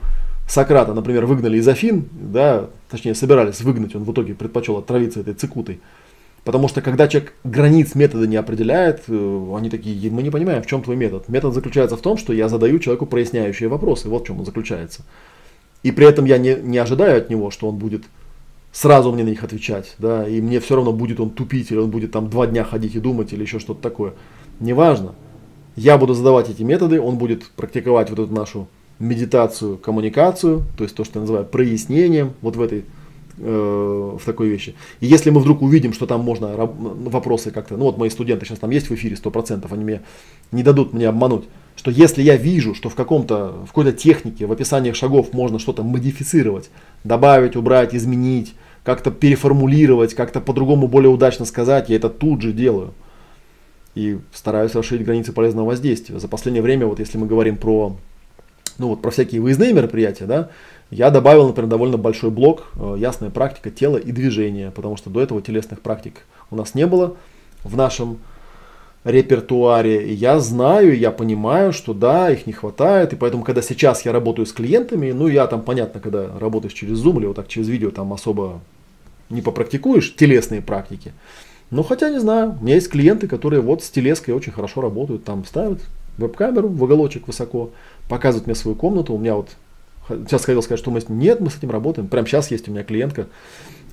Сократа, 0.48 0.94
например, 0.94 1.26
выгнали 1.26 1.59
из 1.59 1.68
Афин, 1.68 2.09
да, 2.11 2.70
точнее 2.90 3.14
собирались 3.14 3.61
выгнать, 3.61 3.94
он 3.94 4.04
в 4.04 4.12
итоге 4.12 4.32
предпочел 4.32 4.78
отравиться 4.78 5.20
этой 5.20 5.34
цикутой. 5.34 5.80
Потому 6.49 6.66
что 6.66 6.80
когда 6.80 7.09
человек 7.09 7.34
границ 7.44 7.94
метода 7.94 8.26
не 8.26 8.36
определяет, 8.36 9.03
э, 9.07 9.55
они 9.55 9.68
такие, 9.68 10.11
мы 10.11 10.22
не 10.22 10.30
понимаем, 10.30 10.62
в 10.62 10.66
чем 10.66 10.82
твой 10.82 10.96
метод. 10.96 11.28
Метод 11.28 11.53
заключается 11.53 11.99
в 11.99 12.01
том, 12.01 12.16
что 12.16 12.32
я 12.32 12.49
задаю 12.49 12.78
человеку 12.78 13.05
проясняющие 13.05 13.68
вопросы, 13.68 14.09
вот 14.09 14.22
в 14.22 14.26
чем 14.26 14.38
он 14.38 14.46
заключается. 14.46 15.03
И 15.82 15.92
при 15.92 16.07
этом 16.07 16.24
я 16.24 16.38
не, 16.38 16.55
не 16.55 16.78
ожидаю 16.78 17.18
от 17.18 17.28
него, 17.28 17.51
что 17.51 17.68
он 17.68 17.76
будет 17.76 18.05
сразу 18.72 19.12
мне 19.12 19.24
на 19.24 19.28
них 19.28 19.44
отвечать, 19.44 19.94
да, 19.99 20.26
и 20.26 20.40
мне 20.40 20.59
все 20.61 20.76
равно 20.76 20.94
будет 20.94 21.20
он 21.20 21.28
тупить, 21.28 21.70
или 21.70 21.76
он 21.76 21.90
будет 21.90 22.12
там 22.12 22.30
два 22.30 22.46
дня 22.46 22.64
ходить 22.64 22.94
и 22.94 22.99
думать, 22.99 23.30
или 23.34 23.42
еще 23.42 23.59
что-то 23.59 23.82
такое. 23.82 24.14
Неважно. 24.59 25.16
Я 25.76 25.99
буду 25.99 26.14
задавать 26.14 26.49
эти 26.49 26.62
методы, 26.62 26.99
он 26.99 27.18
будет 27.18 27.51
практиковать 27.57 28.09
вот 28.09 28.20
эту 28.20 28.32
нашу 28.32 28.68
медитацию, 28.99 29.76
коммуникацию, 29.76 30.62
то 30.78 30.84
есть 30.84 30.96
то, 30.96 31.05
что 31.05 31.18
я 31.18 31.20
называю 31.20 31.44
прояснением, 31.44 32.32
вот 32.40 32.57
в 32.57 32.62
этой 32.62 32.86
э, 33.39 34.16
в 34.20 34.24
такой 34.24 34.49
вещи. 34.49 34.74
И 35.01 35.07
если 35.07 35.30
мы 35.30 35.41
вдруг 35.41 35.62
увидим, 35.62 35.93
что 35.93 36.07
там 36.07 36.20
можно 36.20 36.55
вопросы 36.57 37.51
как-то, 37.51 37.76
ну 37.76 37.84
вот 37.84 37.99
мои 37.99 38.11
студенты 38.11 38.47
сейчас 38.47 38.59
там 38.59 38.70
есть 38.70 38.91
в 38.91 38.95
эфире 38.95 39.16
100%, 39.16 39.66
они 39.70 39.84
мне 39.84 40.01
не 40.53 40.62
дадут 40.62 40.93
мне 40.93 41.09
обмануть, 41.09 41.45
что 41.76 41.91
если 41.91 42.22
я 42.22 42.36
вижу, 42.36 42.74
что 42.74 42.89
в 42.89 42.95
каком-то, 42.95 43.55
в 43.64 43.68
какой-то 43.68 43.93
технике, 43.93 44.47
в 44.47 44.53
описаниях 44.53 44.97
шагов 44.97 45.32
можно 45.32 45.59
что-то 45.59 45.82
модифицировать, 45.82 46.70
добавить, 47.05 47.57
убрать, 47.57 47.95
изменить, 47.95 48.55
как-то 48.84 49.11
переформулировать, 49.11 50.14
как-то 50.14 50.41
по-другому 50.41 50.89
более 50.89 51.11
удачно 51.11 51.45
сказать, 51.45 51.89
я 51.89 51.97
это 51.97 52.09
тут 52.09 52.43
же 52.43 52.53
делаю. 52.53 52.95
И 53.95 54.18
стараюсь 54.32 54.74
расширить 54.74 55.05
границы 55.05 55.32
полезного 55.32 55.66
воздействия. 55.66 56.18
За 56.18 56.28
последнее 56.28 56.62
время, 56.62 56.86
вот 56.86 56.99
если 56.99 57.18
мы 57.18 57.26
говорим 57.26 57.57
про 57.57 57.97
ну 58.78 58.89
вот 58.89 59.03
про 59.03 59.11
всякие 59.11 59.41
выездные 59.41 59.72
мероприятия, 59.72 60.24
да, 60.24 60.51
я 60.91 61.11
добавил, 61.11 61.49
например, 61.49 61.68
довольно 61.68 61.99
большой 61.99 62.30
блок 62.30 62.68
э, 62.76 62.97
«Ясная 62.99 63.30
практика 63.30 63.70
тела 63.70 63.99
и 63.99 64.11
движения», 64.11 64.70
потому 64.70 64.97
что 64.97 65.11
до 65.11 65.20
этого 65.20 65.43
телесных 65.43 65.80
практик 65.80 66.24
у 66.51 66.57
нас 66.57 66.74
не 66.74 66.86
было 66.86 67.16
в 67.62 67.76
нашем 67.76 68.18
репертуаре. 69.05 70.09
И 70.09 70.14
я 70.14 70.41
знаю, 70.41 70.99
я 70.99 71.11
понимаю, 71.11 71.72
что 71.72 71.95
да, 71.95 72.30
их 72.30 72.47
не 72.47 72.53
хватает. 72.53 73.12
И 73.12 73.16
поэтому, 73.16 73.45
когда 73.45 73.62
сейчас 73.62 74.05
я 74.05 74.12
работаю 74.12 74.47
с 74.47 74.53
клиентами, 74.53 75.12
ну 75.12 75.28
я 75.28 75.47
там, 75.47 75.62
понятно, 75.62 76.01
когда 76.01 76.26
работаешь 76.39 76.74
через 76.74 77.05
Zoom 77.05 77.18
или 77.18 77.26
вот 77.26 77.36
так 77.36 77.49
через 77.49 77.68
видео, 77.68 77.91
там 77.91 78.12
особо 78.12 78.61
не 79.30 79.43
попрактикуешь 79.43 80.14
телесные 80.16 80.62
практики. 80.62 81.12
Ну, 81.70 81.82
хотя 81.82 82.09
не 82.09 82.18
знаю, 82.18 82.57
у 82.59 82.64
меня 82.64 82.76
есть 82.76 82.89
клиенты, 82.89 83.28
которые 83.28 83.61
вот 83.61 83.82
с 83.82 83.91
телеской 83.91 84.32
очень 84.32 84.53
хорошо 84.53 84.80
работают, 84.80 85.24
там 85.24 85.45
ставят 85.45 85.80
веб-камеру 86.16 86.68
в 86.68 86.82
уголочек 86.82 87.26
высоко, 87.26 87.70
показывают 88.09 88.47
мне 88.47 88.57
свою 88.57 88.74
комнату. 88.74 89.12
У 89.12 89.18
меня 89.18 89.34
вот 89.34 89.51
сейчас 90.09 90.44
хотел 90.44 90.62
сказать, 90.62 90.80
что 90.80 90.90
мы 90.90 91.00
нет, 91.09 91.40
мы 91.40 91.50
с 91.50 91.59
этим 91.59 91.70
работаем. 91.70 92.09
Прямо 92.09 92.26
сейчас 92.26 92.50
есть 92.50 92.68
у 92.68 92.72
меня 92.72 92.84
клиентка, 92.84 93.26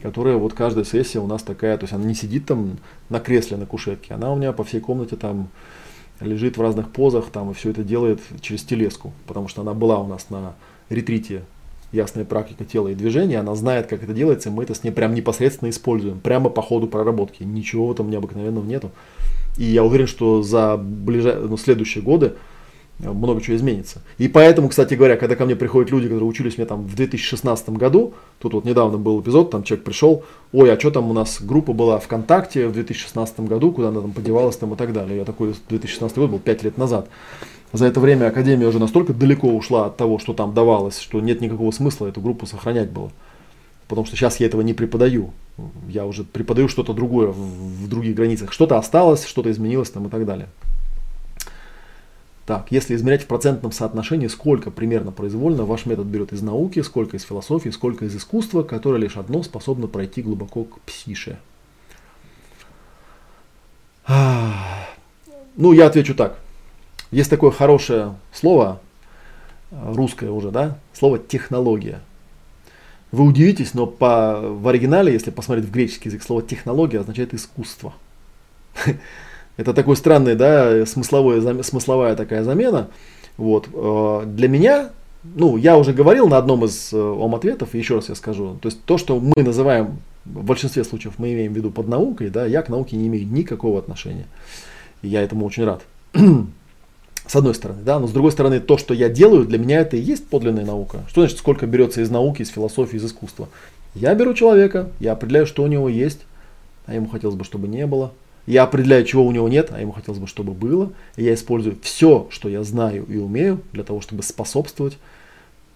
которая 0.02 0.38
вот 0.38 0.54
каждая 0.54 0.86
сессия 0.86 1.20
у 1.20 1.28
нас 1.28 1.44
такая, 1.44 1.78
то 1.78 1.84
есть 1.84 1.94
она 1.94 2.06
не 2.06 2.16
сидит 2.16 2.46
там 2.46 2.78
на 3.10 3.20
кресле, 3.20 3.58
на 3.58 3.66
кушетке, 3.66 4.14
она 4.14 4.32
у 4.32 4.36
меня 4.36 4.52
по 4.54 4.64
всей 4.64 4.80
комнате 4.80 5.16
там 5.16 5.50
лежит 6.22 6.58
в 6.58 6.62
разных 6.62 6.92
позах 6.92 7.26
там 7.32 7.52
и 7.52 7.54
все 7.54 7.72
это 7.72 7.84
делает 7.84 8.22
через 8.42 8.64
телеску, 8.64 9.14
потому 9.28 9.48
что 9.48 9.62
она 9.62 9.74
была 9.74 10.00
у 10.00 10.08
нас 10.08 10.30
на 10.30 10.56
ретрите 10.90 11.44
ясная 11.92 12.26
практика 12.26 12.66
тела 12.66 12.90
и 12.90 12.96
движения, 12.96 13.40
она 13.40 13.56
знает, 13.56 13.88
как 13.88 14.04
это 14.04 14.14
делается, 14.14 14.50
и 14.50 14.52
мы 14.52 14.64
это 14.64 14.74
с 14.74 14.84
ней 14.84 14.92
прям 14.92 15.14
непосредственно 15.14 15.70
используем, 15.70 16.20
прямо 16.20 16.50
по 16.50 16.62
ходу 16.62 16.88
проработки. 16.88 17.44
Ничего 17.44 17.92
этом 17.92 18.10
необыкновенного 18.10 18.66
нету. 18.66 18.92
И 19.58 19.64
я 19.64 19.84
уверен, 19.84 20.08
что 20.08 20.42
за 20.44 20.78
ближай... 20.78 21.36
ну, 21.36 21.58
следующие 21.58 22.04
годы 22.04 22.34
много 23.00 23.42
чего 23.42 23.58
изменится. 23.58 24.02
И 24.18 24.28
поэтому, 24.28 24.70
кстати 24.70 24.94
говоря, 24.94 25.18
когда 25.18 25.36
ко 25.36 25.46
мне 25.46 25.56
приходят 25.56 25.92
люди, 25.92 26.08
которые 26.08 26.28
учились 26.28 26.58
меня 26.58 26.68
там 26.68 26.86
в 26.86 26.96
2016 26.96 27.70
году, 27.72 28.14
тут 28.40 28.54
вот 28.54 28.66
недавно 28.66 28.98
был 28.98 29.20
эпизод, 29.22 29.52
там 29.52 29.64
человек 29.64 29.86
пришел, 29.86 30.24
ой, 30.54 30.74
а 30.74 30.80
что 30.80 30.92
там 30.92 31.10
у 31.10 31.14
нас 31.14 31.42
группа 31.42 31.74
была 31.74 32.00
ВКонтакте 32.00 32.68
в 32.68 32.74
2016 32.74 33.42
году, 33.42 33.72
куда 33.72 33.90
она 33.90 34.02
там 34.02 34.12
подевалась 34.12 34.56
там 34.58 34.74
и 34.74 34.78
так 34.78 34.94
далее. 34.94 35.18
Я 35.18 35.26
такой, 35.26 35.54
2016 35.70 36.18
год 36.18 36.30
был 36.32 36.40
5 36.40 36.64
лет 36.64 36.78
назад. 36.78 37.10
За 37.74 37.86
это 37.86 38.00
время 38.00 38.28
Академия 38.28 38.68
уже 38.68 38.80
настолько 38.80 39.14
далеко 39.14 39.50
ушла 39.50 39.88
от 39.88 39.98
того, 39.98 40.18
что 40.18 40.34
там 40.34 40.54
давалось, 40.54 40.98
что 41.00 41.20
нет 41.20 41.42
никакого 41.42 41.72
смысла 41.72 42.08
эту 42.08 42.22
группу 42.22 42.46
сохранять 42.46 42.90
было. 42.90 43.12
Потому 43.90 44.06
что 44.06 44.16
сейчас 44.16 44.40
я 44.40 44.48
этого 44.48 44.62
не 44.62 44.74
преподаю. 44.74 45.32
Я 45.90 46.06
уже 46.06 46.24
преподаю 46.24 46.70
что-то 46.70 46.94
другое 46.94 47.28
в, 47.28 47.36
в 47.36 47.88
других 47.90 48.16
границах. 48.16 48.54
Что-то 48.54 48.78
осталось, 48.78 49.26
что-то 49.26 49.52
изменилось 49.52 49.90
там 49.90 50.08
и 50.08 50.10
так 50.10 50.26
далее. 50.26 50.48
Так, 52.46 52.68
если 52.70 52.96
измерять 52.96 53.24
в 53.24 53.28
процентном 53.28 53.72
соотношении, 53.72 54.28
сколько 54.28 54.70
примерно 54.70 55.12
произвольно 55.12 55.66
ваш 55.66 55.88
метод 55.88 56.06
берет 56.06 56.32
из 56.32 56.44
науки, 56.44 56.84
сколько 56.84 57.18
из 57.18 57.24
философии, 57.24 57.70
сколько 57.70 58.06
из 58.06 58.16
искусства, 58.16 58.62
которое 58.62 59.00
лишь 59.00 59.18
одно 59.18 59.42
способно 59.42 59.88
пройти 59.88 60.22
глубоко 60.22 60.66
к 60.66 60.80
псише. 60.82 61.40
Ну, 64.08 65.72
я 65.72 65.88
отвечу 65.88 66.14
так. 66.14 66.38
Есть 67.10 67.32
такое 67.32 67.50
хорошее 67.50 68.16
слово, 68.32 68.80
русское 69.72 70.30
уже, 70.30 70.52
да, 70.52 70.78
слово 70.94 71.18
технология. 71.18 72.02
Вы 73.12 73.24
удивитесь, 73.24 73.74
но 73.74 73.88
по, 73.88 74.40
в 74.42 74.68
оригинале, 74.68 75.14
если 75.14 75.32
посмотреть 75.32 75.66
в 75.66 75.72
греческий 75.72 76.10
язык, 76.10 76.22
слово 76.22 76.44
технология 76.44 77.00
означает 77.00 77.34
искусство. 77.34 77.94
Это 79.58 79.74
такой 79.74 79.96
странный, 79.96 80.36
да, 80.36 80.86
смысловой, 80.86 81.64
смысловая 81.64 82.16
такая 82.16 82.44
замена. 82.44 82.90
Вот. 83.38 83.68
Э, 83.74 84.24
для 84.26 84.48
меня, 84.48 84.90
ну, 85.24 85.58
я 85.58 85.78
уже 85.78 85.94
говорил 85.94 86.28
на 86.28 86.38
одном 86.38 86.66
из 86.66 86.92
э, 86.94 86.98
ом-ответов, 86.98 87.74
и 87.74 87.78
еще 87.78 87.96
раз 87.96 88.10
я 88.10 88.16
скажу, 88.16 88.58
то 88.62 88.68
есть 88.68 88.84
то, 88.84 88.98
что 88.98 89.20
мы 89.20 89.44
называем, 89.44 90.00
в 90.26 90.44
большинстве 90.44 90.84
случаев 90.84 91.14
мы 91.18 91.34
имеем 91.34 91.54
в 91.54 91.56
виду 91.56 91.72
под 91.72 91.88
наукой, 91.88 92.30
да, 92.30 92.46
я 92.46 92.62
к 92.62 92.70
науке 92.70 92.98
не 92.98 93.08
имею 93.08 93.28
никакого 93.28 93.80
отношения. 93.80 94.26
И 95.02 95.08
я 95.08 95.22
этому 95.22 95.46
очень 95.46 95.66
рад. 95.66 95.84
С 97.28 97.36
одной 97.36 97.56
стороны, 97.56 97.82
да, 97.84 98.00
но 98.00 98.06
с 98.06 98.12
другой 98.12 98.32
стороны, 98.32 98.60
то, 98.60 98.78
что 98.78 98.94
я 98.94 99.10
делаю, 99.10 99.46
для 99.46 99.58
меня 99.58 99.80
это 99.80 99.98
и 99.98 100.00
есть 100.00 100.28
подлинная 100.28 100.64
наука. 100.64 101.00
Что 101.08 101.22
значит, 101.22 101.40
сколько 101.40 101.66
берется 101.66 102.02
из 102.02 102.12
науки, 102.12 102.44
из 102.44 102.50
философии, 102.50 102.98
из 102.98 103.06
искусства? 103.06 103.50
Я 103.96 104.14
беру 104.14 104.36
человека, 104.36 104.92
я 105.00 105.14
определяю, 105.14 105.48
что 105.48 105.64
у 105.64 105.68
него 105.68 105.90
есть, 105.90 106.20
а 106.86 106.94
ему 106.94 107.08
хотелось 107.08 107.36
бы, 107.36 107.44
чтобы 107.44 107.68
не 107.68 107.88
было, 107.88 108.12
я 108.46 108.64
определяю, 108.64 109.06
чего 109.06 109.26
у 109.26 109.32
него 109.32 109.50
нет, 109.50 109.70
а 109.72 109.82
ему 109.82 109.92
хотелось 109.92 110.20
бы, 110.20 110.28
чтобы 110.28 110.54
было. 110.54 110.92
И 111.16 111.24
я 111.24 111.34
использую 111.34 111.78
все, 111.82 112.28
что 112.30 112.48
я 112.48 112.64
знаю 112.64 113.06
и 113.06 113.18
умею, 113.18 113.62
для 113.74 113.84
того, 113.84 114.02
чтобы 114.02 114.24
способствовать 114.24 114.98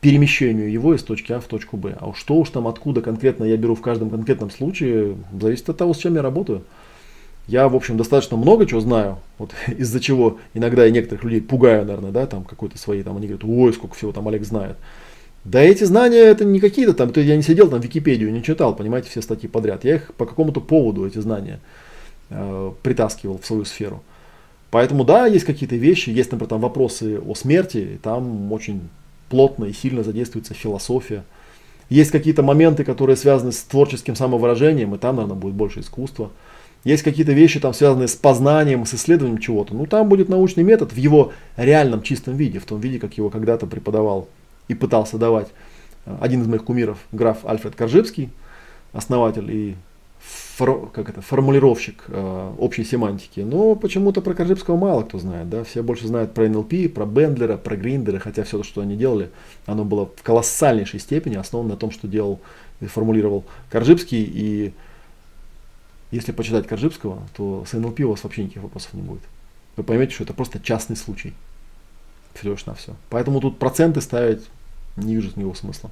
перемещению 0.02 0.72
его 0.72 0.96
из 0.96 1.04
точки 1.04 1.34
А 1.34 1.40
в 1.40 1.46
точку 1.46 1.78
Б. 1.78 1.98
А 2.00 2.14
что 2.14 2.36
уж 2.36 2.50
там, 2.50 2.68
откуда 2.68 3.02
конкретно 3.02 3.44
я 3.44 3.58
беру 3.58 3.76
в 3.76 3.82
каждом 3.82 4.10
конкретном 4.10 4.50
случае, 4.50 5.18
зависит 5.40 5.70
от 5.70 5.78
того, 5.78 5.94
с 5.94 5.98
чем 5.98 6.16
я 6.16 6.22
работаю. 6.22 6.64
Я, 7.48 7.68
в 7.68 7.76
общем, 7.76 7.98
достаточно 7.98 8.38
много 8.38 8.68
чего 8.68 8.80
знаю, 8.80 9.18
вот 9.40 9.52
из-за 9.68 10.00
чего 10.00 10.38
иногда 10.54 10.86
я 10.86 10.92
некоторых 10.92 11.24
людей 11.24 11.42
пугаю, 11.42 11.86
наверное, 11.86 12.12
да, 12.12 12.28
там 12.28 12.44
какой-то 12.44 12.78
свои, 12.78 13.02
там 13.02 13.18
они 13.18 13.28
говорят, 13.28 13.44
ой, 13.44 13.74
сколько 13.74 13.96
всего 13.96 14.12
там 14.12 14.28
Олег 14.28 14.44
знает. 14.46 14.78
Да 15.46 15.60
эти 15.60 15.84
знания 15.86 16.20
это 16.20 16.46
не 16.46 16.60
какие-то 16.60 16.94
там, 16.94 17.12
то 17.12 17.22
я 17.22 17.36
не 17.36 17.42
сидел 17.42 17.70
там 17.70 17.82
в 17.82 17.84
Википедию, 17.84 18.32
не 18.32 18.44
читал, 18.44 18.76
понимаете, 18.76 19.10
все 19.10 19.22
статьи 19.22 19.50
подряд. 19.50 19.84
Я 19.84 19.96
их 19.96 20.14
по 20.14 20.26
какому-то 20.26 20.62
поводу, 20.62 21.08
эти 21.08 21.18
знания. 21.18 21.60
Э, 22.32 22.72
притаскивал 22.84 23.40
в 23.40 23.46
свою 23.46 23.66
сферу. 23.66 24.04
Поэтому 24.70 25.04
да, 25.04 25.26
есть 25.26 25.46
какие-то 25.46 25.76
вещи, 25.76 26.12
есть, 26.12 26.32
например, 26.32 26.50
там 26.50 26.62
вопросы 26.62 27.20
о 27.20 27.34
смерти, 27.34 28.00
там 28.04 28.54
очень 28.54 28.82
плотно 29.30 29.66
и 29.66 29.74
сильно 29.74 30.04
задействуется 30.04 30.54
философия. 30.54 31.24
Есть 31.90 32.12
какие-то 32.12 32.44
моменты, 32.44 32.84
которые 32.84 33.16
связаны 33.16 33.52
с 33.52 33.64
творческим 33.64 34.16
самовыражением, 34.16 34.94
и 34.94 35.00
там, 35.00 35.16
наверное, 35.16 35.40
будет 35.40 35.56
больше 35.56 35.80
искусства. 35.80 36.30
Есть 36.84 37.02
какие-то 37.02 37.32
вещи, 37.32 37.60
там, 37.60 37.74
связанные 37.74 38.08
с 38.08 38.16
познанием, 38.16 38.86
с 38.86 38.94
исследованием 38.94 39.40
чего-то. 39.40 39.74
Ну, 39.74 39.88
там 39.88 40.08
будет 40.08 40.30
научный 40.30 40.64
метод 40.64 40.94
в 40.94 40.98
его 40.98 41.34
реальном 41.58 42.04
чистом 42.04 42.36
виде, 42.36 42.60
в 42.60 42.66
том 42.66 42.80
виде, 42.80 43.00
как 43.00 43.18
его 43.18 43.32
когда-то 43.32 43.66
преподавал 43.66 44.28
и 44.68 44.76
пытался 44.76 45.18
давать 45.18 45.48
один 46.22 46.44
из 46.44 46.48
моих 46.48 46.64
кумиров, 46.64 47.00
граф 47.12 47.44
Альфред 47.44 47.76
Коржибский, 47.76 48.30
основатель 48.94 49.50
и 49.50 49.76
фор, 50.60 50.90
как 50.92 51.10
это, 51.10 51.22
формулировщик 51.22 52.04
э, 52.08 52.54
общей 52.60 52.84
семантики. 52.84 53.40
Но 53.40 53.76
почему-то 53.76 54.22
про 54.22 54.34
Коржибского 54.34 54.76
мало 54.76 55.04
кто 55.04 55.18
знает. 55.18 55.50
Да? 55.50 55.64
Все 55.64 55.82
больше 55.82 56.08
знают 56.08 56.34
про 56.34 56.48
NLP, 56.48 56.90
про 56.90 57.06
Бендлера, 57.06 57.56
про 57.56 57.78
Гриндера, 57.78 58.20
хотя 58.20 58.44
все, 58.44 58.62
что 58.64 58.82
они 58.82 58.98
делали, 58.98 59.30
оно 59.66 59.86
было 59.86 60.06
в 60.06 60.22
колоссальнейшей 60.22 61.00
степени 61.00 61.36
основано 61.36 61.72
на 61.72 61.78
том, 61.78 61.92
что 61.92 62.08
делал 62.08 62.42
и 62.82 62.88
формулировал 62.88 63.46
Коржибский. 63.70 64.22
И 64.22 64.74
если 66.12 66.34
почитать 66.34 66.68
Коржибского, 66.68 67.22
то 67.38 67.64
с 67.66 67.74
NLP 67.74 68.04
у 68.04 68.10
вас 68.12 68.24
вообще 68.24 68.44
никаких 68.44 68.64
вопросов 68.64 68.94
не 68.94 69.02
будет. 69.02 69.22
Вы 69.78 69.84
поймете, 69.84 70.14
что 70.14 70.26
это 70.26 70.34
просто 70.34 70.60
частный 70.60 70.98
случай. 70.98 71.34
Все 72.34 72.56
на 72.66 72.76
все. 72.76 72.96
Поэтому 73.10 73.40
тут 73.40 73.60
проценты 73.60 74.02
ставить 74.02 74.44
не 74.98 75.16
вижу 75.16 75.30
никакого 75.30 75.54
смысла. 75.54 75.90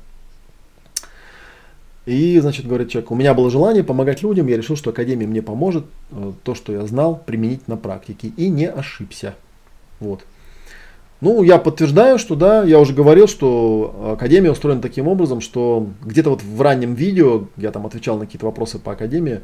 И, 2.08 2.40
значит, 2.40 2.66
говорит 2.66 2.90
человек, 2.90 3.12
у 3.12 3.16
меня 3.16 3.34
было 3.34 3.50
желание 3.50 3.84
помогать 3.84 4.24
людям, 4.24 4.48
я 4.48 4.56
решил, 4.56 4.78
что 4.78 4.92
Академия 4.92 5.28
мне 5.28 5.42
поможет 5.42 5.84
э, 6.12 6.32
то, 6.44 6.56
что 6.56 6.72
я 6.72 6.88
знал, 6.88 7.22
применить 7.26 7.68
на 7.68 7.76
практике. 7.76 8.32
И 8.38 8.48
не 8.48 8.70
ошибся. 8.70 9.36
Вот. 10.00 10.22
Ну, 11.20 11.44
я 11.44 11.58
подтверждаю, 11.58 12.18
что 12.18 12.36
да, 12.36 12.64
я 12.64 12.80
уже 12.80 12.94
говорил, 12.94 13.28
что 13.28 14.14
Академия 14.18 14.52
устроена 14.52 14.82
таким 14.82 15.10
образом, 15.10 15.42
что 15.42 15.88
где-то 16.02 16.30
вот 16.30 16.44
в 16.44 16.62
раннем 16.62 16.94
видео, 16.94 17.50
я 17.58 17.72
там 17.72 17.86
отвечал 17.86 18.18
на 18.18 18.26
какие-то 18.26 18.46
вопросы 18.46 18.80
по 18.80 18.94
Академии, 18.94 19.42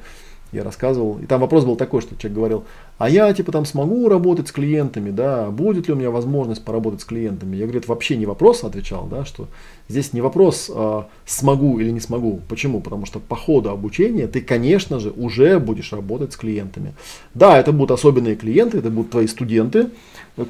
я 0.54 0.64
рассказывал, 0.64 1.20
и 1.20 1.26
там 1.26 1.42
вопрос 1.42 1.66
был 1.66 1.76
такой, 1.76 2.02
что 2.02 2.16
человек 2.16 2.38
говорил, 2.38 2.64
а 2.98 3.10
я 3.10 3.34
типа 3.34 3.52
там 3.52 3.66
смогу 3.66 4.08
работать 4.08 4.48
с 4.48 4.52
клиентами, 4.52 5.10
да, 5.10 5.50
будет 5.50 5.88
ли 5.88 5.94
у 5.94 5.98
меня 5.98 6.12
возможность 6.12 6.64
поработать 6.64 7.02
с 7.02 7.06
клиентами? 7.06 7.56
Я 7.56 7.64
говорю, 7.64 7.80
это 7.80 7.90
вообще 7.90 8.16
не 8.16 8.26
вопрос, 8.26 8.64
отвечал, 8.64 9.08
да, 9.08 9.26
что 9.26 9.48
здесь 9.90 10.14
не 10.14 10.22
вопрос, 10.22 10.70
а, 10.74 11.08
смогу 11.26 11.80
или 11.80 11.90
не 11.90 12.00
смогу. 12.00 12.42
Почему? 12.48 12.82
Потому 12.82 13.06
что 13.06 13.20
по 13.20 13.36
ходу 13.36 13.70
обучения 13.70 14.28
ты, 14.28 14.42
конечно 14.42 15.00
же, 15.00 15.12
уже 15.12 15.60
будешь 15.60 15.92
работать 15.92 16.34
с 16.34 16.38
клиентами. 16.38 16.94
Да, 17.34 17.58
это 17.58 17.72
будут 17.72 17.92
особенные 17.92 18.36
клиенты, 18.36 18.78
это 18.78 18.90
будут 18.90 19.12
твои 19.12 19.28
студенты, 19.28 19.90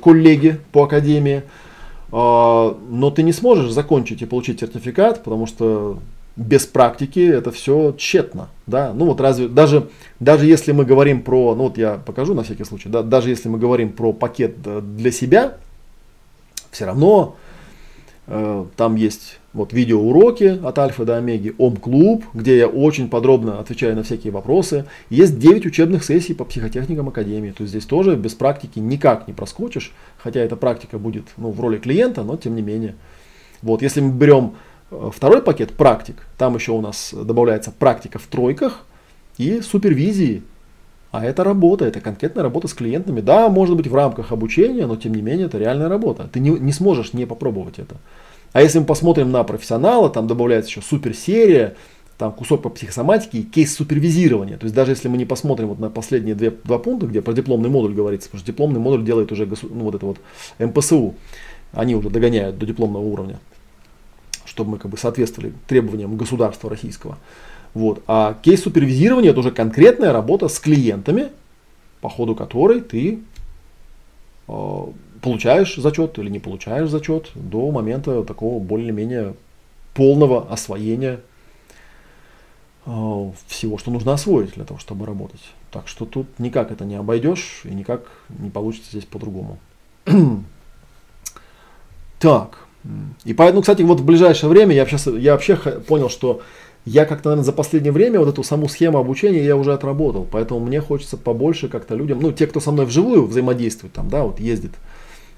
коллеги 0.01 0.59
по 0.71 0.84
академии, 0.84 1.43
а, 2.11 2.77
но 2.89 3.09
ты 3.09 3.23
не 3.23 3.34
сможешь 3.34 3.71
закончить 3.71 4.21
и 4.21 4.25
получить 4.25 4.59
сертификат, 4.59 5.23
потому 5.23 5.47
что 5.47 5.99
без 6.35 6.65
практики 6.65 7.19
это 7.19 7.51
все 7.51 7.93
тщетно. 7.97 8.49
Да? 8.65 8.93
Ну 8.93 9.05
вот 9.05 9.22
разве, 9.22 9.47
даже, 9.47 9.89
даже 10.19 10.45
если 10.45 10.72
мы 10.72 10.85
говорим 10.85 11.22
про, 11.22 11.53
ну 11.55 11.64
вот 11.64 11.77
я 11.77 11.95
покажу 11.95 12.34
на 12.34 12.43
всякий 12.43 12.64
случай, 12.64 12.89
да, 12.89 13.03
даже 13.03 13.30
если 13.30 13.49
мы 13.49 13.60
говорим 13.60 13.91
про 13.91 14.14
пакет 14.14 14.55
для 14.95 15.11
себя, 15.11 15.57
все 16.72 16.85
равно 16.85 17.35
э, 18.26 18.65
там 18.76 18.95
есть 18.95 19.39
вот 19.53 19.73
видеоуроки 19.73 20.60
от 20.64 20.80
альфа 20.80 21.05
до 21.05 21.18
омеги, 21.18 21.53
ом-клуб, 21.60 22.23
где 22.34 22.57
я 22.57 22.68
очень 22.68 23.10
подробно 23.10 23.60
отвечаю 23.60 23.95
на 23.95 24.01
всякие 24.01 24.34
вопросы. 24.34 24.85
Есть 25.11 25.38
9 25.38 25.68
учебных 25.68 26.03
сессий 26.03 26.34
по 26.34 26.45
психотехникам 26.45 27.10
Академии. 27.10 27.51
То 27.51 27.61
есть 27.61 27.69
здесь 27.69 27.85
тоже 27.85 28.15
без 28.15 28.34
практики 28.34 28.80
никак 28.80 29.27
не 29.27 29.34
проскочишь, 29.35 29.93
хотя 30.18 30.39
эта 30.39 30.55
практика 30.55 30.97
будет 30.97 31.26
ну, 31.38 31.51
в 31.51 31.60
роли 31.60 31.77
клиента, 31.77 32.23
но 32.23 32.38
тем 32.38 32.55
не 32.55 32.64
менее. 32.64 32.95
Вот, 33.61 33.84
если 33.84 34.01
мы 34.01 34.11
берем 34.11 34.53
Э, 34.53 34.72
второй 35.13 35.41
пакет 35.41 35.73
практик, 35.73 36.15
там 36.37 36.55
еще 36.55 36.71
у 36.71 36.81
нас 36.81 37.13
добавляется 37.13 37.71
практика 37.71 38.19
в 38.19 38.23
тройках 38.23 38.85
и 39.37 39.61
супервизии. 39.61 40.43
А 41.11 41.23
это 41.23 41.43
работа, 41.43 41.85
это 41.85 42.01
конкретная 42.01 42.43
работа 42.43 42.67
с 42.67 42.73
клиентами. 42.73 43.21
Да, 43.21 43.47
может 43.47 43.75
быть 43.75 43.87
в 43.87 43.93
рамках 43.93 44.31
обучения, 44.31 44.87
но 44.87 44.95
тем 44.95 45.13
не 45.13 45.21
менее 45.21 45.45
это 45.45 45.59
реальная 45.59 45.87
работа. 45.87 46.27
Ты 46.31 46.39
не, 46.39 46.49
не 46.49 46.71
сможешь 46.71 47.13
не 47.13 47.27
попробовать 47.27 47.77
это. 47.77 47.97
А 48.51 48.61
если 48.61 48.79
мы 48.79 48.85
посмотрим 48.85 49.31
на 49.31 49.43
профессионала, 49.43 50.09
там 50.09 50.25
добавляется 50.25 50.71
еще 50.71 50.81
суперсерия, 50.81 51.75
там 52.17 52.31
кусок 52.31 52.63
по 52.63 52.69
психосоматике 52.69 53.39
и 53.39 53.43
кейс 53.43 53.75
супервизирования. 53.75 54.57
То 54.57 54.65
есть 54.65 54.75
даже 54.75 54.91
если 54.91 55.07
мы 55.07 55.17
не 55.17 55.25
посмотрим 55.25 55.67
вот 55.67 55.79
на 55.79 55.91
последние 55.91 56.33
две, 56.33 56.49
два 56.49 56.79
пункта, 56.79 57.05
где 57.05 57.21
про 57.21 57.33
дипломный 57.33 57.69
модуль 57.69 57.93
говорится, 57.93 58.29
потому 58.29 58.39
что 58.39 58.51
дипломный 58.51 58.79
модуль 58.79 59.03
делает 59.03 59.31
уже 59.31 59.45
ну, 59.45 59.83
вот 59.83 59.95
это 59.95 60.05
вот 60.05 60.17
МПСУ, 60.57 61.13
они 61.73 61.95
уже 61.95 62.09
догоняют 62.09 62.57
до 62.57 62.65
дипломного 62.65 63.03
уровня 63.03 63.39
чтобы 64.53 64.71
мы 64.71 64.77
как 64.77 64.91
бы 64.91 64.97
соответствовали 64.97 65.51
требованиям 65.67 66.15
государства 66.15 66.69
российского. 66.69 67.17
Вот. 67.73 68.03
А 68.05 68.38
кейс 68.43 68.61
супервизирования 68.61 69.31
это 69.31 69.39
уже 69.39 69.49
конкретная 69.49 70.13
работа 70.13 70.47
с 70.47 70.59
клиентами, 70.59 71.30
по 72.01 72.09
ходу 72.09 72.35
которой 72.35 72.81
ты 72.81 73.19
э, 74.47 74.85
получаешь 75.21 75.75
зачет 75.75 76.19
или 76.19 76.30
не 76.30 76.38
получаешь 76.38 76.88
зачет 76.88 77.31
до 77.34 77.71
момента 77.71 78.23
такого 78.23 78.59
более-менее 78.59 79.34
полного 79.95 80.47
освоения 80.51 81.19
э, 82.85 83.31
всего, 83.47 83.80
что 83.80 83.89
нужно 83.89 84.13
освоить 84.13 84.53
для 84.53 84.65
того, 84.65 84.80
чтобы 84.80 85.07
работать. 85.07 85.41
Так 85.71 85.88
что 85.88 86.05
тут 86.05 86.27
никак 86.38 86.71
это 86.71 86.85
не 86.85 86.93
обойдешь 86.93 87.61
и 87.63 87.69
никак 87.69 88.03
не 88.30 88.51
получится 88.51 88.91
здесь 88.91 89.05
по-другому. 89.05 89.57
так. 92.19 92.67
И 93.23 93.34
поэтому, 93.34 93.61
кстати, 93.61 93.81
вот 93.81 93.99
в 93.99 94.05
ближайшее 94.05 94.49
время 94.49 94.76
я, 94.76 94.85
сейчас, 94.85 95.07
я 95.07 95.34
вообще 95.34 95.55
понял, 95.55 96.10
что 96.10 96.41
я 96.85 97.05
как-то, 97.05 97.30
наверное, 97.30 97.45
за 97.45 97.53
последнее 97.53 97.93
время 97.93 98.19
вот 98.19 98.27
эту 98.27 98.43
саму 98.43 98.68
схему 98.68 98.97
обучения 98.97 99.43
я 99.43 99.55
уже 99.55 99.73
отработал. 99.73 100.27
Поэтому 100.30 100.60
мне 100.60 100.81
хочется 100.81 101.18
побольше 101.18 101.69
как-то 101.69 101.95
людям, 101.95 102.19
ну, 102.19 102.31
те, 102.31 102.45
кто 102.45 102.60
со 102.60 102.72
мной 102.72 102.85
вживую 102.85 103.26
взаимодействует, 103.26 103.93
там, 103.93 104.10
да, 104.10 104.23
вот 104.23 104.39
ездит 104.39 104.73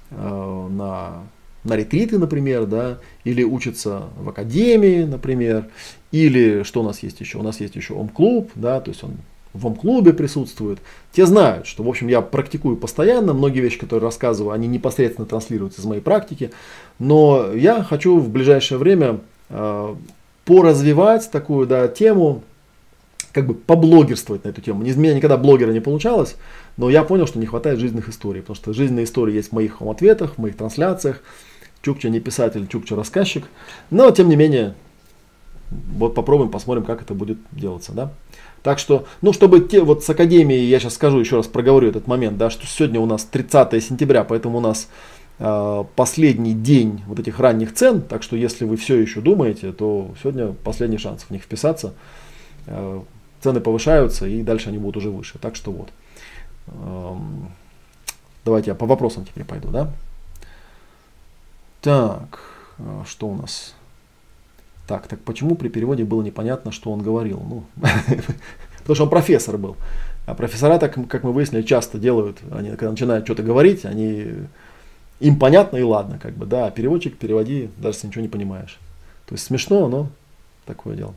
э, 0.10 0.68
на, 0.72 1.24
на 1.64 1.76
ретриты, 1.76 2.18
например, 2.18 2.66
да, 2.66 2.98
или 3.24 3.44
учится 3.44 4.04
в 4.18 4.30
академии, 4.30 5.04
например, 5.04 5.68
или 6.12 6.64
что 6.64 6.82
у 6.82 6.84
нас 6.84 7.04
есть 7.04 7.20
еще? 7.20 7.38
У 7.38 7.44
нас 7.44 7.60
есть 7.60 7.76
еще 7.76 7.94
ОМ-клуб, 7.94 8.50
да, 8.56 8.80
то 8.82 8.90
есть 8.90 9.04
он 9.04 9.18
в 9.56 9.74
клубе 9.76 10.14
присутствуют, 10.14 10.80
те 11.12 11.26
знают, 11.26 11.66
что, 11.66 11.84
в 11.84 11.90
общем, 11.90 12.08
я 12.08 12.22
практикую 12.22 12.76
постоянно, 12.76 13.34
многие 13.34 13.62
вещи, 13.62 13.80
которые 13.80 14.06
рассказываю, 14.08 14.52
они 14.52 14.68
непосредственно 14.68 15.26
транслируются 15.26 15.82
из 15.82 15.86
моей 15.86 16.02
практики, 16.02 16.52
но 17.00 17.52
я 17.54 17.84
хочу 17.84 18.20
в 18.20 18.30
ближайшее 18.30 18.78
время 18.78 19.20
э, 19.50 19.96
поразвивать 20.46 21.30
такую 21.32 21.68
да, 21.68 21.88
тему, 21.88 22.44
как 23.32 23.48
бы 23.48 23.54
поблогерствовать 23.54 24.46
на 24.46 24.50
эту 24.50 24.62
тему. 24.62 24.84
Из 24.84 24.96
меня 24.96 25.14
никогда 25.14 25.38
блогера 25.38 25.72
не 25.72 25.82
получалось, 25.82 26.36
но 26.78 26.90
я 26.90 27.04
понял, 27.04 27.28
что 27.28 27.40
не 27.40 27.46
хватает 27.46 27.80
жизненных 27.80 28.08
историй, 28.10 28.42
потому 28.42 28.56
что 28.56 28.74
жизненные 28.74 29.06
истории 29.06 29.34
есть 29.34 29.50
в 29.50 29.54
моих 29.54 29.82
ответах, 29.82 30.36
в 30.36 30.38
моих 30.38 30.56
трансляциях. 30.56 31.22
Чукча 31.82 32.10
не 32.10 32.20
писатель, 32.20 32.66
Чукча 32.68 32.96
рассказчик. 32.96 33.46
Но, 33.92 34.10
тем 34.12 34.30
не 34.30 34.36
менее, 34.36 34.74
вот 35.70 36.16
попробуем, 36.16 36.50
посмотрим, 36.50 36.84
как 36.84 37.02
это 37.02 37.14
будет 37.14 37.38
делаться. 37.52 37.92
Да? 37.92 38.12
Так 38.64 38.80
что, 38.80 39.06
ну, 39.22 39.34
чтобы 39.34 39.60
те, 39.60 39.82
вот 39.82 40.04
с 40.04 40.10
Академией, 40.10 40.66
я 40.66 40.80
сейчас 40.80 40.96
скажу, 40.96 41.20
еще 41.20 41.36
раз 41.36 41.48
проговорю 41.48 41.90
этот 41.90 42.08
момент, 42.08 42.38
да, 42.38 42.50
что 42.50 42.66
сегодня 42.66 43.00
у 43.00 43.06
нас 43.06 43.24
30 43.24 43.84
сентября, 43.84 44.24
поэтому 44.24 44.58
у 44.58 44.62
нас 44.62 44.88
последний 45.38 46.54
день 46.54 47.04
вот 47.08 47.20
этих 47.20 47.40
ранних 47.40 47.74
цен, 47.74 48.02
так 48.02 48.24
что 48.24 48.38
если 48.38 48.64
вы 48.64 48.78
все 48.78 48.96
еще 48.96 49.20
думаете, 49.20 49.74
то 49.74 50.14
сегодня 50.22 50.54
последний 50.54 50.98
шанс 50.98 51.24
в 51.24 51.32
них 51.32 51.44
вписаться. 51.44 51.94
Э, 52.68 53.02
цены 53.42 53.60
повышаются 53.60 54.28
и 54.28 54.42
дальше 54.42 54.70
они 54.70 54.78
будут 54.78 54.98
уже 54.98 55.10
выше. 55.10 55.38
Так 55.40 55.56
что 55.56 55.72
вот. 55.72 55.90
Эм, 56.68 57.52
давайте 58.44 58.72
я 58.72 58.76
по 58.76 58.86
вопросам 58.86 59.26
теперь 59.26 59.46
пойду, 59.46 59.70
да? 59.70 59.92
Так, 61.82 62.40
э, 62.80 63.04
что 63.08 63.28
у 63.28 63.36
нас? 63.36 63.76
Так, 64.88 65.08
так 65.08 65.20
почему 65.20 65.56
при 65.56 65.70
переводе 65.70 66.06
было 66.06 66.22
непонятно, 66.24 66.72
что 66.72 66.92
он 66.92 67.02
говорил? 67.02 67.40
Ну, 67.40 67.64
потому 68.80 68.96
что 68.96 69.04
он 69.04 69.10
профессор 69.10 69.58
был. 69.58 69.76
А 70.26 70.34
профессора, 70.34 70.80
так, 70.80 70.96
как 71.08 71.24
мы 71.24 71.32
выяснили, 71.32 71.62
часто 71.62 72.00
делают, 72.00 72.40
они 72.52 72.70
когда 72.72 72.90
начинают 72.90 73.26
что-то 73.26 73.44
говорить, 73.44 73.86
они 73.86 74.48
им 75.20 75.40
понятно 75.40 75.78
и 75.78 75.84
ладно, 75.84 76.20
как 76.22 76.34
бы, 76.36 76.46
да, 76.46 76.70
переводчик 76.72 77.18
переводи, 77.18 77.70
даже 77.78 77.98
если 77.98 78.08
ничего 78.08 78.22
не 78.22 78.28
понимаешь. 78.28 78.80
То 79.26 79.34
есть 79.34 79.46
смешно, 79.46 79.88
но 79.88 80.08
такое 80.66 80.96
дело. 80.96 81.14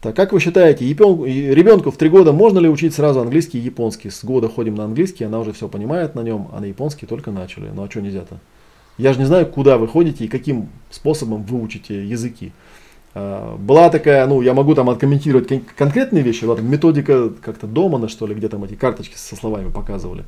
Так, 0.00 0.16
как 0.16 0.32
вы 0.32 0.40
считаете, 0.40 0.84
ребенку 0.84 1.92
в 1.92 1.96
три 1.96 2.08
года 2.08 2.32
можно 2.32 2.58
ли 2.58 2.68
учить 2.68 2.94
сразу 2.94 3.20
английский 3.20 3.58
и 3.58 3.62
японский? 3.62 4.10
С 4.10 4.24
года 4.24 4.48
ходим 4.48 4.74
на 4.74 4.84
английский, 4.84 5.24
она 5.24 5.38
уже 5.38 5.52
все 5.52 5.68
понимает 5.68 6.16
на 6.16 6.22
нем, 6.22 6.48
а 6.52 6.60
на 6.60 6.64
японский 6.64 7.06
только 7.06 7.30
начали. 7.30 7.70
Ну 7.72 7.84
а 7.84 7.90
что 7.90 8.00
нельзя-то? 8.00 8.38
Я 8.98 9.12
же 9.12 9.20
не 9.20 9.26
знаю, 9.26 9.46
куда 9.46 9.78
вы 9.78 9.86
ходите 9.86 10.24
и 10.24 10.28
каким 10.28 10.68
способом 10.90 11.44
вы 11.44 11.60
учите 11.62 12.04
языки. 12.04 12.52
А, 13.14 13.56
была 13.56 13.90
такая, 13.90 14.26
ну, 14.26 14.42
я 14.42 14.54
могу 14.54 14.74
там 14.74 14.90
откомментировать 14.90 15.48
конкретные 15.76 16.22
вещи, 16.22 16.44
вот, 16.44 16.60
методика 16.60 17.30
как-то 17.40 17.66
Домана, 17.66 18.08
что 18.08 18.26
ли, 18.26 18.34
где 18.34 18.48
там 18.48 18.64
эти 18.64 18.74
карточки 18.74 19.16
со 19.16 19.36
словами 19.36 19.70
показывали. 19.70 20.24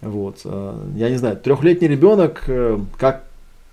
Вот. 0.00 0.40
А, 0.44 0.86
я 0.96 1.10
не 1.10 1.16
знаю, 1.16 1.36
трехлетний 1.36 1.88
ребенок, 1.88 2.44
э, 2.46 2.78
как 2.98 3.24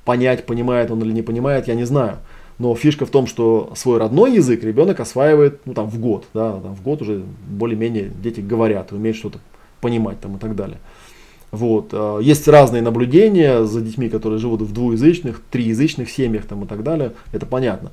понять, 0.05 0.45
понимает 0.45 0.91
он 0.91 1.01
или 1.03 1.11
не 1.11 1.21
понимает, 1.21 1.67
я 1.67 1.75
не 1.75 1.85
знаю. 1.85 2.17
Но 2.59 2.73
фишка 2.75 3.05
в 3.05 3.11
том, 3.11 3.27
что 3.27 3.71
свой 3.75 3.99
родной 3.99 4.33
язык 4.33 4.63
ребенок 4.63 4.99
осваивает 4.99 5.61
ну, 5.65 5.73
там, 5.73 5.87
в 5.89 5.99
год. 5.99 6.25
Да, 6.33 6.53
там, 6.53 6.75
в 6.75 6.81
год 6.81 7.01
уже 7.01 7.23
более-менее 7.47 8.11
дети 8.21 8.39
говорят, 8.39 8.91
умеют 8.91 9.17
что-то 9.17 9.39
понимать 9.79 10.19
там, 10.19 10.37
и 10.37 10.39
так 10.39 10.55
далее. 10.55 10.79
Вот. 11.51 11.89
А, 11.91 12.19
есть 12.19 12.47
разные 12.47 12.81
наблюдения 12.81 13.63
за 13.65 13.81
детьми, 13.81 14.09
которые 14.09 14.39
живут 14.39 14.61
в 14.61 14.73
двуязычных, 14.73 15.41
триязычных 15.51 16.09
семьях 16.09 16.45
там, 16.45 16.63
и 16.63 16.67
так 16.67 16.83
далее. 16.83 17.13
Это 17.31 17.45
понятно. 17.45 17.91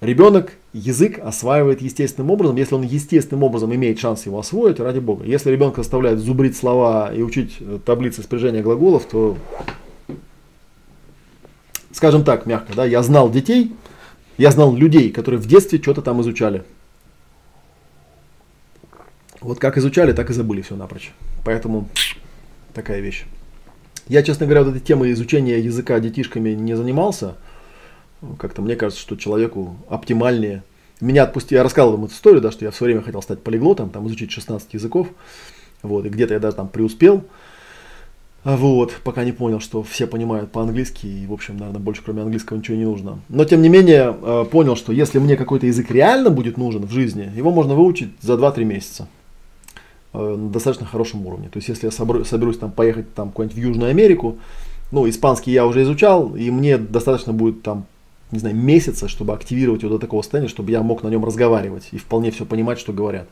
Ребенок 0.00 0.52
язык 0.72 1.18
осваивает 1.18 1.80
естественным 1.80 2.30
образом, 2.30 2.56
если 2.56 2.74
он 2.74 2.82
естественным 2.82 3.42
образом 3.42 3.74
имеет 3.74 3.98
шанс 3.98 4.26
его 4.26 4.38
освоить, 4.38 4.80
ради 4.80 4.98
бога. 4.98 5.24
Если 5.24 5.50
ребенка 5.50 5.82
заставляют 5.82 6.20
зубрить 6.20 6.56
слова 6.56 7.12
и 7.12 7.22
учить 7.22 7.56
э, 7.60 7.78
таблицы 7.84 8.22
спряжения 8.22 8.62
глаголов, 8.62 9.06
то, 9.06 9.38
скажем 11.92 12.24
так, 12.24 12.46
мягко, 12.46 12.74
да, 12.74 12.84
я 12.84 13.02
знал 13.02 13.30
детей, 13.30 13.74
я 14.36 14.50
знал 14.50 14.74
людей, 14.74 15.10
которые 15.10 15.40
в 15.40 15.46
детстве 15.46 15.80
что-то 15.80 16.02
там 16.02 16.20
изучали. 16.20 16.64
Вот 19.40 19.58
как 19.58 19.78
изучали, 19.78 20.12
так 20.12 20.30
и 20.30 20.32
забыли 20.32 20.62
все 20.62 20.76
напрочь. 20.76 21.12
Поэтому 21.44 21.88
такая 22.74 23.00
вещь. 23.00 23.24
Я, 24.08 24.22
честно 24.22 24.46
говоря, 24.46 24.64
вот 24.64 24.74
этой 24.74 24.84
темой 24.84 25.12
изучения 25.12 25.60
языка 25.60 26.00
детишками 26.00 26.50
не 26.50 26.76
занимался. 26.76 27.36
Как-то 28.38 28.62
мне 28.62 28.76
кажется, 28.76 29.00
что 29.00 29.16
человеку 29.16 29.76
оптимальнее. 29.88 30.62
Меня 31.00 31.22
отпустили, 31.22 31.58
я 31.58 31.62
рассказывал 31.62 31.96
вам 31.96 32.06
эту 32.06 32.14
историю, 32.14 32.40
да, 32.40 32.50
что 32.50 32.64
я 32.64 32.70
в 32.72 32.76
свое 32.76 32.92
время 32.92 33.04
хотел 33.04 33.22
стать 33.22 33.42
полиглотом, 33.42 33.90
там 33.90 34.06
изучить 34.08 34.32
16 34.32 34.74
языков. 34.74 35.08
Вот, 35.82 36.04
и 36.06 36.08
где-то 36.08 36.34
я 36.34 36.40
даже 36.40 36.56
там 36.56 36.68
преуспел. 36.68 37.24
Вот, 38.44 38.94
пока 39.04 39.24
не 39.24 39.32
понял, 39.32 39.60
что 39.60 39.82
все 39.82 40.06
понимают 40.06 40.52
по-английски, 40.52 41.06
и, 41.06 41.26
в 41.26 41.32
общем, 41.32 41.58
наверное, 41.58 41.80
больше 41.80 42.02
кроме 42.04 42.22
английского 42.22 42.56
ничего 42.56 42.76
не 42.76 42.84
нужно. 42.84 43.18
Но, 43.28 43.44
тем 43.44 43.62
не 43.62 43.68
менее, 43.68 44.16
э, 44.20 44.44
понял, 44.50 44.76
что 44.76 44.92
если 44.92 45.18
мне 45.18 45.36
какой-то 45.36 45.66
язык 45.66 45.90
реально 45.90 46.30
будет 46.30 46.56
нужен 46.56 46.86
в 46.86 46.90
жизни, 46.90 47.30
его 47.34 47.50
можно 47.50 47.74
выучить 47.74 48.10
за 48.20 48.34
2-3 48.34 48.64
месяца 48.64 49.08
э, 50.14 50.18
на 50.18 50.50
достаточно 50.50 50.86
хорошем 50.86 51.26
уровне. 51.26 51.48
То 51.48 51.58
есть, 51.58 51.68
если 51.68 51.86
я 51.86 51.90
соберусь 52.24 52.58
там 52.58 52.70
поехать 52.70 53.12
там 53.12 53.32
куда-нибудь 53.32 53.56
в 53.56 53.60
Южную 53.60 53.90
Америку, 53.90 54.38
ну, 54.92 55.08
испанский 55.08 55.50
я 55.50 55.66
уже 55.66 55.82
изучал, 55.82 56.34
и 56.36 56.50
мне 56.50 56.78
достаточно 56.78 57.32
будет 57.32 57.62
там, 57.62 57.86
не 58.30 58.38
знаю, 58.38 58.56
месяца, 58.56 59.08
чтобы 59.08 59.32
активировать 59.32 59.82
его 59.82 59.92
до 59.92 59.98
такого 59.98 60.22
состояния, 60.22 60.48
чтобы 60.48 60.70
я 60.70 60.82
мог 60.82 61.02
на 61.02 61.08
нем 61.08 61.24
разговаривать 61.24 61.88
и 61.92 61.98
вполне 61.98 62.30
все 62.30 62.44
понимать, 62.44 62.78
что 62.78 62.92
говорят. 62.92 63.28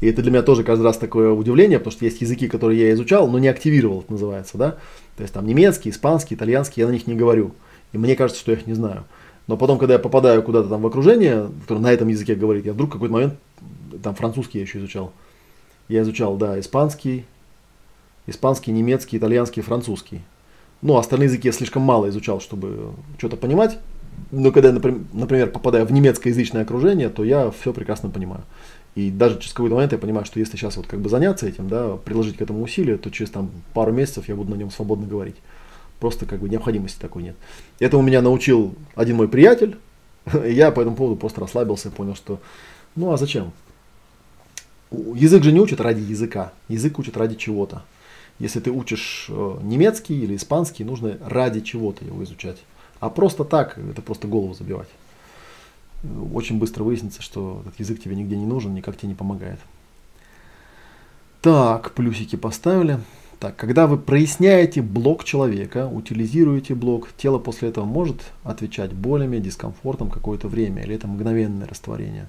И 0.00 0.06
это 0.06 0.22
для 0.22 0.30
меня 0.30 0.42
тоже 0.42 0.64
каждый 0.64 0.82
раз 0.82 0.96
такое 0.96 1.30
удивление, 1.30 1.78
потому 1.78 1.92
что 1.92 2.04
есть 2.04 2.20
языки, 2.20 2.48
которые 2.48 2.80
я 2.80 2.92
изучал, 2.92 3.28
но 3.28 3.38
не 3.38 3.48
активировал, 3.48 4.00
это 4.00 4.12
называется, 4.12 4.56
да. 4.56 4.76
То 5.16 5.22
есть 5.22 5.34
там 5.34 5.46
немецкий, 5.46 5.90
испанский, 5.90 6.34
итальянский, 6.34 6.80
я 6.80 6.88
на 6.88 6.92
них 6.92 7.06
не 7.06 7.14
говорю. 7.14 7.52
И 7.92 7.98
мне 7.98 8.16
кажется, 8.16 8.40
что 8.40 8.52
я 8.52 8.58
их 8.58 8.66
не 8.66 8.74
знаю. 8.74 9.04
Но 9.46 9.56
потом, 9.56 9.78
когда 9.78 9.94
я 9.94 9.98
попадаю 9.98 10.42
куда-то 10.42 10.68
там 10.68 10.80
в 10.80 10.86
окружение, 10.86 11.50
которое 11.62 11.80
на 11.80 11.92
этом 11.92 12.08
языке 12.08 12.34
говорит, 12.34 12.64
я 12.64 12.72
вдруг 12.72 12.92
какой-то 12.92 13.12
момент, 13.12 13.34
там 14.02 14.14
французский 14.14 14.58
я 14.58 14.64
еще 14.64 14.78
изучал. 14.78 15.12
Я 15.88 16.02
изучал, 16.02 16.36
да, 16.36 16.58
испанский, 16.60 17.24
испанский, 18.26 18.70
немецкий, 18.70 19.18
итальянский, 19.18 19.60
французский. 19.60 20.20
Ну, 20.82 20.96
остальные 20.96 21.26
языки 21.26 21.48
я 21.48 21.52
слишком 21.52 21.82
мало 21.82 22.08
изучал, 22.08 22.40
чтобы 22.40 22.92
что-то 23.18 23.36
понимать. 23.36 23.78
Но 24.30 24.52
когда 24.52 24.68
я, 24.68 24.74
например, 25.12 25.50
попадаю 25.50 25.86
в 25.86 25.92
немецкоязычное 25.92 26.62
окружение, 26.62 27.08
то 27.08 27.24
я 27.24 27.50
все 27.50 27.72
прекрасно 27.72 28.10
понимаю. 28.10 28.42
И 28.94 29.10
даже 29.10 29.38
через 29.38 29.52
какой-то 29.52 29.74
момент 29.74 29.92
я 29.92 29.98
понимаю, 29.98 30.24
что 30.24 30.40
если 30.40 30.56
сейчас 30.56 30.76
вот 30.76 30.86
как 30.86 31.00
бы 31.00 31.08
заняться 31.08 31.46
этим, 31.46 31.68
да, 31.68 31.96
приложить 31.96 32.36
к 32.36 32.42
этому 32.42 32.62
усилия, 32.62 32.96
то 32.96 33.10
через 33.10 33.30
там 33.30 33.50
пару 33.72 33.92
месяцев 33.92 34.28
я 34.28 34.34
буду 34.34 34.50
на 34.50 34.56
нем 34.56 34.70
свободно 34.70 35.06
говорить. 35.06 35.36
Просто 36.00 36.26
как 36.26 36.40
бы 36.40 36.48
необходимости 36.48 36.98
такой 36.98 37.22
нет. 37.22 37.36
Это 37.78 37.98
у 37.98 38.02
меня 38.02 38.22
научил 38.22 38.74
один 38.94 39.16
мой 39.16 39.28
приятель, 39.28 39.76
и 40.44 40.52
я 40.52 40.70
по 40.70 40.80
этому 40.80 40.96
поводу 40.96 41.16
просто 41.16 41.40
расслабился 41.40 41.88
и 41.88 41.92
понял, 41.92 42.14
что 42.14 42.40
ну 42.96 43.12
а 43.12 43.16
зачем? 43.16 43.52
Язык 44.90 45.44
же 45.44 45.52
не 45.52 45.60
учат 45.60 45.80
ради 45.80 46.00
языка, 46.00 46.52
язык 46.68 46.98
учат 46.98 47.16
ради 47.16 47.36
чего-то. 47.36 47.84
Если 48.40 48.58
ты 48.58 48.70
учишь 48.70 49.26
э, 49.28 49.58
немецкий 49.62 50.18
или 50.18 50.34
испанский, 50.34 50.82
нужно 50.82 51.18
ради 51.24 51.60
чего-то 51.60 52.04
его 52.04 52.24
изучать. 52.24 52.56
А 53.00 53.10
просто 53.10 53.44
так, 53.44 53.78
это 53.78 54.02
просто 54.02 54.28
голову 54.28 54.54
забивать 54.54 54.88
очень 56.32 56.58
быстро 56.58 56.84
выяснится, 56.84 57.22
что 57.22 57.62
этот 57.66 57.78
язык 57.78 58.00
тебе 58.02 58.16
нигде 58.16 58.36
не 58.36 58.46
нужен, 58.46 58.74
никак 58.74 58.96
тебе 58.96 59.08
не 59.08 59.14
помогает. 59.14 59.58
Так, 61.42 61.92
плюсики 61.92 62.36
поставили. 62.36 62.98
Так, 63.38 63.56
когда 63.56 63.86
вы 63.86 63.96
проясняете 63.96 64.82
блок 64.82 65.24
человека, 65.24 65.88
утилизируете 65.88 66.74
блок, 66.74 67.08
тело 67.16 67.38
после 67.38 67.70
этого 67.70 67.86
может 67.86 68.20
отвечать 68.44 68.92
болями, 68.92 69.38
дискомфортом 69.38 70.10
какое-то 70.10 70.48
время, 70.48 70.82
или 70.82 70.94
это 70.94 71.06
мгновенное 71.06 71.66
растворение? 71.66 72.28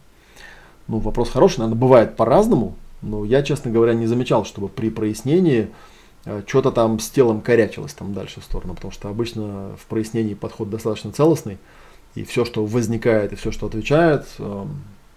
Ну, 0.88 1.00
вопрос 1.00 1.30
хороший, 1.30 1.60
наверное, 1.60 1.80
бывает 1.80 2.16
по-разному, 2.16 2.76
но 3.02 3.26
я, 3.26 3.44
честно 3.44 3.72
говоря, 3.72 3.94
не 3.94 4.08
замечал, 4.08 4.46
чтобы 4.46 4.70
при 4.70 4.90
прояснении 4.90 5.70
что-то 6.48 6.72
там 6.72 7.00
с 7.00 7.10
телом 7.10 7.42
корячилось 7.42 7.94
там 7.94 8.14
дальше 8.14 8.42
в 8.42 8.44
сторону, 8.44 8.76
потому 8.76 8.92
что 8.92 9.10
обычно 9.10 9.76
в 9.78 9.86
прояснении 9.88 10.36
подход 10.36 10.70
достаточно 10.70 11.12
целостный, 11.12 11.58
и 12.16 12.24
все, 12.24 12.46
что 12.46 12.66
возникает, 12.66 13.34
и 13.34 13.36
все, 13.36 13.52
что 13.52 13.68
отвечает, 13.68 14.26
э, 14.40 14.66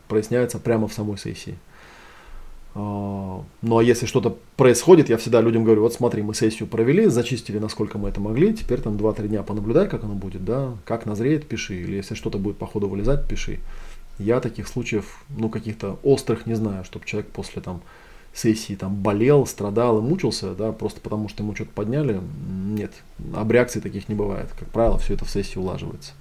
проясняется 0.08 0.58
прямо 0.58 0.88
в 0.88 0.92
самой 0.92 1.18
сессии. 1.18 1.58
Э, 2.74 2.78
ну 3.62 3.78
а 3.78 3.82
если 3.82 4.06
что-то 4.06 4.38
происходит, 4.56 5.08
я 5.08 5.16
всегда 5.18 5.40
людям 5.40 5.64
говорю, 5.64 5.82
вот 5.82 5.92
смотри, 5.92 6.22
мы 6.22 6.34
сессию 6.34 6.68
провели, 6.68 7.06
зачистили, 7.06 7.58
насколько 7.58 7.98
мы 7.98 8.08
это 8.08 8.20
могли, 8.20 8.54
теперь 8.54 8.80
там 8.80 8.96
2-3 8.96 9.28
дня 9.28 9.42
понаблюдай, 9.42 9.88
как 9.88 10.04
оно 10.04 10.14
будет, 10.14 10.44
да, 10.44 10.76
как 10.84 11.04
назреет, 11.04 11.48
пиши, 11.48 11.74
или 11.74 11.96
если 11.96 12.14
что-то 12.14 12.38
будет 12.38 12.58
по 12.58 12.66
ходу 12.66 12.88
вылезать, 12.88 13.26
пиши. 13.26 13.58
Я 14.18 14.38
таких 14.40 14.68
случаев, 14.68 15.24
ну 15.28 15.48
каких-то 15.48 15.98
острых 16.04 16.46
не 16.46 16.54
знаю, 16.54 16.84
чтобы 16.84 17.04
человек 17.04 17.30
после 17.30 17.60
там 17.60 17.82
сессии 18.34 18.74
там 18.74 18.96
болел, 18.96 19.46
страдал 19.46 19.98
и 19.98 20.02
мучился, 20.02 20.54
да, 20.54 20.72
просто 20.72 21.00
потому 21.00 21.28
что 21.28 21.42
ему 21.42 21.54
что-то 21.54 21.70
подняли, 21.70 22.20
нет, 22.68 22.92
об 23.34 23.50
реакции 23.52 23.80
таких 23.80 24.08
не 24.08 24.14
бывает. 24.14 24.48
Как 24.58 24.68
правило, 24.68 24.98
все 24.98 25.14
это 25.14 25.24
в 25.24 25.30
сессии 25.30 25.58
улаживается. 25.58 26.12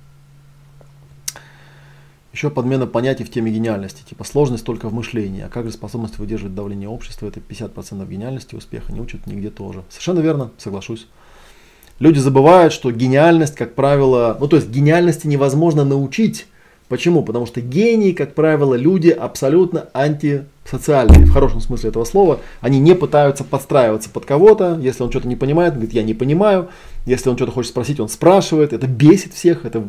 Еще 2.32 2.50
подмена 2.50 2.88
понятий 2.88 3.24
в 3.24 3.32
теме 3.32 3.52
гениальности, 3.52 4.04
типа 4.08 4.24
сложность 4.24 4.66
только 4.66 4.90
в 4.90 4.94
мышлении, 4.94 5.44
а 5.44 5.50
как 5.50 5.66
же 5.66 5.72
способность 5.72 6.18
выдерживать 6.18 6.56
давление 6.56 6.90
общества, 6.90 7.28
это 7.28 7.40
50% 7.40 8.10
гениальности, 8.10 8.56
успеха 8.56 8.92
не 8.92 9.02
учат 9.02 9.28
нигде 9.28 9.52
тоже. 9.52 9.84
Совершенно 9.90 10.20
верно, 10.20 10.52
соглашусь. 10.58 11.08
Люди 12.00 12.18
забывают, 12.18 12.74
что 12.74 12.92
гениальность, 12.92 13.56
как 13.56 13.76
правило, 13.76 14.36
ну 14.40 14.48
то 14.48 14.56
есть 14.56 14.68
гениальности 14.70 15.28
невозможно 15.28 15.84
научить, 15.86 16.48
Почему? 16.94 17.24
Потому 17.24 17.48
что 17.48 17.60
гении, 17.60 18.12
как 18.12 18.36
правило, 18.36 18.76
люди 18.76 19.10
абсолютно 19.10 19.88
антисоциальные, 19.96 21.26
в 21.26 21.32
хорошем 21.32 21.60
смысле 21.60 21.90
этого 21.90 22.04
слова. 22.06 22.40
Они 22.62 22.80
не 22.80 22.94
пытаются 22.94 23.44
подстраиваться 23.44 24.12
под 24.12 24.26
кого-то. 24.26 24.78
Если 24.80 25.02
он 25.02 25.10
что-то 25.10 25.28
не 25.28 25.36
понимает, 25.36 25.74
он 25.74 25.80
говорит, 25.80 25.96
я 25.96 26.04
не 26.04 26.14
понимаю. 26.14 26.68
Если 27.08 27.32
он 27.32 27.36
что-то 27.36 27.52
хочет 27.52 27.72
спросить, 27.72 28.00
он 28.00 28.10
спрашивает. 28.10 28.74
Это 28.74 28.86
бесит 28.86 29.34
всех, 29.34 29.66
это 29.66 29.84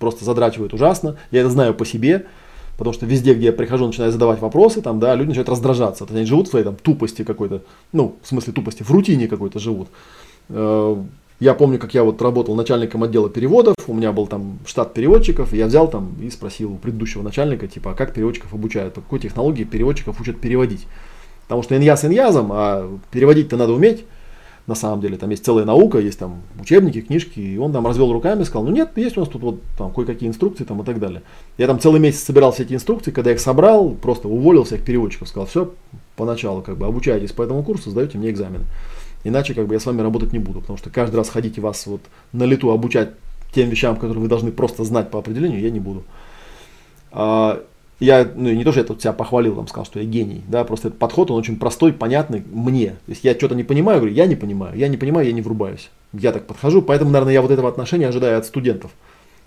просто 0.00 0.24
задрачивает 0.24 0.74
ужасно. 0.74 1.14
Я 1.30 1.42
это 1.42 1.50
знаю 1.50 1.74
по 1.74 1.86
себе. 1.86 2.26
Потому 2.76 2.92
что 2.92 3.06
везде, 3.06 3.34
где 3.34 3.46
я 3.46 3.52
прихожу, 3.52 3.86
начинаю 3.86 4.10
задавать 4.10 4.40
вопросы, 4.40 4.82
там, 4.82 4.98
да, 4.98 5.14
люди 5.14 5.28
начинают 5.28 5.48
раздражаться. 5.48 6.08
Они 6.10 6.24
живут 6.24 6.48
в 6.48 6.50
своей 6.50 6.64
там, 6.64 6.74
тупости 6.74 7.22
какой-то, 7.22 7.62
ну, 7.92 8.16
в 8.20 8.26
смысле 8.26 8.52
тупости, 8.52 8.82
в 8.82 8.90
рутине 8.90 9.28
какой-то 9.28 9.60
живут. 9.60 9.86
Я 11.42 11.54
помню, 11.54 11.80
как 11.80 11.92
я 11.92 12.04
вот 12.04 12.22
работал 12.22 12.54
начальником 12.54 13.02
отдела 13.02 13.28
переводов, 13.28 13.74
у 13.88 13.94
меня 13.94 14.12
был 14.12 14.28
там 14.28 14.60
штат 14.64 14.94
переводчиков, 14.94 15.52
и 15.52 15.56
я 15.56 15.66
взял 15.66 15.90
там 15.90 16.14
и 16.22 16.30
спросил 16.30 16.74
у 16.74 16.76
предыдущего 16.76 17.22
начальника, 17.22 17.66
типа, 17.66 17.90
а 17.90 17.94
как 17.94 18.14
переводчиков 18.14 18.54
обучают, 18.54 18.94
по 18.94 19.00
какой 19.00 19.18
технологии 19.18 19.64
переводчиков 19.64 20.20
учат 20.20 20.40
переводить. 20.40 20.86
Потому 21.48 21.64
что 21.64 21.76
иньяс 21.76 22.04
иньязом, 22.04 22.50
а 22.52 22.88
переводить-то 23.10 23.56
надо 23.56 23.72
уметь. 23.72 24.04
На 24.68 24.76
самом 24.76 25.00
деле, 25.00 25.16
там 25.16 25.30
есть 25.30 25.44
целая 25.44 25.64
наука, 25.64 25.98
есть 25.98 26.20
там 26.20 26.42
учебники, 26.60 27.00
книжки, 27.00 27.40
и 27.40 27.58
он 27.58 27.72
там 27.72 27.88
развел 27.88 28.12
руками, 28.12 28.44
сказал, 28.44 28.62
ну 28.62 28.70
нет, 28.70 28.90
есть 28.94 29.16
у 29.16 29.20
нас 29.20 29.28
тут 29.28 29.42
вот 29.42 29.62
там 29.76 29.92
кое-какие 29.92 30.28
инструкции 30.28 30.62
там 30.62 30.80
и 30.82 30.84
так 30.84 31.00
далее. 31.00 31.22
Я 31.58 31.66
там 31.66 31.80
целый 31.80 32.00
месяц 32.00 32.22
собирал 32.22 32.52
все 32.52 32.62
эти 32.62 32.74
инструкции, 32.74 33.10
когда 33.10 33.30
я 33.30 33.34
их 33.34 33.42
собрал, 33.42 33.90
просто 33.90 34.28
уволил 34.28 34.62
всех 34.62 34.84
переводчиков, 34.84 35.26
сказал, 35.26 35.48
все, 35.48 35.74
поначалу 36.14 36.62
как 36.62 36.78
бы 36.78 36.86
обучайтесь 36.86 37.32
по 37.32 37.42
этому 37.42 37.64
курсу, 37.64 37.90
сдаете 37.90 38.16
мне 38.16 38.30
экзамены. 38.30 38.66
Иначе 39.24 39.54
как 39.54 39.66
бы 39.66 39.74
я 39.74 39.80
с 39.80 39.86
вами 39.86 40.00
работать 40.00 40.32
не 40.32 40.38
буду, 40.38 40.60
потому 40.60 40.78
что 40.78 40.90
каждый 40.90 41.16
раз 41.16 41.28
ходить 41.28 41.58
и 41.58 41.60
вас 41.60 41.86
вот 41.86 42.00
на 42.32 42.44
лету 42.44 42.70
обучать 42.70 43.10
тем 43.54 43.68
вещам, 43.68 43.96
которые 43.96 44.20
вы 44.20 44.28
должны 44.28 44.50
просто 44.50 44.84
знать 44.84 45.10
по 45.10 45.18
определению, 45.18 45.60
я 45.60 45.70
не 45.70 45.80
буду. 45.80 46.02
А, 47.12 47.62
я 48.00 48.28
ну, 48.34 48.50
не 48.50 48.64
то, 48.64 48.72
что 48.72 48.80
я 48.80 48.86
тут 48.86 49.00
себя 49.00 49.12
похвалил, 49.12 49.54
там 49.54 49.68
сказал, 49.68 49.84
что 49.84 50.00
я 50.00 50.06
гений, 50.06 50.42
да, 50.48 50.64
просто 50.64 50.88
этот 50.88 50.98
подход, 50.98 51.30
он 51.30 51.38
очень 51.38 51.56
простой, 51.56 51.92
понятный 51.92 52.42
мне. 52.50 52.90
То 52.90 53.10
есть 53.10 53.22
я 53.22 53.34
что-то 53.34 53.54
не 53.54 53.62
понимаю, 53.62 54.00
говорю, 54.00 54.14
я 54.14 54.26
не 54.26 54.34
понимаю, 54.34 54.76
я 54.76 54.88
не 54.88 54.96
понимаю, 54.96 55.26
я 55.26 55.32
не 55.32 55.42
врубаюсь. 55.42 55.90
Я 56.12 56.32
так 56.32 56.46
подхожу, 56.46 56.82
поэтому, 56.82 57.10
наверное, 57.10 57.34
я 57.34 57.42
вот 57.42 57.50
этого 57.50 57.68
отношения 57.68 58.08
ожидаю 58.08 58.38
от 58.38 58.46
студентов. 58.46 58.90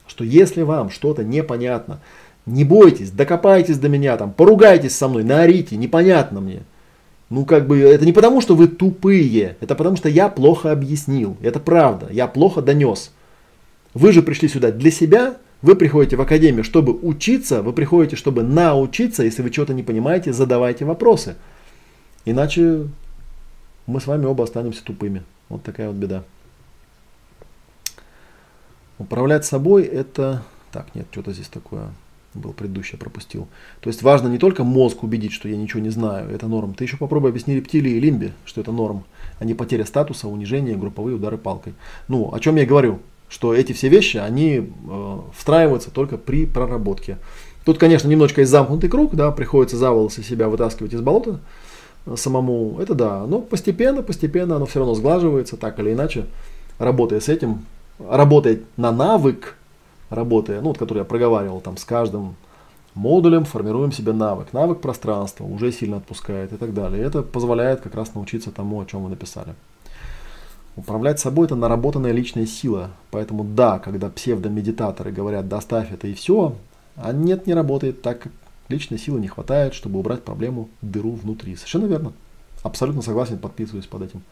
Что 0.08 0.24
если 0.24 0.62
вам 0.62 0.90
что-то 0.90 1.24
непонятно, 1.24 2.00
не 2.46 2.64
бойтесь, 2.64 3.12
докопайтесь 3.12 3.80
до 3.80 3.90
меня, 3.90 4.16
там, 4.18 4.32
поругайтесь 4.32 4.96
со 4.96 5.08
мной, 5.10 5.24
наорите, 5.24 5.76
непонятно 5.76 6.40
мне– 6.40 6.62
ну, 7.30 7.46
как 7.46 7.68
бы, 7.68 7.80
это 7.80 8.06
не 8.06 8.14
потому, 8.14 8.40
что 8.40 8.56
вы 8.56 8.68
тупые, 8.68 9.58
это 9.60 9.76
потому, 9.76 9.98
что 9.98 10.10
я 10.10 10.30
плохо 10.30 10.72
объяснил. 10.72 11.38
Это 11.42 11.60
правда, 11.60 12.08
я 12.12 12.28
плохо 12.28 12.62
донес. 12.62 13.12
Вы 13.94 14.12
же 14.12 14.22
пришли 14.22 14.48
сюда 14.48 14.72
для 14.72 14.92
себя, 14.92 15.38
вы 15.62 15.76
приходите 15.76 16.18
в 16.18 16.22
академию, 16.22 16.64
чтобы 16.64 16.94
учиться, 16.94 17.64
вы 17.64 17.74
приходите, 17.74 18.16
чтобы 18.16 18.44
научиться, 18.44 19.24
если 19.24 19.42
вы 19.42 19.52
что-то 19.52 19.74
не 19.74 19.82
понимаете, 19.82 20.34
задавайте 20.34 20.86
вопросы. 20.86 21.36
Иначе 22.26 22.88
мы 23.88 24.00
с 24.00 24.06
вами 24.06 24.26
оба 24.26 24.44
останемся 24.44 24.84
тупыми. 24.84 25.24
Вот 25.50 25.64
такая 25.64 25.88
вот 25.88 25.96
беда. 25.96 26.24
Управлять 29.00 29.46
собой 29.46 29.84
это... 29.84 30.44
Так, 30.72 30.94
нет, 30.94 31.08
что-то 31.12 31.32
здесь 31.32 31.48
такое 31.48 31.90
был 32.36 32.54
предыдущий, 32.54 32.98
пропустил. 32.98 33.48
То 33.82 33.90
есть 33.90 34.04
важно 34.04 34.28
не 34.28 34.38
только 34.38 34.64
мозг 34.64 35.04
убедить, 35.04 35.34
что 35.34 35.48
я 35.48 35.58
ничего 35.58 35.82
не 35.82 35.90
знаю, 35.90 36.30
это 36.30 36.48
норм. 36.48 36.74
Ты 36.74 36.84
еще 36.84 36.98
попробуй 36.98 37.30
объясни 37.30 37.56
рептилии 37.56 37.94
и 37.94 38.00
лимбе, 38.00 38.34
что 38.46 38.62
это 38.62 38.72
норм, 38.72 39.04
а 39.40 39.46
не 39.46 39.54
потеря 39.54 39.86
статуса, 39.86 40.28
унижение, 40.28 40.76
групповые 40.76 41.16
удары 41.16 41.38
палкой. 41.38 41.74
Ну, 42.08 42.34
о 42.34 42.40
чем 42.40 42.56
я 42.56 42.66
говорю, 42.66 43.00
что 43.30 43.54
эти 43.54 43.74
все 43.74 43.90
вещи, 43.90 44.18
они 44.18 44.70
э, 44.88 45.20
встраиваются 45.36 45.92
только 45.92 46.18
при 46.18 46.46
проработке. 46.46 47.18
Тут, 47.64 47.80
конечно, 47.80 48.08
немножечко 48.08 48.42
есть 48.42 48.52
замкнутый 48.52 48.90
круг, 48.90 49.16
да, 49.16 49.32
приходится 49.32 49.78
за 49.78 49.92
волосы 49.92 50.24
себя 50.24 50.48
вытаскивать 50.50 50.94
из 50.94 51.02
болота 51.02 51.40
э, 52.06 52.16
самому, 52.16 52.78
это 52.80 52.94
да, 52.94 53.26
но 53.26 53.40
постепенно, 53.40 54.04
постепенно 54.04 54.58
оно 54.58 54.66
все 54.66 54.80
равно 54.80 54.94
сглаживается, 54.94 55.58
так 55.58 55.80
или 55.80 55.94
иначе, 55.94 56.26
работая 56.78 57.20
с 57.20 57.28
этим, 57.28 57.66
работая 58.00 58.60
на 58.78 58.92
навык, 58.92 59.58
работая, 60.16 60.62
ну 60.62 60.70
вот, 60.70 60.78
который 60.78 61.00
я 61.00 61.06
проговаривал, 61.06 61.62
там 61.62 61.78
с 61.78 61.86
каждым 61.86 62.36
модулем 62.96 63.46
формируем 63.46 63.92
себе 63.92 64.14
навык. 64.14 64.54
Навык 64.54 64.82
пространства 64.82 65.44
уже 65.44 65.72
сильно 65.72 65.98
отпускает 65.98 66.54
и 66.54 66.58
так 66.58 66.74
далее. 66.74 67.02
И 67.02 67.06
это 67.06 67.22
позволяет 67.22 67.82
как 67.82 67.94
раз 67.94 68.16
научиться 68.16 68.52
тому, 68.52 68.82
о 68.82 68.86
чем 68.86 69.04
вы 69.04 69.10
написали. 69.10 69.54
Управлять 70.78 71.20
собой 71.20 71.46
это 71.46 71.56
наработанная 71.56 72.12
личная 72.12 72.46
сила. 72.46 72.92
Поэтому 73.12 73.44
да, 73.44 73.80
когда 73.80 74.10
псевдомедитаторы 74.10 75.12
говорят 75.12 75.48
доставь 75.48 75.92
это 75.92 76.08
и 76.08 76.14
все, 76.14 76.56
а 76.96 77.12
нет, 77.14 77.48
не 77.48 77.54
работает 77.54 78.02
так, 78.02 78.20
как 78.20 78.32
личной 78.70 78.98
силы 78.98 79.20
не 79.20 79.28
хватает, 79.28 79.74
чтобы 79.74 80.00
убрать 80.00 80.24
проблему 80.24 80.70
дыру 80.82 81.12
внутри. 81.12 81.56
Совершенно 81.56 81.86
верно. 81.86 82.14
Абсолютно 82.64 83.02
согласен, 83.02 83.38
подписываюсь 83.38 83.86
под 83.86 84.04
этим. 84.04 84.24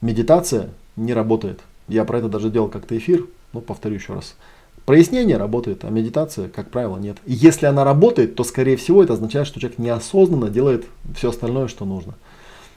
Медитация 0.00 0.70
не 0.96 1.12
работает. 1.12 1.60
Я 1.88 2.04
про 2.04 2.18
это 2.18 2.28
даже 2.28 2.50
делал 2.50 2.68
как-то 2.68 2.96
эфир, 2.96 3.26
но 3.52 3.60
повторю 3.60 3.96
еще 3.96 4.14
раз. 4.14 4.36
Прояснение 4.84 5.36
работает, 5.36 5.84
а 5.84 5.90
медитация, 5.90 6.48
как 6.48 6.70
правило, 6.70 6.98
нет. 6.98 7.18
И 7.24 7.32
если 7.32 7.66
она 7.66 7.84
работает, 7.84 8.34
то, 8.34 8.42
скорее 8.42 8.76
всего, 8.76 9.02
это 9.02 9.12
означает, 9.12 9.46
что 9.46 9.60
человек 9.60 9.78
неосознанно 9.78 10.50
делает 10.50 10.86
все 11.14 11.30
остальное, 11.30 11.68
что 11.68 11.84
нужно. 11.84 12.14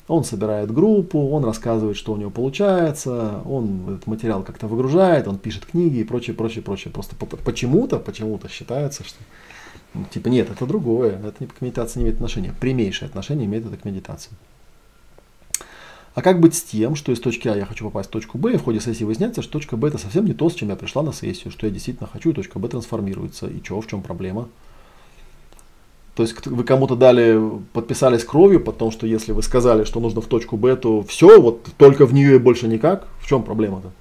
Он 0.07 0.23
собирает 0.23 0.71
группу, 0.71 1.29
он 1.29 1.43
рассказывает, 1.43 1.97
что 1.97 2.13
у 2.13 2.17
него 2.17 2.29
получается, 2.29 3.41
он 3.43 3.95
этот 3.95 4.05
материал 4.05 4.43
как-то 4.43 4.67
выгружает, 4.67 5.27
он 5.27 5.39
пишет 5.39 5.65
книги 5.65 5.97
и 5.97 6.03
прочее, 6.03 6.35
прочее, 6.35 6.63
прочее. 6.63 6.93
Просто 6.93 7.15
почему-то, 7.15 7.97
почему-то 7.97 8.47
считается, 8.47 9.03
что 9.03 9.17
ну, 9.95 10.05
типа 10.11 10.27
нет, 10.27 10.51
это 10.51 10.67
другое, 10.67 11.13
это 11.13 11.35
не 11.39 11.47
к 11.47 11.59
медитации 11.61 11.99
не 11.99 12.03
имеет 12.03 12.17
отношения. 12.17 12.53
Прямейшее 12.59 13.07
отношение 13.07 13.47
имеет 13.47 13.65
это 13.65 13.77
к 13.77 13.85
медитации. 13.85 14.31
А 16.15 16.21
как 16.21 16.39
быть 16.39 16.55
с 16.55 16.63
тем, 16.63 16.95
что 16.95 17.11
из 17.11 17.19
точки 17.19 17.49
А 17.49 17.57
я 17.57 17.65
хочу 17.65 17.83
попасть 17.83 18.07
в 18.07 18.11
точку 18.11 18.37
Б, 18.37 18.53
и 18.53 18.57
в 18.57 18.63
ходе 18.63 18.79
сессии 18.79 19.03
выясняется, 19.03 19.41
что 19.41 19.51
точка 19.51 19.75
Б 19.75 19.89
это 19.89 19.97
совсем 19.97 20.25
не 20.25 20.33
то, 20.33 20.49
с 20.49 20.53
чем 20.53 20.69
я 20.69 20.77
пришла 20.77 21.03
на 21.03 21.11
сессию, 21.11 21.51
что 21.51 21.67
я 21.67 21.73
действительно 21.73 22.09
хочу, 22.11 22.29
и 22.29 22.33
точка 22.33 22.57
Б 22.57 22.69
трансформируется. 22.69 23.47
И 23.47 23.61
что, 23.61 23.81
в 23.81 23.87
чем 23.87 24.01
проблема? 24.01 24.47
То 26.15 26.23
есть 26.23 26.47
вы 26.47 26.63
кому-то 26.63 26.95
дали, 26.95 27.37
подписались 27.73 28.23
кровью, 28.23 28.61
потому 28.61 28.91
что 28.91 29.05
если 29.05 29.33
вы 29.33 29.43
сказали, 29.43 29.83
что 29.83 29.99
нужно 29.99 30.21
в 30.21 30.27
точку 30.27 30.55
Б, 30.55 30.77
то 30.77 31.03
все, 31.03 31.41
вот 31.41 31.67
только 31.77 32.05
в 32.05 32.13
нее 32.13 32.35
и 32.35 32.39
больше 32.39 32.69
никак. 32.69 33.09
В 33.19 33.27
чем 33.27 33.43
проблема-то? 33.43 33.91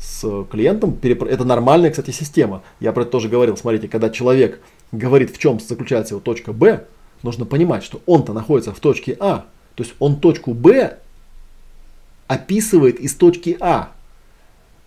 С 0.00 0.44
клиентом 0.50 0.98
это 1.00 1.44
нормальная, 1.44 1.90
кстати, 1.90 2.10
система. 2.10 2.62
Я 2.80 2.90
про 2.92 3.02
это 3.02 3.12
тоже 3.12 3.28
говорил. 3.28 3.56
Смотрите, 3.56 3.86
когда 3.86 4.10
человек 4.10 4.60
говорит, 4.90 5.30
в 5.30 5.38
чем 5.38 5.60
заключается 5.60 6.14
его 6.14 6.20
точка 6.20 6.52
Б, 6.52 6.86
нужно 7.22 7.44
понимать, 7.44 7.84
что 7.84 8.00
он-то 8.06 8.32
находится 8.32 8.72
в 8.72 8.80
точке 8.80 9.16
А. 9.20 9.44
То 9.76 9.84
есть 9.84 9.94
он 10.00 10.16
точку 10.16 10.54
Б 10.54 10.98
описывает 12.28 13.00
из 13.00 13.14
точки 13.14 13.56
А. 13.58 13.90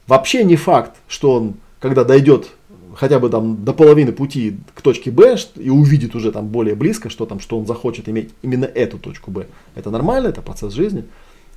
Вообще 0.07 0.43
не 0.45 0.55
факт, 0.55 0.95
что 1.07 1.33
он, 1.33 1.55
когда 1.79 2.03
дойдет 2.05 2.51
хотя 2.95 3.19
бы 3.19 3.29
там 3.29 3.63
до 3.63 3.73
половины 3.73 4.11
пути 4.11 4.57
к 4.73 4.81
точке 4.81 5.11
Б 5.11 5.37
и 5.55 5.69
увидит 5.69 6.15
уже 6.15 6.31
там 6.31 6.47
более 6.47 6.75
близко, 6.75 7.09
что 7.09 7.25
там, 7.25 7.39
что 7.39 7.57
он 7.57 7.65
захочет 7.65 8.09
иметь 8.09 8.31
именно 8.41 8.65
эту 8.65 8.97
точку 8.97 9.31
Б. 9.31 9.47
Это 9.75 9.89
нормально, 9.89 10.27
это 10.27 10.41
процесс 10.41 10.73
жизни. 10.73 11.05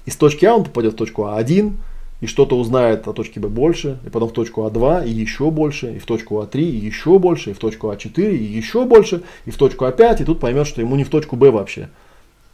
Из 0.06 0.16
точки 0.16 0.44
А 0.44 0.54
он 0.54 0.64
попадет 0.64 0.94
в 0.94 0.96
точку 0.96 1.22
А1, 1.22 1.72
и 2.20 2.26
что-то 2.26 2.56
узнает 2.56 3.06
о 3.08 3.12
точке 3.12 3.40
Б 3.40 3.48
больше, 3.48 3.98
и 4.06 4.08
потом 4.08 4.28
в 4.28 4.32
точку 4.32 4.62
А2, 4.62 5.06
и 5.06 5.10
еще 5.10 5.50
больше, 5.50 5.96
и 5.96 5.98
в 5.98 6.06
точку 6.06 6.40
А3, 6.40 6.60
и 6.60 6.76
еще 6.76 7.18
больше, 7.18 7.50
и 7.50 7.52
в 7.52 7.58
точку 7.58 7.90
А4, 7.90 8.34
и 8.34 8.42
еще 8.42 8.84
больше, 8.84 9.22
и 9.44 9.50
в 9.50 9.56
точку 9.56 9.84
А5, 9.84 10.22
и 10.22 10.24
тут 10.24 10.40
поймет, 10.40 10.66
что 10.66 10.80
ему 10.80 10.96
не 10.96 11.04
в 11.04 11.10
точку 11.10 11.36
Б 11.36 11.50
вообще, 11.50 11.90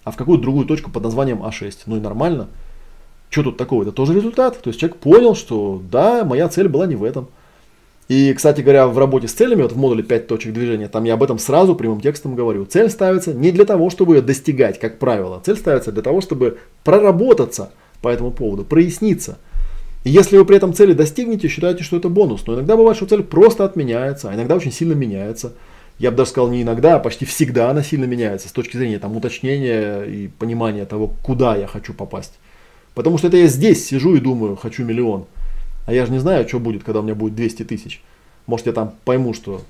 а 0.02 0.10
в 0.10 0.16
какую-то 0.16 0.42
другую 0.42 0.66
точку 0.66 0.90
под 0.90 1.04
названием 1.04 1.42
А6. 1.42 1.82
Ну 1.86 1.96
и 1.98 2.00
нормально. 2.00 2.48
Что 3.30 3.44
тут 3.44 3.56
такого? 3.56 3.82
Это 3.82 3.92
тоже 3.92 4.14
результат. 4.14 4.60
То 4.60 4.68
есть 4.68 4.80
человек 4.80 4.98
понял, 4.98 5.34
что 5.34 5.80
да, 5.90 6.24
моя 6.24 6.48
цель 6.48 6.68
была 6.68 6.86
не 6.86 6.96
в 6.96 7.04
этом. 7.04 7.28
И, 8.08 8.34
кстати 8.34 8.60
говоря, 8.60 8.88
в 8.88 8.98
работе 8.98 9.28
с 9.28 9.32
целями, 9.32 9.62
вот 9.62 9.70
в 9.70 9.76
модуле 9.76 10.02
5 10.02 10.26
точек 10.26 10.52
движения, 10.52 10.88
там 10.88 11.04
я 11.04 11.14
об 11.14 11.22
этом 11.22 11.38
сразу 11.38 11.76
прямым 11.76 12.00
текстом 12.00 12.34
говорю. 12.34 12.66
Цель 12.66 12.90
ставится 12.90 13.32
не 13.32 13.52
для 13.52 13.64
того, 13.64 13.88
чтобы 13.88 14.16
ее 14.16 14.20
достигать, 14.20 14.80
как 14.80 14.98
правило. 14.98 15.40
Цель 15.46 15.56
ставится 15.56 15.92
для 15.92 16.02
того, 16.02 16.20
чтобы 16.20 16.58
проработаться 16.82 17.70
по 18.02 18.08
этому 18.08 18.32
поводу, 18.32 18.64
проясниться. 18.64 19.38
И 20.02 20.10
если 20.10 20.36
вы 20.38 20.44
при 20.44 20.56
этом 20.56 20.74
цели 20.74 20.92
достигнете, 20.92 21.46
считайте, 21.46 21.84
что 21.84 21.98
это 21.98 22.08
бонус. 22.08 22.44
Но 22.48 22.54
иногда 22.54 22.76
бывает, 22.76 22.96
что 22.96 23.06
цель 23.06 23.22
просто 23.22 23.64
отменяется, 23.64 24.28
а 24.28 24.34
иногда 24.34 24.56
очень 24.56 24.72
сильно 24.72 24.94
меняется. 24.94 25.52
Я 26.00 26.10
бы 26.10 26.16
даже 26.16 26.30
сказал 26.30 26.50
не 26.50 26.62
иногда, 26.62 26.96
а 26.96 26.98
почти 26.98 27.26
всегда 27.26 27.70
она 27.70 27.84
сильно 27.84 28.06
меняется 28.06 28.48
с 28.48 28.52
точки 28.52 28.76
зрения 28.76 28.98
там, 28.98 29.16
уточнения 29.16 30.02
и 30.02 30.26
понимания 30.26 30.84
того, 30.84 31.14
куда 31.22 31.54
я 31.54 31.68
хочу 31.68 31.94
попасть. 31.94 32.40
Потому 32.94 33.18
что 33.18 33.28
это 33.28 33.36
я 33.36 33.46
здесь 33.46 33.86
сижу 33.86 34.14
и 34.14 34.20
думаю, 34.20 34.56
хочу 34.56 34.84
миллион. 34.84 35.26
А 35.86 35.92
я 35.92 36.06
же 36.06 36.12
не 36.12 36.18
знаю, 36.18 36.46
что 36.48 36.58
будет, 36.58 36.84
когда 36.84 37.00
у 37.00 37.02
меня 37.02 37.14
будет 37.14 37.34
200 37.34 37.64
тысяч. 37.64 38.02
Может, 38.46 38.66
я 38.66 38.72
там 38.72 38.94
пойму, 39.04 39.34
что... 39.34 39.62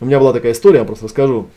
У 0.00 0.06
меня 0.06 0.18
была 0.18 0.32
такая 0.32 0.52
история, 0.52 0.78
я 0.78 0.84
просто 0.84 1.06
расскажу. 1.06 1.48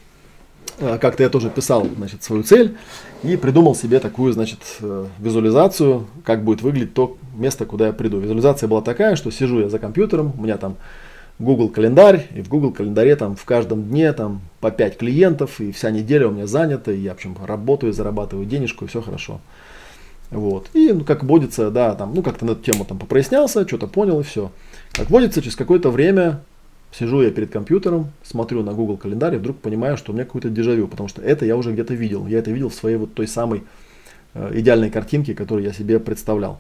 Э, 0.80 0.98
как-то 1.00 1.24
я 1.24 1.30
тоже 1.30 1.50
писал, 1.50 1.88
значит, 1.98 2.24
свою 2.24 2.44
цель 2.44 2.76
и 3.24 3.38
придумал 3.38 3.76
себе 3.76 4.00
такую, 4.00 4.34
значит, 4.34 4.60
э, 4.82 5.06
визуализацию, 5.20 6.08
как 6.24 6.44
будет 6.44 6.62
выглядеть 6.62 6.94
то 6.94 7.18
место, 7.36 7.66
куда 7.66 7.88
я 7.88 7.94
приду. 7.94 8.20
Визуализация 8.20 8.68
была 8.68 8.82
такая, 8.82 9.16
что 9.16 9.32
сижу 9.32 9.60
я 9.60 9.70
за 9.70 9.80
компьютером, 9.80 10.34
у 10.38 10.42
меня 10.42 10.58
там 10.58 10.76
Google 11.40 11.70
календарь, 11.70 12.28
и 12.36 12.42
в 12.42 12.50
Google 12.50 12.72
календаре 12.72 13.16
там 13.16 13.36
в 13.36 13.46
каждом 13.46 13.84
дне 13.84 14.12
там 14.14 14.42
по 14.60 14.72
5 14.72 14.98
клиентов, 14.98 15.60
и 15.60 15.72
вся 15.72 15.92
неделя 15.92 16.28
у 16.28 16.32
меня 16.32 16.48
занята, 16.48 16.92
и 16.92 17.00
я, 17.00 17.12
в 17.12 17.16
общем, 17.16 17.36
работаю, 17.44 17.94
зарабатываю 17.94 18.46
денежку, 18.46 18.86
и 18.86 18.88
все 18.88 19.02
хорошо. 19.02 19.42
Вот. 20.34 20.70
И, 20.74 20.92
ну, 20.92 21.04
как 21.04 21.24
водится, 21.24 21.70
да, 21.72 21.96
там, 21.96 22.14
ну, 22.14 22.22
как-то 22.22 22.46
на 22.46 22.52
эту 22.52 22.64
тему 22.64 22.86
там 22.86 22.98
попрояснялся, 22.98 23.68
что-то 23.68 23.88
понял 23.88 24.20
и 24.20 24.24
все. 24.24 24.52
Как 24.94 25.10
водится, 25.10 25.42
через 25.42 25.56
какое-то 25.56 25.90
время 25.90 26.42
сижу 26.92 27.22
я 27.22 27.32
перед 27.32 27.52
компьютером, 27.52 28.12
смотрю 28.24 28.64
на 28.64 28.74
Google 28.74 28.98
календарь 28.98 29.36
и 29.36 29.38
вдруг 29.38 29.58
понимаю, 29.58 29.98
что 29.98 30.12
у 30.12 30.16
меня 30.16 30.26
какой-то 30.26 30.50
дежавю, 30.50 30.88
потому 30.88 31.10
что 31.10 31.22
это 31.22 31.46
я 31.46 31.58
уже 31.58 31.72
где-то 31.72 31.94
видел. 31.94 32.28
Я 32.28 32.40
это 32.40 32.52
видел 32.52 32.70
в 32.70 32.76
своей 32.76 32.98
вот 32.98 33.14
той 33.14 33.28
самой 33.28 33.64
э, 34.34 34.52
идеальной 34.60 34.90
картинке, 34.90 35.34
которую 35.34 35.66
я 35.66 35.74
себе 35.74 36.00
представлял. 36.00 36.60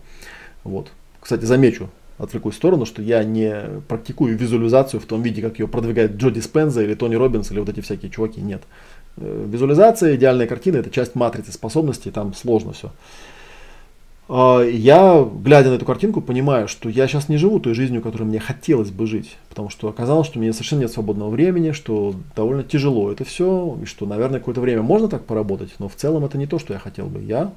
Вот. 0.63 0.91
Кстати, 1.19 1.45
замечу, 1.45 1.89
отвлекусь 2.17 2.55
в 2.55 2.57
сторону, 2.57 2.85
что 2.85 3.01
я 3.01 3.23
не 3.23 3.55
практикую 3.87 4.37
визуализацию 4.37 4.99
в 4.99 5.05
том 5.05 5.21
виде, 5.21 5.41
как 5.41 5.59
ее 5.59 5.67
продвигает 5.67 6.15
Джо 6.15 6.31
Диспенза 6.31 6.83
или 6.83 6.95
Тони 6.95 7.15
Робинс 7.15 7.51
или 7.51 7.59
вот 7.59 7.69
эти 7.69 7.81
всякие 7.81 8.11
чуваки. 8.11 8.41
Нет. 8.41 8.63
Э, 9.17 9.45
визуализация, 9.47 10.15
идеальная 10.15 10.47
картина– 10.47 10.77
это 10.77 10.89
часть 10.89 11.15
матрицы 11.15 11.51
способностей, 11.51 12.11
там 12.11 12.33
сложно 12.33 12.73
все. 12.73 12.91
А, 14.35 14.63
я, 14.63 15.23
глядя 15.23 15.69
на 15.69 15.75
эту 15.75 15.85
картинку, 15.85 16.19
понимаю, 16.19 16.67
что 16.67 16.89
я 16.89 17.07
сейчас 17.07 17.29
не 17.29 17.37
живу 17.37 17.59
той 17.59 17.75
жизнью, 17.75 18.01
которой 18.01 18.23
мне 18.23 18.39
хотелось 18.39 18.89
бы 18.89 19.05
жить. 19.05 19.37
Потому 19.47 19.69
что 19.69 19.87
оказалось, 19.89 20.25
что 20.25 20.39
у 20.39 20.41
меня 20.41 20.53
совершенно 20.53 20.79
нет 20.79 20.91
свободного 20.91 21.29
времени, 21.29 21.71
что 21.71 22.15
довольно 22.35 22.63
тяжело 22.63 23.11
это 23.11 23.25
все, 23.25 23.77
и 23.79 23.85
что, 23.85 24.07
наверное, 24.07 24.39
какое-то 24.39 24.59
время 24.59 24.81
можно 24.81 25.07
так 25.07 25.25
поработать, 25.25 25.75
но 25.77 25.87
в 25.87 25.93
целом 25.93 26.25
это 26.25 26.39
не 26.39 26.47
то, 26.47 26.57
что 26.57 26.73
я 26.73 26.79
хотел 26.79 27.05
бы. 27.05 27.21
Я 27.21 27.53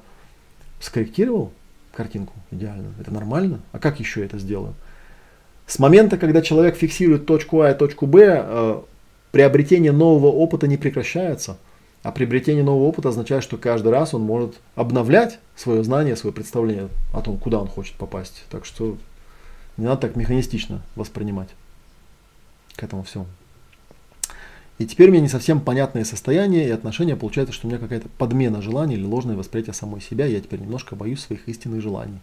скорректировал 0.79 1.51
картинку 1.95 2.33
идеально. 2.51 2.93
Это 2.99 3.11
нормально. 3.11 3.59
А 3.71 3.79
как 3.79 3.99
еще 3.99 4.23
это 4.23 4.37
сделаю? 4.37 4.75
С 5.65 5.79
момента, 5.79 6.15
когда 6.15 6.43
человек 6.43 6.75
фиксирует 6.75 7.25
точку 7.25 7.61
А 7.61 7.71
и 7.71 7.73
точку 7.73 8.05
Б, 8.05 8.45
э, 8.47 8.81
приобретение 9.31 9.91
нового 9.91 10.27
опыта 10.27 10.67
не 10.67 10.77
прекращается. 10.77 11.57
А 12.07 12.11
приобретение 12.13 12.63
нового 12.63 12.85
опыта 12.85 13.09
означает, 13.09 13.43
что 13.43 13.57
каждый 13.57 13.89
раз 13.89 14.13
он 14.13 14.21
может 14.21 14.61
обновлять 14.75 15.39
свое 15.57 15.83
знание, 15.83 16.15
свое 16.15 16.33
представление 16.33 16.87
о 17.11 17.19
том, 17.19 17.37
куда 17.37 17.59
он 17.59 17.67
хочет 17.67 17.95
попасть. 17.95 18.45
Так 18.49 18.63
что 18.63 18.97
не 19.75 19.83
надо 19.83 19.99
так 20.03 20.15
механистично 20.15 20.81
воспринимать 20.95 21.49
к 22.77 22.83
этому 22.83 23.03
всему. 23.03 23.25
И 24.77 24.85
теперь 24.85 25.09
мне 25.09 25.19
не 25.19 25.27
совсем 25.27 25.59
понятное 25.59 26.05
состояние 26.05 26.69
и 26.69 26.71
отношение. 26.71 27.17
Получается, 27.17 27.53
что 27.53 27.67
у 27.67 27.69
меня 27.69 27.77
какая-то 27.77 28.07
подмена 28.17 28.61
желаний 28.61 28.95
или 28.95 29.03
ложное 29.03 29.35
восприятие 29.35 29.73
самой 29.73 29.99
себя. 29.99 30.27
Я 30.27 30.39
теперь 30.39 30.61
немножко 30.61 30.95
боюсь 30.95 31.19
своих 31.19 31.49
истинных 31.49 31.81
желаний. 31.81 32.19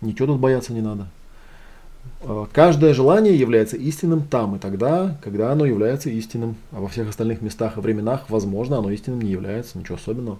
Ничего 0.00 0.26
тут 0.26 0.40
бояться 0.40 0.72
не 0.72 0.80
надо. 0.80 1.06
Э, 2.22 2.46
каждое 2.52 2.94
желание 2.94 3.34
является 3.34 3.76
истинным 3.76 4.22
там 4.22 4.56
и 4.56 4.58
тогда, 4.58 5.18
когда 5.22 5.52
оно 5.52 5.64
является 5.66 6.10
истинным. 6.10 6.56
А 6.72 6.80
во 6.80 6.88
всех 6.88 7.08
остальных 7.08 7.42
местах 7.42 7.76
и 7.76 7.80
временах, 7.80 8.28
возможно, 8.28 8.78
оно 8.78 8.90
истинным 8.90 9.22
не 9.22 9.30
является. 9.30 9.78
Ничего 9.78 9.96
особенного. 9.96 10.38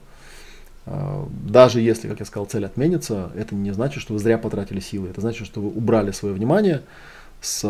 Э, 0.86 1.24
даже 1.46 1.80
если, 1.80 2.08
как 2.08 2.20
я 2.20 2.26
сказал, 2.26 2.46
цель 2.46 2.66
отменится, 2.66 3.30
это 3.34 3.54
не 3.54 3.72
значит, 3.72 4.02
что 4.02 4.12
вы 4.12 4.18
зря 4.18 4.38
потратили 4.38 4.80
силы. 4.80 5.08
Это 5.08 5.20
значит, 5.20 5.46
что 5.46 5.60
вы 5.60 5.68
убрали 5.68 6.10
свое 6.10 6.34
внимание 6.34 6.82
с, 7.40 7.60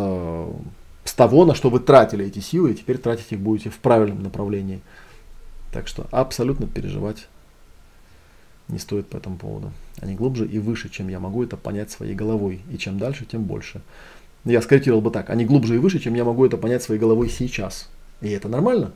с 1.05 1.15
того, 1.15 1.45
на 1.45 1.55
что 1.55 1.71
вы 1.71 1.81
тратили 1.81 2.27
эти 2.27 2.39
силы, 2.39 2.73
и 2.73 2.75
теперь 2.75 2.99
тратить 2.99 3.33
их 3.33 3.41
будете 3.41 3.71
в 3.71 3.79
правильном 3.79 4.23
направлении. 4.23 4.81
Так 5.73 5.87
что 5.87 6.07
абсолютно 6.11 6.67
переживать 6.67 7.29
не 8.69 8.79
стоит 8.79 9.07
по 9.09 9.17
этому 9.17 9.37
поводу. 9.37 9.73
Они 10.01 10.15
глубже 10.15 10.47
и 10.47 10.59
выше, 10.59 10.89
чем 10.89 11.09
я 11.09 11.21
могу 11.21 11.43
это 11.43 11.57
понять 11.57 11.91
своей 11.91 12.15
головой. 12.15 12.61
И 12.71 12.79
чем 12.79 12.99
дальше, 12.99 13.25
тем 13.25 13.45
больше. 13.45 13.81
Я 14.45 14.63
скорректировал 14.63 15.03
бы 15.03 15.11
так. 15.11 15.31
Они 15.31 15.45
глубже 15.45 15.75
и 15.75 15.79
выше, 15.79 15.99
чем 15.99 16.15
я 16.15 16.25
могу 16.25 16.47
это 16.47 16.57
понять 16.57 16.83
своей 16.83 17.01
головой 17.01 17.29
сейчас. 17.29 17.89
И 18.21 18.29
это 18.29 18.49
нормально. 18.49 18.93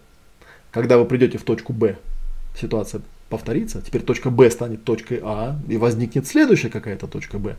Когда 0.70 0.98
вы 0.98 1.04
придете 1.04 1.38
в 1.38 1.44
точку 1.44 1.72
Б, 1.72 1.96
ситуация 2.58 3.02
повторится. 3.28 3.82
Теперь 3.82 4.02
точка 4.02 4.30
Б 4.30 4.50
станет 4.50 4.84
точкой 4.84 5.20
А, 5.22 5.58
и 5.68 5.76
возникнет 5.76 6.26
следующая 6.26 6.68
какая-то 6.68 7.06
точка 7.06 7.38
Б. 7.38 7.56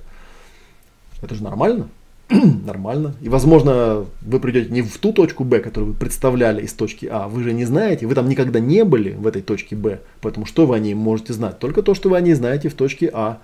Это 1.22 1.36
же 1.36 1.44
нормально. 1.44 1.90
нормально. 2.66 3.14
И, 3.22 3.30
возможно, 3.30 4.06
вы 4.22 4.40
придете 4.40 4.72
не 4.72 4.82
в 4.82 4.98
ту 4.98 5.14
точку 5.14 5.44
Б, 5.44 5.60
которую 5.60 5.92
вы 5.92 5.98
представляли 5.98 6.62
из 6.64 6.74
точки 6.74 7.08
А. 7.12 7.28
Вы 7.28 7.44
же 7.44 7.54
не 7.54 7.66
знаете, 7.66 8.08
вы 8.08 8.16
там 8.16 8.30
никогда 8.30 8.60
не 8.60 8.84
были 8.84 9.12
в 9.12 9.28
этой 9.28 9.42
точке 9.42 9.76
Б. 9.76 10.00
Поэтому 10.22 10.46
что 10.46 10.66
вы 10.66 10.76
о 10.76 10.80
ней 10.80 10.94
можете 10.94 11.34
знать? 11.34 11.60
Только 11.60 11.82
то, 11.84 11.94
что 11.94 12.10
вы 12.10 12.18
о 12.18 12.22
ней 12.22 12.34
знаете 12.34 12.70
в 12.70 12.74
точке 12.76 13.10
А. 13.14 13.40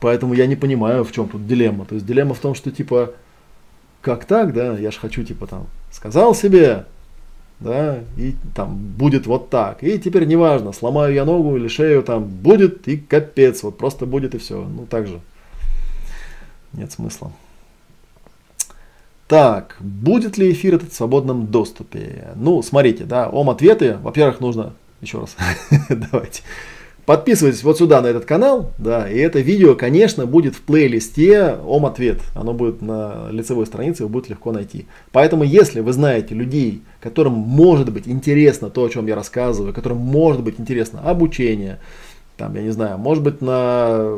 Поэтому 0.00 0.34
я 0.34 0.46
не 0.46 0.56
понимаю, 0.56 1.04
в 1.04 1.12
чем 1.12 1.28
тут 1.28 1.46
дилемма. 1.46 1.84
То 1.84 1.94
есть 1.96 2.06
дилемма 2.06 2.34
в 2.34 2.38
том, 2.38 2.54
что 2.54 2.70
типа, 2.70 3.14
как 4.00 4.24
так, 4.24 4.54
да, 4.54 4.78
я 4.78 4.90
же 4.90 4.98
хочу 4.98 5.24
типа 5.24 5.46
там, 5.46 5.66
сказал 5.90 6.34
себе, 6.36 6.86
да, 7.58 7.98
и 8.16 8.36
там 8.54 8.76
будет 8.76 9.26
вот 9.26 9.50
так. 9.50 9.82
И 9.82 9.98
теперь 9.98 10.26
неважно, 10.26 10.72
сломаю 10.72 11.12
я 11.14 11.24
ногу 11.24 11.56
или 11.56 11.66
шею, 11.66 12.04
там 12.04 12.24
будет 12.24 12.86
и 12.86 12.96
капец, 12.96 13.64
вот 13.64 13.76
просто 13.76 14.06
будет 14.06 14.36
и 14.36 14.38
все. 14.38 14.62
Ну 14.62 14.86
так 14.86 15.08
же. 15.08 15.20
Нет 16.72 16.92
смысла. 16.92 17.32
Так, 19.28 19.76
будет 19.78 20.38
ли 20.38 20.50
эфир 20.50 20.76
этот 20.76 20.90
в 20.90 20.96
свободном 20.96 21.48
доступе? 21.48 22.28
Ну, 22.34 22.62
смотрите, 22.62 23.04
да, 23.04 23.28
ом 23.28 23.50
ответы, 23.50 23.98
во-первых, 24.02 24.40
нужно, 24.40 24.72
еще 25.02 25.20
раз, 25.20 25.36
давайте, 25.90 26.42
Подписывайтесь 27.08 27.62
вот 27.62 27.78
сюда, 27.78 28.02
на 28.02 28.08
этот 28.08 28.26
канал, 28.26 28.72
да, 28.76 29.10
и 29.10 29.16
это 29.16 29.40
видео, 29.40 29.74
конечно, 29.74 30.26
будет 30.26 30.54
в 30.54 30.60
плейлисте 30.60 31.56
Ом 31.64 31.86
Ответ. 31.86 32.20
Оно 32.34 32.52
будет 32.52 32.82
на 32.82 33.30
лицевой 33.30 33.64
странице, 33.64 34.02
его 34.02 34.10
будет 34.10 34.28
легко 34.28 34.52
найти. 34.52 34.84
Поэтому, 35.10 35.42
если 35.42 35.80
вы 35.80 35.94
знаете 35.94 36.34
людей, 36.34 36.82
которым 37.00 37.32
может 37.32 37.90
быть 37.90 38.06
интересно 38.06 38.68
то, 38.68 38.84
о 38.84 38.90
чем 38.90 39.06
я 39.06 39.14
рассказываю, 39.14 39.72
которым 39.72 39.96
может 39.96 40.42
быть 40.42 40.60
интересно 40.60 41.00
обучение, 41.00 41.78
там, 42.36 42.54
я 42.54 42.60
не 42.60 42.72
знаю, 42.72 42.98
может 42.98 43.24
быть, 43.24 43.40
на, 43.40 44.14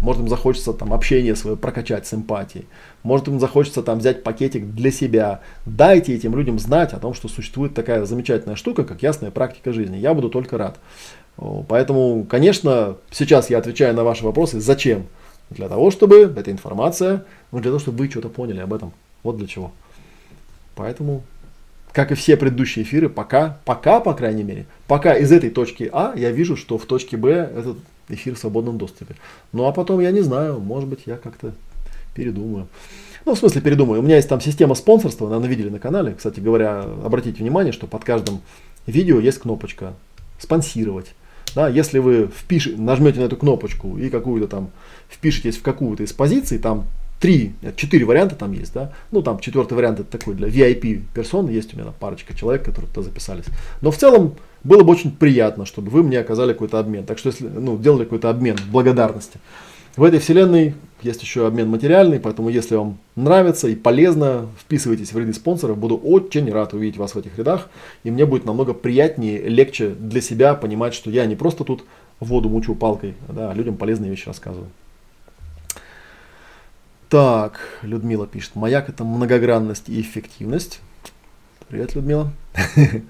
может 0.00 0.22
им 0.22 0.28
захочется 0.30 0.72
там 0.72 0.94
общение 0.94 1.36
свое 1.36 1.58
прокачать 1.58 2.06
с 2.06 2.14
эмпатией, 2.14 2.66
может 3.02 3.28
им 3.28 3.40
захочется 3.40 3.82
там 3.82 3.98
взять 3.98 4.22
пакетик 4.22 4.66
для 4.74 4.90
себя. 4.90 5.40
Дайте 5.66 6.14
этим 6.14 6.36
людям 6.36 6.58
знать 6.58 6.92
о 6.92 6.98
том, 6.98 7.14
что 7.14 7.28
существует 7.28 7.74
такая 7.74 8.04
замечательная 8.04 8.56
штука, 8.56 8.84
как 8.84 9.02
ясная 9.02 9.30
практика 9.30 9.72
жизни. 9.72 9.96
Я 9.96 10.14
буду 10.14 10.28
только 10.28 10.58
рад. 10.58 10.78
Поэтому, 11.68 12.24
конечно, 12.28 12.96
сейчас 13.10 13.50
я 13.50 13.58
отвечаю 13.58 13.94
на 13.94 14.04
ваши 14.04 14.24
вопросы. 14.24 14.60
Зачем? 14.60 15.06
Для 15.50 15.68
того, 15.68 15.90
чтобы 15.90 16.32
эта 16.36 16.50
информация, 16.50 17.24
ну, 17.50 17.58
для 17.58 17.70
того, 17.70 17.78
чтобы 17.78 17.98
вы 17.98 18.10
что-то 18.10 18.28
поняли 18.28 18.60
об 18.60 18.72
этом. 18.72 18.92
Вот 19.22 19.36
для 19.36 19.46
чего. 19.46 19.72
Поэтому, 20.74 21.22
как 21.92 22.12
и 22.12 22.14
все 22.14 22.36
предыдущие 22.36 22.84
эфиры, 22.84 23.08
пока, 23.08 23.58
пока, 23.64 24.00
по 24.00 24.14
крайней 24.14 24.44
мере, 24.44 24.66
пока 24.86 25.14
из 25.14 25.30
этой 25.30 25.50
точки 25.50 25.90
А 25.92 26.14
я 26.16 26.30
вижу, 26.30 26.56
что 26.56 26.78
в 26.78 26.86
точке 26.86 27.16
Б 27.16 27.30
этот 27.30 27.76
эфир 28.08 28.34
в 28.34 28.38
свободном 28.38 28.78
доступе. 28.78 29.14
Ну, 29.52 29.66
а 29.66 29.72
потом 29.72 30.00
я 30.00 30.10
не 30.10 30.20
знаю, 30.20 30.60
может 30.60 30.88
быть, 30.88 31.00
я 31.06 31.16
как-то 31.16 31.52
передумаю. 32.14 32.68
Ну, 33.24 33.34
в 33.34 33.38
смысле 33.38 33.60
передумаю. 33.60 34.00
У 34.00 34.04
меня 34.04 34.16
есть 34.16 34.28
там 34.28 34.40
система 34.40 34.74
спонсорства, 34.74 35.26
наверное, 35.26 35.48
видели 35.48 35.68
на 35.68 35.78
канале. 35.78 36.14
Кстати 36.16 36.40
говоря, 36.40 36.82
обратите 37.04 37.38
внимание, 37.38 37.72
что 37.72 37.86
под 37.86 38.04
каждым 38.04 38.40
видео 38.86 39.20
есть 39.20 39.38
кнопочка 39.38 39.94
«Спонсировать». 40.38 41.14
Да, 41.54 41.68
если 41.68 41.98
вы 41.98 42.28
впиш... 42.34 42.70
нажмете 42.76 43.20
на 43.20 43.24
эту 43.24 43.36
кнопочку 43.36 43.98
и 43.98 44.08
какую-то 44.08 44.48
там 44.48 44.70
впишетесь 45.10 45.58
в 45.58 45.62
какую-то 45.62 46.02
из 46.02 46.12
позиций, 46.12 46.58
там 46.58 46.86
три, 47.20 47.52
четыре 47.76 48.04
варианта 48.04 48.34
там 48.34 48.52
есть, 48.52 48.72
да. 48.72 48.92
Ну, 49.10 49.22
там 49.22 49.38
четвертый 49.38 49.74
вариант 49.74 50.00
это 50.00 50.18
такой 50.18 50.34
для 50.34 50.48
VIP 50.48 51.02
персон, 51.14 51.48
есть 51.48 51.74
у 51.74 51.76
меня 51.76 51.92
парочка 51.92 52.34
человек, 52.34 52.64
которые 52.64 52.90
туда 52.90 53.02
записались. 53.02 53.44
Но 53.80 53.90
в 53.90 53.96
целом 53.96 54.34
было 54.64 54.82
бы 54.82 54.92
очень 54.92 55.12
приятно, 55.12 55.66
чтобы 55.66 55.90
вы 55.90 56.02
мне 56.02 56.18
оказали 56.18 56.52
какой-то 56.52 56.78
обмен. 56.78 57.04
Так 57.04 57.18
что 57.18 57.28
если, 57.28 57.46
ну, 57.46 57.78
делали 57.78 58.04
какой-то 58.04 58.30
обмен 58.30 58.56
благодарности. 58.70 59.38
В 59.96 60.04
этой 60.04 60.20
вселенной 60.20 60.74
есть 61.04 61.22
еще 61.22 61.46
обмен 61.46 61.68
материальный, 61.68 62.20
поэтому 62.20 62.48
если 62.48 62.76
вам 62.76 62.98
нравится 63.16 63.68
и 63.68 63.74
полезно, 63.74 64.48
вписывайтесь 64.58 65.12
в 65.12 65.18
ряды 65.18 65.32
спонсоров. 65.32 65.78
Буду 65.78 65.96
очень 65.96 66.50
рад 66.50 66.74
увидеть 66.74 66.98
вас 66.98 67.14
в 67.14 67.18
этих 67.18 67.38
рядах. 67.38 67.68
И 68.04 68.10
мне 68.10 68.26
будет 68.26 68.44
намного 68.44 68.74
приятнее, 68.74 69.42
легче 69.42 69.90
для 69.90 70.20
себя 70.20 70.54
понимать, 70.54 70.94
что 70.94 71.10
я 71.10 71.26
не 71.26 71.36
просто 71.36 71.64
тут 71.64 71.84
воду 72.20 72.48
мучу 72.48 72.74
палкой, 72.74 73.14
да, 73.28 73.50
а 73.50 73.54
людям 73.54 73.76
полезные 73.76 74.10
вещи 74.10 74.26
рассказываю. 74.26 74.68
Так, 77.08 77.60
Людмила 77.82 78.26
пишет, 78.26 78.54
маяк 78.54 78.88
это 78.88 79.04
многогранность 79.04 79.88
и 79.88 80.00
эффективность. 80.00 80.80
Привет, 81.68 81.94
Людмила. 81.94 82.32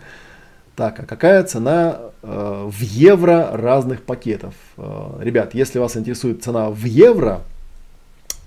Так, 0.74 1.00
а 1.00 1.02
какая 1.04 1.44
цена 1.44 1.98
э, 2.22 2.68
в 2.70 2.80
евро 2.80 3.50
разных 3.52 4.04
пакетов? 4.04 4.54
Э, 4.78 5.18
ребят, 5.20 5.54
если 5.54 5.78
вас 5.78 5.98
интересует 5.98 6.42
цена 6.42 6.70
в 6.70 6.84
евро, 6.84 7.42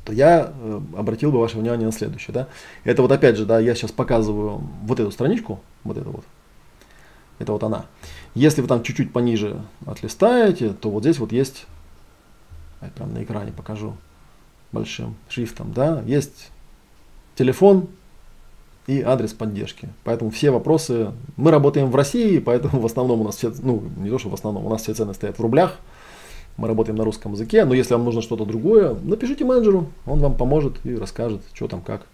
то 0.05 0.13
я 0.13 0.53
э, 0.53 0.81
обратил 0.95 1.31
бы 1.31 1.39
ваше 1.39 1.57
внимание 1.57 1.87
на 1.87 1.91
следующее. 1.91 2.33
Да? 2.33 2.47
Это 2.83 3.01
вот 3.01 3.11
опять 3.11 3.35
же, 3.35 3.45
да, 3.45 3.59
я 3.59 3.75
сейчас 3.75 3.91
показываю 3.91 4.61
вот 4.83 4.99
эту 4.99 5.11
страничку, 5.11 5.59
вот 5.83 5.97
эту 5.97 6.11
вот. 6.11 6.23
Это 7.39 7.51
вот 7.51 7.63
она. 7.63 7.85
Если 8.33 8.61
вы 8.61 8.67
там 8.67 8.83
чуть-чуть 8.83 9.11
пониже 9.11 9.61
отлистаете, 9.85 10.69
то 10.69 10.89
вот 10.89 11.03
здесь 11.03 11.17
вот 11.17 11.33
есть, 11.33 11.65
я 12.81 12.89
прям 12.89 13.13
на 13.13 13.23
экране 13.23 13.51
покажу 13.51 13.97
большим 14.71 15.15
шрифтом, 15.27 15.73
да, 15.73 16.01
есть 16.05 16.49
телефон, 17.35 17.89
и 18.87 19.01
адрес 19.01 19.33
поддержки. 19.33 19.89
Поэтому 20.03 20.29
все 20.29 20.51
вопросы, 20.51 21.11
мы 21.37 21.51
работаем 21.51 21.89
в 21.89 21.95
России, 21.95 22.39
поэтому 22.39 22.79
в 22.79 22.85
основном 22.85 23.21
у 23.21 23.23
нас 23.23 23.37
все, 23.37 23.51
ну 23.61 23.83
не 23.97 24.09
то, 24.09 24.19
что 24.19 24.29
в 24.29 24.33
основном, 24.33 24.65
у 24.65 24.69
нас 24.69 24.83
все 24.83 24.93
цены 24.93 25.13
стоят 25.13 25.37
в 25.37 25.41
рублях, 25.41 25.77
мы 26.57 26.67
работаем 26.67 26.97
на 26.97 27.03
русском 27.03 27.33
языке, 27.33 27.65
но 27.65 27.73
если 27.73 27.93
вам 27.93 28.05
нужно 28.05 28.21
что-то 28.21 28.45
другое, 28.45 28.95
напишите 29.03 29.43
менеджеру, 29.43 29.87
он 30.05 30.19
вам 30.19 30.35
поможет 30.35 30.85
и 30.85 30.95
расскажет, 30.95 31.41
что 31.53 31.67
там 31.67 31.81
как. 31.81 32.05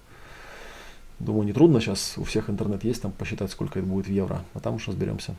Думаю, 1.19 1.45
не 1.45 1.53
трудно 1.53 1.80
сейчас, 1.80 2.15
у 2.18 2.23
всех 2.23 2.49
интернет 2.49 2.84
есть, 2.84 3.01
там 3.01 3.11
посчитать, 3.11 3.51
сколько 3.51 3.77
это 3.80 3.88
будет 3.88 4.07
в 4.07 4.11
евро, 4.11 4.41
а 4.53 4.59
там 4.59 4.76
уж 4.76 4.88
разберемся. 4.88 5.35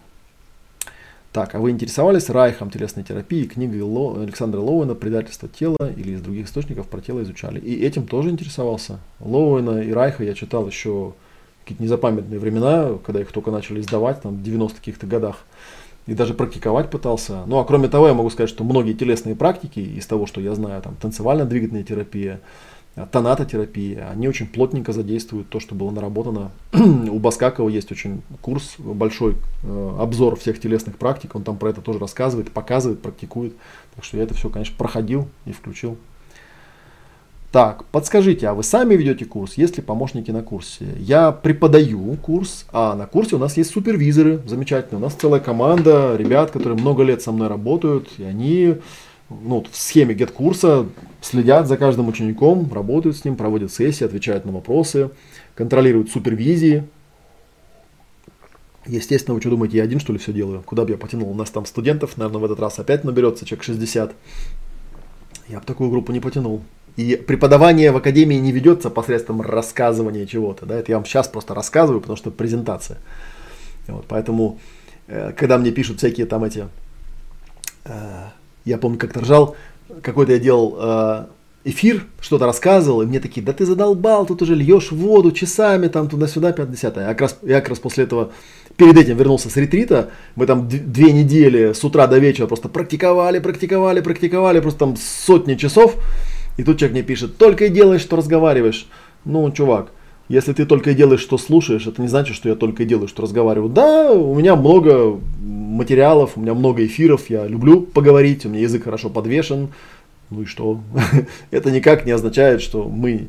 Так, 1.33 1.55
а 1.55 1.59
вы 1.61 1.71
интересовались 1.71 2.29
Райхом 2.29 2.71
телесной 2.71 3.05
терапии, 3.05 3.45
книгой 3.45 3.81
Ло, 3.81 4.21
Александра 4.21 4.61
Лоуэна 4.61 4.95
«Предательство 4.95 5.49
тела» 5.49 5.91
или 5.97 6.13
из 6.13 6.21
других 6.21 6.47
источников 6.47 6.89
про 6.89 7.01
тело 7.01 7.23
изучали? 7.23 7.59
И 7.59 7.83
этим 7.83 8.07
тоже 8.07 8.29
интересовался. 8.29 8.99
Лоуэна 9.19 9.81
и 9.81 9.93
Райха 9.93 10.25
я 10.25 10.35
читал 10.35 10.67
еще 10.67 11.15
какие-то 11.63 11.83
незапамятные 11.83 12.39
времена, 12.39 12.99
когда 13.05 13.23
их 13.23 13.33
только 13.33 13.51
начали 13.51 13.81
издавать, 13.81 14.21
там, 14.21 14.37
в 14.37 14.43
90-х 14.43 14.77
каких-то 14.77 15.07
годах. 15.07 15.39
И 16.07 16.15
даже 16.15 16.35
практиковать 16.35 16.91
пытался. 16.91 17.45
Ну, 17.47 17.59
а 17.59 17.65
кроме 17.65 17.89
того, 17.89 18.09
я 18.09 18.15
могу 18.15 18.29
сказать, 18.31 18.51
что 18.51 18.65
многие 18.65 18.93
телесные 18.93 19.37
практики, 19.37 19.79
из 19.79 20.07
того, 20.07 20.27
что 20.27 20.41
я 20.41 20.55
знаю, 20.55 20.83
там, 20.83 20.97
танцевально-двигательная 20.97 21.85
терапия, 21.85 22.41
тонатотерапия, 23.11 24.09
они 24.11 24.29
очень 24.29 24.47
плотненько 24.47 24.93
задействуют 24.93 25.49
то, 25.49 25.61
что 25.61 25.75
было 25.75 25.91
наработано. 25.91 26.51
У 26.73 27.19
Баскакова 27.19 27.69
есть 27.69 27.91
очень 27.91 28.23
курс, 28.41 28.75
большой 28.79 29.37
э, 29.63 29.97
обзор 29.99 30.37
всех 30.37 30.61
телесных 30.61 30.99
практик, 30.99 31.35
он 31.35 31.43
там 31.43 31.57
про 31.57 31.71
это 31.71 31.81
тоже 31.81 31.99
рассказывает, 31.99 32.51
показывает, 32.51 33.01
практикует. 33.01 33.55
Так 33.95 34.05
что 34.05 34.19
я 34.19 34.25
это 34.25 34.35
все, 34.35 34.51
конечно, 34.51 34.77
проходил 34.77 35.29
и 35.47 35.53
включил. 35.53 35.97
Так, 37.53 37.85
подскажите, 37.93 38.49
а 38.49 38.55
вы 38.55 38.63
сами 38.63 38.95
ведете 38.95 39.27
курс? 39.27 39.59
Есть 39.59 39.77
ли 39.77 39.83
помощники 39.83 40.31
на 40.31 40.43
курсе? 40.43 40.87
Я 40.97 41.33
преподаю 41.33 42.17
курс, 42.17 42.65
а 42.73 42.97
на 42.97 43.07
курсе 43.07 43.37
у 43.37 43.39
нас 43.39 43.59
есть 43.59 43.71
супервизоры, 43.71 44.41
замечательно. 44.47 44.99
У 44.99 45.03
нас 45.03 45.13
целая 45.13 45.39
команда 45.39 46.17
ребят, 46.17 46.51
которые 46.51 46.79
много 46.79 47.03
лет 47.03 47.21
со 47.21 47.31
мной 47.31 47.49
работают, 47.49 48.09
и 48.17 48.23
они 48.23 48.77
ну, 49.29 49.67
в 49.71 49.77
схеме 49.77 50.15
get-курса 50.15 50.89
следят 51.21 51.69
за 51.69 51.77
каждым 51.77 52.09
учеником, 52.09 52.73
работают 52.73 53.19
с 53.19 53.25
ним, 53.27 53.37
проводят 53.37 53.71
сессии, 53.71 54.05
отвечают 54.05 54.47
на 54.47 54.53
вопросы, 54.53 55.11
контролируют 55.55 56.11
супервизии. 56.11 56.85
Естественно, 58.87 59.35
вы 59.35 59.43
что 59.43 59.51
думаете, 59.51 59.77
я 59.77 59.83
один 59.83 60.01
что 60.01 60.15
ли 60.15 60.19
все 60.19 60.33
делаю? 60.33 60.63
Куда 60.65 60.85
бы 60.87 60.93
я 60.93 60.97
потянул? 60.97 61.31
У 61.31 61.35
нас 61.35 61.51
там 61.51 61.67
студентов, 61.67 62.17
наверное, 62.17 62.41
в 62.41 62.45
этот 62.47 62.61
раз 62.61 62.79
опять 62.79 63.05
наберется 63.05 63.45
человек 63.45 63.65
60. 63.65 64.15
Я 65.49 65.59
бы 65.61 65.67
такую 65.67 65.91
группу 65.91 66.13
не 66.13 66.21
потянул. 66.21 66.63
И 66.97 67.17
преподавание 67.17 67.91
в 67.91 67.97
академии 67.97 68.37
не 68.37 68.53
ведется 68.53 68.91
посредством 68.91 69.41
рассказывания 69.41 70.27
чего-то. 70.27 70.67
Да? 70.67 70.79
Это 70.79 70.93
я 70.93 70.99
вам 70.99 71.07
сейчас 71.07 71.29
просто 71.29 71.55
рассказываю, 71.55 72.01
потому 72.01 72.17
что 72.17 72.31
презентация. 72.31 72.99
Вот, 73.89 74.05
поэтому, 74.07 74.59
э, 75.09 75.33
когда 75.33 75.59
мне 75.59 75.71
пишут 75.71 75.99
всякие 75.99 76.27
там 76.27 76.45
эти 76.45 76.69
э, 77.85 78.25
я 78.65 78.79
помню, 78.79 78.99
как-то 78.99 79.21
ржал, 79.21 79.57
какой-то 80.03 80.33
я 80.33 80.39
делал 80.39 80.77
э, 80.79 81.25
эфир, 81.65 82.05
что-то 82.21 82.47
рассказывал, 82.47 83.03
и 83.03 83.07
мне 83.07 83.21
такие, 83.21 83.45
да 83.45 83.53
ты 83.53 83.65
задолбал, 83.65 84.27
тут 84.27 84.43
уже 84.43 84.55
льешь 84.55 84.93
воду 84.93 85.33
часами, 85.33 85.89
там 85.89 86.09
туда-сюда, 86.09 86.53
50 86.53 86.97
я 86.97 87.07
как, 87.09 87.21
раз, 87.21 87.39
я 87.43 87.61
как 87.61 87.71
раз 87.71 87.79
после 87.79 88.05
этого, 88.05 88.31
перед 88.77 88.97
этим 88.97 89.17
вернулся 89.17 89.51
с 89.51 89.57
ретрита, 89.57 90.11
мы 90.37 90.47
там 90.47 90.69
две 90.69 91.13
недели 91.13 91.73
с 91.73 91.85
утра 91.85 92.07
до 92.07 92.19
вечера 92.19 92.47
просто 92.47 92.69
практиковали, 92.69 93.39
практиковали, 93.39 94.01
практиковали, 94.01 94.61
просто 94.61 94.81
там 94.81 94.97
сотни 94.97 95.55
часов, 95.55 95.97
и 96.57 96.65
тут 96.65 96.79
человек 96.79 96.93
мне 96.95 97.03
пишет, 97.03 97.37
только 97.39 97.67
и 97.67 97.69
делаешь, 97.69 98.03
что 98.03 98.17
разговариваешь. 98.17 98.87
Ну, 99.25 99.51
чувак, 99.53 99.93
если 100.29 100.53
ты 100.53 100.65
только 100.65 100.91
и 100.91 100.95
делаешь, 100.95 101.21
что 101.21 101.39
слушаешь, 101.39 101.87
это 101.87 102.01
не 102.01 102.09
значит, 102.09 102.37
что 102.37 102.49
я 102.49 102.55
только 102.55 102.83
и 102.83 102.87
делаю, 102.87 103.09
что 103.09 103.23
разговариваю. 103.23 103.71
Да, 103.71 104.13
у 104.13 104.35
меня 104.35 104.57
много 104.57 105.21
материалов, 105.41 106.33
у 106.37 106.41
меня 106.41 106.55
много 106.55 106.85
эфиров, 106.87 107.29
я 107.29 107.47
люблю 107.47 107.83
поговорить, 107.83 108.47
у 108.47 108.49
меня 108.49 108.63
язык 108.63 108.85
хорошо 108.85 109.11
подвешен. 109.11 109.69
Ну 110.31 110.43
и 110.43 110.45
что? 110.47 110.81
это 111.51 111.71
никак 111.71 112.07
не 112.07 112.13
означает, 112.13 112.63
что 112.63 112.89
мы 112.89 113.29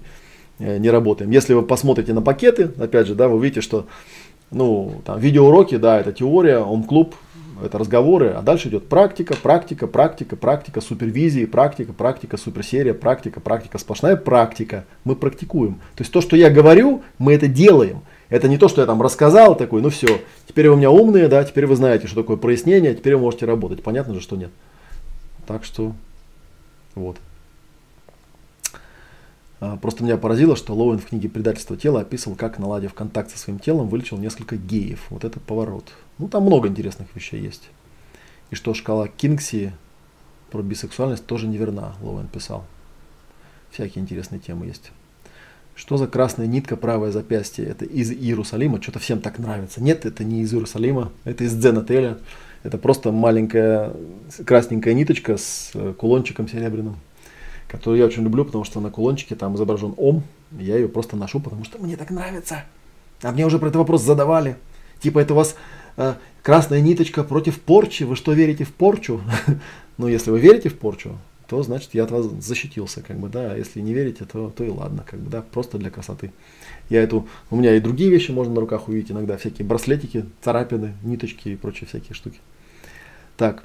э, 0.59 0.77
не 0.77 0.89
работаем. 0.89 1.31
Если 1.31 1.53
вы 1.53 1.63
посмотрите 1.63 2.13
на 2.13 2.21
пакеты, 2.21 2.71
опять 2.77 3.07
же, 3.07 3.15
да, 3.15 3.27
вы 3.27 3.35
увидите, 3.35 3.61
что 3.61 3.87
ну, 4.51 5.01
там, 5.05 5.19
видеоуроки, 5.19 5.77
да, 5.77 5.99
это 5.99 6.13
теория, 6.13 6.59
он 6.59 6.83
клуб 6.83 7.15
это 7.63 7.77
разговоры, 7.77 8.29
а 8.29 8.41
дальше 8.41 8.69
идет 8.69 8.87
практика, 8.87 9.35
практика, 9.35 9.87
практика, 9.87 10.35
практика, 10.35 10.81
супервизии, 10.81 11.45
практика, 11.45 11.93
практика, 11.93 12.37
суперсерия, 12.37 12.93
практика, 12.93 13.39
практика, 13.39 13.77
сплошная 13.77 14.15
практика. 14.15 14.85
Мы 15.03 15.15
практикуем. 15.15 15.75
То 15.95 16.01
есть 16.01 16.11
то, 16.11 16.21
что 16.21 16.35
я 16.35 16.49
говорю, 16.49 17.03
мы 17.17 17.33
это 17.33 17.47
делаем. 17.47 18.01
Это 18.29 18.47
не 18.47 18.57
то, 18.57 18.67
что 18.67 18.81
я 18.81 18.87
там 18.87 19.01
рассказал 19.01 19.55
такой, 19.55 19.81
ну 19.81 19.89
все, 19.89 20.21
теперь 20.47 20.67
вы 20.67 20.75
у 20.75 20.77
меня 20.77 20.89
умные, 20.89 21.27
да, 21.27 21.43
теперь 21.43 21.67
вы 21.67 21.75
знаете, 21.75 22.07
что 22.07 22.21
такое 22.21 22.37
прояснение, 22.37 22.95
теперь 22.95 23.15
вы 23.15 23.21
можете 23.21 23.45
работать. 23.45 23.83
Понятно 23.83 24.15
же, 24.15 24.21
что 24.21 24.35
нет. 24.35 24.49
Так 25.45 25.63
что 25.63 25.93
вот. 26.95 27.17
А, 29.59 29.77
просто 29.77 30.03
меня 30.03 30.17
поразило, 30.17 30.55
что 30.55 30.73
Лоуэн 30.73 30.99
в 30.99 31.05
книге 31.05 31.29
«Предательство 31.29 31.77
тела» 31.77 32.01
описывал, 32.01 32.35
как, 32.35 32.59
наладив 32.59 32.93
контакт 32.93 33.31
со 33.31 33.37
своим 33.37 33.59
телом, 33.59 33.87
вылечил 33.87 34.17
несколько 34.17 34.57
геев. 34.57 35.05
Вот 35.09 35.23
это 35.23 35.39
поворот. 35.39 35.85
Ну, 36.17 36.27
там 36.27 36.43
много 36.43 36.67
интересных 36.67 37.15
вещей 37.15 37.41
есть. 37.41 37.69
И 38.51 38.55
что 38.55 38.73
шкала 38.73 39.07
Кингси 39.07 39.73
про 40.51 40.61
бисексуальность 40.61 41.25
тоже 41.25 41.47
неверна, 41.47 41.95
Лоуэн 42.01 42.27
писал. 42.27 42.65
Всякие 43.71 44.03
интересные 44.03 44.39
темы 44.39 44.67
есть. 44.67 44.91
Что 45.75 45.97
за 45.97 46.05
красная 46.05 46.45
нитка, 46.45 46.77
правое 46.77 47.11
запястье? 47.11 47.65
Это 47.65 47.85
из 47.85 48.11
Иерусалима. 48.11 48.79
Что-то 48.79 48.99
всем 48.99 49.19
так 49.19 49.39
нравится. 49.39 49.81
Нет, 49.81 50.05
это 50.05 50.23
не 50.23 50.41
из 50.41 50.53
Иерусалима. 50.53 51.11
Это 51.23 51.43
из 51.45 51.55
Дзен-отеля. 51.55 52.19
Это 52.61 52.77
просто 52.77 53.11
маленькая 53.11 53.93
красненькая 54.45 54.93
ниточка 54.93 55.37
с 55.37 55.71
э, 55.73 55.93
кулончиком 55.97 56.47
серебряным, 56.47 56.95
которую 57.67 57.99
я 57.99 58.05
очень 58.05 58.23
люблю, 58.23 58.45
потому 58.45 58.63
что 58.63 58.79
на 58.79 58.89
кулончике 58.89 59.35
там 59.35 59.55
изображен 59.55 59.93
Ом. 59.97 60.23
Я 60.51 60.75
ее 60.77 60.87
просто 60.87 61.17
ношу, 61.17 61.39
потому 61.39 61.65
что 61.65 61.79
мне 61.79 61.97
так 61.97 62.11
нравится. 62.11 62.63
А 63.23 63.31
мне 63.31 63.45
уже 63.45 63.57
про 63.57 63.67
этот 63.67 63.79
вопрос 63.79 64.03
задавали. 64.03 64.55
Типа, 65.01 65.19
это 65.19 65.33
у 65.33 65.37
вас 65.37 65.55
красная 66.41 66.81
ниточка 66.81 67.23
против 67.23 67.59
порчи? 67.59 68.03
Вы 68.03 68.15
что, 68.15 68.33
верите 68.33 68.63
в 68.63 68.73
порчу? 68.73 69.21
ну, 69.97 70.07
если 70.07 70.31
вы 70.31 70.39
верите 70.39 70.69
в 70.69 70.77
порчу, 70.77 71.17
то 71.47 71.61
значит 71.63 71.93
я 71.93 72.03
от 72.03 72.11
вас 72.11 72.25
защитился, 72.25 73.01
как 73.01 73.17
бы, 73.17 73.29
да, 73.29 73.51
а 73.51 73.57
если 73.57 73.81
не 73.81 73.93
верите, 73.93 74.25
то, 74.25 74.49
то 74.49 74.63
и 74.63 74.69
ладно, 74.69 75.05
как 75.07 75.19
бы, 75.19 75.29
да, 75.29 75.41
просто 75.41 75.77
для 75.77 75.89
красоты. 75.89 76.31
Я 76.89 77.01
эту, 77.01 77.27
у 77.51 77.55
меня 77.55 77.75
и 77.75 77.79
другие 77.79 78.09
вещи 78.09 78.31
можно 78.31 78.53
на 78.53 78.61
руках 78.61 78.87
увидеть 78.87 79.11
иногда, 79.11 79.37
всякие 79.37 79.65
браслетики, 79.65 80.25
царапины, 80.41 80.93
ниточки 81.03 81.49
и 81.49 81.55
прочие 81.55 81.87
всякие 81.87 82.13
штуки. 82.13 82.39
Так. 83.37 83.63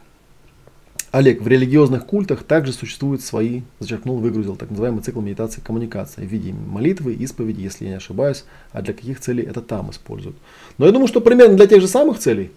Олег, 1.10 1.40
в 1.40 1.48
религиозных 1.48 2.04
культах 2.04 2.42
также 2.42 2.72
существуют 2.72 3.22
свои, 3.22 3.62
зачеркнул, 3.78 4.18
выгрузил, 4.18 4.56
так 4.56 4.70
называемый 4.70 5.02
цикл 5.02 5.20
медитации 5.20 5.62
коммуникации 5.62 6.26
в 6.26 6.28
виде 6.28 6.52
молитвы, 6.52 7.14
исповеди, 7.14 7.62
если 7.62 7.84
я 7.84 7.92
не 7.92 7.96
ошибаюсь, 7.96 8.44
а 8.72 8.82
для 8.82 8.92
каких 8.92 9.18
целей 9.18 9.42
это 9.42 9.62
там 9.62 9.90
используют. 9.90 10.36
Но 10.76 10.84
я 10.84 10.92
думаю, 10.92 11.08
что 11.08 11.20
примерно 11.22 11.56
для 11.56 11.66
тех 11.66 11.80
же 11.80 11.88
самых 11.88 12.18
целей. 12.18 12.50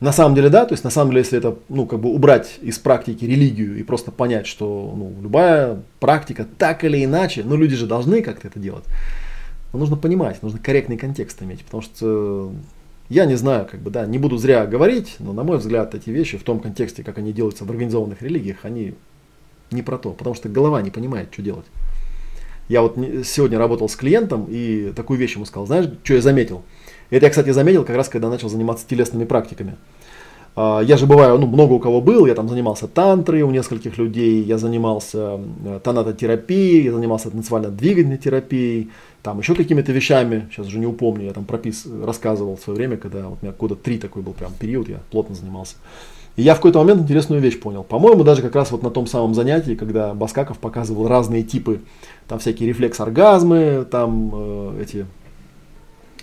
На 0.00 0.12
самом 0.12 0.34
деле, 0.34 0.48
да, 0.48 0.66
то 0.66 0.74
есть 0.74 0.82
на 0.82 0.90
самом 0.90 1.12
деле, 1.12 1.20
если 1.20 1.38
это, 1.38 1.56
ну, 1.68 1.86
как 1.86 2.00
бы 2.00 2.12
убрать 2.12 2.58
из 2.60 2.78
практики 2.80 3.24
религию 3.24 3.78
и 3.78 3.84
просто 3.84 4.10
понять, 4.10 4.48
что, 4.48 4.92
ну, 4.96 5.14
любая 5.22 5.80
практика 6.00 6.46
так 6.58 6.82
или 6.82 7.04
иначе, 7.04 7.44
ну, 7.44 7.56
люди 7.56 7.76
же 7.76 7.86
должны 7.86 8.20
как-то 8.22 8.48
это 8.48 8.58
делать. 8.58 8.84
Но 9.72 9.78
нужно 9.78 9.96
понимать, 9.96 10.42
нужно 10.42 10.58
корректный 10.58 10.96
контекст 10.96 11.40
иметь, 11.42 11.64
потому 11.64 11.82
что 11.82 12.52
я 13.08 13.26
не 13.26 13.34
знаю, 13.34 13.66
как 13.70 13.80
бы, 13.80 13.90
да, 13.90 14.06
не 14.06 14.18
буду 14.18 14.36
зря 14.38 14.66
говорить, 14.66 15.16
но, 15.18 15.32
на 15.32 15.44
мой 15.44 15.58
взгляд, 15.58 15.94
эти 15.94 16.10
вещи 16.10 16.38
в 16.38 16.42
том 16.42 16.60
контексте, 16.60 17.02
как 17.02 17.18
они 17.18 17.32
делаются 17.32 17.64
в 17.64 17.70
организованных 17.70 18.22
религиях, 18.22 18.58
они 18.62 18.94
не 19.70 19.82
про 19.82 19.98
то, 19.98 20.10
потому 20.10 20.34
что 20.34 20.48
голова 20.48 20.80
не 20.82 20.90
понимает, 20.90 21.28
что 21.32 21.42
делать. 21.42 21.66
Я 22.68 22.80
вот 22.80 22.96
сегодня 23.24 23.58
работал 23.58 23.88
с 23.88 23.96
клиентом 23.96 24.46
и 24.48 24.92
такую 24.96 25.18
вещь 25.18 25.34
ему 25.34 25.44
сказал, 25.44 25.66
знаешь, 25.66 25.90
что 26.02 26.14
я 26.14 26.22
заметил? 26.22 26.62
Это 27.10 27.26
я, 27.26 27.30
кстати, 27.30 27.50
заметил 27.50 27.84
как 27.84 27.96
раз, 27.96 28.08
когда 28.08 28.30
начал 28.30 28.48
заниматься 28.48 28.86
телесными 28.88 29.24
практиками. 29.24 29.76
А, 30.56 30.80
я 30.80 30.96
же 30.96 31.06
бываю, 31.06 31.36
ну, 31.38 31.46
много 31.46 31.72
у 31.72 31.80
кого 31.80 32.00
был, 32.00 32.26
я 32.26 32.34
там 32.34 32.48
занимался 32.48 32.88
тантрой 32.88 33.42
у 33.42 33.50
нескольких 33.50 33.98
людей, 33.98 34.42
я 34.42 34.56
занимался 34.56 35.40
э, 35.64 35.80
тонатотерапией, 35.82 36.84
я 36.84 36.92
занимался 36.92 37.30
танцевально-двигательной 37.30 38.18
терапией, 38.18 38.90
там 39.24 39.38
еще 39.38 39.54
какими-то 39.54 39.90
вещами, 39.90 40.46
сейчас 40.50 40.66
уже 40.66 40.78
не 40.78 40.86
упомню, 40.86 41.24
я 41.24 41.32
там 41.32 41.46
пропис, 41.46 41.86
рассказывал 41.86 42.56
в 42.56 42.60
свое 42.60 42.76
время, 42.76 42.98
когда 42.98 43.26
вот 43.26 43.38
у 43.40 43.44
меня 43.44 43.54
года 43.58 43.74
три 43.74 43.96
такой 43.96 44.20
был 44.22 44.34
прям 44.34 44.52
период, 44.52 44.86
я 44.86 44.98
плотно 45.10 45.34
занимался. 45.34 45.76
И 46.36 46.42
я 46.42 46.52
в 46.52 46.58
какой-то 46.58 46.80
момент 46.80 47.00
интересную 47.00 47.40
вещь 47.40 47.58
понял. 47.58 47.84
По-моему, 47.84 48.22
даже 48.22 48.42
как 48.42 48.54
раз 48.54 48.70
вот 48.70 48.82
на 48.82 48.90
том 48.90 49.06
самом 49.06 49.34
занятии, 49.34 49.76
когда 49.76 50.12
Баскаков 50.12 50.58
показывал 50.58 51.08
разные 51.08 51.42
типы, 51.42 51.80
там 52.28 52.38
всякие 52.38 52.68
рефлекс-оргазмы, 52.68 53.86
там 53.90 54.30
э, 54.34 54.82
эти 54.82 55.06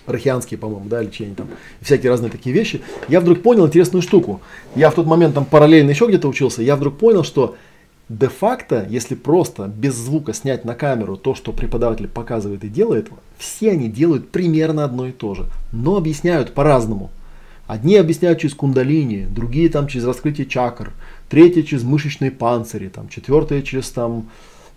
рахианские, 0.05 0.59
по-моему, 0.59 0.87
да, 0.87 1.01
лечения 1.01 1.33
там, 1.33 1.47
всякие 1.81 2.11
разные 2.11 2.29
такие 2.29 2.53
вещи, 2.53 2.81
я 3.07 3.19
вдруг 3.19 3.41
понял 3.41 3.65
интересную 3.65 4.03
штуку. 4.03 4.41
Я 4.75 4.91
в 4.91 4.93
тот 4.93 5.07
момент 5.07 5.33
там 5.33 5.45
параллельно 5.45 5.89
еще 5.89 6.05
где-то 6.05 6.27
учился, 6.27 6.61
я 6.61 6.75
вдруг 6.75 6.99
понял, 6.99 7.23
что 7.23 7.55
де-факто, 8.17 8.85
если 8.89 9.15
просто 9.15 9.67
без 9.67 9.95
звука 9.95 10.33
снять 10.33 10.65
на 10.65 10.75
камеру 10.75 11.17
то, 11.17 11.33
что 11.33 11.53
преподаватель 11.53 12.07
показывает 12.07 12.63
и 12.63 12.69
делает, 12.69 13.09
все 13.37 13.71
они 13.71 13.89
делают 13.89 14.29
примерно 14.29 14.83
одно 14.83 15.07
и 15.07 15.11
то 15.11 15.33
же, 15.33 15.45
но 15.71 15.97
объясняют 15.97 16.53
по-разному. 16.53 17.09
Одни 17.67 17.95
объясняют 17.95 18.39
через 18.39 18.53
кундалини, 18.53 19.27
другие 19.29 19.69
там 19.69 19.87
через 19.87 20.05
раскрытие 20.05 20.45
чакр, 20.45 20.91
третьи 21.29 21.61
через 21.61 21.83
мышечные 21.83 22.29
панцири, 22.29 22.89
там, 22.89 23.07
четвертые 23.07 23.63
через 23.63 23.89
там, 23.91 24.27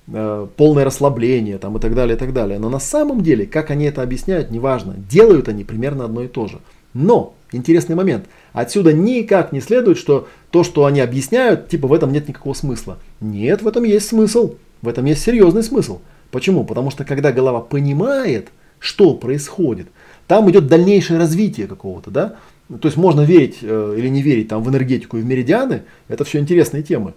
э, 0.06 0.46
полное 0.56 0.84
расслабление 0.84 1.58
там, 1.58 1.76
и 1.76 1.80
так 1.80 1.94
далее, 1.94 2.16
и 2.16 2.18
так 2.18 2.32
далее. 2.32 2.60
Но 2.60 2.70
на 2.70 2.78
самом 2.78 3.22
деле, 3.22 3.46
как 3.46 3.70
они 3.70 3.86
это 3.86 4.02
объясняют, 4.02 4.52
неважно, 4.52 4.94
делают 5.10 5.48
они 5.48 5.64
примерно 5.64 6.04
одно 6.04 6.22
и 6.22 6.28
то 6.28 6.46
же. 6.46 6.60
Но, 6.92 7.34
интересный 7.50 7.96
момент, 7.96 8.26
отсюда 8.54 8.94
никак 8.94 9.52
не 9.52 9.60
следует, 9.60 9.98
что 9.98 10.28
то, 10.50 10.64
что 10.64 10.86
они 10.86 11.00
объясняют, 11.00 11.68
типа 11.68 11.86
в 11.88 11.92
этом 11.92 12.12
нет 12.12 12.26
никакого 12.26 12.54
смысла. 12.54 12.98
Нет, 13.20 13.60
в 13.60 13.68
этом 13.68 13.84
есть 13.84 14.08
смысл, 14.08 14.54
в 14.80 14.88
этом 14.88 15.04
есть 15.04 15.22
серьезный 15.22 15.62
смысл. 15.62 16.00
Почему? 16.30 16.64
Потому 16.64 16.90
что 16.90 17.04
когда 17.04 17.32
голова 17.32 17.60
понимает, 17.60 18.48
что 18.78 19.14
происходит, 19.14 19.88
там 20.26 20.50
идет 20.50 20.68
дальнейшее 20.68 21.18
развитие 21.18 21.66
какого-то, 21.66 22.10
да? 22.10 22.36
То 22.68 22.88
есть 22.88 22.96
можно 22.96 23.20
верить 23.20 23.58
э, 23.60 23.94
или 23.98 24.08
не 24.08 24.22
верить 24.22 24.48
там, 24.48 24.62
в 24.62 24.70
энергетику 24.70 25.18
и 25.18 25.20
в 25.20 25.26
меридианы, 25.26 25.82
это 26.08 26.24
все 26.24 26.38
интересные 26.38 26.82
темы. 26.82 27.12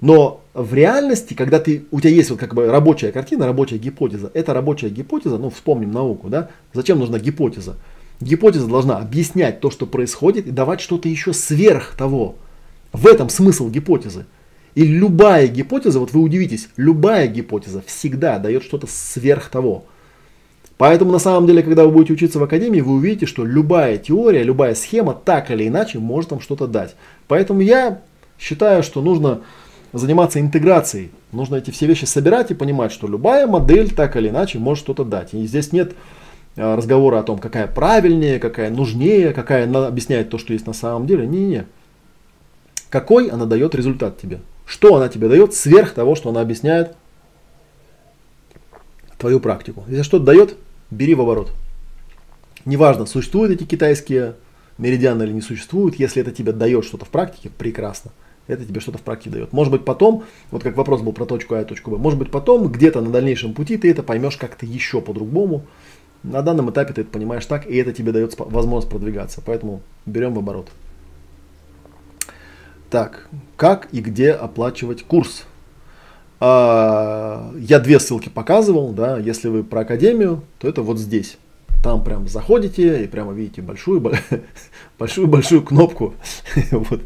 Но 0.00 0.40
в 0.54 0.72
реальности, 0.72 1.34
когда 1.34 1.58
ты, 1.58 1.84
у 1.90 2.00
тебя 2.00 2.10
есть 2.10 2.30
вот 2.30 2.38
как 2.38 2.54
бы 2.54 2.66
рабочая 2.66 3.12
картина, 3.12 3.46
рабочая 3.46 3.76
гипотеза, 3.76 4.30
это 4.32 4.54
рабочая 4.54 4.88
гипотеза, 4.88 5.36
ну 5.36 5.50
вспомним 5.50 5.90
науку, 5.90 6.28
да, 6.28 6.48
зачем 6.72 6.98
нужна 6.98 7.18
гипотеза? 7.18 7.76
Гипотеза 8.20 8.66
должна 8.66 8.98
объяснять 8.98 9.60
то, 9.60 9.70
что 9.70 9.86
происходит, 9.86 10.46
и 10.46 10.50
давать 10.50 10.80
что-то 10.80 11.08
еще 11.08 11.32
сверх 11.32 11.94
того. 11.96 12.36
В 12.92 13.06
этом 13.06 13.28
смысл 13.28 13.70
гипотезы. 13.70 14.26
И 14.74 14.84
любая 14.84 15.48
гипотеза, 15.48 15.98
вот 15.98 16.12
вы 16.12 16.20
удивитесь, 16.20 16.68
любая 16.76 17.26
гипотеза 17.26 17.82
всегда 17.86 18.38
дает 18.38 18.62
что-то 18.62 18.86
сверх 18.88 19.48
того. 19.48 19.84
Поэтому 20.76 21.12
на 21.12 21.18
самом 21.18 21.46
деле, 21.46 21.62
когда 21.62 21.84
вы 21.84 21.90
будете 21.90 22.14
учиться 22.14 22.38
в 22.38 22.42
академии, 22.42 22.80
вы 22.80 22.92
увидите, 22.92 23.26
что 23.26 23.44
любая 23.44 23.98
теория, 23.98 24.42
любая 24.42 24.74
схема 24.74 25.12
так 25.14 25.50
или 25.50 25.68
иначе 25.68 25.98
может 25.98 26.30
вам 26.30 26.40
что-то 26.40 26.66
дать. 26.66 26.94
Поэтому 27.28 27.60
я 27.60 28.00
считаю, 28.38 28.82
что 28.82 29.02
нужно 29.02 29.42
заниматься 29.92 30.40
интеграцией. 30.40 31.10
Нужно 31.32 31.56
эти 31.56 31.70
все 31.70 31.86
вещи 31.86 32.04
собирать 32.04 32.50
и 32.50 32.54
понимать, 32.54 32.92
что 32.92 33.08
любая 33.08 33.46
модель 33.46 33.90
так 33.90 34.16
или 34.16 34.28
иначе 34.28 34.58
может 34.58 34.84
что-то 34.84 35.04
дать. 35.04 35.34
И 35.34 35.46
здесь 35.46 35.72
нет 35.72 35.92
разговоры 36.60 37.16
о 37.16 37.22
том, 37.22 37.38
какая 37.38 37.66
правильнее, 37.66 38.38
какая 38.38 38.70
нужнее, 38.70 39.32
какая 39.32 39.70
объясняет 39.86 40.28
то, 40.30 40.38
что 40.38 40.52
есть 40.52 40.66
на 40.66 40.72
самом 40.72 41.06
деле. 41.06 41.26
Не-не-не. 41.26 41.66
Какой 42.90 43.28
она 43.28 43.46
дает 43.46 43.74
результат 43.74 44.18
тебе? 44.18 44.40
Что 44.66 44.96
она 44.96 45.08
тебе 45.08 45.28
дает 45.28 45.54
сверх 45.54 45.94
того, 45.94 46.14
что 46.14 46.30
она 46.30 46.40
объясняет 46.40 46.96
твою 49.18 49.40
практику? 49.40 49.84
Если 49.88 50.02
что-то 50.02 50.24
дает, 50.24 50.56
бери 50.90 51.14
в 51.14 51.20
оборот. 51.20 51.52
Неважно, 52.64 53.06
существуют 53.06 53.52
эти 53.52 53.64
китайские 53.64 54.34
меридианы 54.76 55.22
или 55.22 55.32
не 55.32 55.40
существуют, 55.40 55.96
если 55.96 56.20
это 56.20 56.30
тебе 56.30 56.52
дает 56.52 56.84
что-то 56.84 57.04
в 57.04 57.08
практике, 57.08 57.50
прекрасно. 57.50 58.10
Это 58.46 58.64
тебе 58.64 58.80
что-то 58.80 58.98
в 58.98 59.02
практике 59.02 59.30
дает. 59.30 59.52
Может 59.52 59.70
быть 59.70 59.84
потом, 59.84 60.24
вот 60.50 60.62
как 60.62 60.76
вопрос 60.76 61.02
был 61.02 61.12
про 61.12 61.24
точку 61.24 61.54
А 61.54 61.62
и 61.62 61.64
точку 61.64 61.92
Б, 61.92 61.98
может 61.98 62.18
быть 62.18 62.30
потом 62.30 62.68
где-то 62.68 63.00
на 63.00 63.10
дальнейшем 63.10 63.54
пути 63.54 63.76
ты 63.76 63.90
это 63.90 64.02
поймешь 64.02 64.36
как-то 64.36 64.66
еще 64.66 65.00
по-другому, 65.00 65.66
на 66.22 66.42
данном 66.42 66.70
этапе 66.70 66.92
ты 66.92 67.00
это 67.02 67.10
понимаешь 67.10 67.46
так, 67.46 67.66
и 67.66 67.76
это 67.76 67.92
тебе 67.92 68.12
дает 68.12 68.34
возможность 68.38 68.90
продвигаться. 68.90 69.42
Поэтому 69.44 69.82
берем 70.06 70.34
в 70.34 70.38
оборот. 70.38 70.68
Так, 72.90 73.28
как 73.56 73.88
и 73.92 74.00
где 74.00 74.32
оплачивать 74.32 75.04
курс? 75.04 75.44
А, 76.40 77.52
я 77.56 77.78
две 77.78 78.00
ссылки 78.00 78.28
показывал, 78.28 78.92
да, 78.92 79.18
если 79.18 79.48
вы 79.48 79.62
про 79.62 79.80
академию, 79.80 80.42
то 80.58 80.68
это 80.68 80.82
вот 80.82 80.98
здесь. 80.98 81.38
Там 81.82 82.04
прям 82.04 82.28
заходите 82.28 83.04
и 83.04 83.06
прямо 83.06 83.32
видите 83.32 83.62
большую 83.62 84.02
большую 84.98 85.26
большую 85.28 85.62
кнопку. 85.62 86.14
вот. 86.70 87.02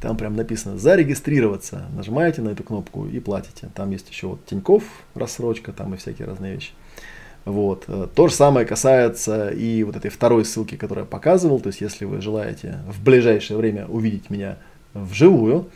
Там 0.00 0.16
прям 0.18 0.36
написано 0.36 0.76
зарегистрироваться. 0.76 1.86
Нажимаете 1.96 2.42
на 2.42 2.50
эту 2.50 2.62
кнопку 2.62 3.06
и 3.06 3.18
платите. 3.20 3.70
Там 3.74 3.90
есть 3.90 4.10
еще 4.10 4.26
вот 4.26 4.44
Тиньков 4.44 4.84
рассрочка, 5.14 5.72
там 5.72 5.94
и 5.94 5.96
всякие 5.96 6.28
разные 6.28 6.54
вещи. 6.54 6.72
Вот. 7.44 7.84
Э, 7.88 8.08
то 8.14 8.28
же 8.28 8.34
самое 8.34 8.66
касается 8.66 9.50
и 9.50 9.82
вот 9.82 9.96
этой 9.96 10.10
второй 10.10 10.44
ссылки, 10.44 10.76
которую 10.76 11.04
я 11.04 11.10
показывал. 11.10 11.60
То 11.60 11.68
есть, 11.68 11.80
если 11.80 12.04
вы 12.04 12.20
желаете 12.20 12.78
в 12.88 13.02
ближайшее 13.02 13.56
время 13.58 13.86
увидеть 13.86 14.30
меня 14.30 14.56
вживую, 14.94 15.68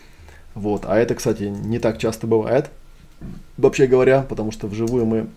вот, 0.54 0.84
а 0.86 0.96
это, 0.96 1.14
кстати, 1.14 1.44
не 1.44 1.78
так 1.78 1.98
часто 1.98 2.26
бывает, 2.26 2.70
вообще 3.56 3.86
говоря, 3.86 4.22
потому 4.22 4.50
что 4.50 4.66
вживую 4.66 5.06
мы 5.06 5.28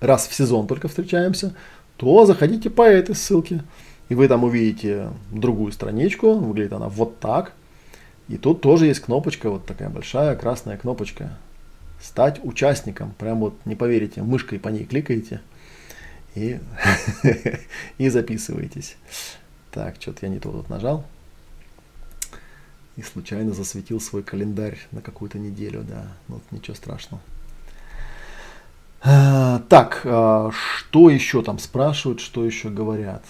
раз 0.00 0.26
в 0.26 0.34
сезон 0.34 0.66
только 0.66 0.88
встречаемся, 0.88 1.54
то 1.96 2.26
заходите 2.26 2.70
по 2.70 2.82
этой 2.82 3.14
ссылке, 3.14 3.62
и 4.08 4.14
вы 4.14 4.28
там 4.28 4.44
увидите 4.44 5.08
другую 5.32 5.72
страничку, 5.72 6.34
выглядит 6.34 6.72
она 6.72 6.88
вот 6.88 7.18
так, 7.18 7.52
и 8.28 8.36
тут 8.36 8.60
тоже 8.60 8.86
есть 8.86 9.00
кнопочка, 9.00 9.50
вот 9.50 9.66
такая 9.66 9.88
большая 9.88 10.36
красная 10.36 10.76
кнопочка, 10.76 11.36
стать 12.00 12.44
участником. 12.44 13.14
Прям 13.18 13.40
вот 13.40 13.54
не 13.64 13.74
поверите, 13.74 14.22
мышкой 14.22 14.58
по 14.58 14.68
ней 14.68 14.84
кликаете 14.84 15.40
и, 16.34 16.60
и 17.98 18.08
записываетесь. 18.08 18.96
Так, 19.70 19.96
что-то 20.00 20.26
я 20.26 20.32
не 20.32 20.38
то 20.38 20.50
тут 20.50 20.70
нажал. 20.70 21.04
И 22.96 23.02
случайно 23.02 23.52
засветил 23.52 24.00
свой 24.00 24.22
календарь 24.22 24.78
на 24.90 25.02
какую-то 25.02 25.38
неделю, 25.38 25.84
да. 25.86 26.06
Ну, 26.28 26.40
ничего 26.50 26.74
страшного. 26.74 27.22
А, 29.02 29.60
так, 29.68 30.00
а, 30.04 30.50
что 30.50 31.10
еще 31.10 31.42
там 31.42 31.58
спрашивают, 31.58 32.20
что 32.20 32.44
еще 32.44 32.70
говорят? 32.70 33.24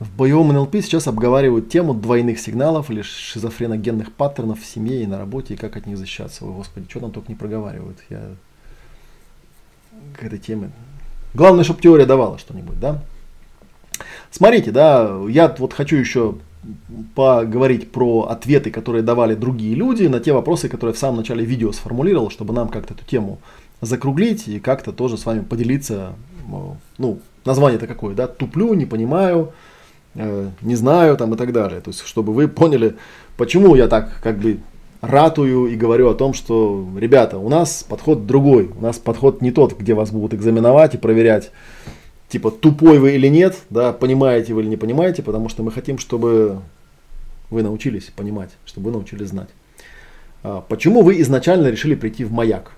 В 0.00 0.10
боевом 0.16 0.48
НЛП 0.48 0.76
сейчас 0.76 1.06
обговаривают 1.08 1.68
тему 1.68 1.92
двойных 1.92 2.40
сигналов 2.40 2.90
или 2.90 3.02
шизофреногенных 3.02 4.12
паттернов 4.12 4.62
в 4.62 4.64
семье 4.64 5.02
и 5.02 5.06
на 5.06 5.18
работе, 5.18 5.52
и 5.52 5.56
как 5.58 5.76
от 5.76 5.86
них 5.86 5.98
защищаться. 5.98 6.46
Ой, 6.46 6.54
господи, 6.54 6.86
что 6.88 7.00
там 7.00 7.12
только 7.12 7.30
не 7.30 7.36
проговаривают. 7.36 7.98
Я 8.08 8.22
к 10.18 10.24
этой 10.24 10.38
теме. 10.38 10.70
Главное, 11.34 11.64
чтобы 11.64 11.82
теория 11.82 12.06
давала 12.06 12.38
что-нибудь, 12.38 12.80
да? 12.80 13.02
Смотрите, 14.30 14.70
да, 14.70 15.20
я 15.28 15.54
вот 15.58 15.74
хочу 15.74 15.96
еще 15.96 16.36
поговорить 17.14 17.92
про 17.92 18.22
ответы, 18.22 18.70
которые 18.70 19.02
давали 19.02 19.34
другие 19.34 19.74
люди 19.74 20.04
на 20.04 20.18
те 20.18 20.32
вопросы, 20.32 20.70
которые 20.70 20.92
я 20.92 20.96
в 20.96 20.98
самом 20.98 21.18
начале 21.18 21.44
видео 21.44 21.72
сформулировал, 21.72 22.30
чтобы 22.30 22.54
нам 22.54 22.68
как-то 22.68 22.94
эту 22.94 23.04
тему 23.04 23.38
закруглить 23.82 24.48
и 24.48 24.60
как-то 24.60 24.92
тоже 24.92 25.18
с 25.18 25.26
вами 25.26 25.40
поделиться. 25.40 26.14
Ну, 26.96 27.20
название 27.44 27.76
это 27.76 27.86
какое, 27.86 28.14
да? 28.14 28.26
Туплю, 28.26 28.72
не 28.72 28.86
понимаю, 28.86 29.52
не 30.14 30.74
знаю 30.74 31.16
там 31.16 31.34
и 31.34 31.36
так 31.36 31.52
далее. 31.52 31.80
То 31.80 31.90
есть, 31.90 32.04
чтобы 32.04 32.32
вы 32.32 32.48
поняли, 32.48 32.96
почему 33.36 33.74
я 33.74 33.88
так 33.88 34.20
как 34.22 34.38
бы 34.38 34.58
ратую 35.00 35.66
и 35.66 35.76
говорю 35.76 36.08
о 36.10 36.14
том, 36.14 36.34
что, 36.34 36.86
ребята, 36.98 37.38
у 37.38 37.48
нас 37.48 37.84
подход 37.88 38.26
другой. 38.26 38.70
У 38.78 38.82
нас 38.82 38.98
подход 38.98 39.40
не 39.40 39.50
тот, 39.50 39.78
где 39.78 39.94
вас 39.94 40.10
будут 40.10 40.34
экзаменовать 40.34 40.94
и 40.94 40.98
проверять, 40.98 41.50
типа, 42.28 42.50
тупой 42.50 42.98
вы 42.98 43.14
или 43.14 43.28
нет, 43.28 43.56
да, 43.70 43.92
понимаете 43.92 44.54
вы 44.54 44.62
или 44.62 44.68
не 44.68 44.76
понимаете, 44.76 45.22
потому 45.22 45.48
что 45.48 45.62
мы 45.62 45.72
хотим, 45.72 45.98
чтобы 45.98 46.60
вы 47.50 47.62
научились 47.62 48.12
понимать, 48.14 48.50
чтобы 48.64 48.86
вы 48.86 48.92
научились 48.92 49.28
знать. 49.28 49.48
А, 50.42 50.60
почему 50.60 51.02
вы 51.02 51.20
изначально 51.20 51.68
решили 51.68 51.94
прийти 51.94 52.24
в 52.24 52.32
маяк? 52.32 52.72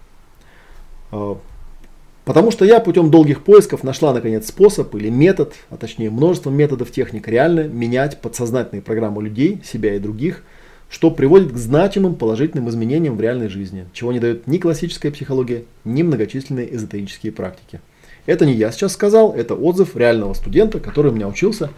Потому 2.25 2.53
что 2.53 2.65
я 2.65 2.79
путем 2.79 3.11
долгих 3.11 3.43
поисков 3.43 3.83
нашла 3.83 4.15
наконец 4.15 4.47
способ 4.47 4.95
или 4.95 5.09
метод, 5.09 5.55
а 5.71 5.77
точнее 5.77 6.11
множество 6.11 6.51
методов 6.51 6.93
техник 6.93 7.27
реально 7.27 7.67
менять 7.67 8.21
подсознательные 8.21 8.83
программы 8.83 9.23
людей, 9.23 9.61
себя 9.65 9.95
и 9.97 9.99
других, 9.99 10.45
что 10.89 11.11
приводит 11.11 11.53
к 11.53 11.57
значимым 11.57 12.15
положительным 12.15 12.69
изменениям 12.69 13.17
в 13.17 13.21
реальной 13.21 13.49
жизни, 13.49 13.87
чего 13.93 14.13
не 14.13 14.21
дает 14.21 14.47
ни 14.47 14.59
классическая 14.59 15.11
психология, 15.11 15.65
ни 15.85 16.03
многочисленные 16.03 16.73
эзотерические 16.75 17.33
практики. 17.33 17.81
Это 18.27 18.47
не 18.47 18.53
я 18.53 18.71
сейчас 18.71 18.93
сказал, 18.93 19.35
это 19.35 19.55
отзыв 19.55 19.97
реального 19.97 20.35
студента, 20.35 20.79
который 20.79 21.11
у 21.11 21.15
меня 21.15 21.27
учился. 21.27 21.71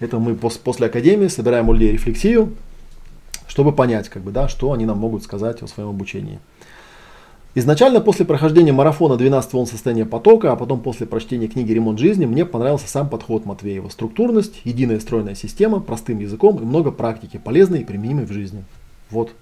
Это 0.00 0.18
мы 0.18 0.34
после 0.34 0.86
академии 0.86 1.28
собираем 1.28 1.68
у 1.68 1.74
людей 1.74 1.92
рефлексию, 1.92 2.54
чтобы 3.46 3.72
понять, 3.72 4.08
как 4.08 4.22
бы, 4.22 4.32
да, 4.32 4.48
что 4.48 4.72
они 4.72 4.84
нам 4.84 4.98
могут 4.98 5.22
сказать 5.22 5.62
о 5.62 5.68
своем 5.68 5.90
обучении. 5.90 6.40
Изначально 7.54 8.00
после 8.00 8.24
прохождения 8.24 8.72
марафона 8.72 9.18
12 9.18 9.52
волн 9.52 9.66
состояния 9.66 10.06
потока, 10.06 10.52
а 10.52 10.56
потом 10.56 10.80
после 10.80 11.06
прочтения 11.06 11.48
книги 11.48 11.72
«Ремонт 11.72 11.98
жизни» 11.98 12.24
мне 12.24 12.46
понравился 12.46 12.88
сам 12.88 13.10
подход 13.10 13.44
Матвеева. 13.44 13.90
Структурность, 13.90 14.62
единая 14.64 14.98
стройная 15.00 15.34
система, 15.34 15.80
простым 15.80 16.18
языком 16.20 16.56
и 16.56 16.64
много 16.64 16.90
практики, 16.90 17.36
полезной 17.36 17.82
и 17.82 17.84
применимой 17.84 18.24
в 18.24 18.32
жизни. 18.32 18.64
Вот, 19.10 19.32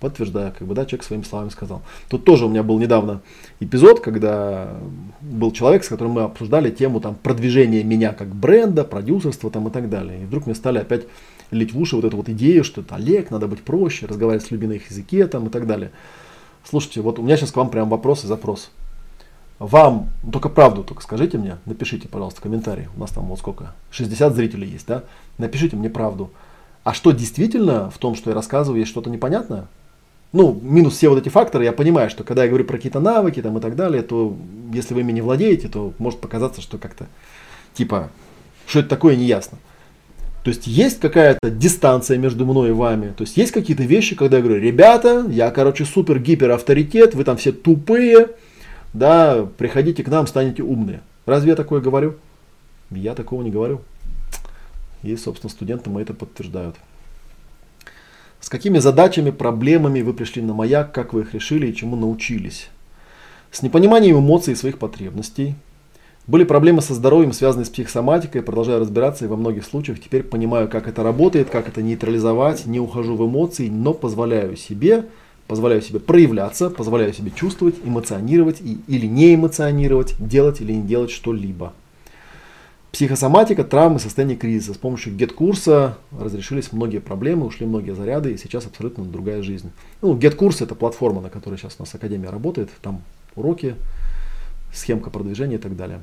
подтверждаю, 0.00 0.52
как 0.58 0.66
бы, 0.66 0.74
да, 0.74 0.84
человек 0.84 1.04
своими 1.04 1.22
словами 1.22 1.50
сказал. 1.50 1.82
Тут 2.08 2.24
тоже 2.24 2.46
у 2.46 2.48
меня 2.48 2.64
был 2.64 2.76
недавно 2.80 3.20
эпизод, 3.60 4.00
когда 4.00 4.74
был 5.20 5.52
человек, 5.52 5.84
с 5.84 5.88
которым 5.88 6.14
мы 6.14 6.22
обсуждали 6.22 6.72
тему 6.72 7.00
там, 7.00 7.14
продвижения 7.14 7.84
меня 7.84 8.12
как 8.12 8.34
бренда, 8.34 8.82
продюсерства 8.82 9.48
там, 9.48 9.68
и 9.68 9.70
так 9.70 9.88
далее. 9.88 10.22
И 10.22 10.24
вдруг 10.24 10.46
мне 10.46 10.56
стали 10.56 10.78
опять 10.78 11.06
лить 11.52 11.72
в 11.72 11.78
уши 11.78 11.94
вот 11.94 12.04
эту 12.04 12.16
вот 12.16 12.28
идею, 12.30 12.64
что 12.64 12.80
это 12.80 12.96
Олег, 12.96 13.30
надо 13.30 13.46
быть 13.46 13.60
проще, 13.60 14.06
разговаривать 14.06 14.44
с 14.44 14.50
людьми 14.50 14.66
на 14.66 14.72
их 14.72 14.90
языке 14.90 15.28
там, 15.28 15.46
и 15.46 15.50
так 15.50 15.68
далее. 15.68 15.92
Слушайте, 16.64 17.00
вот 17.00 17.18
у 17.18 17.22
меня 17.22 17.36
сейчас 17.36 17.52
к 17.52 17.56
вам 17.56 17.70
прям 17.70 17.88
вопрос 17.88 18.24
и 18.24 18.26
запрос. 18.26 18.70
Вам, 19.58 20.08
ну, 20.22 20.32
только 20.32 20.48
правду, 20.48 20.82
только 20.82 21.02
скажите 21.02 21.36
мне, 21.36 21.58
напишите, 21.66 22.08
пожалуйста, 22.08 22.40
комментарий. 22.40 22.88
У 22.96 23.00
нас 23.00 23.10
там 23.10 23.26
вот 23.26 23.38
сколько? 23.38 23.74
60 23.90 24.34
зрителей 24.34 24.68
есть, 24.68 24.86
да? 24.86 25.04
Напишите 25.36 25.76
мне 25.76 25.90
правду. 25.90 26.30
А 26.82 26.94
что 26.94 27.12
действительно 27.12 27.90
в 27.90 27.98
том, 27.98 28.14
что 28.14 28.30
я 28.30 28.34
рассказываю, 28.34 28.80
есть 28.80 28.90
что-то 28.90 29.10
непонятное? 29.10 29.66
Ну, 30.32 30.58
минус 30.62 30.94
все 30.94 31.08
вот 31.08 31.18
эти 31.18 31.28
факторы, 31.28 31.64
я 31.64 31.72
понимаю, 31.72 32.08
что 32.08 32.24
когда 32.24 32.44
я 32.44 32.48
говорю 32.48 32.64
про 32.64 32.76
какие-то 32.76 33.00
навыки 33.00 33.42
там 33.42 33.58
и 33.58 33.60
так 33.60 33.76
далее, 33.76 34.02
то 34.02 34.34
если 34.72 34.94
вы 34.94 35.00
ими 35.00 35.12
не 35.12 35.20
владеете, 35.20 35.68
то 35.68 35.92
может 35.98 36.20
показаться, 36.20 36.62
что 36.62 36.78
как-то 36.78 37.06
типа, 37.74 38.10
что 38.66 38.80
это 38.80 38.88
такое, 38.88 39.16
неясно. 39.16 39.58
То 40.42 40.48
есть 40.48 40.66
есть 40.66 41.00
какая-то 41.00 41.50
дистанция 41.50 42.16
между 42.16 42.46
мной 42.46 42.70
и 42.70 42.72
вами. 42.72 43.12
То 43.16 43.24
есть 43.24 43.36
есть 43.36 43.52
какие-то 43.52 43.82
вещи, 43.82 44.16
когда 44.16 44.38
я 44.38 44.42
говорю, 44.42 44.60
ребята, 44.60 45.26
я, 45.28 45.50
короче, 45.50 45.84
супер 45.84 46.18
гипер 46.18 46.50
авторитет, 46.50 47.14
вы 47.14 47.24
там 47.24 47.36
все 47.36 47.52
тупые, 47.52 48.30
да, 48.94 49.46
приходите 49.58 50.02
к 50.02 50.08
нам, 50.08 50.26
станете 50.26 50.62
умные. 50.62 51.02
Разве 51.26 51.50
я 51.50 51.56
такое 51.56 51.80
говорю? 51.80 52.16
Я 52.90 53.14
такого 53.14 53.42
не 53.42 53.50
говорю. 53.50 53.82
И, 55.02 55.14
собственно, 55.16 55.50
студенты 55.50 55.90
мои 55.90 56.02
это 56.02 56.14
подтверждают. 56.14 56.76
С 58.40 58.48
какими 58.48 58.78
задачами, 58.78 59.30
проблемами 59.30 60.00
вы 60.00 60.14
пришли 60.14 60.40
на 60.40 60.54
маяк, 60.54 60.92
как 60.92 61.12
вы 61.12 61.20
их 61.22 61.34
решили 61.34 61.66
и 61.66 61.74
чему 61.74 61.96
научились? 61.96 62.70
С 63.52 63.62
непониманием 63.62 64.18
эмоций 64.18 64.54
и 64.54 64.56
своих 64.56 64.78
потребностей, 64.78 65.54
были 66.30 66.44
проблемы 66.44 66.80
со 66.80 66.94
здоровьем, 66.94 67.32
связанные 67.32 67.66
с 67.66 67.70
психосоматикой, 67.70 68.42
продолжаю 68.42 68.78
разбираться 68.78 69.24
и 69.24 69.28
во 69.28 69.34
многих 69.34 69.64
случаях 69.64 70.00
теперь 70.00 70.22
понимаю, 70.22 70.68
как 70.68 70.86
это 70.86 71.02
работает, 71.02 71.50
как 71.50 71.66
это 71.66 71.82
нейтрализовать, 71.82 72.66
не 72.66 72.78
ухожу 72.78 73.16
в 73.16 73.26
эмоции, 73.26 73.68
но 73.68 73.92
позволяю 73.92 74.56
себе, 74.56 75.06
позволяю 75.48 75.82
себе 75.82 75.98
проявляться, 75.98 76.70
позволяю 76.70 77.12
себе 77.14 77.32
чувствовать, 77.34 77.74
эмоционировать 77.84 78.60
и, 78.60 78.78
или 78.86 79.06
не 79.06 79.34
эмоционировать, 79.34 80.14
делать 80.20 80.60
или 80.60 80.72
не 80.72 80.82
делать 80.82 81.10
что-либо. 81.10 81.72
Психосоматика, 82.92 83.64
травмы, 83.64 83.98
состояние 83.98 84.36
кризиса. 84.36 84.74
С 84.74 84.78
помощью 84.78 85.14
GET-курса 85.14 85.98
разрешились 86.16 86.72
многие 86.72 86.98
проблемы, 86.98 87.46
ушли 87.46 87.66
многие 87.66 87.96
заряды, 87.96 88.34
и 88.34 88.38
сейчас 88.38 88.66
абсолютно 88.66 89.04
другая 89.04 89.42
жизнь. 89.42 89.72
Ну, 90.00 90.16
GET-курс 90.16 90.60
это 90.60 90.76
платформа, 90.76 91.22
на 91.22 91.28
которой 91.28 91.58
сейчас 91.58 91.74
у 91.80 91.82
нас 91.82 91.92
Академия 91.92 92.30
работает, 92.30 92.70
там 92.82 93.02
уроки, 93.34 93.74
схемка 94.72 95.10
продвижения 95.10 95.56
и 95.56 95.58
так 95.58 95.76
далее. 95.76 96.00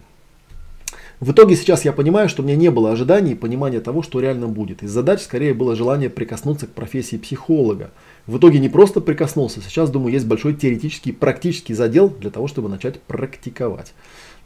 В 1.19 1.31
итоге 1.31 1.55
сейчас 1.55 1.83
я 1.83 1.93
понимаю, 1.93 2.29
что 2.29 2.43
у 2.43 2.45
меня 2.45 2.55
не 2.55 2.69
было 2.69 2.91
ожиданий 2.91 3.31
и 3.31 3.35
понимания 3.35 3.79
того, 3.79 4.03
что 4.03 4.19
реально 4.19 4.47
будет. 4.47 4.83
Из 4.83 4.91
задач 4.91 5.21
скорее 5.21 5.55
было 5.55 5.75
желание 5.75 6.11
прикоснуться 6.11 6.67
к 6.67 6.71
профессии 6.71 7.15
психолога. 7.15 7.89
В 8.27 8.37
итоге 8.37 8.59
не 8.59 8.69
просто 8.69 9.01
прикоснулся, 9.01 9.61
сейчас, 9.61 9.89
думаю, 9.89 10.13
есть 10.13 10.27
большой 10.27 10.53
теоретический 10.53 11.13
практический 11.13 11.73
задел 11.73 12.09
для 12.09 12.29
того, 12.29 12.47
чтобы 12.47 12.69
начать 12.69 13.01
практиковать. 13.01 13.93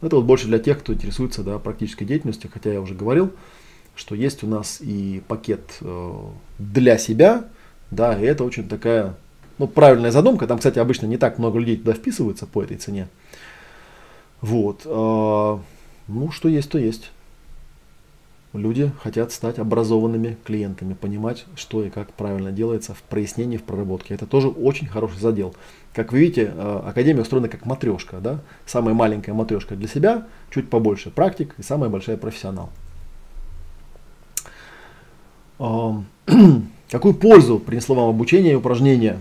Это 0.02 0.16
вот 0.16 0.24
больше 0.24 0.48
для 0.48 0.60
тех, 0.60 0.80
кто 0.80 0.94
интересуется 0.94 1.44
да, 1.44 1.60
практической 1.60 2.06
деятельностью, 2.06 2.50
хотя 2.52 2.72
я 2.72 2.80
уже 2.80 2.94
говорил, 2.96 3.32
что 3.96 4.16
есть 4.16 4.42
у 4.44 4.48
нас 4.48 4.80
и 4.80 5.22
пакет 5.28 5.78
э, 5.82 6.14
для 6.58 6.98
себя, 6.98 7.46
да, 7.92 8.18
и 8.18 8.24
это 8.24 8.46
очень 8.46 8.70
такая 8.70 9.16
ну, 9.58 9.68
правильная 9.68 10.12
задумка. 10.12 10.48
Там, 10.48 10.58
кстати, 10.58 10.80
обычно 10.80 11.06
не 11.06 11.18
так 11.18 11.38
много 11.38 11.60
людей 11.60 11.76
туда 11.76 11.94
вписываются 11.94 12.46
по 12.46 12.64
этой 12.64 12.78
цене. 12.78 13.10
Вот. 14.40 14.84
Э, 14.86 15.58
ну, 16.12 16.32
что 16.32 16.50
есть, 16.50 16.70
то 16.70 16.78
есть. 16.78 17.12
Люди 18.54 18.92
хотят 19.02 19.32
стать 19.32 19.60
образованными 19.60 20.38
клиентами, 20.44 20.94
понимать, 20.94 21.46
что 21.56 21.86
и 21.86 21.90
как 21.90 22.12
правильно 22.12 22.52
делается 22.52 22.94
в 22.94 23.02
прояснении, 23.02 23.56
в 23.56 23.64
проработке. 23.64 24.14
Это 24.14 24.26
тоже 24.26 24.50
очень 24.50 24.88
хороший 24.88 25.20
задел. 25.20 25.56
Как 25.94 26.12
вы 26.12 26.20
видите, 26.20 26.52
э, 26.54 26.82
Академия 26.86 27.22
устроена 27.22 27.48
как 27.48 27.66
матрешка. 27.66 28.18
Да? 28.20 28.42
Самая 28.66 28.94
маленькая 28.94 29.32
матрешка 29.32 29.76
для 29.76 29.88
себя, 29.88 30.28
чуть 30.54 30.70
побольше 30.70 31.12
практик 31.12 31.56
и 31.58 31.64
самая 31.64 31.90
большая 31.90 32.18
профессионал. 32.18 32.72
Какую 36.92 37.14
пользу 37.14 37.58
принесло 37.58 37.96
вам 37.96 38.10
обучение 38.10 38.54
и 38.54 38.56
упражнения? 38.56 39.18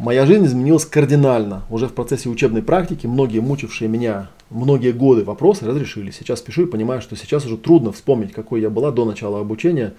Моя 0.00 0.24
жизнь 0.24 0.46
изменилась 0.46 0.86
кардинально. 0.86 1.64
Уже 1.68 1.86
в 1.86 1.92
процессе 1.92 2.30
учебной 2.30 2.62
практики 2.62 3.06
многие 3.06 3.40
мучившие 3.40 3.86
меня 3.86 4.30
многие 4.48 4.92
годы 4.92 5.24
вопросы 5.24 5.66
разрешили. 5.66 6.10
Сейчас 6.10 6.40
пишу 6.40 6.62
и 6.62 6.70
понимаю, 6.70 7.02
что 7.02 7.16
сейчас 7.16 7.44
уже 7.44 7.58
трудно 7.58 7.92
вспомнить, 7.92 8.32
какой 8.32 8.62
я 8.62 8.70
была 8.70 8.92
до 8.92 9.04
начала 9.04 9.40
обучения. 9.40 9.92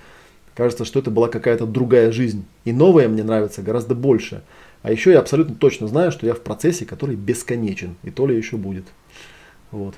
Кажется, 0.56 0.86
что 0.86 0.98
это 0.98 1.11
была 1.11 1.28
какая-то 1.28 1.68
другая 1.68 2.11
жизнь. 2.11 2.45
И 2.65 2.73
новая 2.73 3.07
мне 3.10 3.23
нравится 3.23 3.61
гораздо 3.61 3.94
больше. 3.94 4.41
А 4.82 4.91
еще 4.91 5.11
я 5.11 5.19
абсолютно 5.19 5.53
точно 5.53 5.88
знаю, 5.88 6.11
что 6.11 6.26
я 6.26 6.34
в 6.34 6.41
процессе, 6.41 6.84
который 6.84 7.15
бесконечен. 7.15 7.95
И 8.02 8.10
то 8.10 8.26
ли 8.26 8.36
еще 8.36 8.57
будет. 8.57 8.86
Вот. 9.69 9.94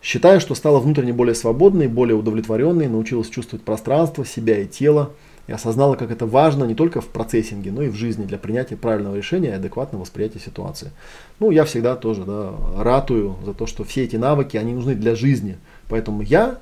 Считаю, 0.00 0.38
что 0.38 0.54
стала 0.54 0.78
внутренне 0.78 1.12
более 1.12 1.34
свободной, 1.34 1.88
более 1.88 2.14
удовлетворенной, 2.14 2.86
научилась 2.86 3.30
чувствовать 3.30 3.64
пространство, 3.64 4.24
себя 4.24 4.60
и 4.60 4.66
тело, 4.68 5.10
и 5.46 5.52
осознала, 5.52 5.96
как 5.96 6.10
это 6.10 6.26
важно 6.26 6.64
не 6.64 6.74
только 6.74 7.00
в 7.00 7.08
процессинге, 7.08 7.70
но 7.70 7.82
и 7.82 7.88
в 7.88 7.94
жизни 7.94 8.24
для 8.24 8.38
принятия 8.38 8.76
правильного 8.76 9.14
решения 9.14 9.50
и 9.50 9.52
адекватного 9.52 10.02
восприятия 10.02 10.38
ситуации. 10.38 10.90
Ну, 11.38 11.50
я 11.50 11.64
всегда 11.64 11.96
тоже 11.96 12.24
да, 12.24 12.54
ратую 12.78 13.36
за 13.44 13.52
то, 13.52 13.66
что 13.66 13.84
все 13.84 14.04
эти 14.04 14.16
навыки, 14.16 14.56
они 14.56 14.72
нужны 14.72 14.94
для 14.94 15.14
жизни. 15.14 15.58
Поэтому 15.88 16.22
я 16.22 16.58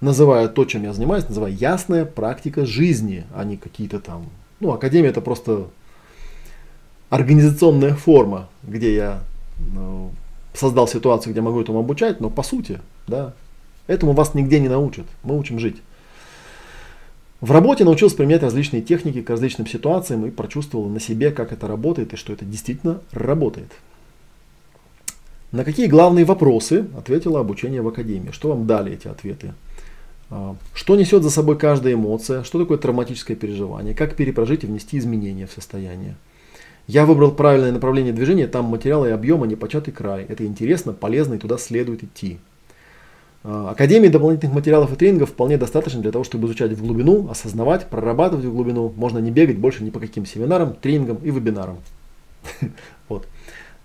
называю 0.00 0.48
то, 0.48 0.64
чем 0.64 0.82
я 0.84 0.92
занимаюсь, 0.92 1.28
называю 1.28 1.54
ясная 1.54 2.04
практика 2.04 2.64
жизни, 2.64 3.24
а 3.34 3.44
не 3.44 3.56
какие-то 3.56 4.00
там... 4.00 4.26
Ну, 4.60 4.72
академия 4.72 5.10
это 5.10 5.20
просто 5.20 5.66
организационная 7.10 7.94
форма, 7.94 8.48
где 8.62 8.94
я 8.94 9.20
ну, 9.74 10.10
создал 10.54 10.88
ситуацию, 10.88 11.32
где 11.32 11.42
могу 11.42 11.60
этому 11.60 11.80
обучать, 11.80 12.20
но 12.20 12.30
по 12.30 12.42
сути, 12.42 12.80
да, 13.06 13.34
этому 13.86 14.12
вас 14.12 14.34
нигде 14.34 14.58
не 14.58 14.68
научат. 14.68 15.06
Мы 15.22 15.38
учим 15.38 15.58
жить. 15.58 15.76
В 17.46 17.52
работе 17.52 17.84
научился 17.84 18.16
применять 18.16 18.42
различные 18.42 18.82
техники 18.82 19.22
к 19.22 19.30
различным 19.30 19.68
ситуациям 19.68 20.26
и 20.26 20.32
прочувствовал 20.32 20.88
на 20.88 20.98
себе, 20.98 21.30
как 21.30 21.52
это 21.52 21.68
работает 21.68 22.12
и 22.12 22.16
что 22.16 22.32
это 22.32 22.44
действительно 22.44 23.00
работает. 23.12 23.70
На 25.52 25.62
какие 25.62 25.86
главные 25.86 26.24
вопросы 26.24 26.88
ответило 26.98 27.38
обучение 27.38 27.82
в 27.82 27.86
Академии? 27.86 28.32
Что 28.32 28.48
вам 28.48 28.66
дали 28.66 28.94
эти 28.94 29.06
ответы? 29.06 29.54
А, 30.28 30.56
что 30.74 30.96
несет 30.96 31.22
за 31.22 31.30
собой 31.30 31.56
каждая 31.56 31.94
эмоция? 31.94 32.42
Что 32.42 32.58
такое 32.58 32.78
травматическое 32.78 33.36
переживание? 33.36 33.94
Как 33.94 34.16
перепрожить 34.16 34.64
и 34.64 34.66
внести 34.66 34.98
изменения 34.98 35.46
в 35.46 35.52
состояние? 35.52 36.16
Я 36.88 37.06
выбрал 37.06 37.30
правильное 37.30 37.70
направление 37.70 38.12
движения, 38.12 38.48
там 38.48 38.64
материалы 38.64 39.10
и 39.10 39.12
объема 39.12 39.46
непочатый 39.46 39.94
край. 39.94 40.24
Это 40.28 40.44
интересно, 40.44 40.92
полезно 40.92 41.34
и 41.34 41.38
туда 41.38 41.58
следует 41.58 42.02
идти. 42.02 42.40
А, 43.48 43.70
Академии 43.70 44.08
дополнительных 44.08 44.56
материалов 44.56 44.92
и 44.92 44.96
тренингов 44.96 45.30
вполне 45.30 45.56
достаточно 45.56 46.02
для 46.02 46.10
того, 46.10 46.24
чтобы 46.24 46.48
изучать 46.48 46.72
в 46.72 46.84
глубину, 46.84 47.30
осознавать, 47.30 47.86
прорабатывать 47.86 48.44
в 48.44 48.52
глубину. 48.52 48.92
Можно 48.96 49.18
не 49.18 49.30
бегать 49.30 49.56
больше 49.56 49.84
ни 49.84 49.90
по 49.90 50.00
каким 50.00 50.26
семинарам, 50.26 50.74
тренингам 50.74 51.18
и 51.22 51.30
вебинарам. 51.30 51.78
Вот. 53.08 53.28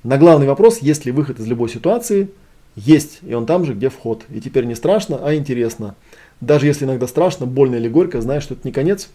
На 0.03 0.17
главный 0.17 0.47
вопрос, 0.47 0.79
есть 0.79 1.05
ли 1.05 1.11
выход 1.11 1.39
из 1.39 1.45
любой 1.45 1.69
ситуации, 1.69 2.31
есть, 2.75 3.19
и 3.21 3.35
он 3.35 3.45
там 3.45 3.65
же, 3.65 3.75
где 3.75 3.89
вход. 3.89 4.23
И 4.31 4.41
теперь 4.41 4.65
не 4.65 4.73
страшно, 4.73 5.19
а 5.23 5.35
интересно. 5.35 5.93
Даже 6.39 6.65
если 6.65 6.85
иногда 6.85 7.05
страшно, 7.05 7.45
больно 7.45 7.75
или 7.75 7.87
горько, 7.87 8.19
знаешь, 8.19 8.41
что 8.41 8.55
это 8.55 8.67
не 8.67 8.71
конец, 8.71 9.09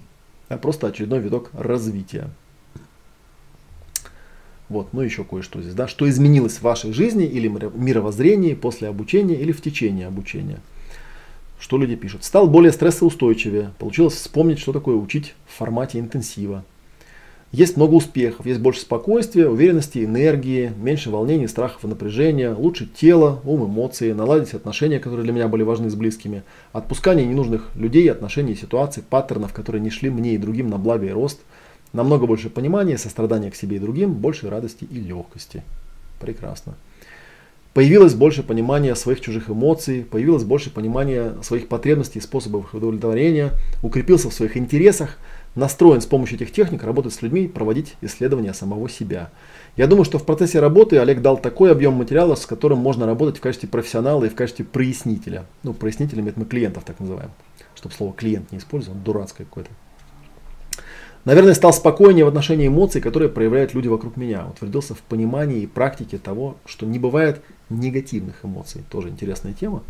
а 0.48 0.59
просто 0.59 0.86
очередной 0.86 1.18
виток 1.18 1.51
развития. 1.55 2.31
Вот, 4.69 4.89
ну 4.93 5.01
еще 5.01 5.23
кое-что 5.23 5.63
здесь, 5.63 5.75
да, 5.75 5.87
что 5.87 6.09
изменилось 6.09 6.57
в 6.57 6.63
вашей 6.63 6.93
жизни 6.93 7.25
или 7.25 7.47
мировоззрении 7.49 8.55
после 8.55 8.89
обучения 8.89 9.37
или 9.37 9.53
в 9.53 9.63
течение 9.63 10.09
обучения. 10.09 10.61
Что 11.61 11.79
люди 11.79 11.95
пишут? 11.95 12.25
Стал 12.25 12.49
более 12.49 12.73
стрессоустойчивее, 12.73 13.71
получилось 13.79 14.15
вспомнить, 14.15 14.59
что 14.59 14.73
такое 14.73 14.97
учить 14.97 15.35
в 15.47 15.57
формате 15.57 16.01
интенсива. 16.01 16.65
Есть 17.53 17.77
много 17.77 17.95
успехов, 17.95 18.45
есть 18.45 18.61
больше 18.61 18.81
спокойствия, 18.81 19.49
уверенности, 19.49 20.05
энергии, 20.05 20.73
меньше 20.77 21.11
волнений, 21.11 21.47
страхов 21.47 21.85
и 21.85 21.87
напряжения, 21.87 22.53
лучше 22.53 22.87
тело, 22.87 23.41
ум, 23.45 23.65
эмоции, 23.65 24.13
наладить 24.13 24.53
отношения, 24.53 24.99
которые 24.99 25.23
для 25.23 25.33
меня 25.33 25.47
были 25.47 25.63
важны 25.63 25.89
с 25.89 25.95
близкими, 25.95 26.43
отпускание 26.73 27.25
ненужных 27.25 27.71
людей, 27.77 28.11
отношений, 28.11 28.57
ситуаций, 28.57 29.05
паттернов, 29.09 29.53
которые 29.53 29.81
не 29.81 29.91
шли 29.91 30.11
мне 30.11 30.35
и 30.35 30.39
другим 30.39 30.69
на 30.69 30.77
благо 30.77 31.07
и 31.07 31.11
рост– 31.11 31.39
Намного 31.97 32.27
больше 32.27 32.51
понимания, 32.51 32.98
сострадания 32.98 33.51
к 33.51 33.55
себе 33.55 33.77
и 33.77 33.78
другим, 33.78 34.12
больше 34.12 34.51
радости 34.51 34.85
и 34.85 35.01
легкости. 35.01 35.62
Прекрасно. 36.20 36.74
Появилось 37.73 38.12
больше 38.12 38.43
понимания 38.43 38.94
своих 38.94 39.23
чужих 39.23 39.48
эмоций, 39.48 40.05
появилось 40.05 40.44
больше 40.44 40.70
понимания 40.70 41.32
своих 41.43 41.68
потребностей 41.68 42.18
и 42.18 42.23
способов 42.23 42.66
их 42.66 42.74
удовлетворения, 42.74 43.52
укрепился 43.82 44.28
в 44.28 44.35
своих 44.35 44.59
интересах, 44.59 45.16
настроен 45.55 46.02
с 46.02 46.06
помощью 46.06 46.36
этих 46.36 46.52
техник 46.52 46.85
работать 46.85 47.14
с 47.14 47.23
людьми, 47.23 47.48
проводить 47.48 47.94
исследования 48.02 48.52
самого 48.52 48.90
себя. 48.90 49.31
Я 49.78 49.86
думаю, 49.86 50.05
что 50.05 50.18
в 50.18 50.27
процессе 50.27 50.60
работы 50.60 50.98
Олег 50.98 51.23
дал 51.23 51.39
такой 51.39 51.73
объем 51.73 51.94
материала, 51.94 52.35
с 52.35 52.44
которым 52.44 52.78
можно 52.81 53.06
работать 53.06 53.39
в 53.39 53.40
качестве 53.40 53.70
профессионала 53.70 54.27
и 54.27 54.28
в 54.28 54.35
качестве 54.35 54.66
прояснителя. 54.66 55.47
Ну, 55.62 55.73
прояснителями 55.73 56.28
это 56.28 56.40
мы 56.40 56.44
клиентов 56.44 56.85
так 56.85 57.01
называем. 57.01 57.31
Чтобы 57.74 57.94
слово 57.94 58.12
клиент 58.12 58.52
не 58.52 58.59
использовал, 58.59 58.98
дурацкое 58.98 59.47
какое-то. 59.47 59.70
Наверное, 61.27 61.55
стал 61.55 61.73
спокойнее 61.73 62.24
в 62.24 62.28
отношении 62.28 62.69
эмоций, 62.69 63.01
которые 63.01 63.28
проявляют 63.28 63.74
люди 63.74 63.89
вокруг 63.89 64.16
меня. 64.16 64.47
Утвердился 64.47 64.94
в 64.94 65.01
понимании 65.01 65.62
и 65.62 65.66
практике 65.66 66.19
того, 66.19 66.57
что 66.65 66.86
не 66.86 67.01
бывает 67.01 67.43
негативных 67.69 68.44
эмоций. 68.44 68.85
Тоже 68.90 69.09
интересная 69.09 69.53
тема. 69.53 69.82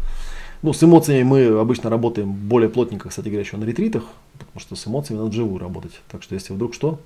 Ну, 0.62 0.72
с 0.72 0.82
эмоциями 0.82 1.24
мы 1.24 1.60
обычно 1.60 1.90
работаем 1.90 2.32
более 2.32 2.70
плотненько, 2.70 3.10
кстати 3.10 3.26
говоря, 3.26 3.42
еще 3.42 3.58
на 3.58 3.64
ретритах, 3.64 4.04
потому 4.38 4.60
что 4.60 4.76
с 4.76 4.86
эмоциями 4.86 5.18
надо 5.18 5.30
вживую 5.30 5.58
работать. 5.58 6.00
Так 6.10 6.22
что, 6.22 6.34
если 6.34 6.54
вдруг 6.54 6.72
что, 6.72 6.98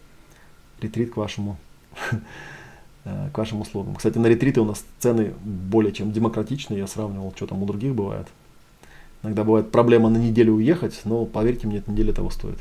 ретрит 0.80 1.12
к 1.12 1.16
вашему, 1.16 1.56
э, 3.04 3.30
к 3.32 3.36
вашим 3.36 3.62
услугам. 3.62 3.96
Кстати, 3.96 4.18
на 4.18 4.28
ретриты 4.28 4.60
у 4.60 4.64
нас 4.64 4.84
цены 5.00 5.32
более 5.42 5.92
чем 5.92 6.12
демократичные. 6.12 6.78
Я 6.78 6.86
сравнивал, 6.86 7.32
что 7.34 7.48
там 7.48 7.64
у 7.64 7.66
других 7.66 7.96
бывает. 7.96 8.28
Иногда 9.24 9.42
бывает 9.42 9.72
проблема 9.72 10.08
на 10.08 10.18
неделю 10.18 10.52
уехать, 10.52 11.00
но 11.04 11.24
поверьте 11.26 11.66
мне, 11.66 11.78
эта 11.78 11.90
неделя 11.90 12.12
того 12.12 12.30
стоит. 12.30 12.58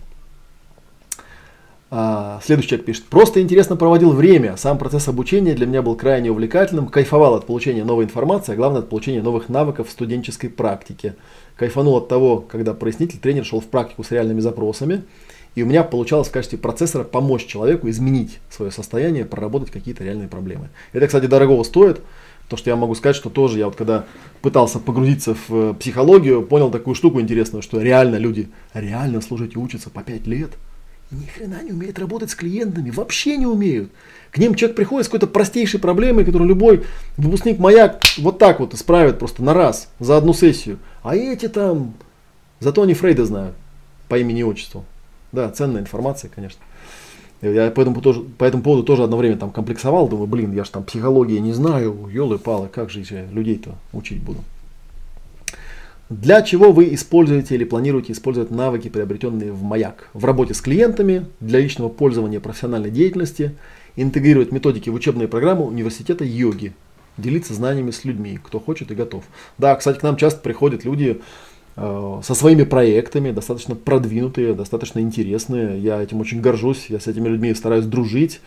А, 1.91 2.39
следующий 2.43 2.69
человек 2.69 2.85
пишет. 2.85 3.05
Просто 3.05 3.41
интересно 3.41 3.75
проводил 3.75 4.11
время. 4.11 4.57
Сам 4.57 4.77
процесс 4.77 5.07
обучения 5.07 5.55
для 5.55 5.65
меня 5.65 5.81
был 5.81 5.95
крайне 5.95 6.29
увлекательным. 6.29 6.87
Кайфовал 6.87 7.33
от 7.33 7.47
получения 7.47 7.83
новой 7.83 8.05
информации, 8.05 8.53
а 8.53 8.55
главное 8.55 8.81
от 8.81 8.89
получения 8.89 9.23
новых 9.23 9.49
навыков 9.49 9.87
в 9.87 9.91
студенческой 9.91 10.49
практике. 10.49 11.15
Кайфанул 11.55 11.95
от 11.95 12.07
того, 12.07 12.37
когда 12.37 12.73
прояснитель, 12.73 13.17
тренер 13.19 13.43
шел 13.43 13.59
в 13.59 13.65
практику 13.65 14.03
с 14.03 14.11
реальными 14.11 14.39
запросами. 14.39 15.03
И 15.55 15.63
у 15.63 15.65
меня 15.65 15.83
получалось 15.83 16.27
в 16.27 16.31
качестве 16.31 16.59
процессора 16.59 17.03
помочь 17.03 17.45
человеку 17.47 17.89
изменить 17.89 18.39
свое 18.51 18.71
состояние, 18.71 19.25
проработать 19.25 19.71
какие-то 19.71 20.03
реальные 20.03 20.27
проблемы. 20.27 20.69
Это, 20.93 21.07
кстати, 21.07 21.25
дорогого 21.25 21.63
стоит. 21.63 22.01
То, 22.49 22.57
что 22.57 22.69
я 22.69 22.75
могу 22.75 22.93
сказать, 22.95 23.15
что 23.15 23.29
тоже 23.29 23.59
я 23.59 23.65
вот 23.65 23.75
когда 23.75 24.05
пытался 24.41 24.79
погрузиться 24.79 25.35
в 25.35 25.49
э, 25.51 25.73
психологию, 25.73 26.43
понял 26.43 26.71
такую 26.71 26.95
штуку 26.95 27.19
интересную, 27.19 27.61
что 27.61 27.79
реально 27.79 28.15
люди 28.15 28.49
реально 28.73 29.21
служить 29.21 29.55
и 29.55 29.59
учатся 29.59 29.89
по 29.89 30.01
5 30.01 30.27
лет– 30.27 30.51
ни 31.11 31.25
хрена 31.25 31.63
не 31.63 31.71
умеют 31.71 31.97
работать 31.99 32.29
с 32.29 32.35
клиентами, 32.35 32.91
вообще 32.91 33.37
не 33.37 33.45
умеют. 33.47 33.91
К 34.31 34.37
ним 34.37 34.53
человек 34.53 34.75
приходит 34.75 35.05
с 35.05 35.09
какой-то 35.09 35.27
простейшей 35.27 35.79
проблемой, 35.79 36.23
которую 36.23 36.47
любой 36.47 36.85
выпускник 37.17 37.57
маяк 37.57 37.99
вот 38.17 38.37
так 38.37 38.59
вот 38.59 38.73
исправит 38.73 39.17
просто 39.17 39.43
на 39.43 39.53
раз, 39.53 39.89
за 39.99 40.17
одну 40.17 40.33
сессию. 40.33 40.77
А 41.01 41.15
эти 41.15 41.47
там, 41.47 41.93
зато 42.59 42.83
они 42.83 42.93
Фрейда 42.93 43.25
знают 43.25 43.55
по 44.07 44.17
имени 44.19 44.41
и 44.41 44.43
отчеству. 44.43 44.85
Да, 45.31 45.49
ценная 45.49 45.81
информация, 45.81 46.29
конечно. 46.33 46.61
Я 47.41 47.71
по 47.71 47.79
этому, 47.81 48.01
тоже, 48.01 48.21
по 48.21 48.43
этому 48.43 48.61
поводу 48.61 48.83
тоже 48.83 49.03
одно 49.03 49.17
время 49.17 49.37
там 49.37 49.51
комплексовал, 49.51 50.09
думаю, 50.09 50.27
блин, 50.27 50.53
я 50.53 50.65
же 50.65 50.71
там 50.71 50.83
психологии 50.83 51.37
не 51.37 51.53
знаю, 51.53 52.09
елы-палы, 52.11 52.67
как 52.67 52.89
же 52.89 53.01
я 53.09 53.25
людей-то 53.31 53.75
учить 53.93 54.21
буду. 54.21 54.43
Для 56.09 56.41
чего 56.41 56.71
вы 56.71 56.95
используете 56.95 57.53
или 57.53 57.63
планируете 57.63 58.13
использовать 58.13 58.49
навыки, 58.49 58.89
приобретенные 58.89 59.51
в 59.51 59.61
Маяк? 59.61 60.09
В 60.13 60.25
работе 60.25 60.55
с 60.55 60.61
клиентами, 60.61 61.27
для 61.39 61.59
личного 61.59 61.87
пользования 61.89 62.39
профессиональной 62.39 62.89
деятельности, 62.89 63.55
интегрировать 63.95 64.51
методики 64.51 64.89
в 64.89 64.95
учебные 64.95 65.27
программы 65.27 65.67
университета 65.67 66.23
йоги, 66.23 66.73
делиться 67.17 67.53
знаниями 67.53 67.91
с 67.91 68.05
людьми, 68.05 68.39
кто 68.43 68.59
хочет 68.59 68.89
и 68.89 68.95
готов. 68.95 69.23
Да, 69.59 69.75
кстати, 69.75 69.99
к 69.99 70.03
нам 70.03 70.17
часто 70.17 70.39
приходят 70.39 70.83
люди 70.83 71.21
э, 71.75 72.21
со 72.23 72.33
своими 72.33 72.63
проектами, 72.63 73.29
достаточно 73.29 73.75
продвинутые, 73.75 74.55
достаточно 74.55 75.01
интересные. 75.01 75.79
Я 75.79 76.01
этим 76.01 76.21
очень 76.21 76.41
горжусь, 76.41 76.87
я 76.89 76.99
с 76.99 77.05
этими 77.05 77.27
людьми 77.27 77.53
стараюсь 77.53 77.85
дружить. 77.85 78.41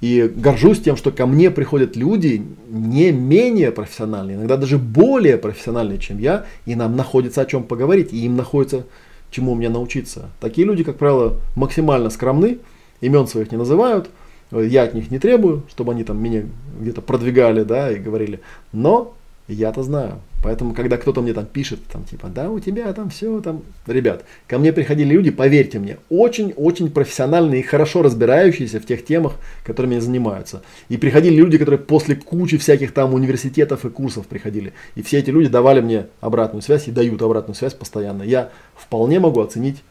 И 0.00 0.30
горжусь 0.34 0.80
тем, 0.80 0.96
что 0.96 1.10
ко 1.10 1.26
мне 1.26 1.50
приходят 1.50 1.96
люди 1.96 2.42
не 2.68 3.10
менее 3.10 3.72
профессиональные, 3.72 4.36
иногда 4.36 4.56
даже 4.56 4.78
более 4.78 5.38
профессиональные, 5.38 5.98
чем 5.98 6.18
я, 6.18 6.46
и 6.66 6.76
нам 6.76 6.94
находится 6.96 7.40
о 7.40 7.46
чем 7.46 7.64
поговорить, 7.64 8.12
и 8.12 8.24
им 8.24 8.36
находится 8.36 8.84
чему 9.30 9.54
мне 9.54 9.68
научиться. 9.68 10.30
Такие 10.40 10.66
люди, 10.66 10.84
как 10.84 10.96
правило, 10.96 11.38
максимально 11.56 12.10
скромны, 12.10 12.58
имен 13.00 13.26
своих 13.26 13.50
не 13.50 13.58
называют, 13.58 14.08
я 14.52 14.84
от 14.84 14.94
них 14.94 15.10
не 15.10 15.18
требую, 15.18 15.64
чтобы 15.68 15.92
они 15.92 16.04
там 16.04 16.22
меня 16.22 16.44
где-то 16.80 17.02
продвигали, 17.02 17.64
да, 17.64 17.90
и 17.90 17.98
говорили. 17.98 18.40
Но 18.72 19.14
Я-то 19.48 19.82
знаю. 19.82 20.20
Поэтому, 20.42 20.74
когда 20.74 20.98
кто-то 20.98 21.22
мне 21.22 21.32
там 21.32 21.46
пишет, 21.46 21.80
там, 21.90 22.04
типа, 22.04 22.28
да, 22.28 22.50
у 22.50 22.60
тебя 22.60 22.92
там 22.92 23.08
все, 23.08 23.40
там, 23.40 23.62
ребят, 23.86 24.24
ко 24.46 24.58
мне 24.58 24.74
приходили 24.74 25.08
люди, 25.08 25.30
поверьте 25.30 25.78
мне, 25.78 25.96
очень-очень 26.10 26.90
профессиональные 26.90 27.60
и 27.60 27.64
хорошо 27.64 28.02
разбирающиеся 28.02 28.78
в 28.78 28.84
тех 28.84 29.04
темах, 29.06 29.36
которыми 29.64 29.94
они 29.94 30.02
занимаются. 30.02 30.62
И 30.90 30.98
приходили 30.98 31.34
люди, 31.34 31.56
которые 31.56 31.80
после 31.80 32.14
кучи 32.14 32.58
всяких 32.58 32.92
там 32.92 33.14
университетов 33.14 33.86
и 33.86 33.90
курсов 33.90 34.26
приходили. 34.26 34.74
И 34.94 35.02
все 35.02 35.18
эти 35.18 35.30
люди 35.30 35.48
давали 35.48 35.80
мне 35.80 36.06
обратную 36.20 36.60
связь 36.60 36.86
и 36.86 36.92
дают 36.92 37.22
обратную 37.22 37.56
связь 37.56 37.72
постоянно. 37.72 38.22
Я 38.22 38.50
вполне 38.76 39.18
могу 39.18 39.40
оценить 39.40 39.82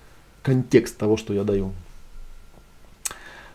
контекст 0.44 0.98
того, 0.98 1.18
что 1.18 1.34
я 1.34 1.44
даю. 1.44 1.74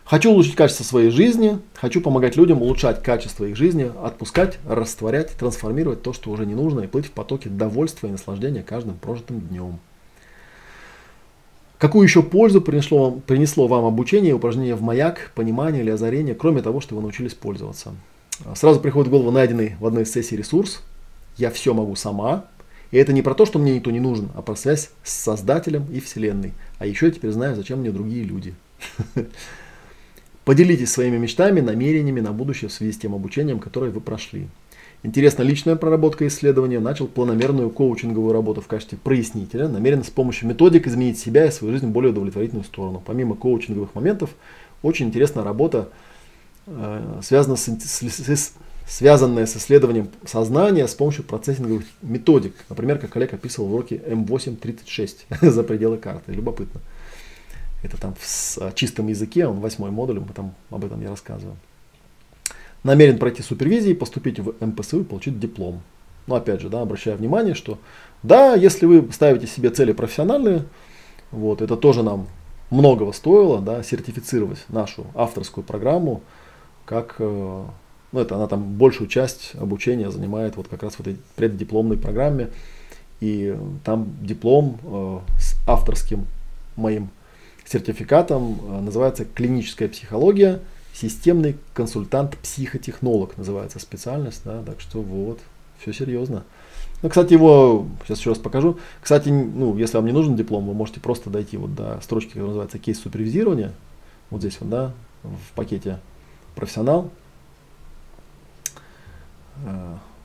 Хочу 0.05 0.31
улучшить 0.31 0.55
качество 0.55 0.83
своей 0.83 1.09
жизни, 1.09 1.59
хочу 1.75 2.01
помогать 2.01 2.35
людям 2.35 2.61
улучшать 2.61 3.01
качество 3.01 3.45
их 3.45 3.55
жизни, 3.55 3.89
отпускать, 4.03 4.59
растворять, 4.67 5.31
трансформировать 5.31 6.01
то, 6.01 6.11
что 6.11 6.29
уже 6.29 6.45
не 6.45 6.55
нужно, 6.55 6.81
и 6.81 6.87
плыть 6.87 7.05
в 7.05 7.11
потоке 7.11 7.49
довольства 7.49 8.07
и 8.07 8.11
наслаждения 8.11 8.63
каждым 8.63 8.95
прожитым 8.95 9.39
днем. 9.39 9.79
Какую 11.77 12.03
еще 12.03 12.21
пользу 12.21 12.61
принесло 12.61 13.09
вам, 13.09 13.21
принесло 13.21 13.67
вам 13.67 13.85
обучение 13.85 14.33
упражнение 14.33 14.75
в 14.75 14.81
маяк, 14.81 15.31
понимание 15.35 15.83
или 15.83 15.89
озарение, 15.89 16.35
кроме 16.35 16.61
того, 16.61 16.81
что 16.81 16.95
вы 16.95 17.01
научились 17.01 17.33
пользоваться? 17.33 17.93
Сразу 18.55 18.79
приходит 18.81 19.07
в 19.07 19.11
голову 19.11 19.31
найденный 19.31 19.75
в 19.79 19.85
одной 19.85 20.03
из 20.03 20.11
сессий 20.11 20.35
ресурс 20.35 20.81
«Я 21.37 21.49
все 21.49 21.73
могу 21.73 21.95
сама». 21.95 22.45
И 22.91 22.97
это 22.97 23.11
не 23.11 23.21
про 23.21 23.33
то, 23.33 23.45
что 23.45 23.57
мне 23.57 23.75
никто 23.75 23.89
не 23.89 23.99
нужен, 23.99 24.29
а 24.35 24.41
про 24.41 24.55
связь 24.55 24.91
с 25.03 25.13
Создателем 25.13 25.85
и 25.91 25.99
Вселенной. 25.99 26.53
А 26.77 26.85
еще 26.85 27.07
я 27.07 27.11
теперь 27.11 27.31
знаю, 27.31 27.55
зачем 27.55 27.79
мне 27.79 27.91
другие 27.91 28.23
люди. 28.23 28.53
Поделитесь 30.45 30.91
своими 30.91 31.17
мечтами, 31.17 31.61
намерениями 31.61 32.19
на 32.19 32.33
будущее 32.33 32.69
в 32.69 32.73
связи 32.73 32.91
с 32.91 32.97
тем 32.97 33.15
обучением, 33.15 33.59
которое 33.59 33.91
вы 33.91 34.01
прошли. 34.01 34.47
Интересно, 35.03 35.43
личная 35.43 35.75
проработка 35.75 36.25
исследования. 36.27 36.79
Начал 36.79 37.07
планомерную 37.07 37.69
коучинговую 37.69 38.31
работу 38.31 38.61
в 38.61 38.67
качестве 38.67 38.97
прояснителя. 38.97 39.67
Намерен 39.67 40.03
с 40.03 40.09
помощью 40.09 40.47
методик 40.47 40.87
изменить 40.87 41.19
себя 41.19 41.45
и 41.45 41.51
свою 41.51 41.73
жизнь 41.73 41.87
в 41.87 41.91
более 41.91 42.11
удовлетворительную 42.11 42.63
сторону. 42.63 43.01
Помимо 43.05 43.35
коучинговых 43.35 43.95
моментов, 43.95 44.31
очень 44.81 45.07
интересная 45.07 45.43
работа, 45.43 45.89
э, 46.67 47.19
связана 47.21 47.57
с, 47.57 47.67
с, 47.67 48.01
с, 48.01 48.53
связанная 48.87 49.45
с 49.45 49.57
исследованием 49.57 50.07
сознания 50.25 50.87
с 50.87 50.93
помощью 50.93 51.25
процессинговых 51.25 51.83
методик. 52.01 52.53
Например, 52.69 52.97
как 52.97 53.09
коллега 53.09 53.35
описывал 53.35 53.67
в 53.67 53.73
уроке 53.73 53.95
М836 53.95 55.15
за 55.51 55.63
пределы 55.63 55.97
карты. 55.97 56.31
Любопытно. 56.31 56.79
Это 57.83 57.97
там 57.97 58.15
в 58.17 58.73
чистом 58.75 59.07
языке, 59.07 59.45
он 59.45 59.59
восьмой 59.59 59.91
модуль, 59.91 60.19
мы 60.19 60.33
там 60.33 60.55
об 60.71 60.83
этом 60.85 61.01
я 61.01 61.09
рассказываю. 61.09 61.57
Намерен 62.83 63.19
пройти 63.19 63.43
супервизии, 63.43 63.93
поступить 63.93 64.39
в 64.39 64.53
МПСУ 64.65 65.01
и 65.01 65.03
получить 65.03 65.39
диплом. 65.39 65.81
Но 66.25 66.35
опять 66.35 66.61
же, 66.61 66.69
да, 66.69 66.81
обращаю 66.81 67.17
внимание, 67.17 67.53
что 67.53 67.77
да, 68.23 68.55
если 68.55 68.85
вы 68.85 69.11
ставите 69.11 69.47
себе 69.47 69.69
цели 69.69 69.91
профессиональные, 69.91 70.63
вот, 71.31 71.61
это 71.61 71.75
тоже 71.75 72.03
нам 72.03 72.27
многого 72.69 73.11
стоило, 73.11 73.59
да, 73.59 73.83
сертифицировать 73.83 74.63
нашу 74.69 75.05
авторскую 75.13 75.63
программу, 75.63 76.21
как, 76.85 77.15
э, 77.19 77.63
ну, 78.11 78.19
это 78.19 78.35
она 78.35 78.47
там 78.47 78.63
большую 78.63 79.07
часть 79.07 79.51
обучения 79.55 80.09
занимает 80.09 80.55
вот 80.55 80.67
как 80.67 80.83
раз 80.83 80.95
в 80.95 81.01
этой 81.01 81.17
преддипломной 81.35 81.97
программе, 81.97 82.49
и 83.19 83.57
там 83.83 84.15
диплом 84.21 84.79
э, 84.83 85.19
с 85.39 85.55
авторским 85.67 86.25
моим 86.75 87.09
сертификатом 87.73 88.59
э, 88.61 88.81
называется 88.81 89.25
клиническая 89.25 89.89
психология, 89.89 90.61
системный 90.93 91.57
консультант-психотехнолог 91.73 93.37
называется 93.37 93.79
специальность, 93.79 94.41
да, 94.45 94.61
так 94.63 94.79
что 94.79 95.01
вот, 95.01 95.39
все 95.79 95.91
серьезно. 95.91 96.43
Ну, 97.01 97.09
кстати, 97.09 97.33
его, 97.33 97.85
сейчас 98.05 98.19
еще 98.19 98.29
раз 98.29 98.39
покажу. 98.39 98.77
Кстати, 99.01 99.27
ну, 99.27 99.77
если 99.77 99.97
вам 99.97 100.05
не 100.05 100.13
нужен 100.13 100.37
диплом, 100.37 100.65
вы 100.67 100.73
можете 100.73 101.01
просто 101.01 101.29
дойти 101.29 101.57
вот 101.57 101.75
до 101.75 101.99
строчки, 102.01 102.29
которая 102.29 102.49
называется 102.49 102.79
кейс 102.79 103.01
супервизирования. 103.01 103.73
Вот 104.29 104.39
здесь 104.39 104.57
вот, 104.61 104.69
да, 104.69 104.93
в 105.23 105.55
пакете 105.55 105.99
профессионал. 106.55 107.11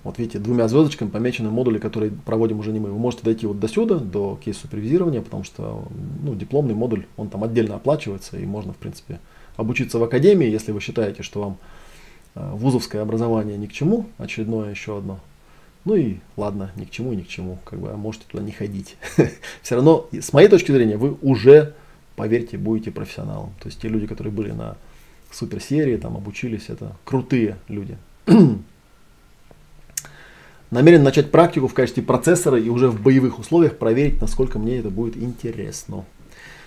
Вот 0.08 0.18
видите, 0.18 0.38
двумя 0.38 0.68
звездочками 0.68 1.10
помечены 1.10 1.50
модули, 1.50 1.78
которые 1.78 2.10
проводим 2.10 2.60
уже 2.60 2.72
не 2.72 2.80
мы. 2.80 2.90
Вы 2.90 2.98
можете 2.98 3.24
дойти 3.24 3.46
вот 3.46 3.60
до 3.60 3.68
сюда, 3.68 3.98
до 3.98 4.40
кейс-супервизирования, 4.42 5.20
потому 5.20 5.44
что 5.44 5.86
ну, 6.22 6.34
дипломный 6.34 6.72
модуль, 6.72 7.04
он 7.18 7.28
там 7.28 7.44
отдельно 7.44 7.74
оплачивается, 7.74 8.38
и 8.38 8.46
можно, 8.46 8.72
в 8.72 8.78
принципе, 8.78 9.20
обучиться 9.56 9.98
в 9.98 10.02
академии, 10.02 10.48
если 10.48 10.72
вы 10.72 10.80
считаете, 10.80 11.22
что 11.22 11.40
вам 11.42 11.58
э, 12.36 12.52
вузовское 12.54 13.02
образование 13.02 13.58
ни 13.58 13.66
к 13.66 13.72
чему, 13.74 14.06
очередное 14.16 14.70
еще 14.70 14.96
одно. 14.96 15.20
Ну 15.84 15.94
и 15.94 16.16
ладно, 16.38 16.72
ни 16.76 16.86
к 16.86 16.90
чему 16.90 17.12
ни 17.12 17.20
к 17.20 17.28
чему, 17.28 17.58
как 17.66 17.78
бы 17.78 17.90
а 17.90 17.96
можете 17.98 18.24
туда 18.30 18.42
не 18.42 18.52
ходить. 18.52 18.96
Все 19.62 19.74
равно, 19.74 20.08
с 20.10 20.32
моей 20.32 20.48
точки 20.48 20.72
зрения, 20.72 20.96
вы 20.96 21.18
уже, 21.20 21.74
поверьте, 22.16 22.56
будете 22.56 22.90
профессионалом. 22.92 23.50
То 23.60 23.66
есть 23.68 23.78
те 23.78 23.88
люди, 23.88 24.06
которые 24.06 24.32
были 24.32 24.52
на 24.52 24.78
суперсерии, 25.30 25.98
там 25.98 26.16
обучились, 26.16 26.70
это 26.70 26.96
крутые 27.04 27.58
люди. 27.68 27.98
Намерен 30.70 31.02
начать 31.02 31.30
практику 31.30 31.66
в 31.66 31.74
качестве 31.74 32.02
процессора 32.02 32.58
и 32.58 32.68
уже 32.68 32.88
в 32.88 33.00
боевых 33.00 33.38
условиях 33.38 33.78
проверить, 33.78 34.20
насколько 34.20 34.58
мне 34.58 34.78
это 34.78 34.90
будет 34.90 35.16
интересно. 35.16 36.04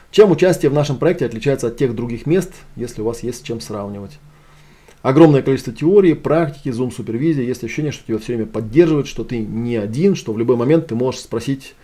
Чем 0.10 0.32
участие 0.32 0.72
в 0.72 0.74
нашем 0.74 0.98
проекте 0.98 1.26
отличается 1.26 1.68
от 1.68 1.78
тех 1.78 1.96
других 1.96 2.26
мест, 2.26 2.52
если 2.76 3.02
у 3.02 3.06
вас 3.06 3.22
есть 3.24 3.40
с 3.40 3.42
чем 3.42 3.62
сравнивать? 3.62 4.20
Огромное 5.04 5.42
количество 5.42 5.74
теории, 5.74 6.14
практики, 6.14 6.70
зум 6.70 6.92
супервизии. 6.92 7.44
Есть 7.44 7.64
ощущение, 7.64 7.92
что 7.92 8.06
тебя 8.06 8.18
все 8.18 8.34
время 8.36 8.46
поддерживают, 8.46 9.08
что 9.08 9.24
ты 9.24 9.40
не 9.40 9.78
один, 9.78 10.16
что 10.16 10.34
в 10.34 10.38
любой 10.38 10.58
момент 10.58 10.88
ты 10.88 10.96
можешь 10.96 11.22
спросить 11.22 11.76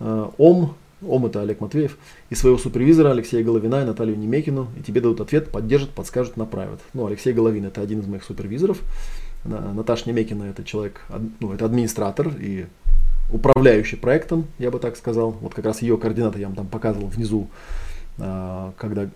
э, 0.00 0.28
ОМ, 0.38 0.74
ОМ 1.04 1.26
это 1.26 1.42
Олег 1.42 1.60
Матвеев, 1.60 1.96
и 2.30 2.34
своего 2.34 2.58
супервизора 2.58 3.10
Алексея 3.10 3.42
Головина 3.42 3.82
и 3.82 3.84
Наталью 3.84 4.16
Немекину, 4.16 4.68
и 4.78 4.82
тебе 4.82 5.00
дадут 5.00 5.20
ответ, 5.20 5.50
поддержат, 5.50 5.90
подскажут, 5.90 6.36
направят. 6.36 6.80
Ну, 6.92 7.06
Алексей 7.06 7.32
Головин 7.32 7.64
это 7.64 7.80
один 7.80 8.00
из 8.00 8.06
моих 8.06 8.22
супервизоров. 8.22 8.80
Наташа 9.44 10.08
Немекина 10.08 10.44
это 10.44 10.64
человек, 10.64 11.02
ну, 11.40 11.52
это 11.52 11.64
администратор 11.64 12.28
и 12.28 12.66
управляющий 13.32 13.96
проектом, 13.96 14.46
я 14.58 14.70
бы 14.70 14.78
так 14.78 14.96
сказал. 14.96 15.32
Вот 15.32 15.54
как 15.54 15.64
раз 15.64 15.82
ее 15.82 15.96
координаты 15.96 16.38
я 16.38 16.46
вам 16.46 16.56
там 16.56 16.66
показывал 16.66 17.08
внизу, 17.08 17.48
а, 18.18 18.72
когда 18.76 19.08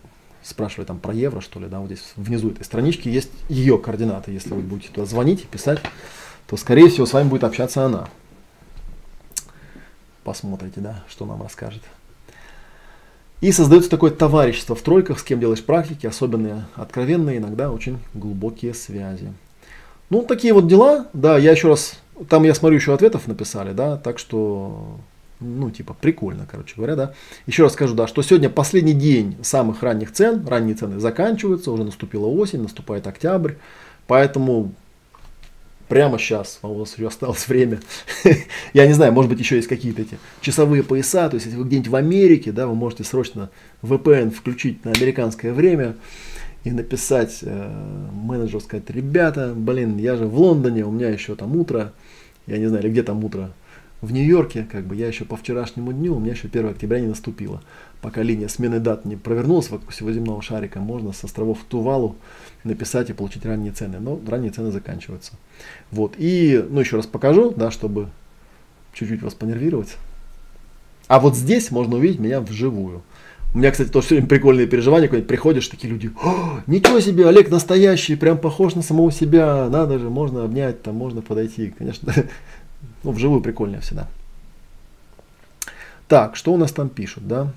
спрашивали 0.43 0.87
там 0.87 0.99
про 0.99 1.13
евро, 1.13 1.41
что 1.41 1.61
ли, 1.61 1.67
да, 1.67 1.81
вот 1.81 1.87
здесь 1.87 2.13
внизу 2.17 2.51
этой 2.51 2.65
странички 2.65 3.09
есть 3.09 3.31
ее 3.49 3.79
координаты. 3.79 4.33
Если 4.33 4.51
вы 4.51 4.63
будете 4.63 4.89
туда 4.89 5.07
звонить 5.07 5.43
и 5.43 5.47
писать, 5.47 5.81
то, 6.47 6.57
скорее 6.57 6.89
всего, 6.89 7.07
с 7.07 7.13
вами 7.13 7.29
будет 7.29 7.45
общаться 7.45 7.85
она. 7.85 8.09
Посмотрите, 10.25 10.81
да, 10.81 11.05
что 11.09 11.27
нам 11.27 11.43
расскажет. 11.43 11.83
И 13.41 13.53
создается 13.53 13.91
такое 13.91 14.13
товарищество 14.13 14.75
в 14.75 14.81
тройках, 14.81 15.19
с 15.19 15.23
кем 15.23 15.41
делаешь 15.41 15.63
практики, 15.63 16.07
особенные, 16.07 16.67
откровенные, 16.75 17.39
иногда 17.39 17.71
очень 17.71 17.99
глубокие 18.15 18.73
связи. 18.73 19.33
Ну, 20.09 20.23
такие 20.23 20.53
вот 20.53 20.69
дела, 20.69 21.07
да, 21.13 21.37
я 21.37 21.51
еще 21.51 21.69
раз, 21.69 21.99
там 22.29 22.45
я 22.45 22.55
смотрю, 22.55 22.77
еще 22.77 22.95
ответов 22.95 23.27
написали, 23.27 23.73
да, 23.73 23.97
так 23.97 24.21
что, 24.21 24.99
ну, 25.41 25.71
типа, 25.71 25.95
прикольно, 26.01 26.47
короче 26.49 26.75
говоря, 26.77 26.95
да. 26.95 27.15
Еще 27.47 27.65
раз 27.65 27.73
скажу, 27.73 27.95
да, 27.95 28.07
что 28.07 28.23
сегодня 28.23 28.49
последний 28.49 28.93
день 28.93 29.37
самых 29.43 29.83
ранних 29.83 30.13
цен, 30.13 30.47
ранние 30.47 30.77
цены 30.77 31.01
заканчиваются, 31.01 31.73
уже 31.73 31.83
наступила 31.83 32.27
осень, 32.27 32.63
наступает 32.63 33.07
октябрь, 33.09 33.55
поэтому 34.07 34.73
прямо 35.89 36.19
сейчас, 36.19 36.61
а 36.63 36.69
у 36.69 36.75
вас 36.75 36.95
еще 36.97 37.09
осталось 37.09 37.49
время, 37.49 37.81
я 38.73 38.87
не 38.87 38.93
знаю, 38.93 39.13
может 39.13 39.31
быть, 39.31 39.41
еще 39.41 39.57
есть 39.57 39.69
какие-то 39.69 40.03
эти 40.03 40.19
часовые 40.41 40.85
пояса, 40.85 41.29
то 41.29 41.35
есть, 41.35 41.47
если 41.47 41.59
вы 41.59 41.65
где-нибудь 41.65 41.91
в 41.91 41.97
Америке, 41.97 42.53
да, 42.53 42.69
вы 42.69 42.77
можете 42.77 43.03
срочно 43.03 43.51
VPN 43.83 44.31
включить 44.31 44.85
на 44.85 44.93
американское 44.93 45.53
время, 45.53 45.97
и 46.67 46.73
написать 46.73 47.39
э, 47.43 48.11
менеджеру, 48.13 48.59
сказать, 48.59 48.91
ребята, 48.91 49.55
блин, 49.55 49.99
я 49.99 50.17
же 50.17 50.27
в 50.27 50.37
Лондоне, 50.37 50.85
у 50.85 50.91
меня 50.91 51.09
еще 51.09 51.37
там 51.37 51.57
утро, 51.57 51.93
я 52.49 52.59
не 52.59 52.67
знаю, 52.67 52.83
или 52.83 52.91
где 52.91 53.05
там 53.05 53.25
утро, 53.25 53.53
в 54.01 54.13
Нью-Йорке, 54.13 54.67
как 54.71 54.85
бы 54.85 54.97
я 54.97 55.07
еще 55.07 55.25
по 55.25 55.37
вчерашнему 55.37 55.93
дню, 55.93 56.17
у 56.17 56.19
меня 56.19 56.33
еще 56.33 56.49
1 56.49 56.71
октября 56.71 56.99
не 56.99 57.07
наступило. 57.07 57.63
Пока 58.03 58.23
линия 58.23 58.49
смены 58.49 58.81
дат 58.81 59.05
не 59.05 59.15
провернулась 59.15 59.71
вокруг 59.71 59.93
всего 59.93 60.11
земного 60.11 60.43
шарика, 60.43 60.81
можно 60.81 61.13
с 61.13 61.23
островов 61.23 61.59
Тувалу 61.69 62.17
написать 62.65 63.11
и 63.11 63.13
получить 63.13 63.47
ранние 63.47 63.73
цены. 63.73 64.01
Но 64.01 64.21
ранние 64.27 64.51
цены 64.51 64.73
заканчиваются. 64.73 65.35
Вот. 65.93 66.15
И, 66.19 66.67
ну, 66.69 66.81
еще 66.81 66.97
раз 66.97 67.07
покажу, 67.07 67.53
да, 67.57 67.71
чтобы 67.71 68.09
чуть-чуть 68.93 69.23
вас 69.23 69.35
понервировать. 69.35 69.97
А 71.07 71.21
вот 71.21 71.37
здесь 71.37 71.71
можно 71.71 71.97
увидеть 71.97 72.19
меня 72.19 72.41
вживую. 72.41 73.03
У 73.55 73.59
меня, 73.59 73.71
кстати, 73.71 73.89
тоже 73.89 74.09
сегодня 74.09 74.29
прикольные 74.29 74.67
переживания, 74.67 75.09
когда 75.09 75.25
приходишь, 75.27 75.69
такие 75.69 75.91
люди, 75.91 76.11
ничего 76.67 77.01
себе, 77.01 77.27
Олег 77.27 77.51
настоящий, 77.51 78.15
прям 78.17 78.37
похож 78.37 78.75
на 78.75 78.83
самого 78.83 79.11
себя, 79.11 79.69
надо 79.71 79.99
же, 79.99 80.11
можно 80.11 80.45
обнять, 80.45 80.83
там 80.83 80.97
можно 80.97 81.23
подойти, 81.23 81.73
конечно, 81.77 82.13
ну, 83.03 83.13
вживую 83.13 83.41
прикольнее 83.41 83.81
всегда. 83.81 84.09
Так, 86.09 86.37
что 86.37 86.53
у 86.53 86.57
нас 86.57 86.73
там 86.73 86.89
пишут, 86.89 87.27
да? 87.27 87.53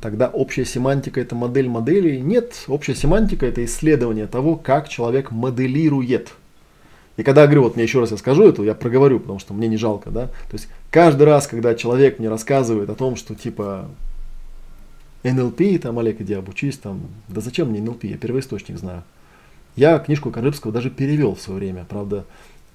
Тогда 0.00 0.28
общая 0.28 0.64
семантика 0.64 1.20
это 1.20 1.34
модель 1.34 1.68
моделей. 1.68 2.20
Нет, 2.20 2.64
общая 2.68 2.94
семантика 2.94 3.44
это 3.44 3.62
исследование 3.64 4.26
того, 4.26 4.56
как 4.56 4.88
человек 4.88 5.30
моделирует. 5.30 6.32
И 7.16 7.22
когда 7.22 7.42
я 7.42 7.46
говорю, 7.46 7.64
вот 7.64 7.76
мне 7.76 7.84
еще 7.84 8.00
раз 8.00 8.10
я 8.10 8.16
скажу 8.16 8.48
это, 8.48 8.62
я 8.62 8.74
проговорю, 8.74 9.20
потому 9.20 9.38
что 9.38 9.52
мне 9.52 9.68
не 9.68 9.76
жалко, 9.76 10.10
да. 10.10 10.26
То 10.26 10.54
есть 10.54 10.68
каждый 10.90 11.24
раз, 11.24 11.46
когда 11.46 11.74
человек 11.74 12.18
мне 12.18 12.28
рассказывает 12.28 12.88
о 12.88 12.94
том, 12.94 13.14
что 13.14 13.34
типа 13.34 13.90
НЛП, 15.24 15.80
там, 15.80 15.98
Олег, 15.98 16.20
иди 16.20 16.34
обучись, 16.34 16.76
там, 16.78 17.02
да 17.28 17.40
зачем 17.40 17.70
мне 17.70 17.80
НЛП, 17.80 18.04
я 18.04 18.16
первоисточник 18.16 18.78
знаю. 18.78 19.02
Я 19.76 19.98
книжку 19.98 20.30
Карыбского 20.30 20.72
даже 20.72 20.90
перевел 20.90 21.34
в 21.34 21.40
свое 21.40 21.58
время, 21.58 21.84
правда, 21.88 22.24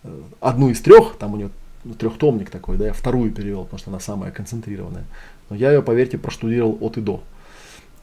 э, 0.03 0.21
одну 0.41 0.69
из 0.69 0.81
трех, 0.81 1.15
там 1.17 1.33
у 1.33 1.37
нее 1.37 1.49
ну, 1.83 1.93
трехтомник 1.93 2.49
такой, 2.49 2.77
да, 2.77 2.87
я 2.87 2.93
вторую 2.93 3.31
перевел, 3.31 3.63
потому 3.63 3.79
что 3.79 3.91
она 3.91 3.99
самая 3.99 4.31
концентрированная. 4.31 5.05
Но 5.49 5.55
я 5.55 5.71
ее, 5.71 5.81
поверьте, 5.81 6.17
проштудировал 6.17 6.77
от 6.81 6.97
и 6.97 7.01
до. 7.01 7.23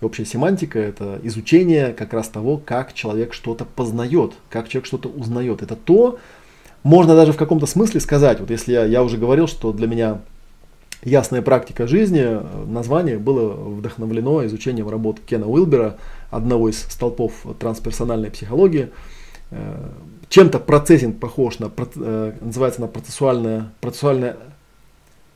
И 0.01 0.05
общая 0.05 0.25
семантика– 0.25 0.79
это 0.81 1.21
изучение 1.23 1.93
как 1.93 2.13
раз 2.13 2.29
того, 2.29 2.57
как 2.57 2.95
человек 2.95 3.33
что-то 3.35 3.65
познает, 3.65 4.35
как 4.49 4.69
человек 4.69 4.87
что-то 4.87 5.09
узнает. 5.09 5.63
Это 5.63 5.77
то, 5.77 6.19
можно 6.83 7.15
даже 7.15 7.33
в 7.33 7.37
каком-то 7.37 7.67
смысле 7.67 8.01
сказать, 8.01 8.41
вот 8.41 8.51
если 8.51 8.73
я, 8.73 8.85
я 8.85 9.03
уже 9.03 9.17
говорил, 9.17 9.49
что 9.49 9.73
для 9.73 9.87
меня 9.87 10.21
ясная 11.03 11.43
практика 11.43 11.87
жизни, 11.87 12.41
название 12.67 13.19
было 13.19 13.53
вдохновлено 13.53 14.45
изучением 14.47 14.89
работ 14.89 15.21
Кена 15.21 15.49
Уилбера, 15.49 15.97
одного 16.31 16.69
из 16.69 16.81
столпов 16.81 17.33
трансперсональной 17.59 18.31
психологии. 18.31 18.91
Э, 19.51 19.91
чем-то 20.29 20.59
процессинг 20.59 21.19
похож 21.19 21.59
на, 21.59 21.71
э, 21.77 22.33
называется 22.41 22.81
на 22.81 22.89
процессуальная, 22.89 23.73
процессуальная 23.81 24.37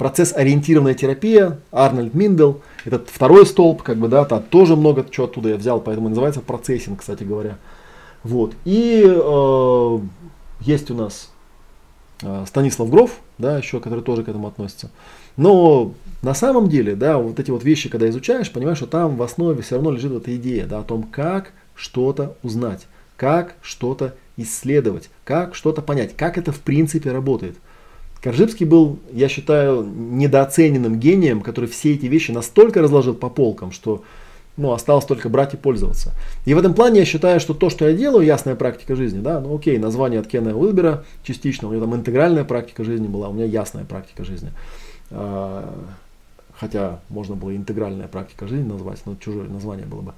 процесс-ориентированная 0.00 0.94
терапия, 0.94 1.58
Арнольд 1.70 2.14
Миндел, 2.14 2.62
этот 2.86 3.10
второй 3.10 3.44
столб, 3.44 3.82
как 3.82 3.98
бы, 3.98 4.08
да, 4.08 4.24
там 4.24 4.42
тоже 4.42 4.74
много 4.74 5.04
чего 5.08 5.26
оттуда 5.26 5.50
я 5.50 5.56
взял, 5.56 5.78
поэтому 5.78 6.08
называется 6.08 6.40
процессинг, 6.40 7.00
кстати 7.00 7.22
говоря. 7.22 7.58
Вот. 8.24 8.54
И 8.64 9.04
э, 9.06 9.98
есть 10.60 10.90
у 10.90 10.94
нас 10.94 11.30
э, 12.22 12.44
Станислав 12.46 12.88
Гров, 12.88 13.20
да, 13.36 13.58
еще, 13.58 13.78
который 13.78 14.02
тоже 14.02 14.24
к 14.24 14.28
этому 14.30 14.48
относится. 14.48 14.90
Но 15.40 15.94
на 16.20 16.34
самом 16.34 16.68
деле, 16.68 16.94
да, 16.94 17.16
вот 17.16 17.40
эти 17.40 17.50
вот 17.50 17.64
вещи, 17.64 17.88
когда 17.88 18.06
изучаешь, 18.10 18.52
понимаешь, 18.52 18.76
что 18.76 18.86
там 18.86 19.16
в 19.16 19.22
основе 19.22 19.62
все 19.62 19.76
равно 19.76 19.90
лежит 19.90 20.12
эта 20.12 20.36
идея, 20.36 20.66
да, 20.66 20.80
о 20.80 20.82
том, 20.82 21.02
как 21.02 21.52
что-то 21.74 22.36
узнать, 22.42 22.86
как 23.16 23.54
что-то 23.62 24.14
исследовать, 24.36 25.08
как 25.24 25.54
что-то 25.54 25.80
понять, 25.80 26.14
как 26.14 26.36
это 26.36 26.52
в 26.52 26.60
принципе 26.60 27.10
работает. 27.10 27.56
Коржибский 28.22 28.66
был, 28.66 28.98
я 29.14 29.28
считаю, 29.30 29.82
недооцененным 29.82 31.00
гением, 31.00 31.40
который 31.40 31.70
все 31.70 31.94
эти 31.94 32.04
вещи 32.04 32.32
настолько 32.32 32.82
разложил 32.82 33.14
по 33.14 33.30
полкам, 33.30 33.72
что 33.72 34.04
ну, 34.58 34.72
осталось 34.72 35.06
только 35.06 35.30
брать 35.30 35.54
и 35.54 35.56
пользоваться. 35.56 36.12
И 36.44 36.52
в 36.52 36.58
этом 36.58 36.74
плане 36.74 37.00
я 37.00 37.06
считаю, 37.06 37.40
что 37.40 37.54
то, 37.54 37.70
что 37.70 37.88
я 37.88 37.96
делаю, 37.96 38.26
ясная 38.26 38.56
практика 38.56 38.94
жизни, 38.94 39.20
да, 39.20 39.40
ну 39.40 39.56
окей, 39.56 39.78
название 39.78 40.20
от 40.20 40.26
Кена 40.26 40.54
Уилбера 40.54 41.04
частично, 41.22 41.68
у 41.68 41.72
него 41.72 41.86
там 41.86 41.94
интегральная 41.94 42.44
практика 42.44 42.84
жизни 42.84 43.06
была, 43.06 43.30
у 43.30 43.32
меня 43.32 43.46
ясная 43.46 43.86
практика 43.86 44.22
жизни. 44.22 44.50
А, 45.10 45.72
хотя 46.54 47.00
можно 47.08 47.34
было 47.34 47.56
интегральная 47.56 48.08
практика 48.08 48.46
жизни 48.46 48.70
назвать, 48.70 49.00
но 49.06 49.16
чужое 49.16 49.48
название 49.48 49.86
было 49.86 50.02
бы. 50.02 50.14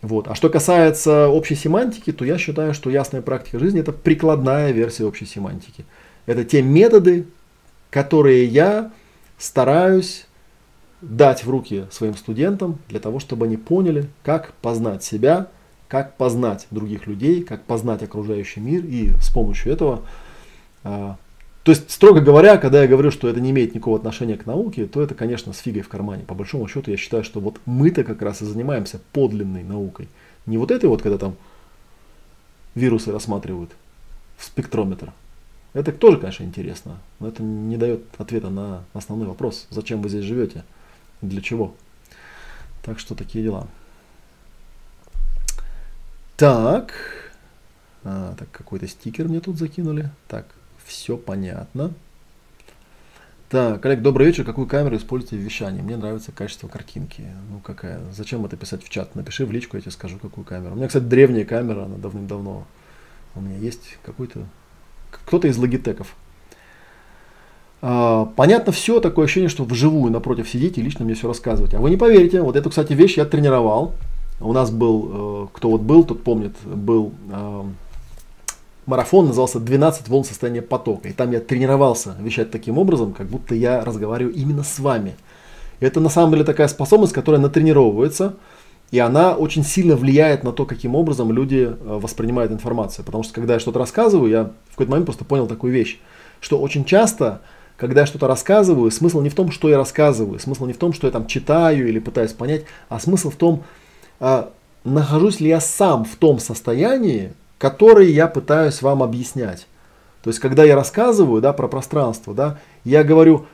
Вот. 0.00 0.26
А 0.28 0.34
что 0.34 0.48
касается 0.48 1.28
общей 1.28 1.54
семантики, 1.54 2.12
то 2.12 2.24
я 2.24 2.36
считаю, 2.38 2.74
что 2.74 2.90
ясная 2.90 3.22
практика 3.22 3.58
жизни 3.58 3.80
это 3.80 3.92
прикладная 3.92 4.72
версия 4.72 5.04
общей 5.04 5.26
семантики. 5.26 5.84
Это 6.26 6.44
те 6.44 6.62
методы, 6.62 7.26
которые 7.90 8.46
я 8.46 8.90
стараюсь 9.38 10.26
дать 11.00 11.44
в 11.44 11.50
руки 11.50 11.86
своим 11.90 12.16
студентам 12.16 12.78
для 12.88 13.00
того, 13.00 13.18
чтобы 13.18 13.46
они 13.46 13.56
поняли, 13.56 14.08
как 14.22 14.54
познать 14.54 15.04
себя, 15.04 15.48
как 15.88 16.16
познать 16.16 16.66
других 16.70 17.06
людей, 17.06 17.42
как 17.42 17.64
познать 17.64 18.02
окружающий 18.02 18.60
мир 18.60 18.84
и 18.84 19.10
с 19.20 19.30
помощью 19.30 19.72
этого 19.72 20.02
а, 20.84 21.16
то 21.62 21.70
есть, 21.70 21.90
строго 21.90 22.20
говоря, 22.20 22.58
когда 22.58 22.82
я 22.82 22.88
говорю, 22.88 23.12
что 23.12 23.28
это 23.28 23.40
не 23.40 23.50
имеет 23.50 23.74
никакого 23.74 23.96
отношения 23.96 24.36
к 24.36 24.46
науке, 24.46 24.86
то 24.86 25.00
это, 25.00 25.14
конечно, 25.14 25.52
с 25.52 25.58
фигой 25.58 25.82
в 25.82 25.88
кармане. 25.88 26.24
По 26.24 26.34
большому 26.34 26.66
счету, 26.66 26.90
я 26.90 26.96
считаю, 26.96 27.22
что 27.22 27.38
вот 27.40 27.60
мы-то 27.66 28.02
как 28.02 28.20
раз 28.20 28.42
и 28.42 28.46
занимаемся 28.46 29.00
подлинной 29.12 29.62
наукой. 29.62 30.08
Не 30.46 30.58
вот 30.58 30.72
этой 30.72 30.88
вот, 30.88 31.02
когда 31.02 31.18
там 31.18 31.36
вирусы 32.74 33.12
рассматривают 33.12 33.70
в 34.36 34.44
спектрометр. 34.44 35.12
Это 35.72 35.92
тоже, 35.92 36.18
конечно, 36.18 36.42
интересно, 36.42 36.98
но 37.20 37.28
это 37.28 37.42
не 37.42 37.76
дает 37.76 38.02
ответа 38.18 38.50
на 38.50 38.84
основной 38.92 39.28
вопрос. 39.28 39.66
Зачем 39.70 40.02
вы 40.02 40.08
здесь 40.08 40.24
живете? 40.24 40.64
Для 41.22 41.40
чего? 41.40 41.74
Так 42.82 42.98
что 42.98 43.14
такие 43.14 43.44
дела. 43.44 43.68
Так. 46.36 46.92
А, 48.04 48.34
так, 48.36 48.50
какой-то 48.50 48.88
стикер 48.88 49.28
мне 49.28 49.40
тут 49.40 49.58
закинули. 49.58 50.10
Так, 50.26 50.46
все 50.86 51.16
понятно. 51.16 51.92
Так, 53.52 53.82
коллег, 53.82 54.00
добрый 54.00 54.26
вечер. 54.26 54.44
Какую 54.44 54.66
камеру 54.66 54.96
используете 54.96 55.36
в 55.36 55.40
вещании? 55.40 55.82
Мне 55.82 55.98
нравится 55.98 56.32
качество 56.32 56.68
картинки. 56.68 57.22
Ну 57.50 57.58
какая? 57.58 58.00
Зачем 58.10 58.44
это 58.46 58.56
писать 58.56 58.82
в 58.82 58.88
чат? 58.88 59.14
Напиши 59.14 59.44
в 59.44 59.52
личку, 59.52 59.76
я 59.76 59.82
тебе 59.82 59.90
скажу, 59.90 60.18
какую 60.18 60.44
камеру. 60.46 60.72
У 60.72 60.76
меня, 60.76 60.86
кстати, 60.86 61.04
древняя 61.04 61.44
камера, 61.44 61.84
она 61.84 61.96
давным-давно. 61.96 62.64
У 63.34 63.40
меня 63.42 63.58
есть 63.58 63.98
какой-то... 64.04 64.46
Кто-то 65.10 65.48
из 65.48 65.58
логитеков. 65.58 66.16
А, 67.82 68.24
понятно 68.36 68.72
все, 68.72 69.00
такое 69.00 69.26
ощущение, 69.26 69.50
что 69.50 69.64
вживую 69.64 70.10
напротив 70.12 70.48
сидите 70.48 70.80
и 70.80 70.84
лично 70.84 71.04
мне 71.04 71.12
все 71.14 71.28
рассказываете. 71.28 71.76
А 71.76 71.80
вы 71.80 71.90
не 71.90 71.98
поверите, 71.98 72.40
вот 72.40 72.56
эту, 72.56 72.70
кстати, 72.70 72.94
вещь 72.94 73.18
я 73.18 73.26
тренировал. 73.26 73.92
У 74.40 74.54
нас 74.54 74.70
был, 74.70 75.44
э, 75.44 75.48
кто 75.52 75.70
вот 75.70 75.82
был, 75.82 76.04
тот 76.04 76.24
помнит, 76.24 76.56
был 76.64 77.12
марафон 78.86 79.26
назывался 79.26 79.58
«12 79.58 80.08
волн 80.08 80.24
состояния 80.24 80.62
потока». 80.62 81.08
И 81.08 81.12
там 81.12 81.30
я 81.32 81.40
тренировался 81.40 82.16
вещать 82.20 82.50
таким 82.50 82.78
образом, 82.78 83.12
как 83.12 83.26
будто 83.26 83.54
я 83.54 83.84
разговариваю 83.84 84.34
именно 84.34 84.64
с 84.64 84.78
вами. 84.78 85.14
Это 85.80 86.00
на 86.00 86.08
самом 86.08 86.32
деле 86.32 86.44
такая 86.44 86.68
способность, 86.68 87.12
которая 87.12 87.40
натренировывается, 87.40 88.36
и 88.92 88.98
она 88.98 89.34
очень 89.34 89.64
сильно 89.64 89.96
влияет 89.96 90.44
на 90.44 90.52
то, 90.52 90.66
каким 90.66 90.94
образом 90.94 91.32
люди 91.32 91.68
э, 91.68 91.74
воспринимают 91.80 92.52
информацию. 92.52 93.04
Потому 93.04 93.24
что 93.24 93.32
когда 93.32 93.54
я 93.54 93.60
что-то 93.60 93.78
рассказываю, 93.78 94.30
я 94.30 94.44
в 94.68 94.72
какой-то 94.72 94.90
момент 94.90 95.06
просто 95.06 95.24
понял 95.24 95.46
такую 95.46 95.72
вещь, 95.72 95.98
что 96.40 96.60
очень 96.60 96.84
часто, 96.84 97.40
когда 97.76 98.02
я 98.02 98.06
что-то 98.06 98.28
рассказываю, 98.28 98.90
смысл 98.90 99.22
не 99.22 99.30
в 99.30 99.34
том, 99.34 99.50
что 99.50 99.68
я 99.70 99.78
рассказываю, 99.78 100.38
смысл 100.38 100.66
не 100.66 100.72
в 100.72 100.78
том, 100.78 100.92
что 100.92 101.06
я 101.06 101.10
там 101.10 101.26
читаю 101.26 101.88
или 101.88 101.98
пытаюсь 101.98 102.32
понять, 102.32 102.64
а 102.88 103.00
смысл 103.00 103.30
в 103.30 103.36
том, 103.36 103.62
а, 104.20 104.50
нахожусь 104.84 105.40
ли 105.40 105.48
я 105.48 105.60
сам 105.60 106.04
в 106.04 106.16
том 106.16 106.38
состоянии, 106.38 107.32
которые 107.62 108.12
я 108.12 108.26
пытаюсь 108.26 108.82
вам 108.82 109.04
объяснять. 109.04 109.68
То 110.24 110.30
есть, 110.30 110.40
когда 110.40 110.64
я 110.64 110.74
рассказываю 110.74 111.40
да, 111.40 111.52
про 111.52 111.68
пространство, 111.68 112.34
да, 112.34 112.58
я 112.82 113.04
говорю, 113.04 113.46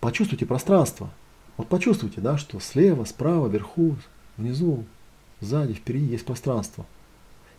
почувствуйте 0.00 0.44
пространство. 0.44 1.08
Вот 1.56 1.68
почувствуйте, 1.68 2.20
да, 2.20 2.36
что 2.36 2.60
слева, 2.60 3.04
справа, 3.04 3.48
вверху, 3.48 3.96
внизу, 4.36 4.84
сзади, 5.40 5.72
впереди 5.72 6.12
есть 6.12 6.26
пространство. 6.26 6.84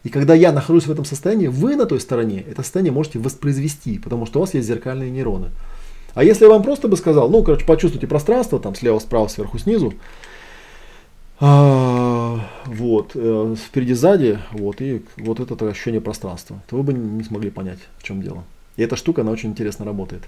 И 0.04 0.10
когда 0.10 0.36
я 0.36 0.52
нахожусь 0.52 0.86
в 0.86 0.92
этом 0.92 1.06
состоянии, 1.06 1.48
вы 1.48 1.76
на 1.76 1.88
той 1.88 2.00
стороне 2.00 2.42
это 2.48 2.62
состояние 2.62 2.94
можете 2.94 3.18
воспроизвести, 3.18 3.98
потому 3.98 4.28
что 4.28 4.38
у 4.38 4.42
вас 4.42 4.54
есть 4.54 4.68
зеркальные 4.68 5.10
нейроны. 5.10 5.50
А 6.14 6.24
если 6.24 6.44
я 6.44 6.52
вам 6.52 6.62
просто 6.62 6.88
бы 6.88 6.98
сказал, 6.98 7.32
ну, 7.32 7.42
короче, 7.42 7.66
почувствуйте 7.66 8.06
пространство, 8.06 8.60
там 8.60 8.76
слева, 8.76 9.00
справа, 9.00 9.28
сверху, 9.28 9.58
снизу, 9.58 9.96
а, 11.40 12.05
вот, 12.66 13.12
э, 13.16 13.56
впереди, 13.58 13.94
сзади, 13.94 14.40
вот, 14.52 14.82
и 14.82 15.04
вот 15.18 15.40
это 15.40 15.70
ощущение 15.70 16.02
пространства, 16.02 16.62
то 16.68 16.78
вы 16.78 16.84
бы 16.84 16.94
не 16.94 17.24
смогли 17.24 17.50
понять, 17.50 17.80
в 17.98 18.04
чем 18.04 18.22
дело. 18.22 18.44
И 18.78 18.84
эта 18.84 18.96
штука, 18.96 19.22
она 19.22 19.32
очень 19.32 19.50
интересно 19.50 19.86
работает. 19.86 20.24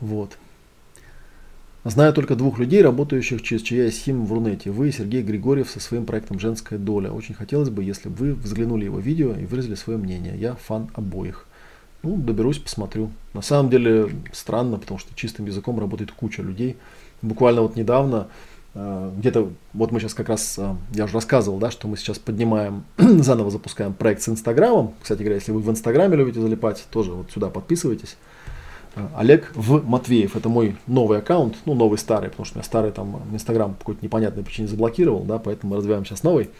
Вот. 0.00 0.36
Знаю 1.84 2.12
только 2.12 2.36
двух 2.36 2.58
людей, 2.58 2.82
работающих 2.82 3.42
через 3.42 3.62
чья 3.62 3.88
в 3.88 4.32
Рунете. 4.32 4.70
Вы 4.70 4.88
и 4.88 4.92
Сергей 4.92 5.22
Григорьев 5.22 5.70
со 5.70 5.80
своим 5.80 6.04
проектом 6.04 6.38
«Женская 6.38 6.78
доля». 6.78 7.10
Очень 7.10 7.34
хотелось 7.34 7.70
бы, 7.70 7.82
если 7.82 8.08
бы 8.08 8.16
вы 8.16 8.34
взглянули 8.34 8.84
его 8.84 8.98
видео 8.98 9.32
и 9.32 9.46
выразили 9.46 9.74
свое 9.74 9.98
мнение. 9.98 10.36
Я 10.36 10.56
фан 10.56 10.90
обоих. 10.94 11.46
Ну, 12.02 12.16
доберусь, 12.16 12.58
посмотрю. 12.58 13.10
На 13.32 13.42
самом 13.42 13.70
деле 13.70 14.10
странно, 14.32 14.76
потому 14.76 14.98
что 14.98 15.14
чистым 15.14 15.46
языком 15.46 15.80
работает 15.80 16.12
куча 16.12 16.42
людей. 16.42 16.76
Буквально 17.22 17.62
вот 17.62 17.74
недавно 17.74 18.28
где-то, 19.16 19.50
вот 19.72 19.92
мы 19.92 19.98
сейчас 19.98 20.14
как 20.14 20.28
раз, 20.28 20.56
э, 20.58 20.74
я 20.92 21.04
уже 21.04 21.14
рассказывал, 21.14 21.58
да, 21.58 21.70
что 21.70 21.88
мы 21.88 21.96
сейчас 21.96 22.18
поднимаем, 22.18 22.84
заново 22.96 23.50
запускаем 23.50 23.92
проект 23.92 24.22
с 24.22 24.28
Инстаграмом. 24.28 24.94
Кстати 25.02 25.20
говоря, 25.20 25.36
если 25.36 25.52
вы 25.52 25.60
в 25.60 25.70
Инстаграме 25.70 26.16
любите 26.16 26.40
залипать, 26.40 26.84
тоже 26.90 27.12
вот 27.12 27.30
сюда 27.32 27.48
подписывайтесь. 27.50 28.16
Э, 28.94 29.06
Олег 29.16 29.50
в 29.54 29.84
Матвеев, 29.84 30.36
это 30.36 30.48
мой 30.48 30.76
новый 30.86 31.18
аккаунт, 31.18 31.56
ну 31.64 31.74
новый 31.74 31.98
старый, 31.98 32.30
потому 32.30 32.46
что 32.46 32.58
я 32.58 32.62
старый 32.62 32.92
там 32.92 33.20
Инстаграм 33.32 33.72
по 33.74 33.80
какой-то 33.80 34.04
непонятной 34.04 34.44
причине 34.44 34.68
заблокировал, 34.68 35.24
да, 35.24 35.38
поэтому 35.38 35.72
мы 35.72 35.78
развиваем 35.78 36.04
сейчас 36.04 36.22
новый. 36.22 36.50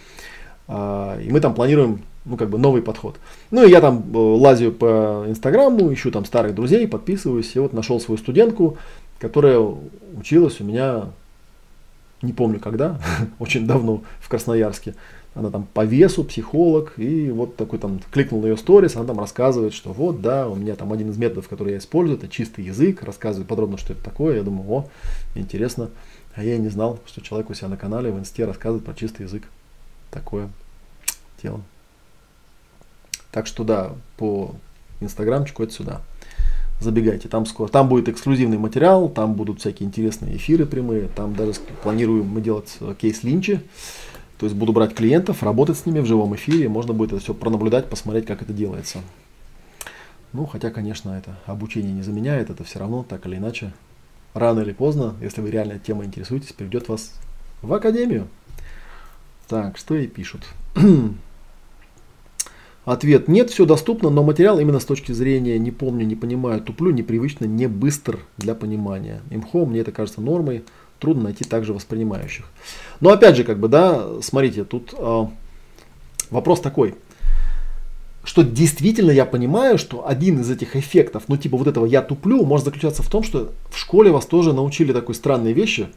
И 0.70 1.28
мы 1.30 1.40
там 1.40 1.54
планируем, 1.54 2.02
ну 2.26 2.36
как 2.36 2.50
бы 2.50 2.58
новый 2.58 2.82
подход. 2.82 3.16
Ну 3.50 3.64
и 3.64 3.70
я 3.70 3.80
там 3.80 4.04
лазю 4.14 4.70
по 4.70 5.24
Инстаграму, 5.26 5.90
ищу 5.90 6.10
там 6.10 6.26
старых 6.26 6.54
друзей, 6.54 6.86
подписываюсь, 6.86 7.56
и 7.56 7.58
вот 7.58 7.72
нашел 7.72 7.98
свою 8.00 8.18
студентку, 8.18 8.76
которая 9.18 9.64
училась 10.14 10.60
у 10.60 10.64
меня 10.64 11.06
не 12.22 12.32
помню 12.32 12.60
когда, 12.60 13.00
очень 13.38 13.66
давно 13.66 14.02
в 14.20 14.28
Красноярске. 14.28 14.94
она 15.34 15.50
там 15.50 15.66
по 15.72 15.84
весу, 15.84 16.24
психолог, 16.24 16.94
и 16.98 17.30
вот 17.30 17.56
такой 17.56 17.78
там, 17.78 18.00
кликнул 18.10 18.40
на 18.40 18.46
ее 18.46 18.56
сторис, 18.56 18.96
она 18.96 19.06
там 19.06 19.20
рассказывает, 19.20 19.72
что 19.72 19.92
вот, 19.92 20.20
да, 20.20 20.48
у 20.48 20.54
меня 20.54 20.74
там 20.74 20.92
один 20.92 21.10
из 21.10 21.16
методов, 21.16 21.48
который 21.48 21.72
я 21.72 21.78
использую, 21.78 22.18
это 22.18 22.28
чистый 22.28 22.64
язык, 22.64 23.02
рассказывает 23.02 23.48
подробно, 23.48 23.78
что 23.78 23.92
это 23.92 24.02
такое, 24.02 24.36
я 24.36 24.42
думаю, 24.42 24.68
о, 24.70 24.88
интересно, 25.34 25.90
а 26.34 26.42
я 26.42 26.54
и 26.54 26.58
не 26.58 26.68
знал, 26.68 26.98
что 27.06 27.20
человек 27.20 27.50
у 27.50 27.54
себя 27.54 27.68
на 27.68 27.76
канале 27.76 28.10
в 28.10 28.18
инсте 28.18 28.44
рассказывает 28.44 28.84
про 28.84 28.94
чистый 28.94 29.22
язык. 29.22 29.44
Такое 30.10 30.48
дело. 31.42 31.60
Так 33.30 33.46
что 33.46 33.64
да, 33.64 33.92
по 34.16 34.54
инстаграмчику 35.00 35.62
это 35.62 35.72
сюда. 35.72 36.02
Забегайте, 36.80 37.28
там 37.28 37.44
скоро. 37.44 37.68
Там 37.68 37.88
будет 37.88 38.08
эксклюзивный 38.08 38.58
материал, 38.58 39.08
там 39.08 39.34
будут 39.34 39.60
всякие 39.60 39.88
интересные 39.88 40.36
эфиры 40.36 40.64
прямые, 40.64 41.08
там 41.08 41.34
даже 41.34 41.54
планируем 41.82 42.26
мы 42.26 42.40
делать 42.40 42.76
э, 42.80 42.94
кейс 42.98 43.24
линчи. 43.24 43.60
То 44.38 44.46
есть 44.46 44.54
буду 44.54 44.72
брать 44.72 44.94
клиентов, 44.94 45.42
работать 45.42 45.76
с 45.76 45.86
ними 45.86 45.98
в 45.98 46.06
живом 46.06 46.36
эфире, 46.36 46.68
можно 46.68 46.92
будет 46.94 47.12
это 47.12 47.20
все 47.20 47.34
пронаблюдать, 47.34 47.90
посмотреть, 47.90 48.26
как 48.26 48.42
это 48.42 48.52
делается. 48.52 49.00
Ну, 50.32 50.46
хотя, 50.46 50.70
конечно, 50.70 51.10
это 51.10 51.36
обучение 51.46 51.92
не 51.92 52.02
заменяет, 52.02 52.48
это 52.48 52.62
все 52.62 52.78
равно, 52.78 53.02
так 53.02 53.26
или 53.26 53.36
иначе, 53.36 53.72
рано 54.34 54.60
или 54.60 54.72
поздно, 54.72 55.16
если 55.20 55.40
вы 55.40 55.50
реально 55.50 55.80
темой 55.80 56.06
интересуетесь, 56.06 56.52
приведет 56.52 56.88
вас 56.88 57.12
в 57.62 57.72
академию. 57.72 58.28
Так, 59.48 59.76
что 59.78 59.96
и 59.96 60.06
пишут. 60.06 60.42
Ответ. 62.88 63.28
Нет, 63.28 63.50
все 63.50 63.66
доступно, 63.66 64.08
но 64.08 64.22
материал 64.22 64.58
именно 64.58 64.80
с 64.80 64.84
точки 64.86 65.12
зрения 65.12 65.58
не 65.58 65.70
помню, 65.70 66.06
не 66.06 66.14
понимаю, 66.16 66.62
туплю, 66.62 66.90
непривычно, 66.90 67.44
не 67.44 67.66
быстр 67.66 68.20
для 68.38 68.54
понимания. 68.54 69.20
Имхо, 69.28 69.66
мне 69.66 69.80
это 69.80 69.92
кажется 69.92 70.22
нормой, 70.22 70.64
трудно 70.98 71.24
найти 71.24 71.44
также 71.44 71.74
воспринимающих. 71.74 72.46
Но 73.00 73.10
опять 73.10 73.36
же, 73.36 73.44
как 73.44 73.58
бы, 73.58 73.68
да, 73.68 74.06
смотрите, 74.22 74.64
тут 74.64 74.94
э, 74.96 75.26
вопрос 76.30 76.62
такой, 76.62 76.94
что 78.24 78.42
действительно 78.42 79.10
я 79.10 79.26
понимаю, 79.26 79.76
что 79.76 80.08
один 80.08 80.40
из 80.40 80.50
этих 80.50 80.74
эффектов, 80.74 81.24
ну 81.28 81.36
типа 81.36 81.58
вот 81.58 81.66
этого 81.66 81.84
я 81.84 82.00
туплю, 82.00 82.42
может 82.46 82.64
заключаться 82.64 83.02
в 83.02 83.10
том, 83.10 83.22
что 83.22 83.52
в 83.68 83.76
школе 83.76 84.12
вас 84.12 84.24
тоже 84.24 84.54
научили 84.54 84.94
такой 84.94 85.14
странные 85.14 85.52
вещи, 85.52 85.88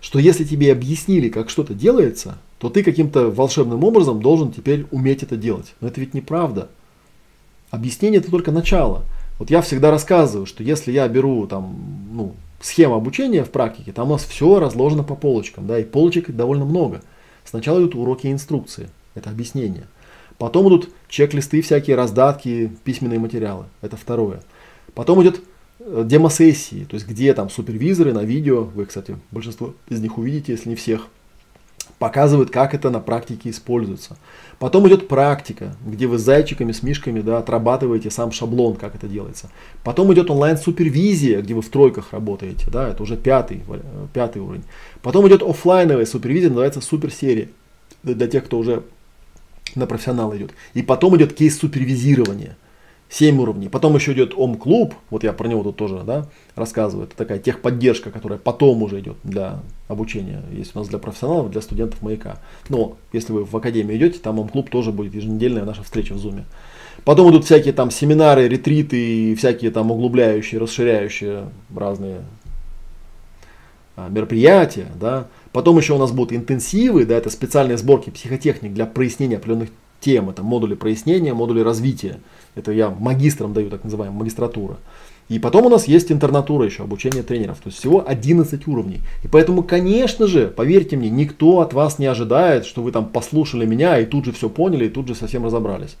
что 0.00 0.18
если 0.18 0.42
тебе 0.42 0.72
объяснили, 0.72 1.28
как 1.28 1.50
что-то 1.50 1.72
делается, 1.72 2.36
то 2.58 2.70
ты 2.70 2.82
каким-то 2.82 3.30
волшебным 3.30 3.84
образом 3.84 4.20
должен 4.20 4.52
теперь 4.52 4.86
уметь 4.90 5.22
это 5.22 5.36
делать. 5.36 5.74
Но 5.80 5.88
это 5.88 6.00
ведь 6.00 6.14
неправда. 6.14 6.68
Объяснение 7.70 8.20
это 8.20 8.30
только 8.30 8.50
начало. 8.50 9.04
Вот 9.38 9.50
я 9.50 9.62
всегда 9.62 9.90
рассказываю, 9.90 10.46
что 10.46 10.64
если 10.64 10.90
я 10.90 11.06
беру 11.06 11.46
там, 11.46 11.76
ну, 12.12 12.34
схему 12.60 12.94
обучения 12.94 13.44
в 13.44 13.50
практике, 13.50 13.92
там 13.92 14.08
у 14.08 14.12
нас 14.12 14.24
все 14.24 14.58
разложено 14.58 15.04
по 15.04 15.14
полочкам, 15.14 15.66
да, 15.66 15.78
и 15.78 15.84
полочек 15.84 16.30
довольно 16.30 16.64
много. 16.64 17.02
Сначала 17.44 17.78
идут 17.78 17.94
уроки 17.94 18.26
и 18.26 18.32
инструкции, 18.32 18.90
это 19.14 19.30
объяснение. 19.30 19.86
Потом 20.38 20.68
идут 20.68 20.90
чек-листы, 21.08 21.62
всякие 21.62 21.94
раздатки, 21.94 22.72
письменные 22.82 23.20
материалы, 23.20 23.66
это 23.80 23.96
второе. 23.96 24.42
Потом 24.94 25.22
идет 25.22 25.40
э, 25.78 26.02
демосессии, 26.04 26.84
то 26.84 26.94
есть 26.94 27.06
где 27.06 27.32
там 27.32 27.48
супервизоры 27.48 28.12
на 28.12 28.24
видео, 28.24 28.64
вы, 28.64 28.86
кстати, 28.86 29.16
большинство 29.30 29.74
из 29.88 30.00
них 30.00 30.18
увидите, 30.18 30.52
если 30.52 30.70
не 30.70 30.74
всех– 30.74 31.06
показывают, 31.98 32.50
как 32.50 32.74
это 32.74 32.90
на 32.90 33.00
практике 33.00 33.50
используется. 33.50 34.16
Потом 34.58 34.88
идет 34.88 35.08
практика, 35.08 35.76
где 35.84 36.06
вы 36.06 36.18
с 36.18 36.22
зайчиками, 36.22 36.72
с 36.72 36.82
мишками 36.82 37.20
да, 37.20 37.38
отрабатываете 37.38 38.10
сам 38.10 38.32
шаблон, 38.32 38.76
как 38.76 38.94
это 38.94 39.08
делается. 39.08 39.50
Потом 39.84 40.12
идет 40.12 40.30
онлайн-супервизия, 40.30 41.42
где 41.42 41.54
вы 41.54 41.62
в 41.62 41.68
тройках 41.68 42.12
работаете, 42.12 42.70
да, 42.70 42.88
это 42.88 43.02
уже 43.02 43.16
пятый, 43.16 43.62
пятый 44.12 44.42
уровень. 44.42 44.64
Потом 45.02 45.26
идет 45.28 45.42
офлайновая 45.42 46.06
супервизия, 46.06 46.48
называется 46.48 46.80
суперсерия, 46.80 47.48
для 48.02 48.28
тех, 48.28 48.44
кто 48.44 48.58
уже 48.58 48.82
на 49.74 49.86
профессионал 49.86 50.36
идет. 50.36 50.52
И 50.74 50.82
потом 50.82 51.16
идет 51.16 51.34
кейс 51.34 51.58
супервизирования– 51.58 52.56
7 53.10 53.40
уровней. 53.40 53.68
Потом 53.68 53.94
еще 53.94 54.12
идет 54.12 54.34
ОМ-клуб, 54.36 54.94
вот 55.10 55.24
я 55.24 55.32
про 55.32 55.48
него 55.48 55.62
тут 55.62 55.76
тоже 55.76 56.02
да, 56.04 56.26
рассказываю. 56.54 57.06
Это 57.06 57.16
такая 57.16 57.38
техподдержка, 57.38 58.10
которая 58.10 58.38
потом 58.38 58.82
уже 58.82 59.00
идет 59.00 59.16
для 59.24 59.60
обучения. 59.88 60.42
Есть 60.52 60.76
у 60.76 60.78
нас 60.78 60.88
для 60.88 60.98
профессионалов, 60.98 61.50
для 61.50 61.62
студентов 61.62 62.02
маяка. 62.02 62.38
Но 62.68 62.96
если 63.12 63.32
вы 63.32 63.44
в 63.44 63.56
академию 63.56 63.96
идете, 63.96 64.18
там 64.18 64.38
ОМ-клуб 64.38 64.68
тоже 64.68 64.92
будет 64.92 65.14
еженедельная 65.14 65.64
наша 65.64 65.82
встреча 65.82 66.12
в 66.12 66.18
Зуме. 66.18 66.44
Потом 67.04 67.30
идут 67.30 67.44
всякие 67.44 67.72
там 67.72 67.90
семинары, 67.90 68.48
ретриты 68.48 69.34
всякие 69.36 69.70
там 69.70 69.90
углубляющие, 69.90 70.60
расширяющие 70.60 71.48
разные 71.74 72.22
а, 73.96 74.08
мероприятия. 74.08 74.88
Да. 75.00 75.28
Потом 75.52 75.78
еще 75.78 75.94
у 75.94 75.98
нас 75.98 76.12
будут 76.12 76.32
интенсивы, 76.32 77.06
да, 77.06 77.16
это 77.16 77.30
специальные 77.30 77.78
сборки 77.78 78.10
психотехник 78.10 78.74
для 78.74 78.84
прояснения 78.84 79.36
определенных 79.36 79.70
тем. 80.00 80.30
Это 80.30 80.42
модули 80.42 80.74
прояснения, 80.74 81.34
модули 81.34 81.60
развития. 81.60 82.20
Это 82.54 82.72
я 82.72 82.90
магистрам 82.90 83.52
даю, 83.52 83.70
так 83.70 83.84
называемая 83.84 84.18
магистратура. 84.18 84.78
И 85.28 85.38
потом 85.38 85.66
у 85.66 85.68
нас 85.68 85.86
есть 85.86 86.10
интернатура 86.10 86.64
еще, 86.64 86.84
обучение 86.84 87.22
тренеров. 87.22 87.58
То 87.58 87.68
есть 87.68 87.78
всего 87.78 88.02
11 88.06 88.66
уровней. 88.66 89.00
И 89.22 89.28
поэтому, 89.28 89.62
конечно 89.62 90.26
же, 90.26 90.48
поверьте 90.48 90.96
мне, 90.96 91.10
никто 91.10 91.60
от 91.60 91.74
вас 91.74 91.98
не 91.98 92.06
ожидает, 92.06 92.64
что 92.64 92.82
вы 92.82 92.92
там 92.92 93.06
послушали 93.06 93.66
меня 93.66 93.98
и 93.98 94.06
тут 94.06 94.24
же 94.24 94.32
все 94.32 94.48
поняли, 94.48 94.86
и 94.86 94.88
тут 94.88 95.06
же 95.06 95.14
совсем 95.14 95.44
разобрались. 95.44 95.96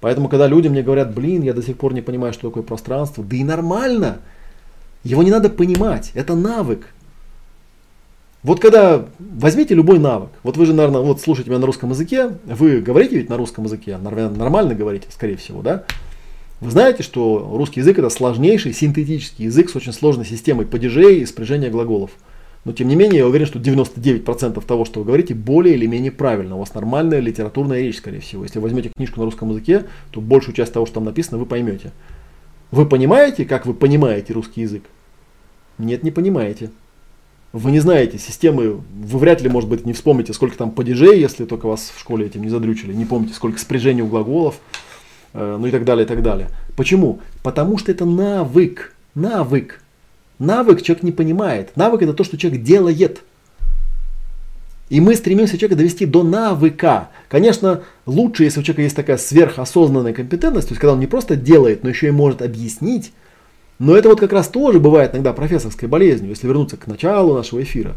Поэтому, 0.00 0.28
когда 0.28 0.46
люди 0.46 0.68
мне 0.68 0.82
говорят, 0.82 1.14
блин, 1.14 1.42
я 1.42 1.52
до 1.52 1.62
сих 1.62 1.76
пор 1.76 1.94
не 1.94 2.02
понимаю, 2.02 2.32
что 2.32 2.48
такое 2.48 2.62
пространство, 2.62 3.24
да 3.24 3.36
и 3.36 3.44
нормально. 3.44 4.18
Его 5.04 5.22
не 5.22 5.30
надо 5.30 5.48
понимать, 5.48 6.10
это 6.14 6.34
навык. 6.34 6.92
Вот 8.42 8.60
когда 8.60 9.06
возьмите 9.18 9.74
любой 9.74 9.98
навык, 9.98 10.30
вот 10.44 10.56
вы 10.56 10.66
же, 10.66 10.72
наверное, 10.72 11.00
вот 11.00 11.20
слушаете 11.20 11.50
меня 11.50 11.58
на 11.58 11.66
русском 11.66 11.90
языке, 11.90 12.38
вы 12.44 12.80
говорите 12.80 13.16
ведь 13.16 13.28
на 13.28 13.36
русском 13.36 13.64
языке, 13.64 13.98
нормально 13.98 14.74
говорите, 14.74 15.08
скорее 15.10 15.36
всего, 15.36 15.60
да? 15.60 15.84
Вы 16.60 16.70
знаете, 16.70 17.02
что 17.02 17.50
русский 17.52 17.80
язык 17.80 17.98
это 17.98 18.10
сложнейший 18.10 18.72
синтетический 18.72 19.46
язык 19.46 19.70
с 19.70 19.76
очень 19.76 19.92
сложной 19.92 20.24
системой 20.24 20.66
падежей 20.66 21.20
и 21.20 21.26
спряжения 21.26 21.70
глаголов. 21.70 22.10
Но 22.64 22.72
тем 22.72 22.88
не 22.88 22.96
менее, 22.96 23.18
я 23.18 23.26
уверен, 23.26 23.46
что 23.46 23.58
99% 23.58 24.64
того, 24.64 24.84
что 24.84 25.00
вы 25.00 25.06
говорите, 25.06 25.34
более 25.34 25.76
или 25.76 25.86
менее 25.86 26.10
правильно. 26.10 26.56
У 26.56 26.58
вас 26.58 26.74
нормальная 26.74 27.20
литературная 27.20 27.80
речь, 27.80 27.98
скорее 27.98 28.20
всего. 28.20 28.42
Если 28.42 28.58
возьмете 28.58 28.90
книжку 28.94 29.20
на 29.20 29.24
русском 29.24 29.50
языке, 29.50 29.84
то 30.10 30.20
большую 30.20 30.54
часть 30.54 30.72
того, 30.72 30.84
что 30.84 30.96
там 30.96 31.04
написано, 31.04 31.38
вы 31.38 31.46
поймете. 31.46 31.92
Вы 32.72 32.86
понимаете, 32.86 33.44
как 33.44 33.64
вы 33.64 33.74
понимаете 33.74 34.32
русский 34.32 34.62
язык? 34.62 34.82
Нет, 35.78 36.02
не 36.02 36.10
понимаете. 36.10 36.70
Вы 37.52 37.70
не 37.70 37.80
знаете 37.80 38.18
системы, 38.18 38.80
вы 38.92 39.18
вряд 39.18 39.40
ли, 39.40 39.48
может 39.48 39.70
быть, 39.70 39.86
не 39.86 39.94
вспомните, 39.94 40.34
сколько 40.34 40.56
там 40.58 40.70
падежей, 40.70 41.18
если 41.18 41.46
только 41.46 41.66
вас 41.66 41.92
в 41.94 41.98
школе 41.98 42.26
этим 42.26 42.42
не 42.42 42.50
задрючили, 42.50 42.92
не 42.92 43.06
помните, 43.06 43.32
сколько 43.32 43.58
спряжений 43.58 44.02
у 44.02 44.06
глаголов, 44.06 44.56
э, 45.32 45.56
ну 45.58 45.66
и 45.66 45.70
так 45.70 45.84
далее, 45.84 46.04
и 46.04 46.08
так 46.08 46.22
далее. 46.22 46.48
Почему? 46.76 47.20
Потому 47.42 47.78
что 47.78 47.90
это 47.90 48.04
навык, 48.04 48.94
навык. 49.14 49.80
Навык 50.38 50.82
человек 50.82 51.02
не 51.02 51.12
понимает. 51.12 51.74
Навык 51.74 52.02
это 52.02 52.12
то, 52.12 52.22
что 52.22 52.36
человек 52.36 52.62
делает. 52.62 53.22
И 54.90 55.00
мы 55.00 55.14
стремимся 55.16 55.56
человека 55.56 55.76
довести 55.76 56.04
до 56.04 56.22
навыка. 56.22 57.08
Конечно, 57.28 57.82
лучше, 58.04 58.44
если 58.44 58.60
у 58.60 58.62
человека 58.62 58.82
есть 58.82 58.96
такая 58.96 59.16
сверхосознанная 59.16 60.12
компетентность, 60.12 60.68
то 60.68 60.72
есть 60.72 60.80
когда 60.80 60.92
он 60.92 61.00
не 61.00 61.06
просто 61.06 61.34
делает, 61.34 61.82
но 61.82 61.88
еще 61.88 62.08
и 62.08 62.12
может 62.12 62.42
объяснить, 62.42 63.12
но 63.78 63.96
это 63.96 64.08
вот 64.08 64.20
как 64.20 64.32
раз 64.32 64.48
тоже 64.48 64.80
бывает 64.80 65.14
иногда 65.14 65.32
профессорской 65.32 65.88
болезнью, 65.88 66.30
если 66.30 66.46
вернуться 66.46 66.76
к 66.76 66.86
началу 66.86 67.34
нашего 67.34 67.62
эфира. 67.62 67.94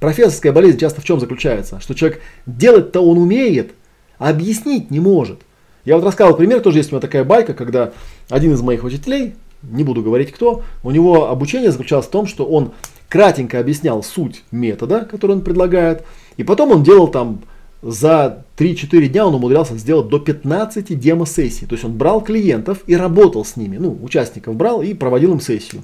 Профессорская 0.00 0.52
болезнь 0.52 0.78
часто 0.78 1.02
в 1.02 1.04
чем 1.04 1.20
заключается? 1.20 1.80
Что 1.80 1.94
человек 1.94 2.22
делать-то 2.46 3.00
он 3.00 3.18
умеет, 3.18 3.72
а 4.18 4.30
объяснить 4.30 4.90
не 4.90 5.00
может. 5.00 5.40
Я 5.84 5.96
вот 5.96 6.04
рассказывал 6.04 6.36
пример, 6.36 6.60
тоже 6.60 6.78
есть 6.78 6.90
у 6.90 6.94
меня 6.94 7.00
такая 7.00 7.24
байка, 7.24 7.52
когда 7.52 7.92
один 8.28 8.52
из 8.52 8.62
моих 8.62 8.84
учителей, 8.84 9.34
не 9.62 9.84
буду 9.84 10.02
говорить 10.02 10.32
кто, 10.32 10.62
у 10.82 10.90
него 10.90 11.28
обучение 11.28 11.70
заключалось 11.70 12.06
в 12.06 12.10
том, 12.10 12.26
что 12.26 12.46
он 12.46 12.72
кратенько 13.08 13.58
объяснял 13.58 14.02
суть 14.02 14.44
метода, 14.50 15.04
который 15.04 15.32
он 15.32 15.42
предлагает, 15.42 16.04
и 16.38 16.44
потом 16.44 16.70
он 16.70 16.82
делал 16.82 17.08
там 17.08 17.42
за 17.82 18.44
3-4 18.56 19.06
дня 19.06 19.26
он 19.26 19.34
умудрялся 19.34 19.76
сделать 19.76 20.08
до 20.08 20.18
15 20.18 20.98
демо-сессий. 20.98 21.66
То 21.66 21.74
есть 21.74 21.84
он 21.84 21.96
брал 21.96 22.20
клиентов 22.20 22.82
и 22.86 22.94
работал 22.94 23.44
с 23.44 23.56
ними, 23.56 23.78
ну, 23.78 23.98
участников 24.02 24.54
брал 24.54 24.82
и 24.82 24.94
проводил 24.94 25.32
им 25.32 25.40
сессию. 25.40 25.82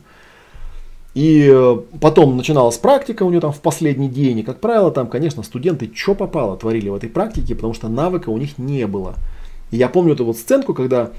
И 1.15 1.49
э, 1.51 1.77
потом 2.01 2.37
начиналась 2.37 2.77
практика 2.77 3.23
у 3.23 3.31
него 3.31 3.41
там 3.41 3.53
в 3.53 3.61
последний 3.61 4.09
день. 4.09 4.41
И, 4.41 4.43
как 4.43 4.61
правило, 4.61 4.91
там, 4.91 5.07
конечно, 5.07 5.43
студенты 5.43 5.91
что 5.95 6.15
попало 6.15 6.59
творили 6.59 6.91
в 6.91 6.95
этой 6.95 7.09
практике, 7.09 7.55
потому 7.55 7.73
что 7.73 7.89
навыка 7.89 8.29
у 8.29 8.37
них 8.37 8.59
не 8.59 8.87
было. 8.87 9.15
И 9.71 9.79
я 9.79 9.89
помню 9.89 10.13
эту 10.13 10.27
вот 10.27 10.37
сценку, 10.37 10.75
когда 10.75 11.13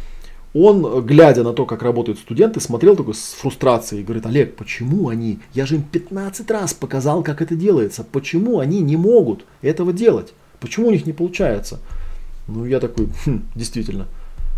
он, 0.53 1.03
глядя 1.03 1.43
на 1.43 1.53
то, 1.53 1.65
как 1.65 1.81
работают 1.81 2.19
студенты, 2.19 2.59
смотрел 2.59 2.95
такой 2.95 3.15
с 3.15 3.33
фрустрацией 3.33 4.01
и 4.01 4.05
говорит, 4.05 4.27
Олег, 4.27 4.55
почему 4.55 5.09
они, 5.09 5.39
я 5.53 5.65
же 5.65 5.75
им 5.75 5.81
15 5.81 6.49
раз 6.51 6.75
показал, 6.75 7.23
как 7.23 7.41
это 7.41 7.55
делается, 7.55 8.03
почему 8.03 8.59
они 8.59 8.81
не 8.81 8.97
могут 8.97 9.45
этого 9.63 9.93
делать? 9.93 10.33
Почему 10.59 10.87
у 10.87 10.91
них 10.91 11.05
не 11.05 11.13
получается? 11.13 11.79
Ну, 12.47 12.65
я 12.65 12.79
такой, 12.79 13.09
хм, 13.25 13.43
действительно. 13.55 14.07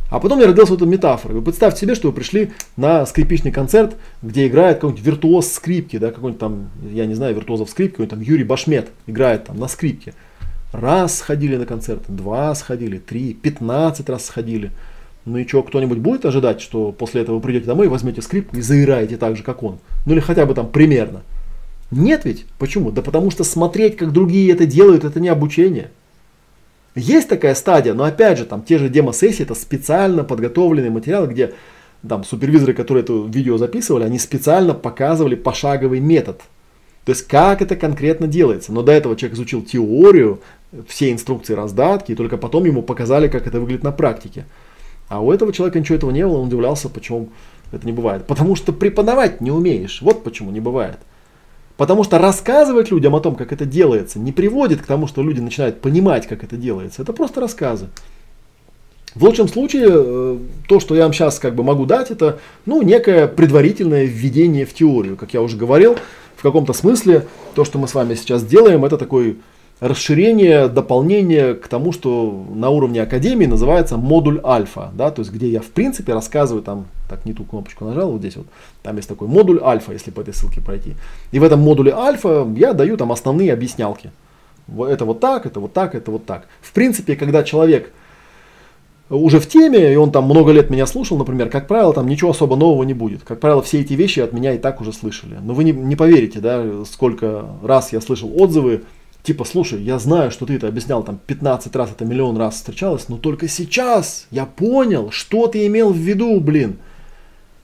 А 0.09 0.19
потом 0.19 0.39
я 0.39 0.47
родился 0.47 0.71
вот 0.71 0.81
эта 0.81 0.89
метафора. 0.89 1.33
Вы 1.33 1.41
представьте 1.41 1.81
себе, 1.81 1.93
что 1.93 2.07
вы 2.07 2.13
пришли 2.13 2.51
на 2.77 3.05
скрипичный 3.05 3.51
концерт, 3.51 3.95
где 4.23 4.47
играет 4.47 4.77
какой-нибудь 4.77 5.05
виртуоз 5.05 5.51
скрипки, 5.51 5.97
да, 5.97 6.11
какой-нибудь 6.11 6.39
там, 6.39 6.69
я 6.91 7.05
не 7.05 7.13
знаю, 7.13 7.35
виртуозов 7.35 7.69
скрипки, 7.69 7.93
какой-нибудь 7.93 8.17
там 8.17 8.21
Юрий 8.21 8.43
Башмет 8.43 8.89
играет 9.05 9.45
там 9.45 9.59
на 9.59 9.67
скрипке. 9.67 10.13
Раз 10.71 11.17
сходили 11.17 11.57
на 11.57 11.65
концерт, 11.65 12.03
два 12.07 12.53
сходили, 12.55 12.97
три, 12.97 13.33
пятнадцать 13.33 14.09
раз 14.09 14.25
сходили. 14.25 14.71
Ну 15.25 15.37
и 15.37 15.47
что, 15.47 15.61
кто-нибудь 15.61 15.99
будет 15.99 16.25
ожидать, 16.25 16.59
что 16.59 16.91
после 16.91 17.21
этого 17.21 17.35
вы 17.35 17.41
придете 17.41 17.67
домой, 17.67 17.87
возьмете 17.87 18.23
скрипку 18.23 18.57
и 18.57 18.61
заиграете 18.61 19.17
так 19.17 19.35
же, 19.35 19.43
как 19.43 19.61
он? 19.61 19.79
Ну 20.05 20.13
или 20.13 20.21
хотя 20.21 20.45
бы 20.45 20.55
там 20.55 20.67
примерно. 20.69 21.21
Нет 21.91 22.25
ведь? 22.25 22.45
Почему? 22.57 22.91
Да 22.91 23.01
потому 23.01 23.31
что 23.31 23.43
смотреть, 23.43 23.97
как 23.97 24.11
другие 24.11 24.51
это 24.51 24.65
делают, 24.65 25.03
это 25.03 25.19
не 25.19 25.29
обучение. 25.29 25.89
Есть 26.95 27.29
такая 27.29 27.55
стадия, 27.55 27.93
но 27.93 28.03
опять 28.03 28.37
же, 28.37 28.45
там 28.45 28.61
те 28.63 28.77
же 28.77 28.89
демо-сессии, 28.89 29.43
это 29.43 29.55
специально 29.55 30.23
подготовленные 30.23 30.91
материалы, 30.91 31.27
где 31.27 31.53
там 32.07 32.23
супервизоры, 32.23 32.73
которые 32.73 33.03
это 33.03 33.25
видео 33.27 33.57
записывали, 33.57 34.03
они 34.03 34.19
специально 34.19 34.73
показывали 34.73 35.35
пошаговый 35.35 35.99
метод. 35.99 36.41
То 37.05 37.11
есть 37.11 37.27
как 37.27 37.61
это 37.61 37.75
конкретно 37.75 38.27
делается. 38.27 38.71
Но 38.71 38.81
до 38.81 38.91
этого 38.91 39.15
человек 39.15 39.35
изучил 39.35 39.61
теорию, 39.63 40.41
все 40.87 41.11
инструкции 41.11 41.53
раздатки, 41.53 42.11
и 42.11 42.15
только 42.15 42.37
потом 42.37 42.65
ему 42.65 42.83
показали, 42.83 43.27
как 43.27 43.47
это 43.47 43.59
выглядит 43.59 43.83
на 43.83 43.91
практике. 43.91 44.45
А 45.07 45.21
у 45.21 45.31
этого 45.31 45.51
человека 45.51 45.79
ничего 45.79 45.97
этого 45.97 46.11
не 46.11 46.25
было, 46.25 46.37
он 46.37 46.47
удивлялся, 46.47 46.87
почему 46.87 47.29
это 47.71 47.85
не 47.85 47.93
бывает. 47.93 48.27
Потому 48.27 48.55
что 48.55 48.73
преподавать 48.73 49.41
не 49.41 49.51
умеешь. 49.51 50.01
Вот 50.01 50.23
почему 50.23 50.51
не 50.51 50.59
бывает. 50.59 50.99
Потому 51.79 52.03
что 52.03 52.17
рассказывать 52.17 52.91
людям 52.91 53.15
о 53.15 53.21
том, 53.21 53.35
как 53.35 53.53
это 53.53 53.63
делается, 53.63 54.19
не 54.19 54.33
приводит 54.33 54.81
к 54.81 54.85
тому, 54.85 55.07
что 55.07 55.23
люди 55.23 55.39
начинают 55.39 55.79
понимать, 55.79 56.27
как 56.27 56.43
это 56.43 56.57
делается. 56.57 57.01
Это 57.01 57.13
просто 57.13 57.39
рассказы. 57.39 57.87
В 59.15 59.23
лучшем 59.23 59.47
случае, 59.47 59.87
э, 59.87 60.37
то, 60.67 60.81
что 60.81 60.93
я 60.93 61.03
вам 61.03 61.13
сейчас 61.13 61.39
как 61.39 61.55
бы 61.55 61.63
могу 61.63 61.85
дать, 61.85 62.11
это 62.11 62.39
ну, 62.65 62.81
некое 62.81 63.29
предварительное 63.29 64.03
введение 64.03 64.65
в 64.65 64.73
теорию. 64.73 65.15
Как 65.15 65.33
я 65.33 65.41
уже 65.41 65.55
говорил, 65.55 65.95
в 66.35 66.41
каком-то 66.41 66.73
смысле 66.73 67.27
то, 67.55 67.63
что 67.63 67.79
мы 67.79 67.87
с 67.87 67.93
вами 67.93 68.15
сейчас 68.15 68.43
делаем, 68.43 68.83
это 68.83 68.97
такой 68.97 69.37
расширение, 69.79 70.67
дополнение 70.67 71.53
к 71.53 71.69
тому, 71.69 71.93
что 71.93 72.45
на 72.53 72.71
уровне 72.71 73.01
академии 73.01 73.45
называется 73.45 73.95
модуль 73.95 74.41
альфа, 74.43 74.91
да, 74.95 75.11
то 75.11 75.21
есть 75.21 75.31
где 75.31 75.47
я 75.47 75.61
в 75.61 75.67
принципе 75.67 76.13
рассказываю, 76.13 76.61
там, 76.61 76.87
так 77.09 77.25
не 77.25 77.33
ту 77.33 77.43
кнопочку 77.43 77.85
нажал, 77.85 78.11
вот 78.11 78.19
здесь 78.19 78.37
вот, 78.37 78.47
там 78.83 78.95
есть 78.95 79.09
такой 79.09 79.27
модуль 79.27 79.59
альфа, 79.61 79.91
если 79.91 80.11
по 80.11 80.21
этой 80.21 80.33
ссылке 80.33 80.61
пройти. 80.61 80.93
И 81.31 81.39
в 81.39 81.43
этом 81.43 81.59
модуле 81.59 81.93
альфа 81.93 82.47
я 82.55 82.73
даю 82.73 82.95
там 82.95 83.11
основные 83.11 83.51
объяснялки. 83.51 84.11
Это 84.77 85.05
вот 85.05 85.19
так, 85.19 85.45
это 85.45 85.59
вот 85.59 85.73
так, 85.73 85.95
это 85.95 86.11
вот 86.11 86.25
так. 86.25 86.47
В 86.61 86.71
принципе, 86.71 87.15
когда 87.15 87.43
человек 87.43 87.91
уже 89.09 89.39
в 89.39 89.47
теме, 89.47 89.91
и 89.91 89.95
он 89.95 90.11
там 90.11 90.25
много 90.25 90.51
лет 90.51 90.69
меня 90.69 90.85
слушал, 90.85 91.17
например, 91.17 91.49
как 91.49 91.67
правило, 91.67 91.93
там 91.93 92.07
ничего 92.07 92.31
особо 92.31 92.55
нового 92.55 92.83
не 92.83 92.93
будет. 92.93 93.23
Как 93.23 93.39
правило, 93.39 93.61
все 93.61 93.81
эти 93.81 93.93
вещи 93.93 94.19
от 94.19 94.33
меня 94.33 94.53
и 94.53 94.59
так 94.59 94.81
уже 94.81 94.93
слышали. 94.93 95.37
Но 95.41 95.53
вы 95.53 95.63
не, 95.63 95.71
не 95.71 95.95
поверите, 95.95 96.39
да, 96.39 96.85
сколько 96.85 97.45
раз 97.63 97.91
я 97.91 98.01
слышал 98.01 98.31
отзывы, 98.39 98.83
типа, 99.23 99.45
слушай, 99.45 99.81
я 99.81 99.97
знаю, 99.99 100.31
что 100.31 100.45
ты 100.45 100.55
это 100.55 100.67
объяснял 100.67 101.03
там 101.03 101.19
15 101.25 101.75
раз, 101.75 101.91
это 101.91 102.05
миллион 102.05 102.37
раз 102.37 102.55
встречалось, 102.55 103.09
но 103.09 103.17
только 103.17 103.47
сейчас 103.47 104.27
я 104.31 104.45
понял, 104.45 105.09
что 105.11 105.47
ты 105.47 105.65
имел 105.65 105.91
в 105.91 105.97
виду, 105.97 106.39
блин. 106.39 106.77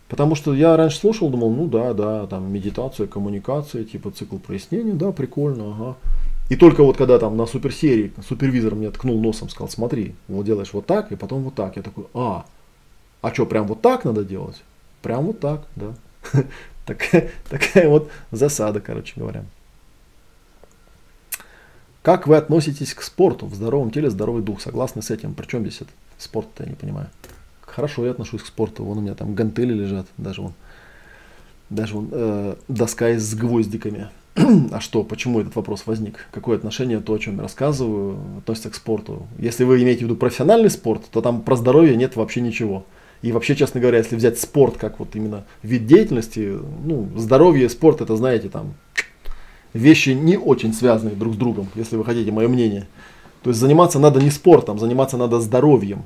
Потому 0.08 0.36
что 0.36 0.54
я 0.54 0.78
раньше 0.78 0.98
слушал, 0.98 1.30
думал, 1.30 1.52
ну 1.52 1.68
да, 1.68 1.94
да, 1.94 2.28
там 2.28 2.52
медитация, 2.52 3.08
коммуникация, 3.08 3.84
типа 3.84 4.12
цикл 4.12 4.38
прояснения, 4.38 4.94
да, 4.94 5.12
прикольно, 5.12 5.72
ага. 5.72 5.98
И 6.50 6.56
только 6.56 6.84
вот 6.84 6.96
когда 6.96 7.18
там 7.18 7.36
на 7.38 7.48
суперсерии 7.48 8.14
супервизор 8.28 8.76
мне 8.76 8.92
ткнул 8.92 9.20
носом, 9.20 9.50
сказал, 9.50 9.68
смотри, 9.68 10.14
вот 10.28 10.46
делаешь 10.46 10.74
вот 10.74 10.86
так, 10.86 11.12
и 11.12 11.16
потом 11.16 11.42
вот 11.42 11.56
так. 11.56 11.76
Я 11.76 11.82
такой, 11.82 12.06
а, 12.14 12.46
а 13.22 13.34
что, 13.34 13.48
прям 13.48 13.66
вот 13.66 13.82
так 13.82 14.06
надо 14.06 14.24
делать? 14.24 14.62
Прям 15.02 15.26
вот 15.26 15.40
так, 15.40 15.66
да. 15.76 15.96
Такая, 16.86 17.90
вот 17.90 18.12
засада, 18.32 18.80
короче 18.80 19.14
говоря. 19.16 19.44
Как 22.04 22.28
вы 22.28 22.38
относитесь 22.38 22.94
к 22.94 23.02
спорту? 23.02 23.48
В 23.48 23.56
здоровом 23.56 23.90
теле 23.90 24.12
здоровый 24.12 24.44
дух. 24.44 24.62
Согласны 24.62 25.02
с 25.02 25.10
этим? 25.10 25.34
Причем 25.34 25.62
здесь 25.62 25.82
это 25.82 25.90
спорт-то, 26.20 26.64
я 26.64 26.70
не 26.70 26.76
понимаю. 26.76 27.10
Хорошо 27.76 28.06
я 28.06 28.12
отношусь 28.12 28.42
к 28.42 28.46
спорту. 28.46 28.86
Вон 28.86 29.00
у 29.00 29.02
меня 29.02 29.16
там 29.16 29.36
гантели 29.36 29.74
лежат. 29.74 30.08
Даже 30.18 30.42
вон, 30.42 30.54
даже 31.70 31.96
вон 31.96 32.08
э, 32.10 32.56
доска 32.70 33.10
с 33.10 33.36
гвоздиками. 33.36 34.08
а 34.72 34.80
что, 34.80 35.04
почему 35.04 35.42
этот 35.42 35.58
вопрос 35.58 35.84
возник? 35.86 36.28
Какое 36.32 36.56
отношение 36.56 37.02
то, 37.02 37.14
о 37.14 37.20
чем 37.20 37.36
я 37.36 37.42
рассказываю, 37.42 38.18
относится 38.38 38.70
к 38.70 38.76
спорту? 38.76 39.28
Если 39.38 39.66
вы 39.66 39.84
имеете 39.84 40.02
в 40.02 40.04
виду 40.04 40.16
профессиональный 40.16 40.70
спорт, 40.70 41.04
то 41.12 41.20
там 41.20 41.42
про 41.42 41.58
здоровье 41.58 41.98
нет 41.98 42.16
вообще 42.16 42.40
ничего. 42.40 42.86
И 43.22 43.34
вообще, 43.34 43.58
честно 43.58 43.82
говоря, 43.82 43.98
если 43.98 44.16
взять 44.16 44.40
спорт 44.40 44.78
как 44.78 45.00
вот 45.00 45.14
именно 45.14 45.44
вид 45.62 45.86
деятельности, 45.86 46.58
ну, 46.86 47.10
здоровье 47.18 47.66
и 47.66 47.70
спорт, 47.70 48.00
это, 48.00 48.16
знаете, 48.16 48.48
там 48.48 48.74
вещи 49.74 50.12
не 50.12 50.38
очень 50.38 50.74
связанные 50.74 51.16
друг 51.16 51.34
с 51.34 51.38
другом, 51.38 51.68
если 51.76 51.98
вы 51.98 52.06
хотите 52.06 52.32
мое 52.32 52.48
мнение. 52.48 52.88
То 53.44 53.50
есть 53.50 53.60
заниматься 53.60 54.00
надо 54.00 54.22
не 54.22 54.32
спортом, 54.32 54.80
заниматься 54.80 55.18
надо 55.18 55.42
здоровьем. 55.42 56.04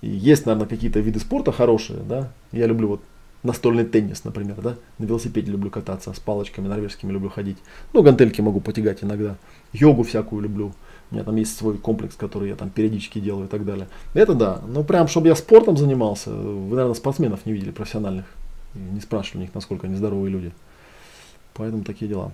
И 0.00 0.08
есть, 0.08 0.46
наверное, 0.46 0.68
какие-то 0.68 1.00
виды 1.00 1.18
спорта 1.18 1.52
хорошие, 1.52 2.00
да. 2.00 2.32
Я 2.52 2.66
люблю 2.66 2.88
вот 2.88 3.02
настольный 3.42 3.84
теннис, 3.84 4.24
например, 4.24 4.56
да. 4.62 4.76
На 4.98 5.04
велосипеде 5.04 5.50
люблю 5.50 5.70
кататься, 5.70 6.12
с 6.12 6.18
палочками 6.18 6.68
норвежскими 6.68 7.12
люблю 7.12 7.28
ходить. 7.28 7.58
Ну, 7.92 8.02
гантельки 8.02 8.40
могу 8.40 8.60
потягать 8.60 9.02
иногда. 9.02 9.36
Йогу 9.72 10.02
всякую 10.02 10.42
люблю. 10.42 10.72
У 11.10 11.14
меня 11.14 11.24
там 11.24 11.36
есть 11.36 11.56
свой 11.56 11.76
комплекс, 11.76 12.14
который 12.14 12.50
я 12.50 12.56
там 12.56 12.70
периодически 12.70 13.18
делаю 13.18 13.46
и 13.46 13.48
так 13.48 13.64
далее. 13.64 13.88
Это 14.14 14.34
да. 14.34 14.60
Но 14.66 14.84
прям, 14.84 15.08
чтобы 15.08 15.28
я 15.28 15.34
спортом 15.34 15.76
занимался, 15.76 16.30
вы, 16.30 16.76
наверное, 16.76 16.94
спортсменов 16.94 17.46
не 17.46 17.52
видели 17.52 17.70
профессиональных. 17.70 18.26
Не 18.74 19.00
спрашивали 19.00 19.38
у 19.38 19.42
них, 19.42 19.54
насколько 19.54 19.86
они 19.86 19.96
здоровые 19.96 20.30
люди. 20.30 20.52
Поэтому 21.54 21.82
такие 21.82 22.08
дела. 22.08 22.32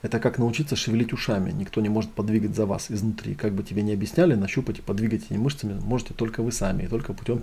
Это 0.00 0.20
как 0.20 0.38
научиться 0.38 0.76
шевелить 0.76 1.12
ушами. 1.12 1.50
Никто 1.50 1.80
не 1.80 1.88
может 1.88 2.12
подвигать 2.12 2.54
за 2.54 2.66
вас 2.66 2.90
изнутри. 2.90 3.34
Как 3.34 3.52
бы 3.52 3.64
тебе 3.64 3.82
не 3.82 3.92
объясняли, 3.92 4.34
нащупать 4.34 4.78
и 4.78 4.82
подвигать 4.82 5.24
этими 5.24 5.38
мышцами 5.38 5.80
можете 5.80 6.14
только 6.14 6.42
вы 6.42 6.52
сами. 6.52 6.84
И 6.84 6.86
только 6.86 7.12
путем 7.12 7.42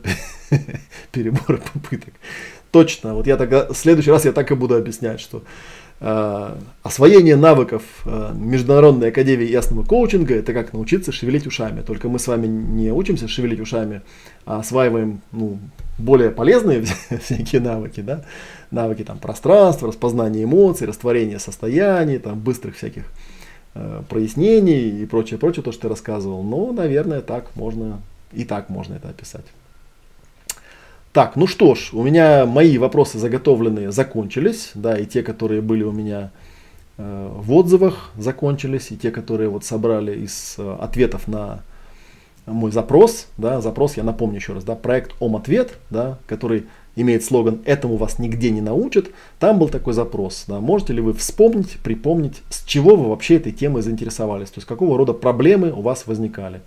перебора 1.12 1.58
попыток. 1.58 2.14
Точно. 2.72 3.14
Вот 3.14 3.28
я 3.28 3.36
так, 3.36 3.72
в 3.72 3.76
следующий 3.76 4.12
раз 4.12 4.24
я 4.24 4.32
так 4.32 4.52
и 4.52 4.56
буду 4.56 4.76
объяснять, 4.76 5.20
что 5.20 5.44
э, 6.00 6.56
освоение 6.82 7.36
навыков 7.36 7.84
э, 8.06 8.32
Международной 8.34 9.10
академии 9.10 9.48
ясного 9.48 9.84
коучинга 9.84 10.36
это 10.36 10.54
как 10.54 10.72
научиться 10.72 11.12
шевелить 11.12 11.48
ушами. 11.48 11.82
Только 11.82 12.08
мы 12.08 12.20
с 12.20 12.28
вами 12.28 12.48
не 12.48 12.92
учимся 12.92 13.28
шевелить 13.28 13.60
ушами, 13.60 14.02
а 14.46 14.60
осваиваем 14.60 15.22
ну, 15.34 15.60
более 15.98 16.32
полезные 16.32 16.84
всякие 17.22 17.62
навыки, 17.62 18.02
да, 18.02 18.24
навыки 18.72 19.04
там 19.04 19.20
пространства, 19.20 19.88
распознания 19.88 20.44
эмоций, 20.44 20.88
растворения 20.88 21.40
состояний, 21.40 22.18
там 22.18 22.40
быстрых 22.40 22.76
всяких 22.76 23.06
э, 23.74 24.02
прояснений 24.10 25.02
и 25.02 25.06
прочее, 25.06 25.40
прочее, 25.40 25.64
то, 25.64 25.72
что 25.72 25.84
ты 25.84 25.90
рассказывал. 25.90 26.44
Ну, 26.44 26.74
наверное, 26.74 27.22
так 27.22 27.56
можно, 27.56 28.02
и 28.34 28.44
так 28.44 28.70
можно 28.70 28.96
это 28.96 29.10
описать. 29.10 29.46
Так, 31.16 31.38
ну 31.38 31.48
что 31.48 31.76
ж, 31.76 31.92
у 31.94 32.04
меня 32.04 32.46
мои 32.46 32.78
вопросы 32.78 33.20
заготовленные 33.20 33.94
закончились, 33.94 34.72
да, 34.74 34.98
и 34.98 35.06
те, 35.06 35.24
которые 35.24 35.62
были 35.62 35.84
у 35.84 35.94
меня 35.94 36.32
э, 36.98 37.32
в 37.34 37.54
отзывах 37.54 38.12
закончились, 38.18 38.92
и 38.92 38.98
те, 38.98 39.12
которые 39.12 39.48
вот 39.48 39.64
собрали 39.64 40.14
из 40.14 40.56
э, 40.58 40.78
ответов 40.82 41.30
на 41.30 41.62
мой 42.46 42.72
запрос, 42.72 43.28
да, 43.38 43.62
запрос, 43.62 43.98
я 43.98 44.04
напомню 44.04 44.38
еще 44.38 44.54
раз, 44.54 44.64
да, 44.64 44.76
проект 44.76 45.16
Ом-ответ, 45.20 45.78
да, 45.90 46.20
который 46.28 46.66
имеет 46.96 47.26
слоган 47.26 47.62
«Этому 47.66 47.98
вас 47.98 48.20
нигде 48.20 48.52
не 48.52 48.62
научат», 48.62 49.08
там 49.40 49.58
был 49.60 49.68
такой 49.68 49.94
запрос, 49.94 50.46
да, 50.48 50.60
можете 50.60 50.94
ли 50.94 51.02
вы 51.02 51.14
вспомнить, 51.14 51.78
припомнить, 51.84 52.42
с 52.50 52.64
чего 52.64 52.96
вы 52.96 53.10
вообще 53.10 53.38
этой 53.38 53.52
темой 53.52 53.82
заинтересовались, 53.82 54.50
то 54.50 54.60
есть 54.60 54.68
какого 54.68 54.98
рода 54.98 55.14
проблемы 55.14 55.72
у 55.72 55.82
вас 55.82 56.06
возникали. 56.08 56.62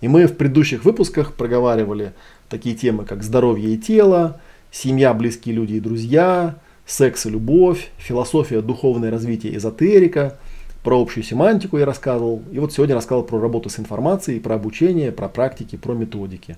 И 0.00 0.08
мы 0.08 0.26
в 0.26 0.36
предыдущих 0.36 0.84
выпусках 0.84 1.34
проговаривали 1.34 2.12
такие 2.48 2.74
темы, 2.74 3.04
как 3.04 3.22
здоровье 3.22 3.74
и 3.74 3.78
тело, 3.78 4.40
семья, 4.70 5.12
близкие 5.12 5.54
люди 5.54 5.74
и 5.74 5.80
друзья, 5.80 6.56
секс 6.86 7.26
и 7.26 7.30
любовь, 7.30 7.90
философия, 7.98 8.62
духовное 8.62 9.10
развитие, 9.10 9.56
эзотерика– 9.56 10.38
про 10.82 11.00
общую 11.00 11.24
семантику 11.24 11.78
я 11.78 11.86
рассказывал. 11.86 12.42
И 12.52 12.58
вот 12.58 12.72
сегодня 12.72 12.94
рассказал 12.94 13.22
про 13.22 13.40
работу 13.40 13.68
с 13.68 13.78
информацией, 13.78 14.40
про 14.40 14.54
обучение, 14.54 15.12
про 15.12 15.28
практики, 15.28 15.76
про 15.76 15.92
методики. 15.94 16.56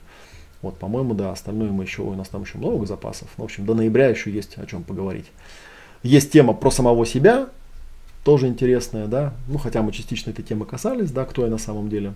Вот, 0.63 0.79
по-моему, 0.79 1.15
да, 1.15 1.33
остальное 1.33 1.71
мы 1.71 1.85
еще, 1.85 2.03
у 2.03 2.15
нас 2.15 2.29
там 2.29 2.43
еще 2.43 2.59
много 2.59 2.85
запасов. 2.87 3.29
В 3.37 3.43
общем, 3.43 3.65
до 3.65 3.75
ноября 3.75 4.09
еще 4.09 4.31
есть 4.31 4.59
о 4.59 4.67
чем 4.67 4.83
поговорить. 4.83 5.27
Есть 6.03 6.33
тема 6.33 6.53
про 6.53 6.71
самого 6.71 7.07
себя, 7.07 7.49
тоже 8.25 8.47
интересная, 8.47 9.07
да. 9.07 9.33
Ну, 9.49 9.59
хотя 9.59 9.83
мы 9.83 9.93
частично 9.93 10.31
этой 10.31 10.43
темы 10.43 10.67
касались, 10.67 11.11
да, 11.11 11.25
кто 11.25 11.45
я 11.45 11.51
на 11.51 11.59
самом 11.59 11.89
деле. 11.89 12.15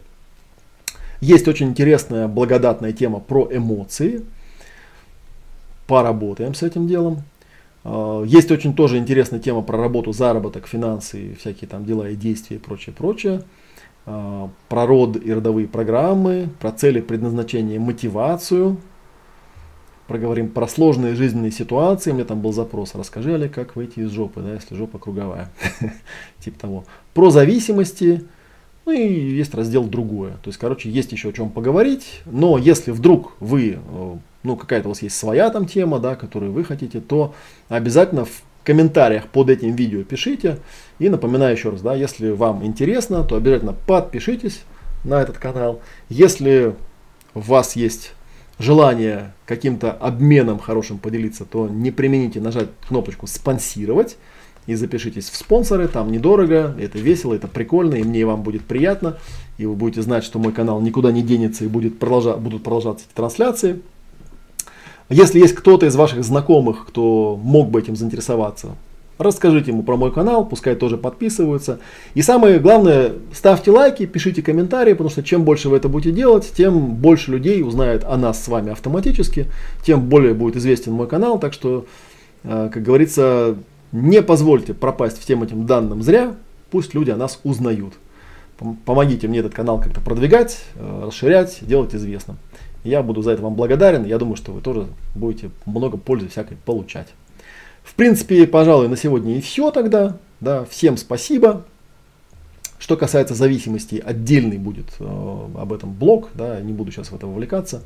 Есть 1.21 1.49
очень 1.49 1.69
интересная, 1.69 2.29
благодатная 2.29 2.93
тема 2.93 3.21
про 3.21 3.49
эмоции. 3.51 4.23
Поработаем 5.87 6.55
с 6.55 6.63
этим 6.63 6.87
делом. 6.87 7.23
А, 7.85 8.23
есть 8.25 8.51
очень 8.51 8.75
тоже 8.75 8.99
интересная 8.99 9.39
тема 9.39 9.63
про 9.63 9.79
работу, 9.79 10.13
заработок, 10.13 10.67
финансы, 10.67 11.37
всякие 11.39 11.69
там 11.69 11.85
дела 11.85 12.09
и 12.09 12.17
действия 12.17 12.57
и 12.57 12.61
прочее, 12.61 12.95
прочее. 12.97 13.43
А, 14.07 14.51
про 14.69 14.87
род 14.87 15.17
и 15.23 15.33
родовые 15.33 15.69
программы, 15.69 16.49
про 16.61 16.73
цели, 16.73 17.01
предназначение, 17.01 17.79
мотивацию, 17.79 18.79
проговорим 20.07 20.49
про 20.49 20.67
сложные 20.67 21.15
жизненные 21.15 21.53
ситуации. 21.53 22.11
У 22.11 22.15
меня 22.15 22.25
там 22.25 22.41
был 22.41 22.53
запрос. 22.53 22.95
Расскажи, 22.95 23.35
Олег, 23.35 23.53
как 23.53 23.77
выйти 23.77 24.01
из 24.01 24.11
жопы, 24.11 24.41
да, 24.41 24.55
если 24.55 24.75
жопа 24.75 24.99
круговая. 24.99 25.51
Типа 26.41 26.59
того. 26.59 26.85
Про 27.13 27.31
зависимости. 27.31 28.25
Ну 28.87 28.93
и 28.93 29.09
есть 29.09 29.55
раздел 29.55 29.85
другое. 29.85 30.33
То 30.43 30.49
есть, 30.49 30.59
короче, 30.59 30.91
есть 30.91 31.13
еще 31.13 31.31
о 31.31 31.33
чем 31.33 31.49
поговорить. 31.49 32.21
Но 32.27 32.59
если 32.59 32.91
вдруг 32.91 33.33
вы, 33.41 33.79
э, 33.79 34.17
ну 34.45 34.57
какая-то 34.57 34.89
у 34.89 34.93
вас 34.93 35.03
есть 35.03 35.17
своя 35.17 35.51
там 35.51 35.67
тема, 35.67 35.99
да, 35.99 36.15
которую 36.15 36.53
вы 36.53 36.63
хотите, 36.63 37.01
то 37.01 37.35
обязательно 37.69 38.25
в 38.25 38.43
комментариях 38.63 39.27
под 39.27 39.51
этим 39.51 39.75
видео 39.75 40.05
пишите. 40.05 40.59
И 40.99 41.09
напоминаю 41.09 41.57
еще 41.57 41.71
раз, 41.71 41.83
да, 41.83 41.95
если 41.95 42.31
вам 42.31 42.65
интересно, 42.65 43.25
то 43.25 43.37
обязательно 43.37 43.73
подпишитесь 43.73 44.63
на 45.03 45.21
этот 45.21 45.39
канал. 45.39 45.81
Если 46.09 46.75
у 47.35 47.41
вас 47.41 47.77
есть 47.77 48.13
желание 48.59 49.33
каким-то 49.47 49.93
обменом 49.93 50.59
хорошим 50.59 50.99
поделиться, 50.99 51.45
то 51.45 51.69
не 51.69 51.91
примените 51.91 52.41
нажать 52.41 52.69
кнопочку 52.87 53.27
«Спонсировать» 53.27 54.17
и 54.67 54.75
запишитесь 54.77 55.29
в 55.29 55.37
спонсоры, 55.37 55.89
там 55.89 56.11
недорого, 56.11 56.75
это 56.79 56.99
весело, 56.99 57.35
это 57.35 57.49
прикольно, 57.49 57.97
и 57.97 58.03
мне 58.03 58.21
и 58.21 58.25
вам 58.25 58.43
будет 58.43 58.65
приятно, 58.65 59.19
и 59.59 59.67
вы 59.67 59.75
будете 59.75 60.01
знать, 60.01 60.25
что 60.25 60.39
мой 60.39 60.53
канал 60.53 60.81
никуда 60.81 61.13
не 61.13 61.23
денется 61.23 61.65
и 61.65 61.69
будет 61.69 61.99
продолжа, 61.99 62.37
будут 62.37 62.63
продолжаться 62.63 63.05
эти 63.07 63.15
трансляции. 63.15 63.83
Если 65.09 65.39
есть 65.39 65.55
кто-то 65.55 65.87
из 65.87 65.97
ваших 65.97 66.25
знакомых, 66.25 66.87
кто 66.87 67.39
мог 67.43 67.71
бы 67.71 67.81
этим 67.81 67.97
заинтересоваться, 67.97 68.77
Расскажите 69.17 69.71
ему 69.71 69.85
про 69.85 69.97
мой 69.97 70.13
канал, 70.13 70.45
пускай 70.45 70.75
тоже 70.75 70.97
подписываются. 70.97 71.79
И 72.15 72.23
самое 72.23 72.59
главное, 72.59 73.13
ставьте 73.33 73.71
лайки, 73.71 74.07
пишите 74.07 74.43
комментарии, 74.43 74.93
потому 74.93 75.09
что 75.09 75.23
чем 75.23 75.45
больше 75.45 75.69
вы 75.69 75.77
это 75.77 75.89
будете 75.89 76.11
делать, 76.11 76.53
тем 76.57 76.95
больше 76.97 77.31
людей 77.31 77.63
узнает 77.63 78.03
о 78.03 78.17
нас 78.17 78.43
с 78.43 78.49
вами 78.49 78.73
автоматически, 78.73 79.47
тем 79.85 80.09
более 80.09 80.35
будет 80.35 80.57
известен 80.57 80.93
мой 80.93 81.07
канал. 81.07 81.39
Так 81.39 81.53
что, 81.53 81.87
э, 82.43 82.71
как 82.73 82.83
говорится, 82.83 83.55
не 83.93 84.21
позвольте 84.21 84.75
пропасть 84.75 85.21
всем 85.21 85.45
этим 85.45 85.65
данным 85.65 86.03
зря, 86.03 86.35
пусть 86.73 86.93
люди 86.93 87.11
о 87.11 87.17
нас 87.17 87.39
узнают. 87.45 87.95
Помогите 88.85 89.29
мне 89.29 89.41
этот 89.41 89.55
канал 89.55 89.81
как-то 89.81 90.01
продвигать, 90.01 90.65
э, 90.75 91.05
расширять, 91.07 91.59
делать 91.61 91.95
известным. 91.95 92.37
Я 92.85 93.03
буду 93.03 93.23
за 93.23 93.33
это 93.33 93.43
вам 93.43 93.55
благодарен. 93.55 94.05
Я 94.05 94.19
думаю, 94.19 94.37
что 94.37 94.53
вы 94.53 94.61
тоже 94.61 94.87
будете 95.15 95.51
много 95.67 95.97
пользы 95.97 96.29
всякой 96.29 96.59
получать. 96.59 97.09
В 97.83 97.95
принципе, 97.95 98.47
пожалуй, 98.47 98.89
на 98.89 98.97
сегодня 98.97 99.37
и 99.37 99.41
все 99.41 99.71
тогда. 99.71 100.17
Да, 100.41 100.65
всем 100.65 100.97
спасибо. 100.97 101.65
Что 102.79 102.97
касается 102.97 103.35
зависимости, 103.35 104.03
отдельный 104.05 104.59
будет 104.59 104.87
э, 105.01 105.49
об 105.57 105.73
этом 105.73 105.93
блог, 105.93 106.29
да, 106.35 106.61
не 106.61 106.73
буду 106.73 106.93
сейчас 106.93 107.09
в 107.09 107.15
это 107.15 107.27
вовлекаться. 107.27 107.83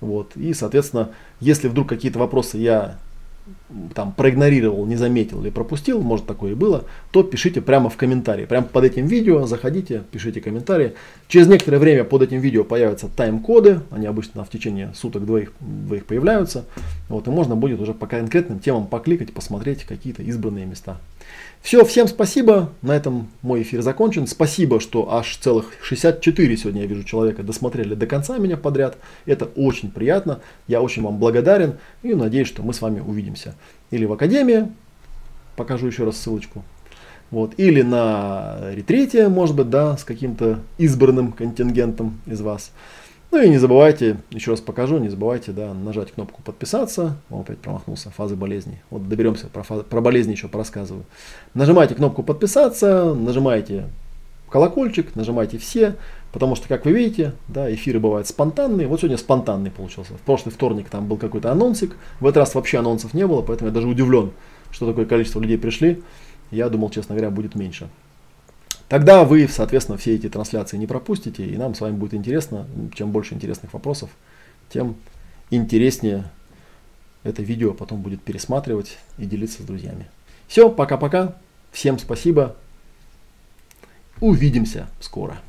Вот. 0.00 0.36
И, 0.36 0.52
соответственно, 0.52 1.10
если 1.40 1.68
вдруг 1.68 1.88
какие-то 1.88 2.18
вопросы 2.18 2.58
я 2.58 2.98
там 3.94 4.12
проигнорировал, 4.12 4.86
не 4.86 4.96
заметил 4.96 5.42
или 5.42 5.50
пропустил, 5.50 6.00
может 6.00 6.26
такое 6.26 6.52
и 6.52 6.54
было, 6.54 6.84
то 7.10 7.22
пишите 7.22 7.60
прямо 7.60 7.90
в 7.90 7.96
комментарии. 7.96 8.44
Прямо 8.44 8.66
под 8.66 8.84
этим 8.84 9.06
видео 9.06 9.46
заходите, 9.46 10.04
пишите 10.10 10.40
комментарии. 10.40 10.94
Через 11.28 11.46
некоторое 11.48 11.78
время 11.78 12.04
под 12.04 12.22
этим 12.22 12.40
видео 12.40 12.64
появятся 12.64 13.08
тайм-коды, 13.08 13.80
они 13.90 14.06
обычно 14.06 14.44
в 14.44 14.50
течение 14.50 14.92
суток 14.94 15.26
двоих, 15.26 15.52
двоих 15.60 16.06
появляются. 16.06 16.64
Вот, 17.08 17.26
и 17.26 17.30
можно 17.30 17.56
будет 17.56 17.80
уже 17.80 17.94
по 17.94 18.06
конкретным 18.06 18.60
темам 18.60 18.86
покликать, 18.86 19.32
посмотреть 19.32 19.84
какие-то 19.84 20.22
избранные 20.22 20.66
места. 20.66 20.98
Все, 21.62 21.84
всем 21.84 22.06
спасибо. 22.06 22.72
На 22.82 22.94
этом 22.94 23.28
мой 23.42 23.62
эфир 23.62 23.82
закончен. 23.82 24.26
Спасибо, 24.26 24.78
что 24.80 25.12
аж 25.12 25.36
целых 25.36 25.72
64 25.82 26.56
сегодня 26.56 26.82
я 26.82 26.86
вижу 26.86 27.02
человека 27.02 27.42
досмотрели 27.42 27.94
до 27.94 28.06
конца 28.06 28.38
меня 28.38 28.56
подряд. 28.56 28.98
Это 29.24 29.46
очень 29.46 29.90
приятно. 29.90 30.40
Я 30.68 30.80
очень 30.80 31.02
вам 31.02 31.18
благодарен 31.18 31.78
и 32.02 32.14
надеюсь, 32.14 32.48
что 32.48 32.62
мы 32.62 32.72
с 32.72 32.80
вами 32.80 33.00
увидимся. 33.00 33.56
Или 33.90 34.04
в 34.04 34.12
Академии, 34.12 34.68
покажу 35.56 35.88
еще 35.88 36.04
раз 36.04 36.18
ссылочку. 36.18 36.62
Вот, 37.32 37.54
или 37.56 37.82
на 37.82 38.58
ретрите, 38.72 39.28
может 39.28 39.56
быть, 39.56 39.68
да, 39.68 39.96
с 39.96 40.04
каким-то 40.04 40.60
избранным 40.78 41.32
контингентом 41.32 42.20
из 42.26 42.40
вас. 42.40 42.70
Ну 43.32 43.42
и 43.42 43.48
не 43.48 43.58
забывайте, 43.58 44.18
еще 44.30 44.52
раз 44.52 44.60
покажу, 44.60 44.98
не 44.98 45.08
забывайте 45.08 45.52
да, 45.52 45.74
нажать 45.74 46.12
кнопку 46.12 46.42
подписаться. 46.42 47.16
Он 47.28 47.40
опять 47.40 47.58
промахнулся, 47.58 48.10
фазы 48.10 48.36
болезни. 48.36 48.80
Вот 48.88 49.08
доберемся, 49.08 49.48
про, 49.48 49.62
фазы, 49.62 49.82
про 49.82 50.00
болезни 50.00 50.32
еще 50.32 50.48
порассказываю. 50.48 51.04
Нажимайте 51.52 51.94
кнопку 51.94 52.22
подписаться, 52.22 53.14
нажимайте 53.14 53.86
колокольчик, 54.48 55.14
нажимайте 55.16 55.58
все, 55.58 55.96
потому 56.32 56.54
что, 56.54 56.68
как 56.68 56.84
вы 56.84 56.92
видите, 56.92 57.32
да, 57.48 57.72
эфиры 57.72 57.98
бывают 57.98 58.28
спонтанные. 58.28 58.86
Вот 58.86 59.00
сегодня 59.00 59.18
спонтанный 59.18 59.70
получился. 59.70 60.14
В 60.14 60.20
прошлый 60.20 60.54
вторник 60.54 60.88
там 60.88 61.06
был 61.06 61.16
какой-то 61.16 61.50
анонсик, 61.50 61.96
в 62.20 62.26
этот 62.26 62.38
раз 62.38 62.54
вообще 62.54 62.78
анонсов 62.78 63.12
не 63.12 63.26
было, 63.26 63.42
поэтому 63.42 63.68
я 63.68 63.74
даже 63.74 63.88
удивлен, 63.88 64.30
что 64.70 64.86
такое 64.86 65.04
количество 65.04 65.40
людей 65.40 65.58
пришли. 65.58 66.02
Я 66.50 66.68
думал, 66.68 66.90
честно 66.90 67.14
говоря, 67.16 67.30
будет 67.30 67.54
меньше. 67.56 67.88
Тогда 68.88 69.24
вы, 69.24 69.48
соответственно, 69.48 69.98
все 69.98 70.14
эти 70.14 70.28
трансляции 70.28 70.76
не 70.76 70.86
пропустите, 70.86 71.44
и 71.44 71.56
нам 71.56 71.74
с 71.74 71.80
вами 71.80 71.96
будет 71.96 72.14
интересно. 72.14 72.66
Чем 72.94 73.10
больше 73.10 73.34
интересных 73.34 73.72
вопросов, 73.72 74.10
тем 74.68 74.96
интереснее 75.50 76.30
это 77.24 77.42
видео 77.42 77.74
потом 77.74 78.02
будет 78.02 78.22
пересматривать 78.22 78.98
и 79.18 79.26
делиться 79.26 79.62
с 79.62 79.66
друзьями. 79.66 80.08
Все, 80.46 80.70
пока-пока. 80.70 81.36
Всем 81.72 81.98
спасибо. 81.98 82.56
Увидимся 84.20 84.88
скоро. 85.00 85.40